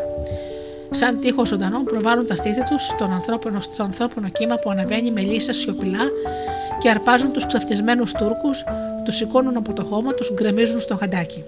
Σαν 0.90 1.20
τείχο 1.20 1.44
ζωντανό 1.44 1.82
προβάλλουν 1.82 2.26
τα 2.26 2.36
στήθη 2.36 2.62
τους 2.70 2.86
στον 2.86 3.12
ανθρώπινο, 3.12 3.60
στο 3.60 3.82
ανθρώπινο 3.82 4.28
κύμα 4.28 4.56
που 4.56 4.70
αναβαίνει 4.70 5.10
με 5.10 5.20
λύσα 5.20 5.52
σιωπηλά 5.52 6.10
και 6.78 6.90
αρπάζουν 6.90 7.32
τους 7.32 7.46
ξαφνισμένου 7.46 8.04
Τούρκους, 8.18 8.64
τους 9.04 9.16
σηκώνουν 9.16 9.56
από 9.56 9.72
το 9.72 9.84
χώμα, 9.84 10.12
τους 10.14 10.32
γκρεμίζουν 10.32 10.80
στο 10.80 10.96
χαντάκι. 10.96 11.44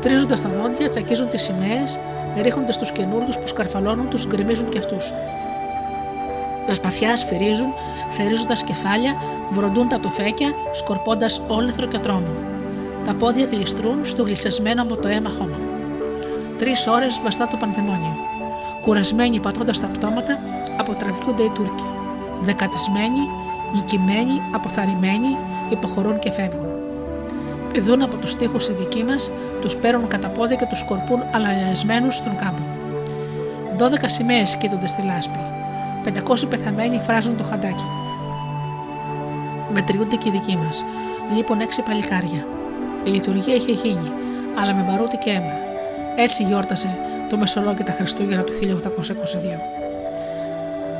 Τρίζοντας 0.00 0.42
τα 0.42 0.48
δόντια, 0.48 0.88
τσακίζουν 0.88 1.28
τις 1.28 1.42
σημαίες, 1.42 2.00
ρίχνοντας 2.42 2.78
τους 2.78 2.92
καινούριους 2.92 3.38
που 3.38 3.46
σκαρφαλώνουν, 3.46 4.08
τους 4.08 4.26
γκρεμίζουν 4.26 4.68
κι 4.68 4.78
αυτούς. 4.78 5.12
Τα 6.66 6.74
σπαθιά 6.74 7.16
σφυρίζουν, 7.16 7.72
θερίζοντας 8.10 8.64
κεφάλια, 8.64 9.14
βροντούν 9.50 9.88
τα 9.88 9.98
τουφέκια, 9.98 10.48
σκορπώντας 10.72 11.42
όλεθρο 11.48 11.86
και 11.86 11.98
τρόμο. 11.98 12.34
Τα 13.04 13.14
πόδια 13.14 13.44
γλιστρούν 13.50 14.06
στο 14.06 14.22
γλισσασμένο 14.22 14.82
από 14.82 14.96
το 14.96 15.08
αίμα 15.08 15.30
χώμα. 15.38 15.58
Τρεις 16.58 16.86
ώρες 16.86 17.20
βαστά 17.24 17.46
το 17.46 17.56
πανδαιμόνιο. 17.56 18.16
Κουρασμένοι 18.82 19.40
πατώντας 19.40 19.80
τα 19.80 19.86
πτώματα, 19.86 20.38
αποτραβιούνται 20.76 21.42
οι 21.42 21.50
Τούρκοι. 21.50 21.84
Δεκατισμένοι, 22.40 23.28
νικημένοι, 23.74 24.40
αποθαρρυμένοι, 24.54 25.36
υποχωρούν 25.70 26.18
και 26.18 26.32
φεύγουν. 26.32 26.68
Πηδούν 27.72 28.02
από 28.02 28.16
τους 28.16 28.34
τοίχου 28.36 28.56
οι 28.56 28.72
δικοί 28.72 29.04
μας, 29.04 29.30
τους 29.60 29.76
παίρνουν 29.76 30.08
κατά 30.08 30.28
πόδια 30.28 30.56
και 30.56 30.66
τους 30.68 30.78
σκορπούν 30.78 31.22
αλαλιασμένου 31.34 32.10
στον 32.10 32.36
κάμπο. 32.36 32.62
Δώδεκα 33.76 34.08
σημαίες 34.08 34.56
κοίτονται 34.56 34.86
στη 34.86 35.02
λάσπη. 35.02 35.38
Πεντακόσοι 36.04 36.46
πεθαμένοι 36.46 37.00
φράζουν 37.06 37.36
το 37.36 37.44
χαντάκι. 37.44 37.84
Μετριούνται 39.72 40.16
και 40.16 40.28
οι 40.28 40.30
δικοί 40.30 40.56
μας. 40.56 40.84
Λείπουν 41.34 41.60
έξι 41.60 41.82
παλικάρια. 41.82 42.46
Η 43.04 43.10
λειτουργία 43.10 43.54
είχε 43.54 43.72
γίνει, 43.72 44.12
αλλά 44.60 44.74
με 44.74 44.82
μπαρούτι 44.82 45.16
και 45.16 45.30
αίμα. 45.30 45.52
Έτσι 46.16 46.42
γιόρτασε 46.42 46.98
το 47.28 47.36
Μεσολόγγιτα 47.36 47.92
Χριστούγεννα 47.92 48.42
του 48.42 48.52
1822. 48.52 49.60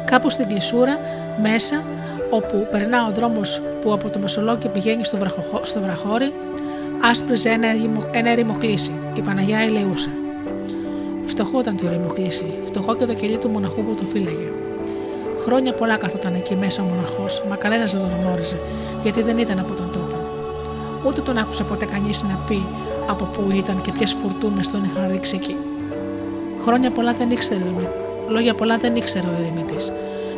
Κάπου 0.04 0.30
στην 0.30 0.46
κλεισούρα, 0.48 0.98
μέσα, 1.42 1.84
όπου 2.30 2.66
περνά 2.70 3.06
ο 3.06 3.10
δρόμος 3.10 3.60
που 3.80 3.92
από 3.92 4.10
το 4.10 4.18
Μεσολόγγι 4.18 4.68
πηγαίνει 4.68 5.04
στο, 5.04 5.16
βραχοχώ, 5.16 5.60
στο 5.62 5.80
βραχώρι, 5.80 6.32
άσπριζε 7.10 7.48
ένα, 7.48 7.68
ένα 8.10 8.30
ερημοκλήσι, 8.30 8.92
η 9.14 9.20
Παναγιά 9.20 9.58
ελεούσε. 9.58 10.10
Φτωχό 11.26 11.60
ήταν 11.60 11.76
το 11.76 11.86
ερημοκλήσι, 11.86 12.44
φτωχό 12.64 12.96
και 12.96 13.04
το 13.04 13.14
κελί 13.14 13.36
του 13.36 13.48
μοναχού 13.48 13.84
που 13.84 13.94
το 13.94 14.04
φύλαγε. 14.06 14.50
Χρόνια 15.44 15.72
πολλά 15.72 15.96
καθόταν 15.96 16.34
εκεί 16.34 16.54
μέσα 16.54 16.82
ο 16.82 16.86
μοναχός, 16.86 17.42
μα 17.48 17.56
κανένας 17.56 17.92
δεν 17.92 18.00
τον 18.00 18.10
γνώριζε, 18.20 18.58
γιατί 19.02 19.22
δεν 19.22 19.38
ήταν 19.38 19.58
από 19.58 19.72
τον 19.72 19.90
τόπο. 19.92 20.16
Ούτε 21.06 21.20
τον 21.20 21.38
άκουσε 21.38 21.64
ποτέ 21.64 21.84
κανείς 21.84 22.22
να 22.22 22.40
πει 22.48 22.66
από 23.06 23.24
πού 23.24 23.50
ήταν 23.50 23.80
και 23.80 23.92
ποιες 23.92 24.12
φουρτούνες 24.12 24.68
τον 24.68 24.84
είχαν 24.84 25.10
ρίξει 25.10 25.36
εκεί. 25.36 25.56
Χρόνια 26.64 26.90
πολλά 26.90 27.12
δεν 27.12 27.30
ήξερε, 27.30 27.60
λόγια 28.28 28.54
πολλά 28.54 28.76
δεν 28.76 28.96
ήξερε 28.96 29.26
ο 29.26 29.34
ερημητή. 29.40 29.90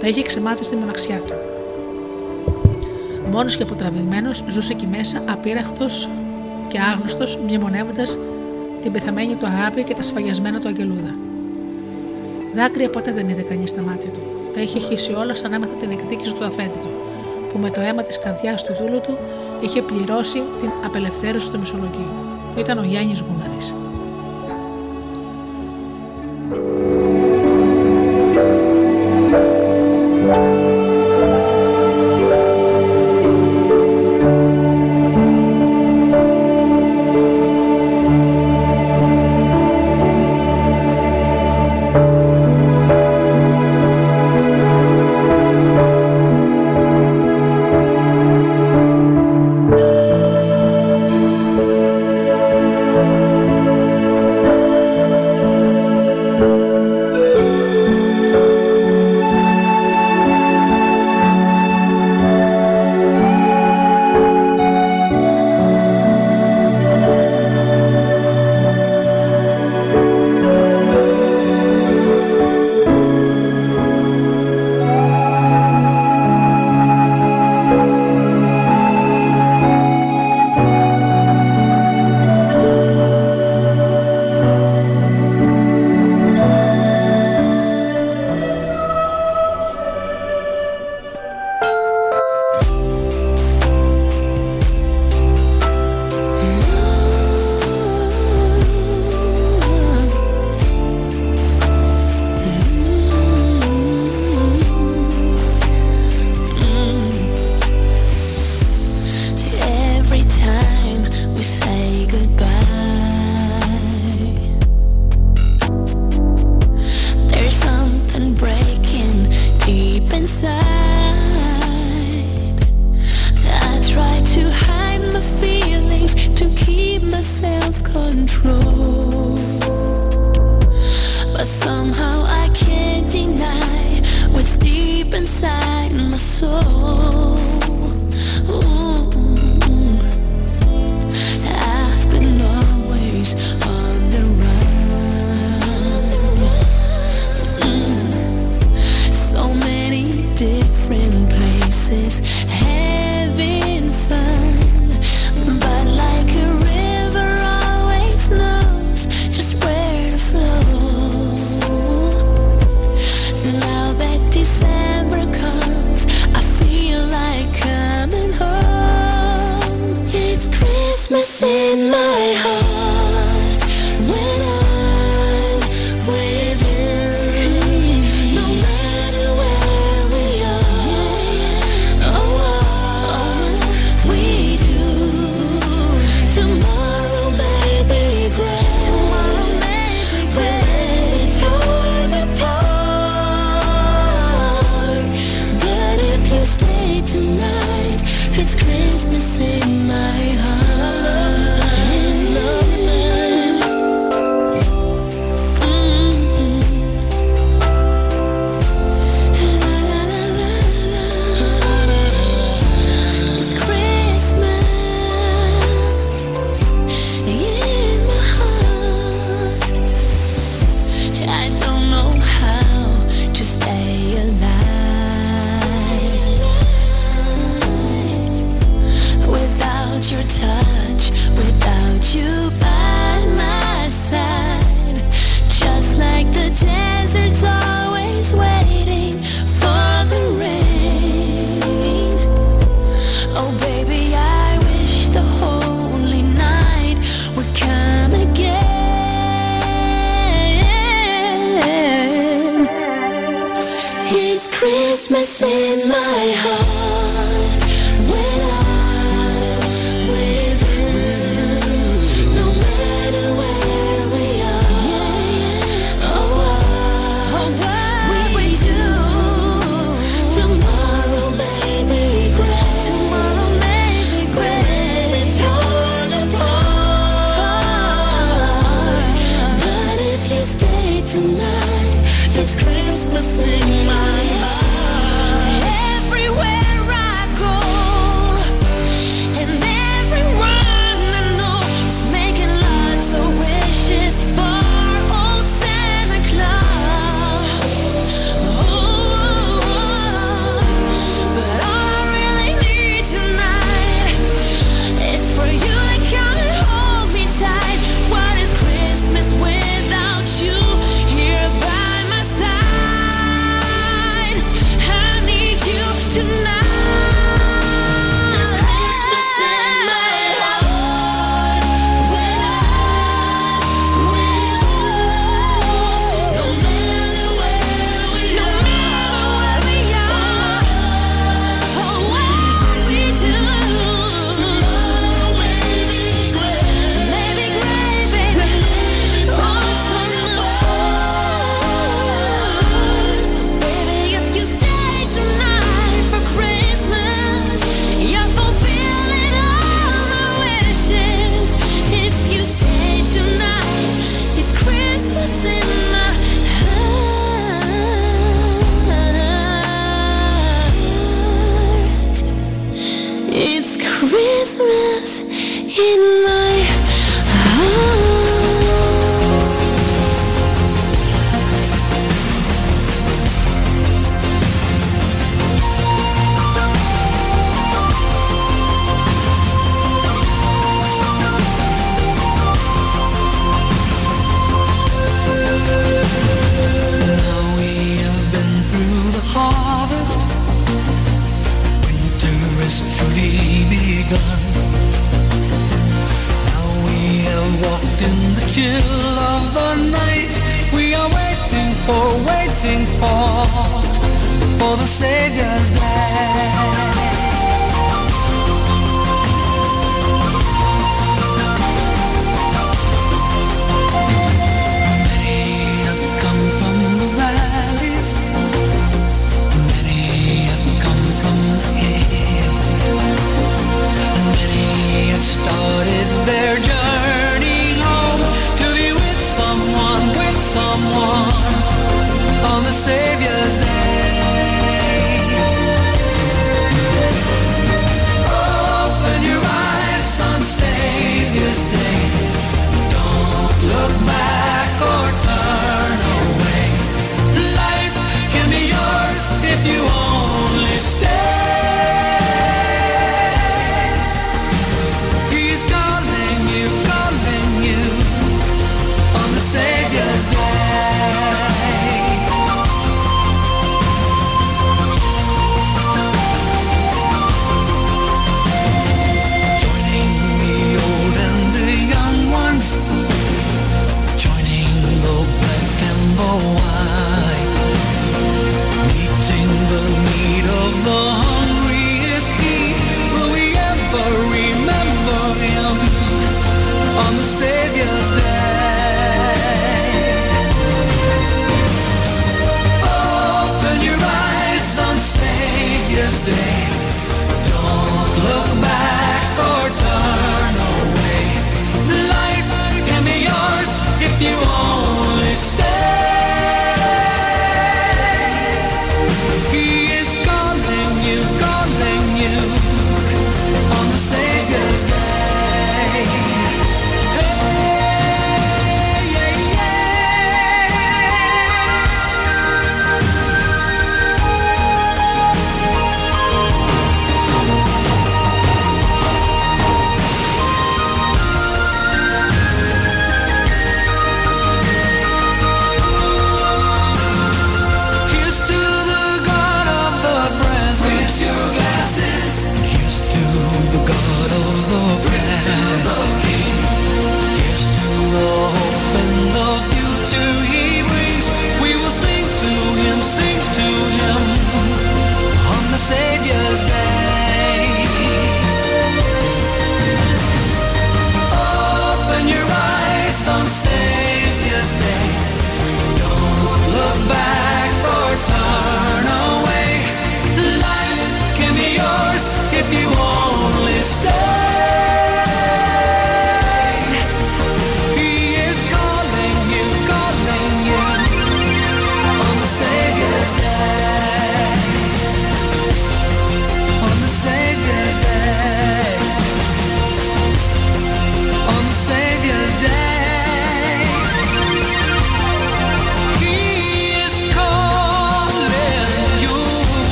Τα 0.00 0.08
είχε 0.08 0.22
ξεμάθει 0.22 0.64
στη 0.64 0.76
μοναξιά 0.76 1.20
του. 1.26 1.34
Μόνος 3.30 3.56
και 3.56 3.62
αποτραβηγμένος 3.62 4.44
ζούσε 4.48 4.72
εκεί 4.72 4.86
μέσα, 4.90 5.22
απείραχτος 5.28 6.08
και 6.72 6.80
άγνωστος, 6.80 7.36
μνημονεύοντας 7.36 8.18
την 8.82 8.92
πεθαμένη 8.92 9.34
του 9.34 9.46
αγάπη 9.46 9.82
και 9.82 9.94
τα 9.94 10.02
σφαγιασμένα 10.02 10.60
του 10.60 10.68
αγγελούδα. 10.68 11.14
Δάκρυα 12.54 12.90
ποτέ 12.90 13.12
δεν 13.12 13.28
είδε 13.28 13.42
κανείς 13.42 13.70
στα 13.70 13.82
μάτια 13.82 14.10
του. 14.10 14.20
Τα 14.54 14.60
είχε 14.60 14.78
χύσει 14.78 15.12
όλα 15.12 15.34
σαν 15.36 15.52
έμαθα 15.52 15.72
την 15.80 15.90
εκδίκηση 15.90 16.34
του 16.34 16.44
αφέντη 16.44 16.78
του, 16.82 16.90
που 17.52 17.58
με 17.58 17.70
το 17.70 17.80
αίμα 17.80 18.02
της 18.02 18.18
καρδιάς 18.18 18.64
του 18.64 18.74
δούλου 18.80 19.00
του 19.00 19.18
είχε 19.60 19.82
πληρώσει 19.82 20.42
την 20.60 20.70
απελευθέρωση 20.84 21.50
του 21.50 21.58
Μεσολογγίου. 21.58 22.12
Ήταν 22.58 22.78
ο 22.78 22.82
Γιάννης 22.82 23.20
Γούναρης. 23.20 23.74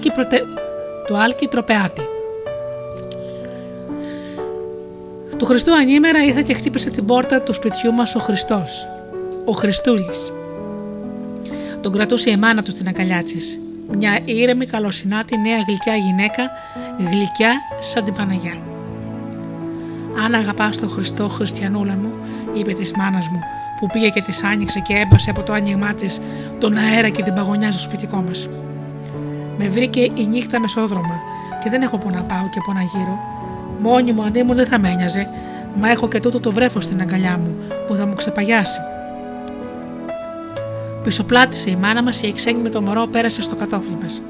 Του 0.00 0.06
Άλκη, 0.06 0.10
προτε... 0.10 0.44
του 1.06 1.16
Άλκη 1.16 1.46
Τροπεάτη. 1.46 2.02
Του 5.36 5.44
Χριστού 5.44 5.74
ανήμερα 5.74 6.24
ήρθε 6.24 6.42
και 6.42 6.54
χτύπησε 6.54 6.90
την 6.90 7.04
πόρτα 7.04 7.40
του 7.40 7.52
σπιτιού 7.52 7.92
μας 7.92 8.14
ο 8.14 8.18
Χριστός, 8.18 8.86
ο 9.44 9.52
Χριστούλης. 9.52 10.32
Τον 11.80 11.92
κρατούσε 11.92 12.30
η 12.30 12.36
μάνα 12.36 12.62
του 12.62 12.70
στην 12.70 12.88
αγκαλιά 12.88 13.22
της. 13.22 13.58
Μια 13.96 14.18
ήρεμη, 14.24 14.66
καλοσυνάτη, 14.66 15.36
νέα 15.36 15.58
γλυκιά 15.68 15.94
γυναίκα, 15.96 16.50
γλυκιά 16.98 17.52
σαν 17.80 18.04
την 18.04 18.14
Παναγιά. 18.14 18.56
Αν 20.24 20.34
αγαπάς 20.34 20.78
τον 20.78 20.90
Χριστό, 20.90 21.28
Χριστιανούλα 21.28 21.94
μου, 21.94 22.12
είπε 22.52 22.72
της 22.72 22.92
μάνας 22.92 23.28
μου, 23.28 23.38
που 23.80 23.86
πήγε 23.86 24.08
και 24.08 24.22
της 24.22 24.44
άνοιξε 24.44 24.80
και 24.80 24.94
έμπασε 24.94 25.30
από 25.30 25.42
το 25.42 25.52
άνοιγμά 25.52 25.94
της 25.94 26.20
τον 26.58 26.76
αέρα 26.76 27.08
και 27.08 27.22
την 27.22 27.34
παγωνιά 27.34 27.70
στο 27.70 27.80
σπιτικό 27.80 28.24
μας. 28.28 28.48
Με 29.62 29.68
βρήκε 29.68 30.00
η 30.00 30.26
νύχτα 30.28 30.60
μεσόδρομα 30.60 31.20
και 31.62 31.70
δεν 31.70 31.82
έχω 31.82 31.98
που 31.98 32.10
να 32.10 32.20
πάω 32.22 32.48
και 32.50 32.60
που 32.64 32.72
να 32.72 32.82
γύρω. 32.82 33.18
Μόνη 33.80 34.12
μου 34.12 34.22
αν 34.22 34.34
ήμουν 34.34 34.56
δεν 34.56 34.66
θα 34.66 34.78
με 34.78 34.90
ένοιαζε, 34.90 35.26
μα 35.74 35.90
έχω 35.90 36.08
και 36.08 36.20
τούτο 36.20 36.40
το 36.40 36.52
βρέφος 36.52 36.84
στην 36.84 37.00
αγκαλιά 37.00 37.38
μου 37.38 37.56
που 37.86 37.94
θα 37.94 38.06
μου 38.06 38.14
ξεπαγιάσει. 38.14 38.80
Πισωπλάτησε 41.02 41.70
η 41.70 41.76
μάνα 41.76 42.02
μας 42.02 42.18
και 42.18 42.26
η 42.26 42.32
ξένη 42.32 42.60
με 42.60 42.68
το 42.68 42.82
μωρό 42.82 43.06
πέρασε 43.06 43.42
στο 43.42 43.56
κατόφλι 43.56 43.98
μας. 44.02 44.22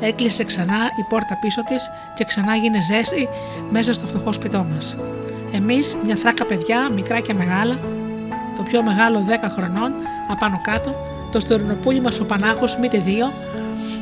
Έκλεισε 0.00 0.44
ξανά 0.44 0.74
η 0.74 1.02
πόρτα 1.08 1.38
πίσω 1.40 1.64
της 1.64 1.90
και 2.14 2.24
ξανά 2.24 2.54
γίνε 2.54 2.82
ζέστη 2.82 3.28
μέσα 3.70 3.92
στο 3.92 4.06
φτωχό 4.06 4.32
σπιτό 4.32 4.66
μας. 4.74 4.96
Εμείς, 5.52 5.96
μια 6.04 6.16
θράκα 6.16 6.44
παιδιά, 6.44 6.90
μικρά 6.94 7.20
και 7.20 7.34
μεγάλα, 7.34 7.78
το 8.56 8.62
πιο 8.62 8.82
μεγάλο 8.82 9.24
10 9.28 9.48
χρονών, 9.48 9.92
απάνω 10.28 10.60
κάτω, 10.62 10.94
το 11.32 11.40
στερνοπούλι 11.40 12.00
μας 12.00 12.20
ο 12.20 12.24
Πανάχο, 12.24 12.64
μήτε 12.80 12.98
δύο, 12.98 13.32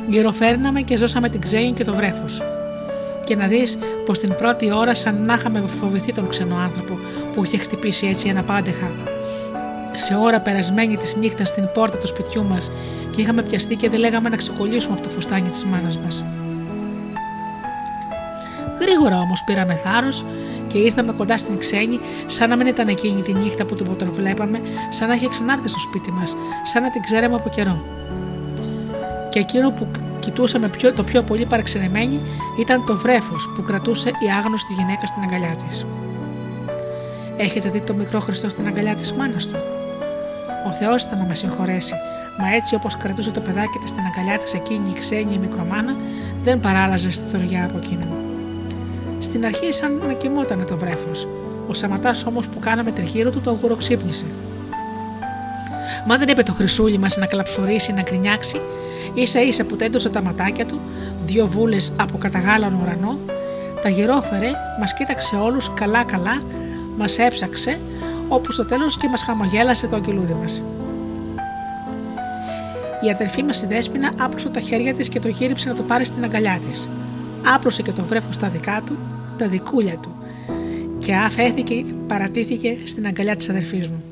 γυροφέρναμε 0.09 0.81
και 0.81 0.97
ζώσαμε 0.97 1.29
την 1.29 1.41
ξένη 1.41 1.71
και 1.71 1.83
το 1.83 1.93
βρέφος. 1.93 2.41
Και 3.23 3.35
να 3.35 3.47
δεις 3.47 3.77
πως 4.05 4.19
την 4.19 4.35
πρώτη 4.35 4.71
ώρα, 4.71 4.95
σαν 4.95 5.23
να 5.25 5.33
είχαμε 5.33 5.63
φοβηθεί 5.79 6.13
τον 6.13 6.27
ξένο 6.27 6.55
άνθρωπο 6.55 6.99
που 7.33 7.43
είχε 7.43 7.57
χτυπήσει 7.57 8.07
έτσι 8.07 8.27
ένα 8.27 8.41
πάντεχα, 8.41 8.91
σε 9.93 10.15
ώρα 10.15 10.39
περασμένη 10.39 10.97
της 10.97 11.15
νύχτας 11.15 11.47
στην 11.47 11.69
πόρτα 11.73 11.97
του 11.97 12.07
σπιτιού 12.07 12.43
μας 12.43 12.71
και 13.11 13.21
είχαμε 13.21 13.41
πιαστεί 13.41 13.75
και 13.75 13.89
δεν 13.89 13.99
λέγαμε 13.99 14.29
να 14.29 14.35
ξεκολλήσουμε 14.35 14.93
από 14.93 15.03
το 15.03 15.09
φουστάνι 15.09 15.49
της 15.49 15.65
μάνας 15.65 15.97
μας. 15.97 16.25
Γρήγορα 18.79 19.19
όμως 19.19 19.43
πήραμε 19.45 19.73
θάρρος 19.73 20.25
και 20.67 20.77
ήρθαμε 20.77 21.11
κοντά 21.11 21.37
στην 21.37 21.57
ξένη, 21.57 21.99
σαν 22.25 22.49
να 22.49 22.55
μην 22.55 22.67
ήταν 22.67 22.87
εκείνη 22.87 23.21
τη 23.21 23.33
νύχτα 23.33 23.65
που 23.65 23.75
την 23.75 24.11
βλέπαμε, 24.11 24.61
σαν 24.89 25.07
να 25.07 25.13
είχε 25.13 25.27
ξανάρθει 25.27 25.67
στο 25.67 25.79
σπίτι 25.79 26.11
μας, 26.11 26.35
σαν 26.63 26.81
να 26.81 26.89
την 26.89 27.01
ξέραμε 27.01 27.35
από 27.35 27.49
καιρό. 27.49 27.98
Και 29.29 29.39
εκείνο 29.39 29.71
που 29.71 29.87
κοιτούσαμε 30.19 30.67
πιο, 30.69 30.93
το 30.93 31.03
πιο 31.03 31.21
πολύ 31.21 31.45
παραξενεμένοι 31.45 32.19
ήταν 32.59 32.85
το 32.85 32.97
βρέφος 32.97 33.49
που 33.55 33.61
κρατούσε 33.61 34.09
η 34.09 34.27
άγνωστη 34.37 34.73
γυναίκα 34.73 35.07
στην 35.07 35.23
αγκαλιά 35.23 35.55
της. 35.67 35.85
Έχετε 37.37 37.69
δει 37.69 37.81
το 37.81 37.93
μικρό 37.93 38.19
Χριστό 38.19 38.49
στην 38.49 38.67
αγκαλιά 38.67 38.95
της 38.95 39.13
μάνας 39.13 39.47
του; 39.47 39.55
Ο 40.67 40.71
Θεός 40.71 41.03
θα 41.03 41.15
να 41.15 41.23
με 41.23 41.35
συγχωρέσει, 41.35 41.93
μα 42.39 42.53
έτσι 42.55 42.75
όπως 42.75 42.97
κρατούσε 42.97 43.31
το 43.31 43.39
παιδάκι 43.39 43.77
της 43.81 43.89
στην 43.89 44.03
αγκαλιά 44.05 44.37
της 44.37 44.53
εκείνη 44.53 44.89
η 44.89 44.93
ξένη 44.99 45.33
η 45.33 45.37
μικρομάνα, 45.37 45.95
δεν 46.43 46.59
παράλαζε 46.59 47.11
στη 47.11 47.27
θωριά 47.27 47.65
από 47.65 47.77
εκείνον. 47.77 48.07
Στην 49.19 49.45
αρχή, 49.45 49.71
σαν 49.73 50.01
να 50.07 50.13
κοιμότανε 50.13 50.63
το 50.63 50.77
βρέφος. 50.77 51.27
Ο 51.67 51.73
Σαματάς 51.73 52.25
όμως 52.25 52.47
που 52.47 52.59
κάναμε 52.59 52.91
τριγύρω 52.91 53.29
του 53.29 53.41
το 53.41 53.49
αγουροξύπνησε. 53.49 54.25
Μα 56.07 56.17
δεν 56.17 56.27
είπε 56.27 56.43
το 56.43 56.53
χρυσούλι 56.53 56.97
μας 56.97 57.17
να 57.17 57.25
κλαψουρίσει, 57.25 57.93
να 57.93 58.01
γκρινιάξει, 58.01 58.61
ίσα 59.13 59.41
ίσα 59.41 59.63
που 59.63 59.75
τέντωσε 59.75 60.09
τα 60.09 60.21
ματάκια 60.21 60.65
του, 60.65 60.79
δύο 61.25 61.47
βούλες 61.47 61.93
από 61.99 62.17
καταγάλανο 62.17 62.79
ουρανό, 62.81 63.17
τα 63.81 63.89
γυρόφερε, 63.89 64.51
μας 64.79 64.93
κοίταξε 64.93 65.35
όλους 65.35 65.73
καλά-καλά, 65.73 66.41
μας 66.97 67.17
έψαξε, 67.17 67.79
όπου 68.27 68.51
στο 68.51 68.65
τέλος 68.65 68.97
και 68.97 69.07
μας 69.07 69.23
χαμογέλασε 69.23 69.87
το 69.87 69.95
αγγελούδι 69.95 70.33
μας. 70.33 70.61
Η 73.05 73.09
αδερφή 73.09 73.43
μας 73.43 73.61
η 73.61 73.65
Δέσποινα 73.65 74.11
άπλωσε 74.19 74.49
τα 74.49 74.59
χέρια 74.59 74.93
της 74.93 75.09
και 75.09 75.19
το 75.19 75.27
γύριψε 75.27 75.69
να 75.69 75.75
το 75.75 75.81
πάρει 75.81 76.05
στην 76.05 76.23
αγκαλιά 76.23 76.59
της. 76.69 76.89
Άπλωσε 77.55 77.81
και 77.81 77.91
το 77.91 78.03
βρέφος 78.03 78.35
στα 78.35 78.47
δικά 78.47 78.81
του, 78.85 78.97
τα 79.37 79.47
δικούλια 79.47 79.97
του 79.97 80.15
και 80.99 81.15
αφέθηκε 81.15 81.85
παρατήθηκε 82.07 82.77
στην 82.83 83.05
αγκαλιά 83.05 83.35
της 83.35 83.49
αδερφής 83.49 83.89
μου. 83.89 84.03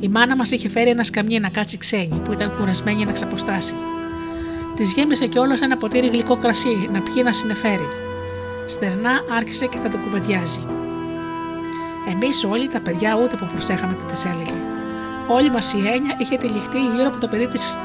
Η 0.00 0.08
μάνα 0.08 0.36
μας 0.36 0.50
είχε 0.50 0.68
φέρει 0.68 0.90
ένα 0.90 1.04
σκαμνί 1.04 1.40
να 1.40 1.48
κάτσει 1.48 1.78
ξένη 1.78 2.20
που 2.24 2.32
ήταν 2.32 2.52
κουρασμένη 2.58 3.04
να 3.04 3.12
ξαποστάσει. 3.12 3.74
Της 4.76 4.92
γέμισε 4.92 5.26
και 5.26 5.38
όλος 5.38 5.60
ένα 5.60 5.76
ποτήρι 5.76 6.08
γλυκό 6.08 6.36
κρασί 6.36 6.88
να 6.92 7.00
πιει 7.00 7.22
να 7.24 7.32
συνεφέρει. 7.32 7.88
Στερνά 8.66 9.24
άρχισε 9.36 9.66
και 9.66 9.78
θα 9.78 9.88
την 9.88 10.00
κουβεντιάζει. 10.00 10.62
Εμείς 12.12 12.44
όλοι 12.44 12.68
τα 12.68 12.80
παιδιά 12.80 13.18
ούτε 13.22 13.36
που 13.36 13.46
προσέχαμε 13.46 13.94
τι 13.94 14.04
της 14.12 14.24
έλεγε. 14.24 14.54
Όλη 15.28 15.50
μας 15.50 15.72
η 15.72 15.78
έννοια 15.78 16.16
είχε 16.18 16.36
τυλιχτεί 16.36 16.78
γύρω 16.96 17.08
από 17.08 17.18
το 17.18 17.28
παιδί 17.28 17.46
της, 17.46 17.78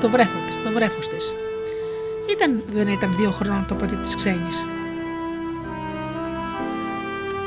το 0.00 0.08
βρέφος 0.10 0.40
της. 0.46 0.62
Το 0.62 0.70
βρέφος 0.74 1.08
της. 1.08 1.34
Ήταν, 2.30 2.62
δεν 2.72 2.88
ήταν 2.88 3.14
δύο 3.16 3.30
χρόνων 3.30 3.64
το 3.68 3.74
παιδί 3.74 3.96
της 3.96 4.14
ξένης. 4.14 4.66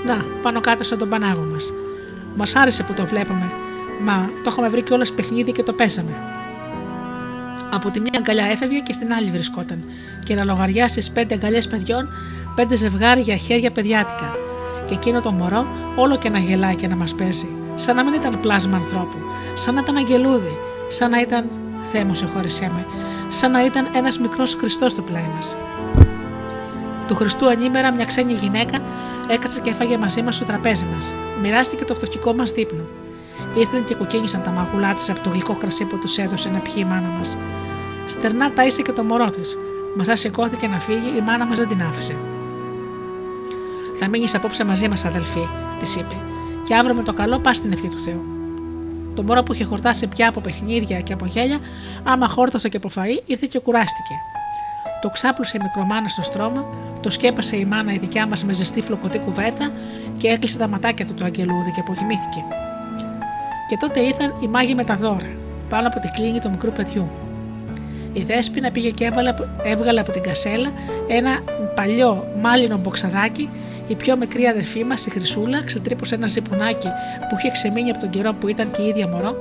Να, 0.06 0.26
πάνω 0.42 0.60
κάτω 0.60 0.84
σαν 0.84 0.98
τον 0.98 1.10
Πανάγο 1.10 1.48
μας. 1.54 1.74
Μας 2.36 2.56
άρεσε 2.56 2.84
που 2.84 2.94
το 2.94 3.06
βλέπαμε, 3.06 3.52
μα 4.02 4.30
το 4.44 4.50
είχαμε 4.52 4.70
βρει 4.70 4.82
κιόλας 4.82 5.12
παιχνίδι 5.12 5.52
και 5.52 5.64
το 5.64 5.74
παίζαμε. 5.74 6.16
Από 7.72 7.92
τη 7.92 8.00
μία 8.00 8.12
αγκαλιά 8.18 8.46
έφευγε 8.46 8.80
και 8.80 8.94
στην 8.94 9.14
άλλη 9.14 9.32
βρισκόταν, 9.32 9.84
και 10.24 10.36
να 10.36 10.44
λογαριάσεις 10.44 11.12
πέντε 11.12 11.34
αγκαλιές 11.34 11.68
παιδιών, 11.68 12.10
πέντε 12.56 12.76
ζευγάρια 12.76 13.36
χέρια 13.36 13.72
παιδιάτικα, 13.72 14.36
και 14.88 14.94
εκείνο 14.94 15.22
το 15.22 15.32
μωρό 15.32 15.68
όλο 15.96 16.18
και 16.18 16.30
να 16.30 16.40
γελάει 16.40 16.76
και 16.76 16.88
να 16.88 16.96
μας 16.96 17.16
παίζει, 17.16 17.48
σαν 17.76 17.96
να 17.96 18.04
μην 18.04 18.14
ήταν 18.14 18.40
πλάσμα 18.40 18.78
ανθρώπου, 18.78 19.18
σαν 19.54 19.74
να 19.74 19.82
ήταν 19.82 19.98
αγγελούδι, 19.98 20.58
σαν 20.90 21.10
να 21.10 21.20
ήταν. 21.20 21.50
Θεέ 21.92 22.04
μου, 22.04 22.14
συγχώρησέ 22.14 22.72
με, 22.74 22.86
σαν 23.28 23.52
να 23.52 23.66
ήταν 23.66 23.88
ένας 23.94 24.20
μικρός 24.20 24.54
Χριστός 24.54 24.92
στο 24.92 25.02
πλάι 25.02 25.30
μας. 25.36 25.56
Του 27.08 27.16
Χριστού 27.16 27.50
ανήμερα 27.50 27.92
μια 27.92 28.06
ξένη 28.06 28.34
γυναίκα 28.34 28.78
έκατσε 29.28 29.60
και 29.60 29.70
έφαγε 29.70 29.98
μαζί 29.98 30.22
μας 30.22 30.36
στο 30.36 30.46
τραπέζι 30.46 30.86
μας. 30.96 31.14
Μοιράστηκε 31.42 31.86
το 31.86 31.94
φτωχικό 31.94 32.34
μας 32.34 32.52
δείπνο. 32.52 32.84
Ήρθαν 33.58 33.84
και 33.86 33.96
κοκκίνησαν 33.96 34.42
τα 34.44 34.52
μαγουλά 34.52 34.94
της 34.94 35.10
από 35.10 35.20
το 35.20 35.30
γλυκό 35.30 35.56
κρασί 35.56 35.86
που 35.86 36.00
τους 36.00 36.18
έδωσε 36.18 36.50
να 36.50 36.60
πιει 36.60 36.74
η 36.78 36.84
μάνα 36.84 37.08
μας. 37.08 37.38
Στερνά 38.06 38.52
ταΐσε 38.56 38.82
και 38.84 38.92
το 38.92 39.04
μωρό 39.04 39.30
της. 39.30 39.58
Μα 39.98 40.16
σηκώθηκε 40.16 40.68
να 40.68 40.80
φύγει, 40.80 41.18
η 41.18 41.22
μάνα 41.22 41.46
μας 41.46 41.58
δεν 41.58 41.68
την 41.68 41.82
άφησε. 41.82 42.16
Θα 44.00 44.08
μείνεις 44.08 44.36
απόψε 44.36 44.66
μαζί 44.66 44.88
μας, 44.88 45.06
αδελφή, 45.06 45.48
της 45.80 45.96
είπε, 45.96 46.16
και 46.64 46.76
αύριο 46.76 46.96
με 46.96 47.04
το 47.04 47.14
καλό 47.14 47.40
πας 47.40 47.58
στην 47.58 47.72
ευχή 47.72 47.90
του 47.90 47.98
Θεού. 47.98 48.26
Το 49.16 49.24
μωρό 49.24 49.44
που 49.44 49.54
είχε 49.54 49.64
χορτάσει 49.64 50.08
πια 50.08 50.30
από 50.30 50.42
παιχνίδια 50.42 51.02
και 51.02 51.14
από 51.14 51.26
γέλια, 51.26 51.60
άμα 52.04 52.28
χόρτασε 52.28 52.70
και 52.70 52.78
από 52.78 52.90
φαΐ, 52.96 53.22
ήρθε 53.26 53.48
και 53.50 53.60
κουράστηκε. 53.60 54.14
Το 55.02 55.10
ξάπλωσε 55.10 55.58
η 55.58 55.64
μικρομάνα 55.64 56.08
στο 56.08 56.22
στρώμα, 56.22 56.70
το 57.02 57.10
σκέπασε 57.10 57.56
η 57.56 57.66
μάνα 57.66 57.94
η 57.94 57.98
δικιά 57.98 58.28
μας 58.28 58.44
με 58.44 58.54
ζεστή 58.54 58.82
φλοκωτή 58.82 59.20
κουβέρτα 59.20 59.72
και 60.18 60.28
έκλεισε 60.28 60.58
τα 60.58 60.68
ματάκια 60.68 61.06
του 61.06 61.14
το 61.14 61.26
αγγελούδι 61.26 61.72
και 61.72 61.80
αποκοιμήθηκε. 61.80 62.44
Και 63.70 63.78
τότε 63.78 64.00
ήρθαν 64.00 64.34
οι 64.40 64.48
μάγοι 64.48 64.76
με 64.76 64.84
τα 64.84 64.96
δώρα, 64.96 65.30
πάνω 65.70 65.88
από 65.88 66.00
τη 66.00 66.08
κλίνη 66.08 66.40
του 66.40 66.50
μικρού 66.50 66.72
παιδιού. 66.72 67.10
Η 68.14 68.24
Δέσποινα 68.24 68.72
πήγε 68.72 68.90
και 68.90 69.06
έβαλε, 69.06 69.34
έβγαλε 69.64 70.00
από 70.00 70.12
την 70.12 70.22
κασέλα 70.22 70.72
ένα 71.08 71.40
παλιό 71.76 72.28
μάλινο 72.42 72.78
μποξαδάκι 72.78 73.50
η 73.88 73.96
πιο 73.96 74.18
μικρή 74.18 74.46
αδερφή 74.46 74.84
μας, 74.84 75.06
η 75.06 75.10
Χρυσούλα, 75.10 75.64
ξετρύπωσε 75.64 76.16
ένα 76.16 76.28
ζυπουνάκι 76.28 76.88
που 77.30 77.36
είχε 77.38 77.52
ξεμείνει 77.52 77.90
από 77.90 78.00
τον 78.00 78.10
καιρό 78.10 78.34
που 78.34 78.48
ήταν 78.48 78.72
και 78.72 78.82
η 78.82 78.88
ίδια 78.88 79.08
μωρό. 79.08 79.36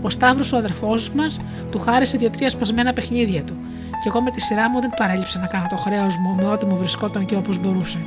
Ο 0.00 0.10
Σταύρος, 0.10 0.52
ο 0.52 0.56
αδερφός 0.56 1.10
μας, 1.10 1.40
του 1.70 1.78
χάρισε 1.78 2.16
δύο-τρία 2.16 2.50
σπασμένα 2.50 2.92
παιχνίδια 2.92 3.42
του, 3.42 3.56
και 3.90 4.08
εγώ 4.08 4.20
με 4.22 4.30
τη 4.30 4.40
σειρά 4.40 4.70
μου 4.70 4.80
δεν 4.80 4.90
παρέλειψα 4.96 5.38
να 5.38 5.46
κάνω 5.46 5.66
το 5.70 5.76
χρέος 5.76 6.16
μου 6.16 6.34
με 6.34 6.44
ό,τι 6.52 6.66
μου 6.66 6.76
βρισκόταν 6.76 7.26
και 7.26 7.36
όπως 7.36 7.58
μπορούσε. 7.58 7.98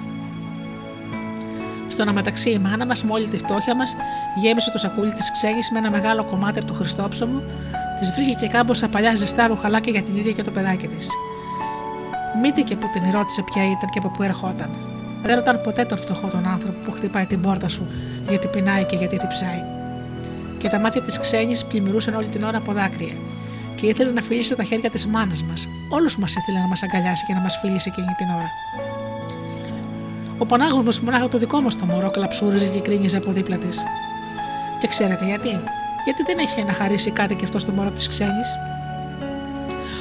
Στο 1.90 2.06
να 2.06 2.14
μεταξύ 2.14 2.50
η 2.50 2.58
μάνα 2.58 2.86
μας, 2.86 3.04
με 3.04 3.12
όλη 3.12 3.30
τη 3.30 3.38
φτώχεια 3.38 3.76
μας, 3.76 3.96
γέμισε 4.42 4.72
το 4.72 4.78
σακούλι 4.78 5.14
της 5.14 5.32
ξένη 5.32 5.60
με 5.72 5.78
ένα 5.80 5.90
μεγάλο 5.90 6.24
κομμάτι 6.24 6.60
από 6.60 6.68
το 6.68 6.74
Χριστόψωμο, 6.74 7.42
της 8.00 8.12
βρήκε 8.12 8.34
και 8.40 8.48
κάμποσα 8.48 8.88
παλιά 8.88 9.16
ζεστά 9.16 9.48
ρουχαλάκια 9.48 9.92
για 9.92 10.02
την 10.02 10.16
ίδια 10.18 10.32
και 10.32 10.44
το 10.44 10.52
παιδάκι 10.52 10.88
της. 10.88 11.10
Μύτηκε 12.42 12.76
που 12.76 12.90
την 12.94 13.12
ρώτησε 13.12 13.42
ποια 13.42 13.64
ήταν 13.64 13.90
και 13.90 14.00
από 14.00 14.10
πού 14.10 14.24
ερχόταν. 14.24 14.70
Δεν 15.24 15.36
ρωτάν 15.36 15.62
ποτέ 15.62 15.86
τον 15.86 15.98
φτωχό 15.98 16.28
τον 16.28 16.48
άνθρωπο 16.48 16.78
που 16.86 16.92
χτυπάει 16.92 17.26
την 17.26 17.42
πόρτα 17.42 17.68
σου 17.68 17.88
γιατί 18.30 18.48
πεινάει 18.48 18.84
και 18.84 18.96
γιατί 18.96 19.18
τυψάει. 19.18 19.64
Και 20.58 20.70
τα 20.70 20.80
μάτια 20.80 21.02
της 21.02 21.20
ξένης 21.20 21.66
πλημμυρούσαν 21.66 22.16
όλη 22.16 22.28
την 22.28 22.44
ώρα 22.44 22.58
από 22.58 22.72
δάκρυα. 22.74 23.14
Και 23.76 23.88
ήθελε 23.88 24.12
να 24.12 24.22
φιλήσει 24.22 24.56
τα 24.56 24.64
χέρια 24.64 24.90
της 24.90 25.08
μάνας 25.08 25.44
μας. 25.44 25.68
Όλους 25.90 26.18
μας 26.18 26.36
ήθελε 26.36 26.60
να 26.60 26.68
μας 26.68 26.84
αγκαλιάσει 26.84 27.26
και 27.26 27.34
να 27.34 27.40
μας 27.40 27.58
φιλήσει 27.62 27.90
εκείνη 27.92 28.14
την 28.18 28.28
ώρα. 28.30 28.50
Ο 30.42 30.46
Πανάγο 30.46 30.84
μα 30.84 30.92
μονάχα 31.04 31.28
το 31.28 31.38
δικό 31.38 31.62
μας 31.62 31.76
το 31.76 31.86
μωρό 31.86 32.12
κλαψούριζε 32.12 32.68
και 32.68 32.80
κρίνιζε 32.80 33.18
από 33.18 33.32
δίπλα 33.32 33.58
της. 33.58 33.84
Και 34.80 34.88
ξέρετε 34.88 35.26
γιατί; 35.26 35.50
Γιατί 36.06 36.24
δεν 36.26 36.38
έχει 36.38 36.64
να 36.64 36.74
χαρίσει 36.74 37.12
κάτι 37.12 37.36
και 37.36 37.46
αυτός 37.46 37.62
στο 37.62 37.72
μωρό 37.72 37.90
της 37.92 38.08
ξένης. 38.08 38.58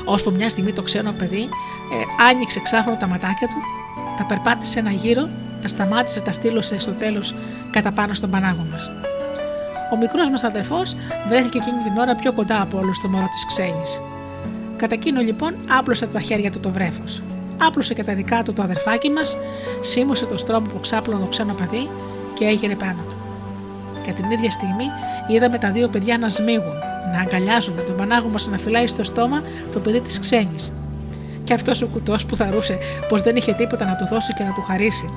Ώσπου 0.05 0.33
μια 0.33 0.49
στιγμή 0.49 0.73
το 0.73 0.83
ξένο 0.83 1.13
παιδί 1.13 1.43
ε, 1.93 2.25
άνοιξε 2.31 2.61
ξάφνου 2.61 2.97
τα 2.97 3.07
ματάκια 3.07 3.49
του, 3.49 3.57
τα 4.19 4.25
περπάτησε 4.25 4.79
ένα 4.79 4.91
γύρο, 4.91 5.29
τα 5.63 5.69
σταμάτησε, 5.69 6.21
τα 6.21 6.33
στήλωσε 6.33 6.79
στο 6.79 6.93
τέλος 6.93 7.35
κατά 7.71 7.93
πάνω 7.93 8.15
στον 8.15 8.31
πανάγο 8.31 8.67
μας. 8.71 8.91
Ο 9.93 9.97
μικρός 9.97 10.31
μας 10.31 10.45
αδερφός 10.45 10.97
βρέθηκε 11.29 11.59
εκείνη 11.59 11.83
την 11.83 11.99
ώρα 11.99 12.15
πιο 12.15 12.33
κοντά 12.33 12.61
από 12.61 12.79
όλους 12.79 12.97
στο 12.97 13.09
μωρό 13.09 13.29
της 13.33 13.47
ξένης. 13.47 14.01
Κατά 14.77 14.95
εκείνο 14.95 15.21
λοιπόν 15.21 15.55
άπλωσε 15.79 16.07
τα 16.07 16.21
χέρια 16.21 16.51
του 16.51 16.61
το 16.61 16.71
βρέφος. 16.71 17.23
Άπλωσε 17.61 17.95
και 17.95 18.05
τα 18.05 18.15
δικά 18.15 18.43
του 18.43 18.53
το 18.53 18.63
αδερφάκι 18.63 19.11
μας, 19.11 19.37
σίμωσε 19.81 20.27
το 20.27 20.39
στρώμα 20.39 20.67
που 20.67 20.81
ξάπλωνε 20.81 21.21
το 21.21 21.27
ξένο 21.27 21.55
παιδί 21.55 21.89
και 22.35 22.45
έγειρε 22.45 22.75
πάνω 22.75 23.03
του. 23.09 23.17
Και 24.05 24.13
την 24.13 24.31
ίδια 24.31 24.51
στιγμή 24.51 24.85
είδαμε 25.29 25.59
τα 25.59 25.71
δύο 25.71 25.89
παιδιά 25.89 26.19
να 26.19 26.29
σμίγουν, 26.29 26.75
να 27.13 27.21
αγκαλιάζονται, 27.21 27.81
τον 27.81 27.97
πανάγο 27.97 28.29
μας 28.29 28.49
να 28.49 28.59
φυλάει 28.59 28.87
στο 28.87 29.05
στόμα 29.05 29.43
το 29.73 29.81
παιδί 29.81 30.01
της 30.01 30.21
ξένης. 30.21 30.73
Και 31.45 31.55
αυτός 31.55 31.83
ο 31.83 31.87
κουτός 31.87 32.27
που 32.27 32.37
θαρούσε 32.37 32.79
πως 33.09 33.23
δεν 33.23 33.37
είχε 33.37 33.53
τίποτα 33.53 33.85
να 33.85 33.97
του 33.97 34.07
δώσει 34.07 34.35
και 34.35 34.45
να 34.45 34.53
του 34.53 34.63
χαρίσει. 34.63 35.11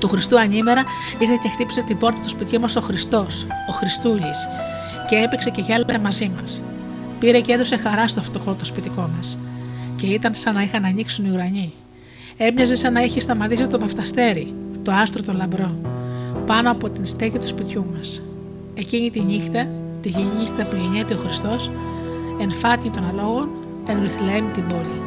Του 0.00 0.08
Χριστού 0.08 0.38
ανήμερα 0.38 0.82
ήρθε 1.18 1.38
και 1.42 1.48
χτύπησε 1.48 1.82
την 1.82 1.98
πόρτα 1.98 2.20
του 2.20 2.28
σπιτιού 2.28 2.60
μας 2.60 2.76
ο 2.76 2.80
Χριστός, 2.80 3.46
ο 3.70 3.72
Χριστούλης, 3.72 4.48
και 5.08 5.16
έπαιξε 5.16 5.50
και 5.50 5.60
γέλασε 5.60 5.98
μαζί 5.98 6.32
μας. 6.40 6.60
Πήρε 7.20 7.40
και 7.40 7.52
έδωσε 7.52 7.76
χαρά 7.76 8.08
στο 8.08 8.22
φτωχό 8.22 8.52
το 8.52 8.64
σπιτικό 8.64 9.10
μας. 9.16 9.38
Και 9.96 10.06
ήταν 10.06 10.34
σαν 10.34 10.54
να 10.54 10.62
είχαν 10.62 10.84
ανοίξουν 10.84 11.24
οι 11.24 11.30
ουρανοί. 11.30 11.72
Έμοιαζε 12.36 12.74
σαν 12.74 12.92
να 12.92 13.00
είχε 13.00 13.20
σταματήσει 13.20 13.66
το 13.66 13.78
παφταστέρι, 13.78 14.54
το 14.82 14.92
άστρο 14.92 15.22
το 15.22 15.32
λαμπρό, 15.32 15.74
πάνω 16.46 16.70
από 16.70 16.90
την 16.90 17.04
στέγη 17.04 17.38
του 17.38 17.46
σπιτιού 17.46 17.86
μας. 17.96 18.22
Εκείνη 18.74 19.10
τη 19.10 19.20
νύχτα, 19.20 19.68
τη 20.00 20.10
νύχτα 20.38 20.66
που 20.66 20.76
γεννιέται 20.76 21.14
ο 21.14 21.16
Χριστός, 21.16 21.70
εν 22.40 22.50
φάτνη 22.50 22.90
των 22.90 23.08
αλόγων, 23.08 23.48
εν 23.86 24.00
Βιθλεέμ 24.00 24.52
την 24.52 24.66
πόλη. 24.66 25.05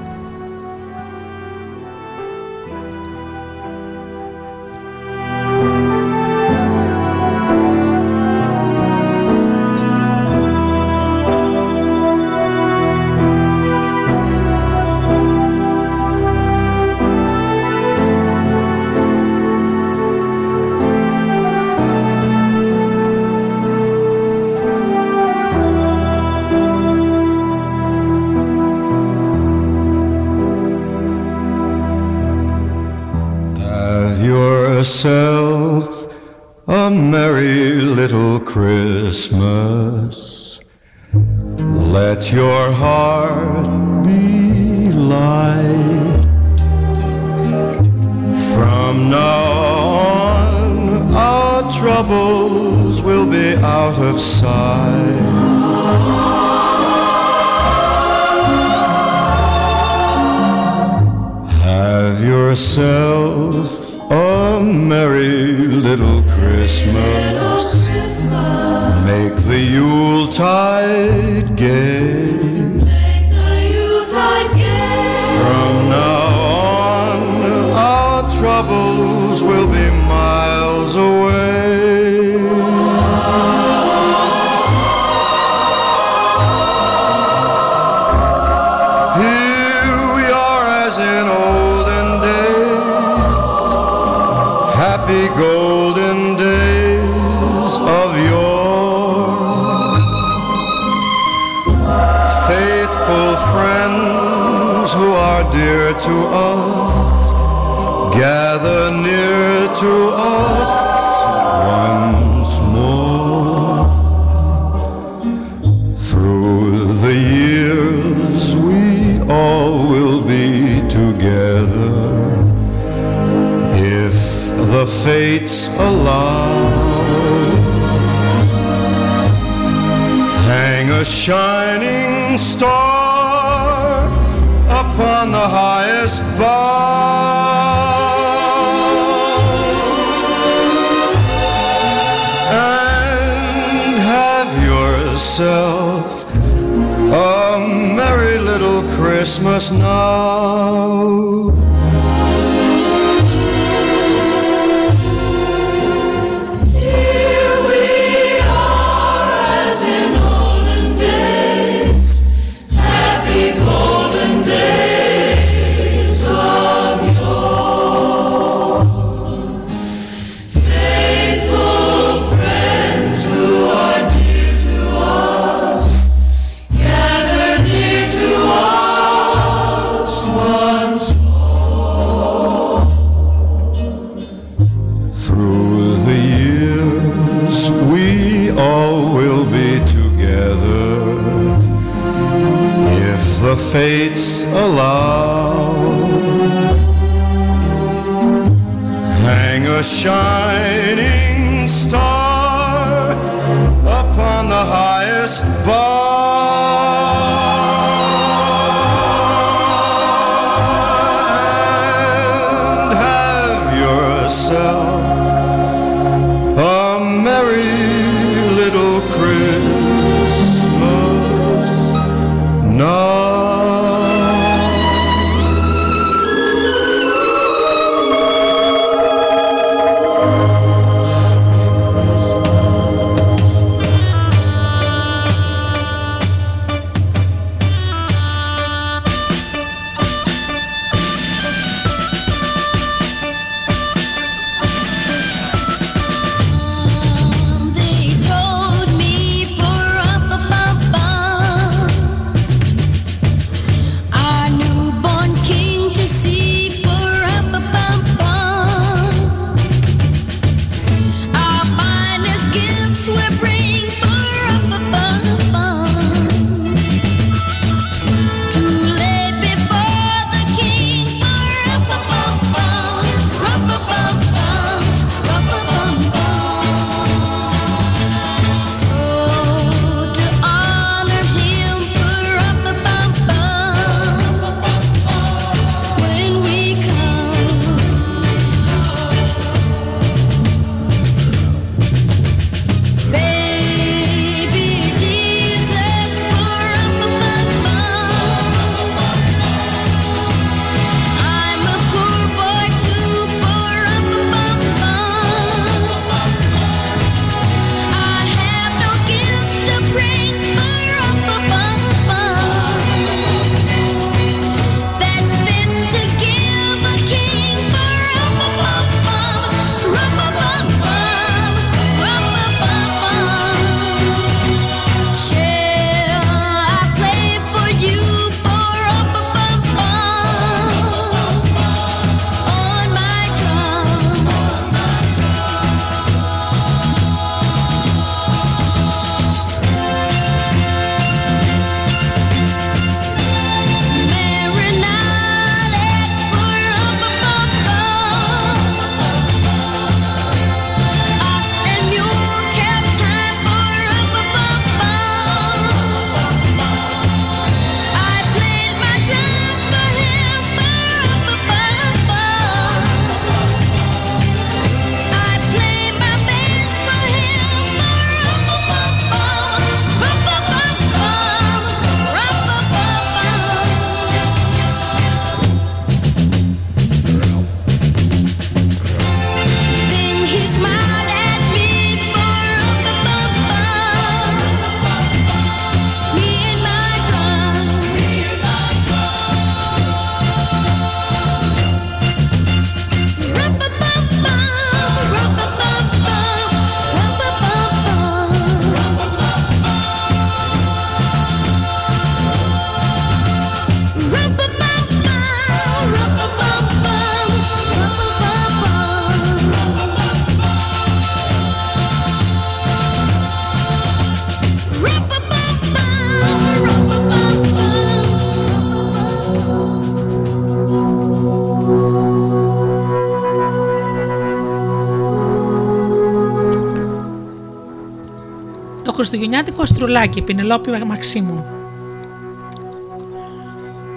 Χριστουγεννιάτικο 429.00 429.62
αστρουλάκι, 429.62 430.22
Πινελόπη 430.22 430.72
Μαξίμου. 430.86 431.46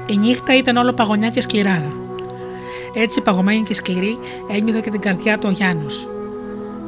Η 0.06 0.16
νύχτα 0.16 0.56
ήταν 0.56 0.76
όλο 0.76 0.92
παγωνιά 0.92 1.30
και 1.30 1.40
σκληράδα. 1.40 1.92
Έτσι 2.94 3.20
παγωμένη 3.20 3.62
και 3.62 3.74
σκληρή 3.74 4.18
ένιωθε 4.50 4.80
και 4.80 4.90
την 4.90 5.00
καρδιά 5.00 5.38
του 5.38 5.46
ο 5.50 5.52
Γιάννο. 5.52 5.86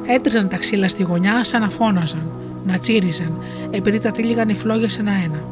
Έτριζαν 0.07 0.49
τα 0.49 0.57
ξύλα 0.57 0.89
στη 0.89 1.03
γωνιά 1.03 1.45
σαν 1.45 1.61
να 1.61 1.69
φώναζαν, 1.69 2.31
να 2.67 2.79
τσίριζαν, 2.79 3.39
επειδή 3.71 3.99
τα 3.99 4.11
τύλιγαν 4.11 4.49
οι 4.49 4.55
φλόγες 4.55 4.99
ένα-ένα. 4.99 5.45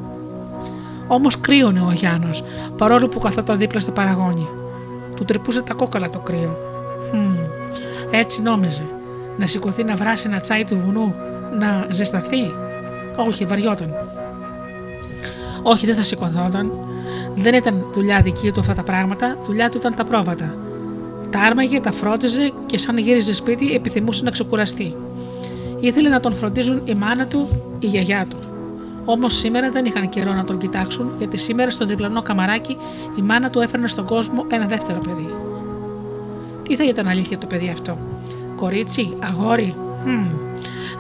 Όμως 1.07 1.41
κρύωνε 1.41 1.81
ο 1.81 1.93
Γιάννο, 1.93 2.31
παρόλο 2.77 3.09
που 3.09 3.19
καθόταν 3.19 3.59
δίπλα 3.59 3.81
στο 3.81 3.91
παραγόνι. 3.91 4.49
Του 5.17 5.25
τρυπούσε 5.25 5.63
τα 5.63 5.75
κόκαλα 5.75 6.11
το 6.11 6.19
κρύο. 6.19 6.57
Χμ, 7.11 7.35
έτσι 8.11 8.43
νόμιζε. 8.43 8.85
Να 9.39 9.47
σηκωθεί 9.47 9.85
να 9.85 9.97
βράσει 9.97 10.25
ένα 10.27 10.41
τσάι 10.41 10.65
του 10.65 10.77
βουνού, 10.77 11.15
να 11.59 11.87
ζεσταθεί. 11.91 12.55
Όχι, 13.17 13.45
βαριόταν. 13.45 13.95
Όχι, 15.63 15.87
δεν 15.87 15.95
θα 15.95 16.05
σηκωθόταν. 16.05 16.73
Δεν 17.35 17.55
ήταν 17.55 17.85
δουλειά 17.93 18.21
δική 18.21 18.51
του 18.53 18.61
αυτά 18.61 18.75
τα 18.75 18.83
πράγματα, 18.83 19.37
δουλειά 19.47 19.69
του 19.69 19.77
ήταν 19.77 19.95
τα 19.95 20.05
πρόβατα. 20.05 20.55
Τα 21.31 21.41
άρμαγε, 21.41 21.81
τα 21.81 21.93
φρόντιζε 21.93 22.53
και 22.67 22.79
σαν 22.79 22.99
γύριζε 22.99 23.35
σπίτι 23.35 23.75
επιθυμούσε 23.75 24.25
να 24.25 24.31
ξεκουραστεί. 24.31 24.97
Ήθελε 25.81 26.09
να 26.09 26.21
τον 26.21 26.33
φροντίζουν 26.33 26.83
η 26.85 26.95
μάνα 26.95 27.27
του, 27.27 27.49
η 27.79 27.87
γιαγιά 27.87 28.27
του. 28.31 28.37
Όμως 29.05 29.35
σήμερα 29.35 29.71
δεν 29.71 29.85
είχαν 29.85 30.09
καιρό 30.09 30.33
να 30.33 30.45
τον 30.45 30.59
κοιτάξουν, 30.59 31.15
γιατί 31.19 31.37
σήμερα 31.37 31.71
στο 31.71 31.87
διπλανό 31.87 32.23
καμαράκι 32.23 32.77
η 33.19 33.23
μάνα 33.23 33.51
του 33.51 33.61
έφερνε 33.61 33.89
στον 33.89 34.07
κόσμο 34.07 34.45
ένα 34.49 34.67
δεύτερο 34.67 34.99
παιδί. 34.99 35.35
Τι 36.63 36.77
θα 36.77 36.85
ήταν 36.85 37.09
αλήθεια 37.09 37.39
το 37.39 37.47
παιδί 37.47 37.69
αυτό, 37.69 37.99
Κορίτσι, 38.57 39.17
αγόρι, 39.21 39.75
Μμμ. 40.05 40.52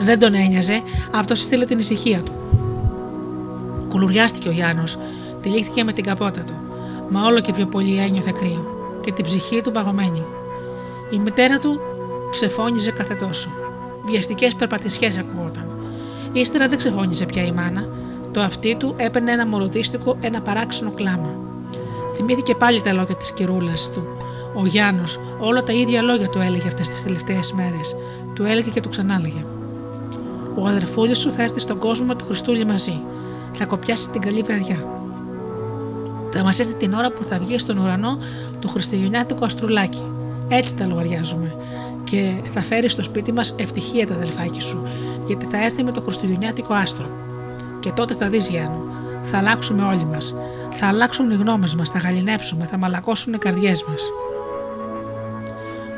Δεν 0.02 0.18
τον 0.18 0.34
ένοιαζε, 0.34 0.82
αυτός 1.10 1.42
ήθελε 1.42 1.64
την 1.64 1.78
ησυχία 1.78 2.22
του. 2.22 2.32
Κουλουριάστηκε 3.88 4.48
ο 4.48 4.52
Γιάννος, 4.52 4.98
τυλίχθηκε 5.40 5.84
με 5.84 5.92
την 5.92 6.04
καπότα 6.04 6.40
του, 6.40 6.54
μα 7.10 7.24
όλο 7.24 7.40
και 7.40 7.52
πιο 7.52 7.66
πολύ 7.66 7.98
ένιωθε 7.98 8.32
κρύο 8.38 8.72
και 9.00 9.12
την 9.12 9.24
ψυχή 9.24 9.60
του 9.60 9.70
παγωμένη. 9.70 10.22
Η 11.10 11.18
μητέρα 11.18 11.58
του 11.58 11.80
ξεφώνιζε 12.30 12.90
κάθε 12.90 13.14
τόσο. 13.14 13.50
Βιαστικές 14.04 14.54
περπατησιές 14.54 15.16
ακουγόταν. 15.16 15.66
Ύστερα 16.32 16.68
δεν 16.68 16.78
ξεφώνιζε 16.78 17.24
πια 17.24 17.44
η 17.44 17.52
μάνα. 17.52 17.88
Το 18.32 18.40
αυτί 18.40 18.76
του 18.76 18.94
έπαιρνε 18.96 19.32
ένα 19.32 19.46
μολοδίστικο, 19.46 20.16
ένα 20.20 20.40
παράξενο 20.40 20.92
κλάμα. 20.92 21.34
Θυμήθηκε 22.14 22.54
πάλι 22.54 22.80
τα 22.80 22.92
λόγια 22.92 23.14
της 23.14 23.32
κυρούλας 23.32 23.90
του. 23.90 24.06
Ο 24.54 24.66
Γιάννος, 24.66 25.20
όλα 25.38 25.62
τα 25.62 25.72
ίδια 25.72 26.02
λόγια 26.02 26.28
του 26.28 26.38
έλεγε 26.38 26.66
αυτές 26.66 26.88
τις 26.88 27.02
τελευταίες 27.02 27.52
μέρες. 27.52 27.96
Του 28.34 28.44
έλεγε 28.44 28.70
και 28.70 28.80
του 28.80 28.88
ξανάλεγε. 28.88 29.44
Ο 30.54 30.66
αδερφούλη 30.66 31.14
σου 31.14 31.32
θα 31.32 31.42
έρθει 31.42 31.60
στον 31.60 31.78
κόσμο 31.78 32.06
με 32.06 32.14
το 32.14 32.24
Χριστούλη 32.24 32.64
μαζί. 32.64 33.04
Θα 33.52 33.64
κοπιάσει 33.64 34.08
την 34.08 34.20
καλή 34.20 34.42
βραδιά. 34.42 34.84
Θα 36.30 36.42
μας 36.42 36.58
έρθει 36.58 36.74
την 36.74 36.94
ώρα 36.94 37.10
που 37.10 37.24
θα 37.24 37.38
βγει 37.38 37.58
στον 37.58 37.78
ουρανό 37.78 38.18
το 38.58 38.68
χριστουγεννιάτικο 38.68 39.44
αστρουλάκι. 39.44 40.02
Έτσι 40.48 40.74
τα 40.74 40.86
λογαριάζουμε. 40.86 41.54
Και 42.04 42.32
θα 42.52 42.60
φέρει 42.60 42.88
στο 42.88 43.02
σπίτι 43.02 43.32
μας 43.32 43.54
ευτυχία 43.58 44.06
τα 44.06 44.14
αδελφάκι 44.14 44.60
σου, 44.60 44.88
γιατί 45.26 45.46
θα 45.46 45.64
έρθει 45.64 45.84
με 45.84 45.92
το 45.92 46.00
χριστουγεννιάτικο 46.00 46.74
άστρο. 46.74 47.06
Και 47.80 47.90
τότε 47.90 48.14
θα 48.14 48.28
δεις, 48.28 48.48
Γιάννου, 48.48 48.84
θα 49.22 49.38
αλλάξουμε 49.38 49.82
όλοι 49.82 50.04
μας. 50.04 50.34
Θα 50.70 50.86
αλλάξουν 50.86 51.30
οι 51.30 51.34
γνώμες 51.34 51.74
μας, 51.74 51.90
θα 51.90 51.98
γαλινέψουμε, 51.98 52.64
θα 52.64 52.76
μαλακώσουν 52.76 53.32
οι 53.32 53.38
καρδιές 53.38 53.84
μας. 53.84 54.10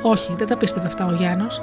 Όχι, 0.02 0.34
δεν 0.38 0.46
τα 0.46 0.56
πίστευε 0.56 0.86
αυτά 0.86 1.06
ο 1.06 1.12
Γιάννος. 1.12 1.62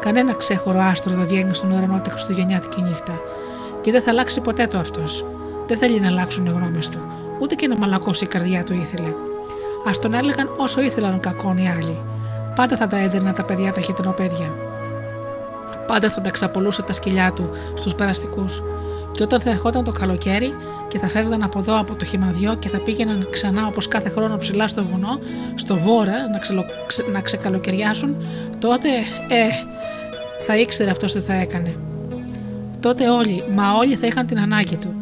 Κανένα 0.00 0.34
ξέχωρο 0.34 0.80
άστρο 0.80 1.14
δεν 1.14 1.26
βγαίνει 1.26 1.54
στον 1.54 1.70
ουρανό 1.70 2.00
τη 2.00 2.10
Χριστουγεννιάτικη 2.10 2.82
νύχτα. 2.82 3.20
Και 3.80 3.90
δεν 3.90 4.02
θα 4.02 4.10
αλλάξει 4.10 4.40
ποτέ 4.40 4.66
το 4.66 4.78
αυτός. 4.78 5.24
Δεν 5.66 5.78
θέλει 5.78 6.00
να 6.00 6.06
αλλάξουν 6.06 6.46
οι 6.46 6.50
γνώμες 6.50 6.88
του, 6.88 6.98
ούτε 7.40 7.54
και 7.54 7.66
να 7.66 7.78
μαλακώσει 7.78 8.24
η 8.24 8.26
καρδιά 8.26 8.64
του 8.64 8.72
ήθελε. 8.74 9.08
Α 9.88 9.90
τον 10.00 10.14
έλεγαν 10.14 10.50
όσο 10.56 10.80
ήθελαν 10.80 11.20
κακόν 11.20 11.56
οι 11.58 11.70
άλλοι. 11.70 11.98
Πάντα 12.54 12.76
θα 12.76 12.86
τα 12.86 12.98
έδαιναν 12.98 13.34
τα 13.34 13.44
παιδιά 13.44 13.72
τα 13.72 13.80
χιτρινοπέδια. 13.80 14.54
Πάντα 15.86 16.10
θα 16.10 16.20
τα 16.20 16.30
ξαπολούσε 16.30 16.82
τα 16.82 16.92
σκυλιά 16.92 17.32
του 17.32 17.50
στους 17.74 17.94
περαστικούς. 17.94 18.62
Και 19.12 19.22
όταν 19.22 19.40
θα 19.40 19.50
ερχόταν 19.50 19.84
το 19.84 19.92
καλοκαίρι 19.92 20.54
και 20.88 20.98
θα 20.98 21.06
φεύγαν 21.06 21.42
από 21.42 21.58
εδώ 21.58 21.78
από 21.78 21.94
το 21.94 22.04
χυμαδιό 22.04 22.54
και 22.54 22.68
θα 22.68 22.78
πήγαιναν 22.78 23.28
ξανά 23.30 23.66
όπως 23.66 23.88
κάθε 23.88 24.08
χρόνο 24.08 24.36
ψηλά 24.36 24.68
στο 24.68 24.84
βουνό, 24.84 25.18
στο 25.54 25.76
βόρα 25.76 26.28
να, 26.28 26.38
ξελο... 26.38 26.64
ξε... 26.86 27.04
να 27.12 27.20
ξεκαλοκαιριάσουν, 27.20 28.22
τότε, 28.58 28.88
ε, 29.28 29.48
θα 30.46 30.56
ήξερε 30.56 30.90
αυτός 30.90 31.12
τι 31.12 31.20
θα 31.20 31.34
έκανε. 31.34 31.76
Τότε 32.80 33.08
όλοι, 33.08 33.44
μα 33.54 33.72
όλοι 33.72 33.94
θα 33.94 34.06
είχαν 34.06 34.26
την 34.26 34.38
ανάγκη 34.38 34.76
του. 34.76 34.94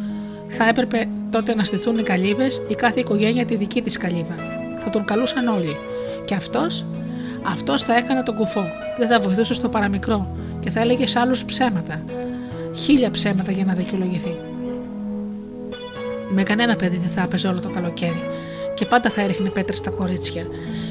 Θα 0.48 0.68
έπρεπε 0.68 1.09
τότε 1.30 1.55
να 1.55 1.64
στηθούν 1.64 1.98
οι 1.98 2.02
καλύβες, 2.02 2.62
η 2.68 2.74
κάθε 2.74 3.01
οικογένεια 3.01 3.44
τη 3.44 3.56
δική 3.56 3.82
της 3.82 3.97
καλύβα. 3.97 4.35
Θα 4.78 4.90
τον 4.90 5.05
καλούσαν 5.05 5.47
όλοι. 5.47 5.76
Και 6.24 6.35
αυτός, 6.35 6.85
αυτός 7.43 7.82
θα 7.82 7.97
έκανε 7.97 8.22
τον 8.22 8.36
κουφό. 8.36 8.64
Δεν 8.98 9.09
θα 9.09 9.20
βοηθούσε 9.20 9.55
στο 9.55 9.68
παραμικρό 9.68 10.36
και 10.60 10.70
θα 10.70 10.80
έλεγε 10.80 11.06
σε 11.06 11.18
άλλους 11.18 11.44
ψέματα. 11.44 12.02
Χίλια 12.74 13.11
ψέματα 13.11 13.53
για 13.53 13.65
να 13.65 13.73
δικαιολογηθεί. 13.73 14.36
Με 16.35 16.43
κανένα 16.43 16.77
παιδί 16.77 16.97
δεν 16.97 17.09
θα 17.09 17.23
έπαιζε 17.23 17.49
όλο 17.49 17.61
το 17.61 17.69
καλοκαίρι 17.69 18.23
και 18.74 18.85
πάντα 18.85 19.11
θα 19.11 19.20
έριχνε 19.20 19.49
πέτρες 19.49 19.78
στα 19.78 19.90
κορίτσια. 19.90 20.47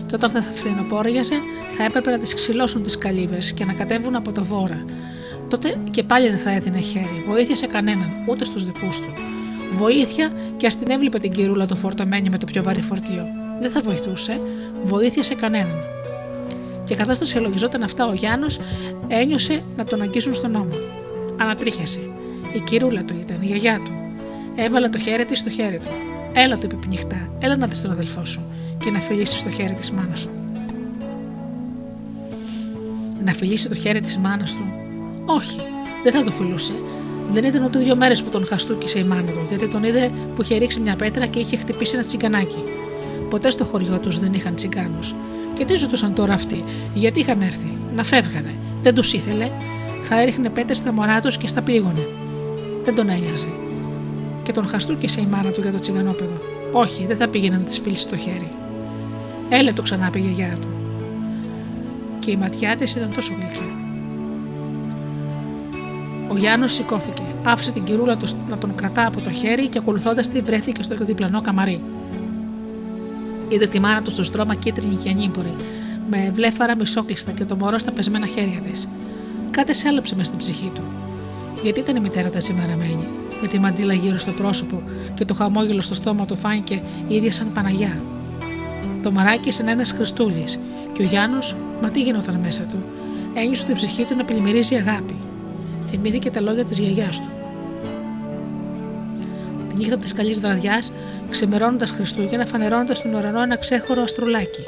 Και 0.05 0.15
όταν 0.15 0.29
θα 0.29 0.41
φθινοπόριαζε, 0.41 1.35
θα 1.77 1.83
έπρεπε 1.83 2.11
να 2.11 2.17
τις 2.17 2.33
ξυλώσουν 2.33 2.83
τις 2.83 2.97
καλύβες 2.97 3.51
και 3.51 3.65
να 3.65 3.73
κατέβουν 3.73 4.15
από 4.15 4.31
το 4.31 4.43
βόρα. 4.43 4.85
Τότε 5.47 5.77
και 5.91 6.03
πάλι 6.03 6.29
δεν 6.29 6.37
θα 6.37 6.51
έδινε 6.51 6.79
χέρι, 6.79 7.23
βοήθεια 7.27 7.55
σε 7.55 7.67
κανέναν, 7.67 8.09
ούτε 8.27 8.45
στους 8.45 8.65
δικούς 8.65 8.99
του. 8.99 9.13
Βοήθεια 9.73 10.31
και 10.57 10.67
ας 10.67 10.77
την 10.77 10.89
έβλεπε 10.89 11.19
την 11.19 11.31
κυρούλα 11.31 11.65
του 11.65 11.75
φορτωμένη 11.75 12.29
με 12.29 12.37
το 12.37 12.45
πιο 12.45 12.63
βαρύ 12.63 12.81
φορτίο. 12.81 13.25
Δεν 13.61 13.71
θα 13.71 13.81
βοηθούσε, 13.81 14.39
βοήθεια 14.83 15.23
σε 15.23 15.35
κανέναν. 15.35 15.83
Και 16.83 16.95
καθώ 16.95 17.15
τα 17.15 17.25
συλλογιζόταν 17.25 17.83
αυτά, 17.83 18.07
ο 18.07 18.13
Γιάννος 18.13 18.59
ένιωσε 19.07 19.63
να 19.75 19.83
τον 19.83 20.01
αγγίζουν 20.01 20.33
στον 20.33 20.55
ώμο. 20.55 20.96
Ανατρίχιασε. 21.37 21.99
Η 22.53 22.59
κυρούλα 22.59 23.03
του 23.03 23.15
ήταν, 23.19 23.41
η 23.41 23.45
γιαγιά 23.45 23.81
του. 23.85 23.91
Έβαλε 24.55 24.89
το 24.89 24.99
χέρι 24.99 25.25
της 25.25 25.39
στο 25.39 25.49
χέρι 25.49 25.79
του. 25.79 25.87
Έλα, 26.33 26.57
του 26.57 26.65
είπε 26.65 26.75
πνιχτά, 26.75 27.29
έλα 27.39 27.55
να 27.55 27.67
δεις 27.67 27.81
τον 27.81 27.91
αδελφό 27.91 28.25
σου 28.25 28.53
και 28.77 28.89
να 28.89 28.99
φιλήσει 28.99 29.43
το 29.43 29.49
χέρι 29.49 29.73
της 29.73 29.91
μάνας 29.91 30.19
σου. 30.19 30.29
Να 33.23 33.33
φιλήσει 33.33 33.69
το 33.69 33.75
χέρι 33.75 34.01
της 34.01 34.17
μάνας 34.17 34.53
του; 34.53 34.71
Όχι, 35.25 35.59
δεν 36.03 36.11
θα 36.11 36.23
το 36.23 36.31
φιλούσε. 36.31 36.73
Δεν 37.31 37.43
ήταν 37.43 37.63
ούτε 37.63 37.79
δύο 37.79 37.95
μέρες 37.95 38.23
που 38.23 38.29
τον 38.29 38.45
χαστούκησε 38.45 38.99
η 38.99 39.03
μάνα 39.03 39.31
του, 39.31 39.45
γιατί 39.49 39.67
τον 39.67 39.83
είδε 39.83 40.11
που 40.35 40.41
είχε 40.41 40.57
ρίξει 40.57 40.79
μια 40.79 40.95
πέτρα 40.95 41.25
και 41.25 41.39
είχε 41.39 41.57
χτυπήσει 41.57 41.95
ένα 41.95 42.05
τσιγκανάκι. 42.05 42.63
Ποτέ 43.29 43.49
στο 43.49 43.63
χωριό 43.65 43.99
τους 43.99 44.19
δεν 44.19 44.33
είχαν 44.33 44.55
τσιγκάνους. 44.55 45.15
Και 45.57 45.65
τι 45.65 45.77
ζητούσαν 45.77 46.13
τώρα 46.13 46.33
αυτοί, 46.33 46.63
γιατί 46.93 47.19
είχαν 47.19 47.41
έρθει, 47.41 47.77
να 47.95 48.03
φεύγανε. 48.03 48.53
Δεν 48.81 48.95
τους 48.95 49.13
ήθελε, 49.13 49.49
θα 50.09 50.21
έριχνε 50.21 50.49
πέτρε 50.49 50.73
στα 50.73 50.93
μωρά 50.93 51.21
τους 51.21 51.37
και 51.37 51.47
στα 51.47 51.61
πλήγωνε. 51.61 52.07
Δεν 52.83 52.95
τον 52.95 53.09
ένοιαζε 53.09 53.47
και 54.43 54.51
τον 54.51 54.67
χαστούκησε 54.67 55.21
η 55.21 55.25
μάνα 55.25 55.49
του 55.49 55.61
για 55.61 55.71
το 55.71 55.79
τσιγανόπεδο. 55.79 56.37
Όχι, 56.71 57.05
δεν 57.05 57.17
θα 57.17 57.27
πήγαινε 57.27 57.57
να 57.57 57.63
τη 57.63 57.81
φίλησε 57.81 58.07
το 58.07 58.17
χέρι. 58.17 58.51
Έλε 59.49 59.73
το 59.73 59.81
ξανά 59.81 60.09
πήγε 60.09 60.27
η 60.27 60.31
γιαγιά 60.31 60.57
του. 60.61 60.67
Και 62.19 62.31
η 62.31 62.35
ματιά 62.35 62.75
της 62.75 62.95
ήταν 62.95 63.11
τόσο 63.15 63.33
γλυκιά. 63.33 63.75
Ο 66.29 66.37
Γιάννος 66.37 66.73
σηκώθηκε, 66.73 67.21
άφησε 67.43 67.73
την 67.73 67.83
κυρούλα 67.83 68.17
του 68.17 68.27
να 68.49 68.57
τον 68.57 68.75
κρατά 68.75 69.07
από 69.07 69.21
το 69.21 69.31
χέρι 69.31 69.67
και 69.67 69.77
ακολουθώντας 69.77 70.29
τη 70.29 70.39
βρέθηκε 70.39 70.83
στο 70.83 70.95
διπλανό 70.99 71.41
καμαρί. 71.41 71.81
Είδε 73.49 73.67
τη 73.67 73.79
μάνα 73.79 74.01
του 74.01 74.11
στο 74.11 74.23
στρώμα 74.23 74.55
κίτρινη 74.55 74.95
και 74.95 75.09
ανήμπορη, 75.09 75.53
με 76.09 76.31
βλέφαρα 76.33 76.75
μισόκλειστα 76.75 77.31
και 77.31 77.45
το 77.45 77.55
μωρό 77.55 77.77
στα 77.77 77.91
πεσμένα 77.91 78.25
χέρια 78.25 78.59
της. 78.59 78.87
Κάτι 79.57 79.73
σέλεψε 79.73 80.15
με 80.15 80.23
στην 80.23 80.37
ψυχή 80.37 80.71
του. 80.75 80.81
Γιατί 81.63 81.79
ήταν 81.79 81.95
η 81.95 81.99
μητέρα 81.99 82.29
του 82.29 82.37
έτσι 82.37 82.53
μαραμένη, 82.53 83.07
με 83.41 83.47
τη 83.47 83.59
μαντίλα 83.59 83.93
γύρω 83.93 84.17
στο 84.17 84.31
πρόσωπο 84.31 84.81
και 85.13 85.25
το 85.25 85.33
χαμόγελο 85.33 85.81
στο 85.81 85.93
στόμα 85.93 86.25
του 86.25 86.35
φάνηκε 86.35 86.81
ίδια 87.07 87.31
σαν 87.31 87.53
Παναγιά. 87.53 88.01
Το 89.03 89.11
μαράκι 89.11 89.51
σαν 89.51 89.67
ένας 89.67 89.91
Χριστούλης 89.91 90.59
και 90.93 91.01
ο 91.01 91.05
Γιάννος, 91.05 91.55
μα 91.81 91.89
τι 91.89 92.01
γινόταν 92.01 92.35
μέσα 92.35 92.63
του, 92.63 92.77
ένιωσε 93.33 93.65
την 93.65 93.75
ψυχή 93.75 94.03
του 94.03 94.15
να 94.15 94.25
πλημμυρίζει 94.25 94.75
αγάπη. 94.75 95.15
Θυμήθηκε 95.89 96.31
τα 96.31 96.41
λόγια 96.41 96.65
της 96.65 96.79
γιαγιάς 96.79 97.19
του. 97.19 97.29
Τη 99.69 99.75
νύχτα 99.75 99.97
της 99.97 100.13
καλής 100.13 100.39
βραδιάς, 100.39 100.91
ξημερώνοντας 101.29 101.89
Χριστούγεννα, 101.89 102.45
φανερώνοντα 102.45 102.95
στον 102.95 103.13
ουρανό 103.13 103.41
ένα 103.41 103.57
ξέχωρο 103.57 104.01
αστρολάκι. 104.01 104.63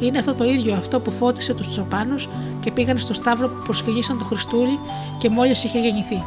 Είναι 0.00 0.18
αυτό 0.18 0.34
το 0.34 0.44
ίδιο 0.44 0.74
αυτό 0.74 1.00
που 1.00 1.10
φώτισε 1.10 1.54
τους 1.54 1.68
τσοπάνους 1.68 2.28
και 2.60 2.70
πήγαν 2.70 2.98
στο 2.98 3.14
στάβλο 3.14 3.48
που 3.48 3.62
προσκυνήσαν 3.64 4.18
το 4.18 4.24
Χριστούλη 4.24 4.78
και 5.18 5.28
μόλις 5.28 5.64
είχε 5.64 5.80
γεννηθεί 5.80 6.22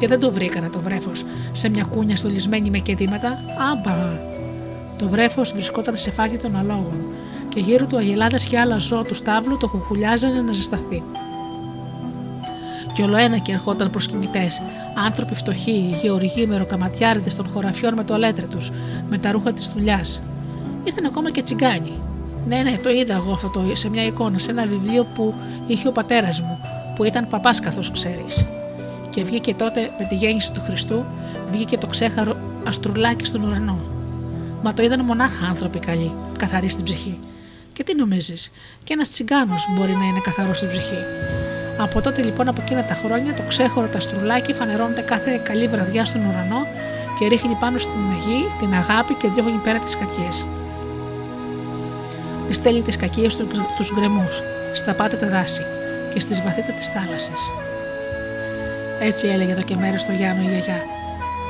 και 0.00 0.06
δεν 0.06 0.20
το 0.20 0.30
βρήκανε 0.30 0.68
το 0.68 0.78
βρέφος 0.78 1.24
σε 1.52 1.68
μια 1.68 1.84
κούνια 1.84 2.16
στολισμένη 2.16 2.70
με 2.70 2.78
κεδίματα. 2.78 3.38
Άμπα! 3.72 4.18
Το 4.98 5.08
βρέφος 5.08 5.52
βρισκόταν 5.52 5.96
σε 5.96 6.10
φάγη 6.10 6.36
των 6.36 6.56
αλόγων 6.56 7.04
και 7.48 7.60
γύρω 7.60 7.86
του 7.86 7.96
αγελάδε 7.96 8.36
και 8.48 8.58
άλλα 8.58 8.78
ζώα 8.78 9.04
του 9.04 9.14
στάβλου 9.14 9.56
το 9.56 9.68
κουκουλιάζανε 9.68 10.40
να 10.40 10.52
ζεσταθεί. 10.52 11.02
Και 12.86 12.92
Και 12.94 13.02
ολοένα 13.02 13.38
και 13.38 13.52
ερχόταν 13.52 13.90
προσκυνητές, 13.90 14.62
άνθρωποι 15.06 15.34
φτωχοί, 15.34 15.96
γεωργοί 16.02 16.46
με 16.46 16.56
ροκαματιάριδες 16.56 17.34
των 17.34 17.48
χωραφιών 17.48 17.94
με 17.94 18.04
το 18.04 18.14
αλέτρε 18.14 18.46
τους, 18.46 18.70
με 19.08 19.18
τα 19.18 19.30
ρούχα 19.30 19.52
της 19.52 19.68
δουλειάς. 19.74 20.20
Ήρθαν 20.84 21.04
ακόμα 21.04 21.30
και 21.30 21.42
τσιγκάνοι. 21.42 22.09
Ναι, 22.46 22.62
ναι, 22.62 22.78
το 22.82 22.90
είδα 22.90 23.14
εγώ 23.14 23.32
αυτό 23.32 23.48
το, 23.48 23.60
σε 23.72 23.90
μια 23.90 24.06
εικόνα, 24.06 24.38
σε 24.38 24.50
ένα 24.50 24.66
βιβλίο 24.66 25.06
που 25.14 25.34
είχε 25.66 25.88
ο 25.88 25.92
πατέρας 25.92 26.40
μου, 26.40 26.58
που 26.96 27.04
ήταν 27.04 27.28
παπάς 27.28 27.60
καθώς 27.60 27.90
ξέρεις. 27.90 28.46
Και 29.10 29.24
βγήκε 29.24 29.54
τότε 29.54 29.80
με 29.98 30.06
τη 30.08 30.14
γέννηση 30.14 30.52
του 30.52 30.60
Χριστού, 30.60 31.04
βγήκε 31.50 31.78
το 31.78 31.86
ξέχαρο 31.86 32.36
αστρουλάκι 32.66 33.24
στον 33.24 33.42
ουρανό. 33.42 33.78
Μα 34.62 34.74
το 34.74 34.82
είδαν 34.82 35.04
μονάχα 35.04 35.46
άνθρωποι 35.46 35.78
καλοί, 35.78 36.12
καθαροί 36.38 36.68
στην 36.68 36.84
ψυχή. 36.84 37.18
Και 37.72 37.84
τι 37.84 37.94
νομίζεις, 37.94 38.50
και 38.84 38.92
ένας 38.92 39.08
τσιγκάνος 39.08 39.68
μπορεί 39.76 39.92
να 39.96 40.04
είναι 40.04 40.20
καθαρός 40.20 40.56
στην 40.56 40.68
ψυχή. 40.68 40.98
Από 41.78 42.00
τότε 42.00 42.22
λοιπόν 42.22 42.48
από 42.48 42.60
εκείνα 42.62 42.84
τα 42.84 42.94
χρόνια 42.94 43.34
το 43.34 43.42
ξέχωρο 43.48 43.86
τα 43.86 44.00
στρουλάκι 44.00 44.52
φανερώνεται 44.52 45.00
κάθε 45.00 45.40
καλή 45.44 45.68
βραδιά 45.68 46.04
στον 46.04 46.20
ουρανό 46.20 46.66
και 47.18 47.26
ρίχνει 47.28 47.56
πάνω 47.60 47.78
στην 47.78 48.00
γη 48.26 48.44
την 48.58 48.74
αγάπη 48.74 49.14
και 49.14 49.28
διώχνει 49.28 49.60
πέρα 49.62 49.78
τις 49.78 49.96
κακίε. 49.96 50.59
Τη 52.50 52.56
στέλνει 52.56 52.82
τις 52.82 52.96
κακίες 52.96 53.36
του 53.36 53.46
γκρεμούς, 53.94 54.42
στα 54.72 54.94
πάτητα 54.94 55.26
δάση 55.26 55.62
και 56.14 56.20
στις 56.20 56.42
βαθύτατες 56.42 56.86
θάλασσες. 56.86 57.40
Έτσι 59.00 59.26
έλεγε 59.26 59.54
το 59.54 59.62
και 59.62 59.76
μέρος 59.76 60.00
στο 60.00 60.12
Γιάννο 60.12 60.42
η 60.42 60.48
γιαγιά. 60.48 60.80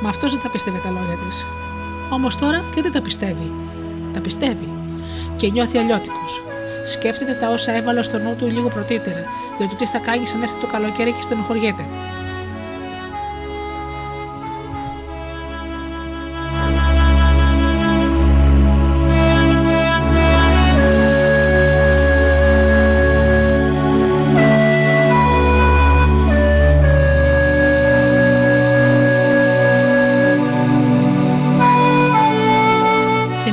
Μα 0.02 0.08
αυτό 0.08 0.28
δεν 0.28 0.40
τα 0.42 0.50
πίστευε 0.50 0.78
τα 0.78 0.90
λόγια 0.90 1.16
της. 1.28 1.46
Όμως 2.10 2.36
τώρα 2.36 2.64
και 2.74 2.82
δεν 2.82 2.92
τα 2.92 3.00
πιστεύει. 3.00 3.52
Τα 4.12 4.20
πιστεύει. 4.20 4.68
Και 5.36 5.50
νιώθει 5.50 5.78
αλλιώτικος. 5.78 6.42
Σκέφτεται 6.86 7.32
τα 7.32 7.48
όσα 7.50 7.72
έβαλε 7.72 8.02
στο 8.02 8.18
νου 8.18 8.34
του 8.38 8.46
λίγο 8.46 8.68
πρωτήτερα, 8.68 9.24
για 9.58 9.68
το 9.68 9.74
τι 9.74 9.86
θα 9.86 9.98
κάνει 9.98 10.24
αν 10.34 10.42
έρθει 10.42 10.60
το 10.60 10.66
καλοκαίρι 10.66 11.12
και 11.12 11.22
στενοχωριέται. 11.22 11.84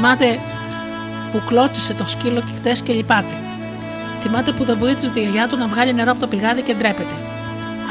Θυμάται 0.09 0.39
που 1.31 1.41
κλώτσισε 1.47 1.93
το 1.93 2.07
σκύλο 2.07 2.39
και 2.39 2.51
χθες 2.55 2.81
και 2.81 2.93
λυπάται. 2.93 3.33
Θυμάται 4.21 4.51
που 4.51 4.63
δεν 4.63 4.77
βοήθησε 4.77 5.11
τη 5.11 5.19
γιαγιά 5.19 5.47
του 5.47 5.57
να 5.57 5.67
βγάλει 5.67 5.93
νερό 5.93 6.11
από 6.11 6.19
το 6.19 6.27
πηγάδι 6.27 6.61
και 6.61 6.73
ντρέπεται. 6.73 7.15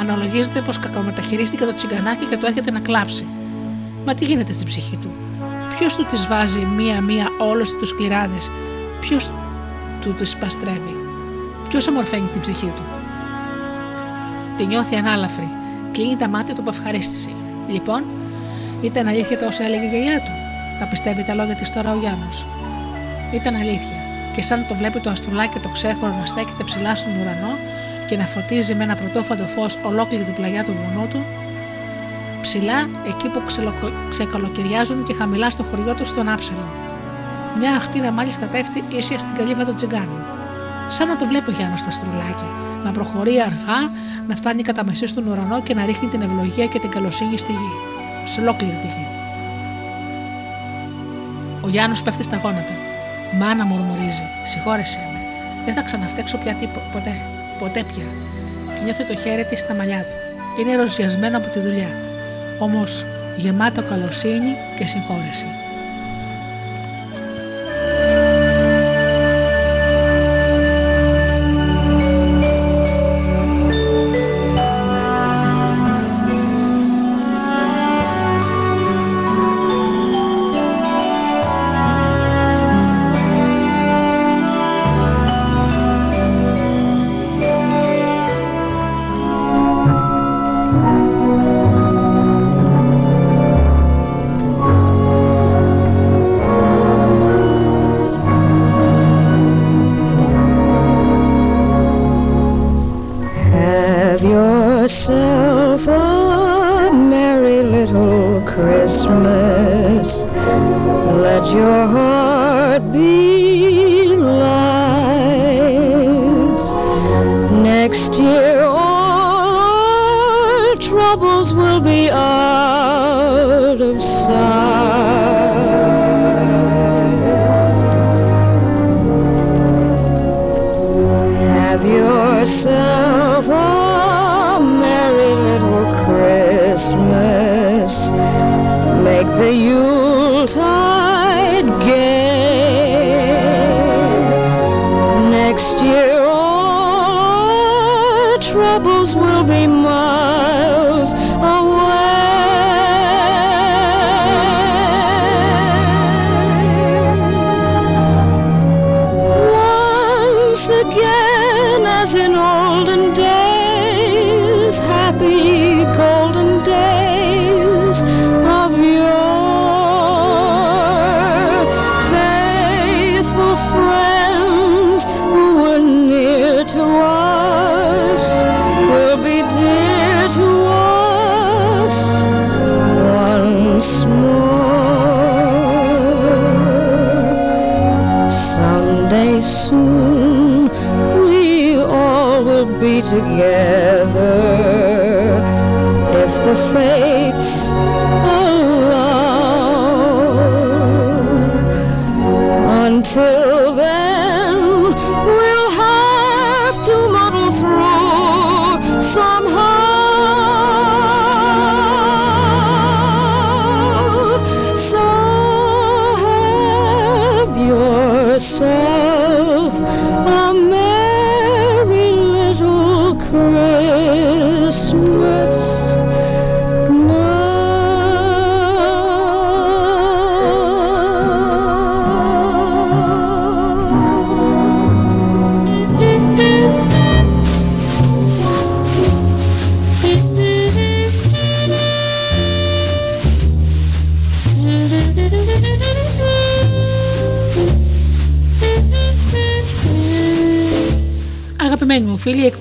Αναλογίζεται 0.01 0.61
πως 0.61 0.79
κακομεταχειρίστηκε 0.79 1.65
το 1.65 1.75
τσιγκανάκι 1.75 2.25
και 2.25 2.37
του 2.37 2.47
έρχεται 2.47 2.71
να 2.71 2.81
κλάψει. 2.81 3.27
Μα 4.07 4.15
τι 4.15 4.25
γίνεται 4.25 4.53
στην 4.53 4.67
ψυχή 4.67 4.97
του; 4.97 5.11
Ποιος 5.79 5.97
του 5.97 6.03
τι 6.05 6.17
βάζει 6.29 6.59
μία-μία 6.59 7.29
όλου 7.39 7.79
τους 7.79 7.95
κληράδες, 7.95 8.51
ποιος 9.01 9.31
του 10.01 10.13
τις 10.13 10.37
παστρεύει, 10.37 10.97
ποιος 11.69 11.89
ομορφαίνει 11.89 12.29
την 12.33 12.41
ψυχή 12.41 12.73
του; 12.77 12.83
Τη 14.57 14.67
νιώθει 14.67 14.97
ανάλαφρη, 14.97 15.49
κλείνει 15.93 16.17
τα 16.17 16.29
μάτια 16.29 16.55
του 16.55 16.61
από 16.61 16.71
ευχαρίστηση. 16.71 17.35
Λοιπόν, 17.69 18.05
ήταν 18.83 19.07
αλήθεια 19.07 19.39
τα 19.39 19.47
όσα 19.47 19.65
έλεγε 19.65 19.85
η 19.85 19.89
γιαγιά 19.89 20.19
του. 20.19 20.46
Τα 20.79 20.85
πιστεύει 20.85 21.23
τα 21.23 21.35
λόγια 21.35 21.55
της 21.55 21.73
τώρα 21.73 21.93
ο 21.93 21.99
Γιάννος. 21.99 22.45
Ήταν 23.33 23.55
αλήθεια. 23.55 23.97
Και 24.35 24.43
σαν 24.43 24.67
το 24.69 24.75
βλέπει 24.75 25.01
το 25.01 25.11
αστρουλάκι 25.11 25.59
το 25.59 25.69
ξέχωρο 25.69 26.15
να 26.21 26.27
στέκεται 26.27 26.65
ψηλά 26.65 26.95
στον 26.95 27.13
ουρανό 27.21 27.53
και 28.09 28.17
να 28.17 28.25
φωτίζει 28.25 28.75
με 28.75 28.83
ένα 28.83 28.95
πρωτόφαντο 28.95 29.45
φως 29.45 29.79
ολόκληρη 29.83 30.25
την 30.25 30.35
πλαγιά 30.35 30.65
του 30.65 30.73
βουνού 30.73 31.07
του, 31.09 31.25
ψηλά 32.41 32.89
εκεί 33.07 33.29
που 33.29 33.43
ξελοκο... 33.47 33.93
ξεκαλοκαιριάζουν 34.09 35.05
και 35.05 35.15
χαμηλά 35.15 35.51
στο 35.51 35.63
χωριό 35.63 35.95
τους 35.95 36.09
στον 36.09 36.29
Άψαλο. 36.29 36.69
Μια 37.59 37.71
αχτήρα 37.71 38.11
μάλιστα 38.11 38.47
πέφτει 38.47 38.85
ίσια 38.89 39.19
στην 39.19 39.35
καλύβα 39.37 39.65
των 39.65 39.75
τσιγκάνων. 39.75 40.25
Σαν 40.89 41.09
να 41.09 41.17
το 41.17 41.27
βλέπει 41.27 41.51
ο 41.51 41.53
Γιάννος 41.53 41.79
στο 41.81 41.89
αστρουλάκι, 41.89 42.49
να 42.85 42.93
προχωρεί 42.93 43.41
αργά, 43.41 43.91
να 44.29 44.37
φτάνει 44.37 44.63
κατά 44.63 44.85
μεσής 44.85 45.11
στον 45.11 45.27
ουρανό 45.27 45.63
και 45.63 45.75
να 45.75 45.85
ρίχνει 45.85 46.09
την 46.09 46.23
ευλογία 46.23 46.67
και 46.67 46.79
την 46.79 46.91
καλοσύνη 46.91 47.39
στη 47.39 47.53
γη. 47.53 47.73
Σε 48.25 48.41
ολόκληρη 48.41 48.79
τη 48.83 48.87
γη. 48.87 49.16
Ο 51.67 51.69
Γιάννος 51.69 52.03
πέφτει 52.03 52.23
στα 52.23 52.37
γόνατα. 52.37 52.73
Μάνα 53.39 53.65
μουρμουρίζει, 53.65 54.23
συγχώρεσέ 54.45 54.99
με. 55.13 55.19
Δεν 55.65 55.75
θα 55.75 55.83
ξαναφτέξω 55.83 56.39
πια 56.39 56.55
τίπο, 56.55 56.79
ποτέ. 56.93 57.15
Ποτέ 57.59 57.85
πια. 57.91 58.05
Και 58.75 58.83
νιώθει 58.85 59.05
το 59.05 59.17
χέρι 59.17 59.45
της 59.45 59.61
στα 59.61 59.75
μαλλιά 59.75 60.01
του. 60.01 60.17
Είναι 60.61 60.77
ροζιασμένο 60.77 61.37
από 61.37 61.49
τη 61.49 61.59
δουλειά. 61.59 61.91
Όμως 62.59 63.05
γεμάτο 63.37 63.83
καλοσύνη 63.83 64.57
και 64.77 64.87
συγχώρεση. 64.87 65.47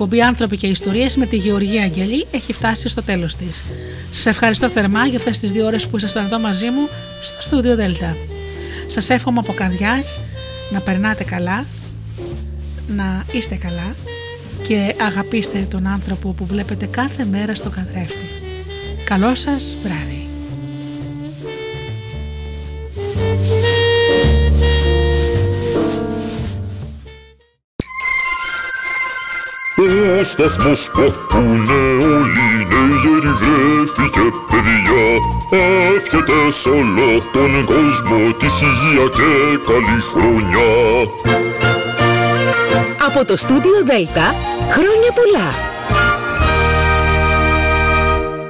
Εκπομπή 0.05 0.23
Άνθρωποι 0.23 0.57
και 0.57 0.67
Ιστορίες 0.67 1.15
με 1.15 1.25
τη 1.25 1.35
Γεωργία 1.35 1.83
Αγγελή 1.83 2.25
έχει 2.31 2.53
φτάσει 2.53 2.87
στο 2.87 3.03
τέλος 3.03 3.35
της. 3.35 3.63
Σας 4.11 4.25
ευχαριστώ 4.25 4.69
θερμά 4.69 5.05
για 5.05 5.17
αυτές 5.17 5.39
τις 5.39 5.51
δύο 5.51 5.65
ώρες 5.65 5.87
που 5.87 5.97
ήσασταν 5.97 6.25
εδώ 6.25 6.39
μαζί 6.39 6.65
μου 6.65 6.87
στο 7.21 7.41
στούντιο 7.41 7.75
Δέλτα. 7.75 8.15
Σας 8.87 9.09
εύχομαι 9.09 9.39
από 9.39 9.53
καρδιάς 9.53 10.19
να 10.71 10.79
περνάτε 10.79 11.23
καλά, 11.23 11.65
να 12.87 13.25
είστε 13.31 13.55
καλά 13.55 13.95
και 14.67 14.95
αγαπήστε 15.01 15.67
τον 15.69 15.87
άνθρωπο 15.87 16.31
που 16.31 16.45
βλέπετε 16.45 16.85
κάθε 16.85 17.25
μέρα 17.25 17.55
στο 17.55 17.69
καθρέφτη. 17.69 18.25
Καλό 19.03 19.35
σας 19.35 19.77
βράδυ. 19.83 20.34
Ο 30.19 30.23
σταθμός 30.23 30.91
που 30.93 31.01
ακούνε 31.01 31.81
όλοι 32.15 32.45
οι 32.53 32.67
νέγεροι 32.71 33.31
βρέθηκε 33.41 34.19
παιδιά 34.49 35.05
Εύχεται 35.95 36.51
σε 36.51 36.69
όλο 36.69 37.23
τον 37.33 37.65
κόσμο 37.65 38.33
τύχη, 38.37 38.65
υγεία 38.65 39.07
και 39.09 39.59
καλή 39.65 40.01
χρονιά 40.11 40.71
Από 43.05 43.25
το 43.25 43.37
στούντιο 43.37 43.83
Δέλτα, 43.85 44.35
χρόνια 44.69 45.11
πολλά! 45.15 45.74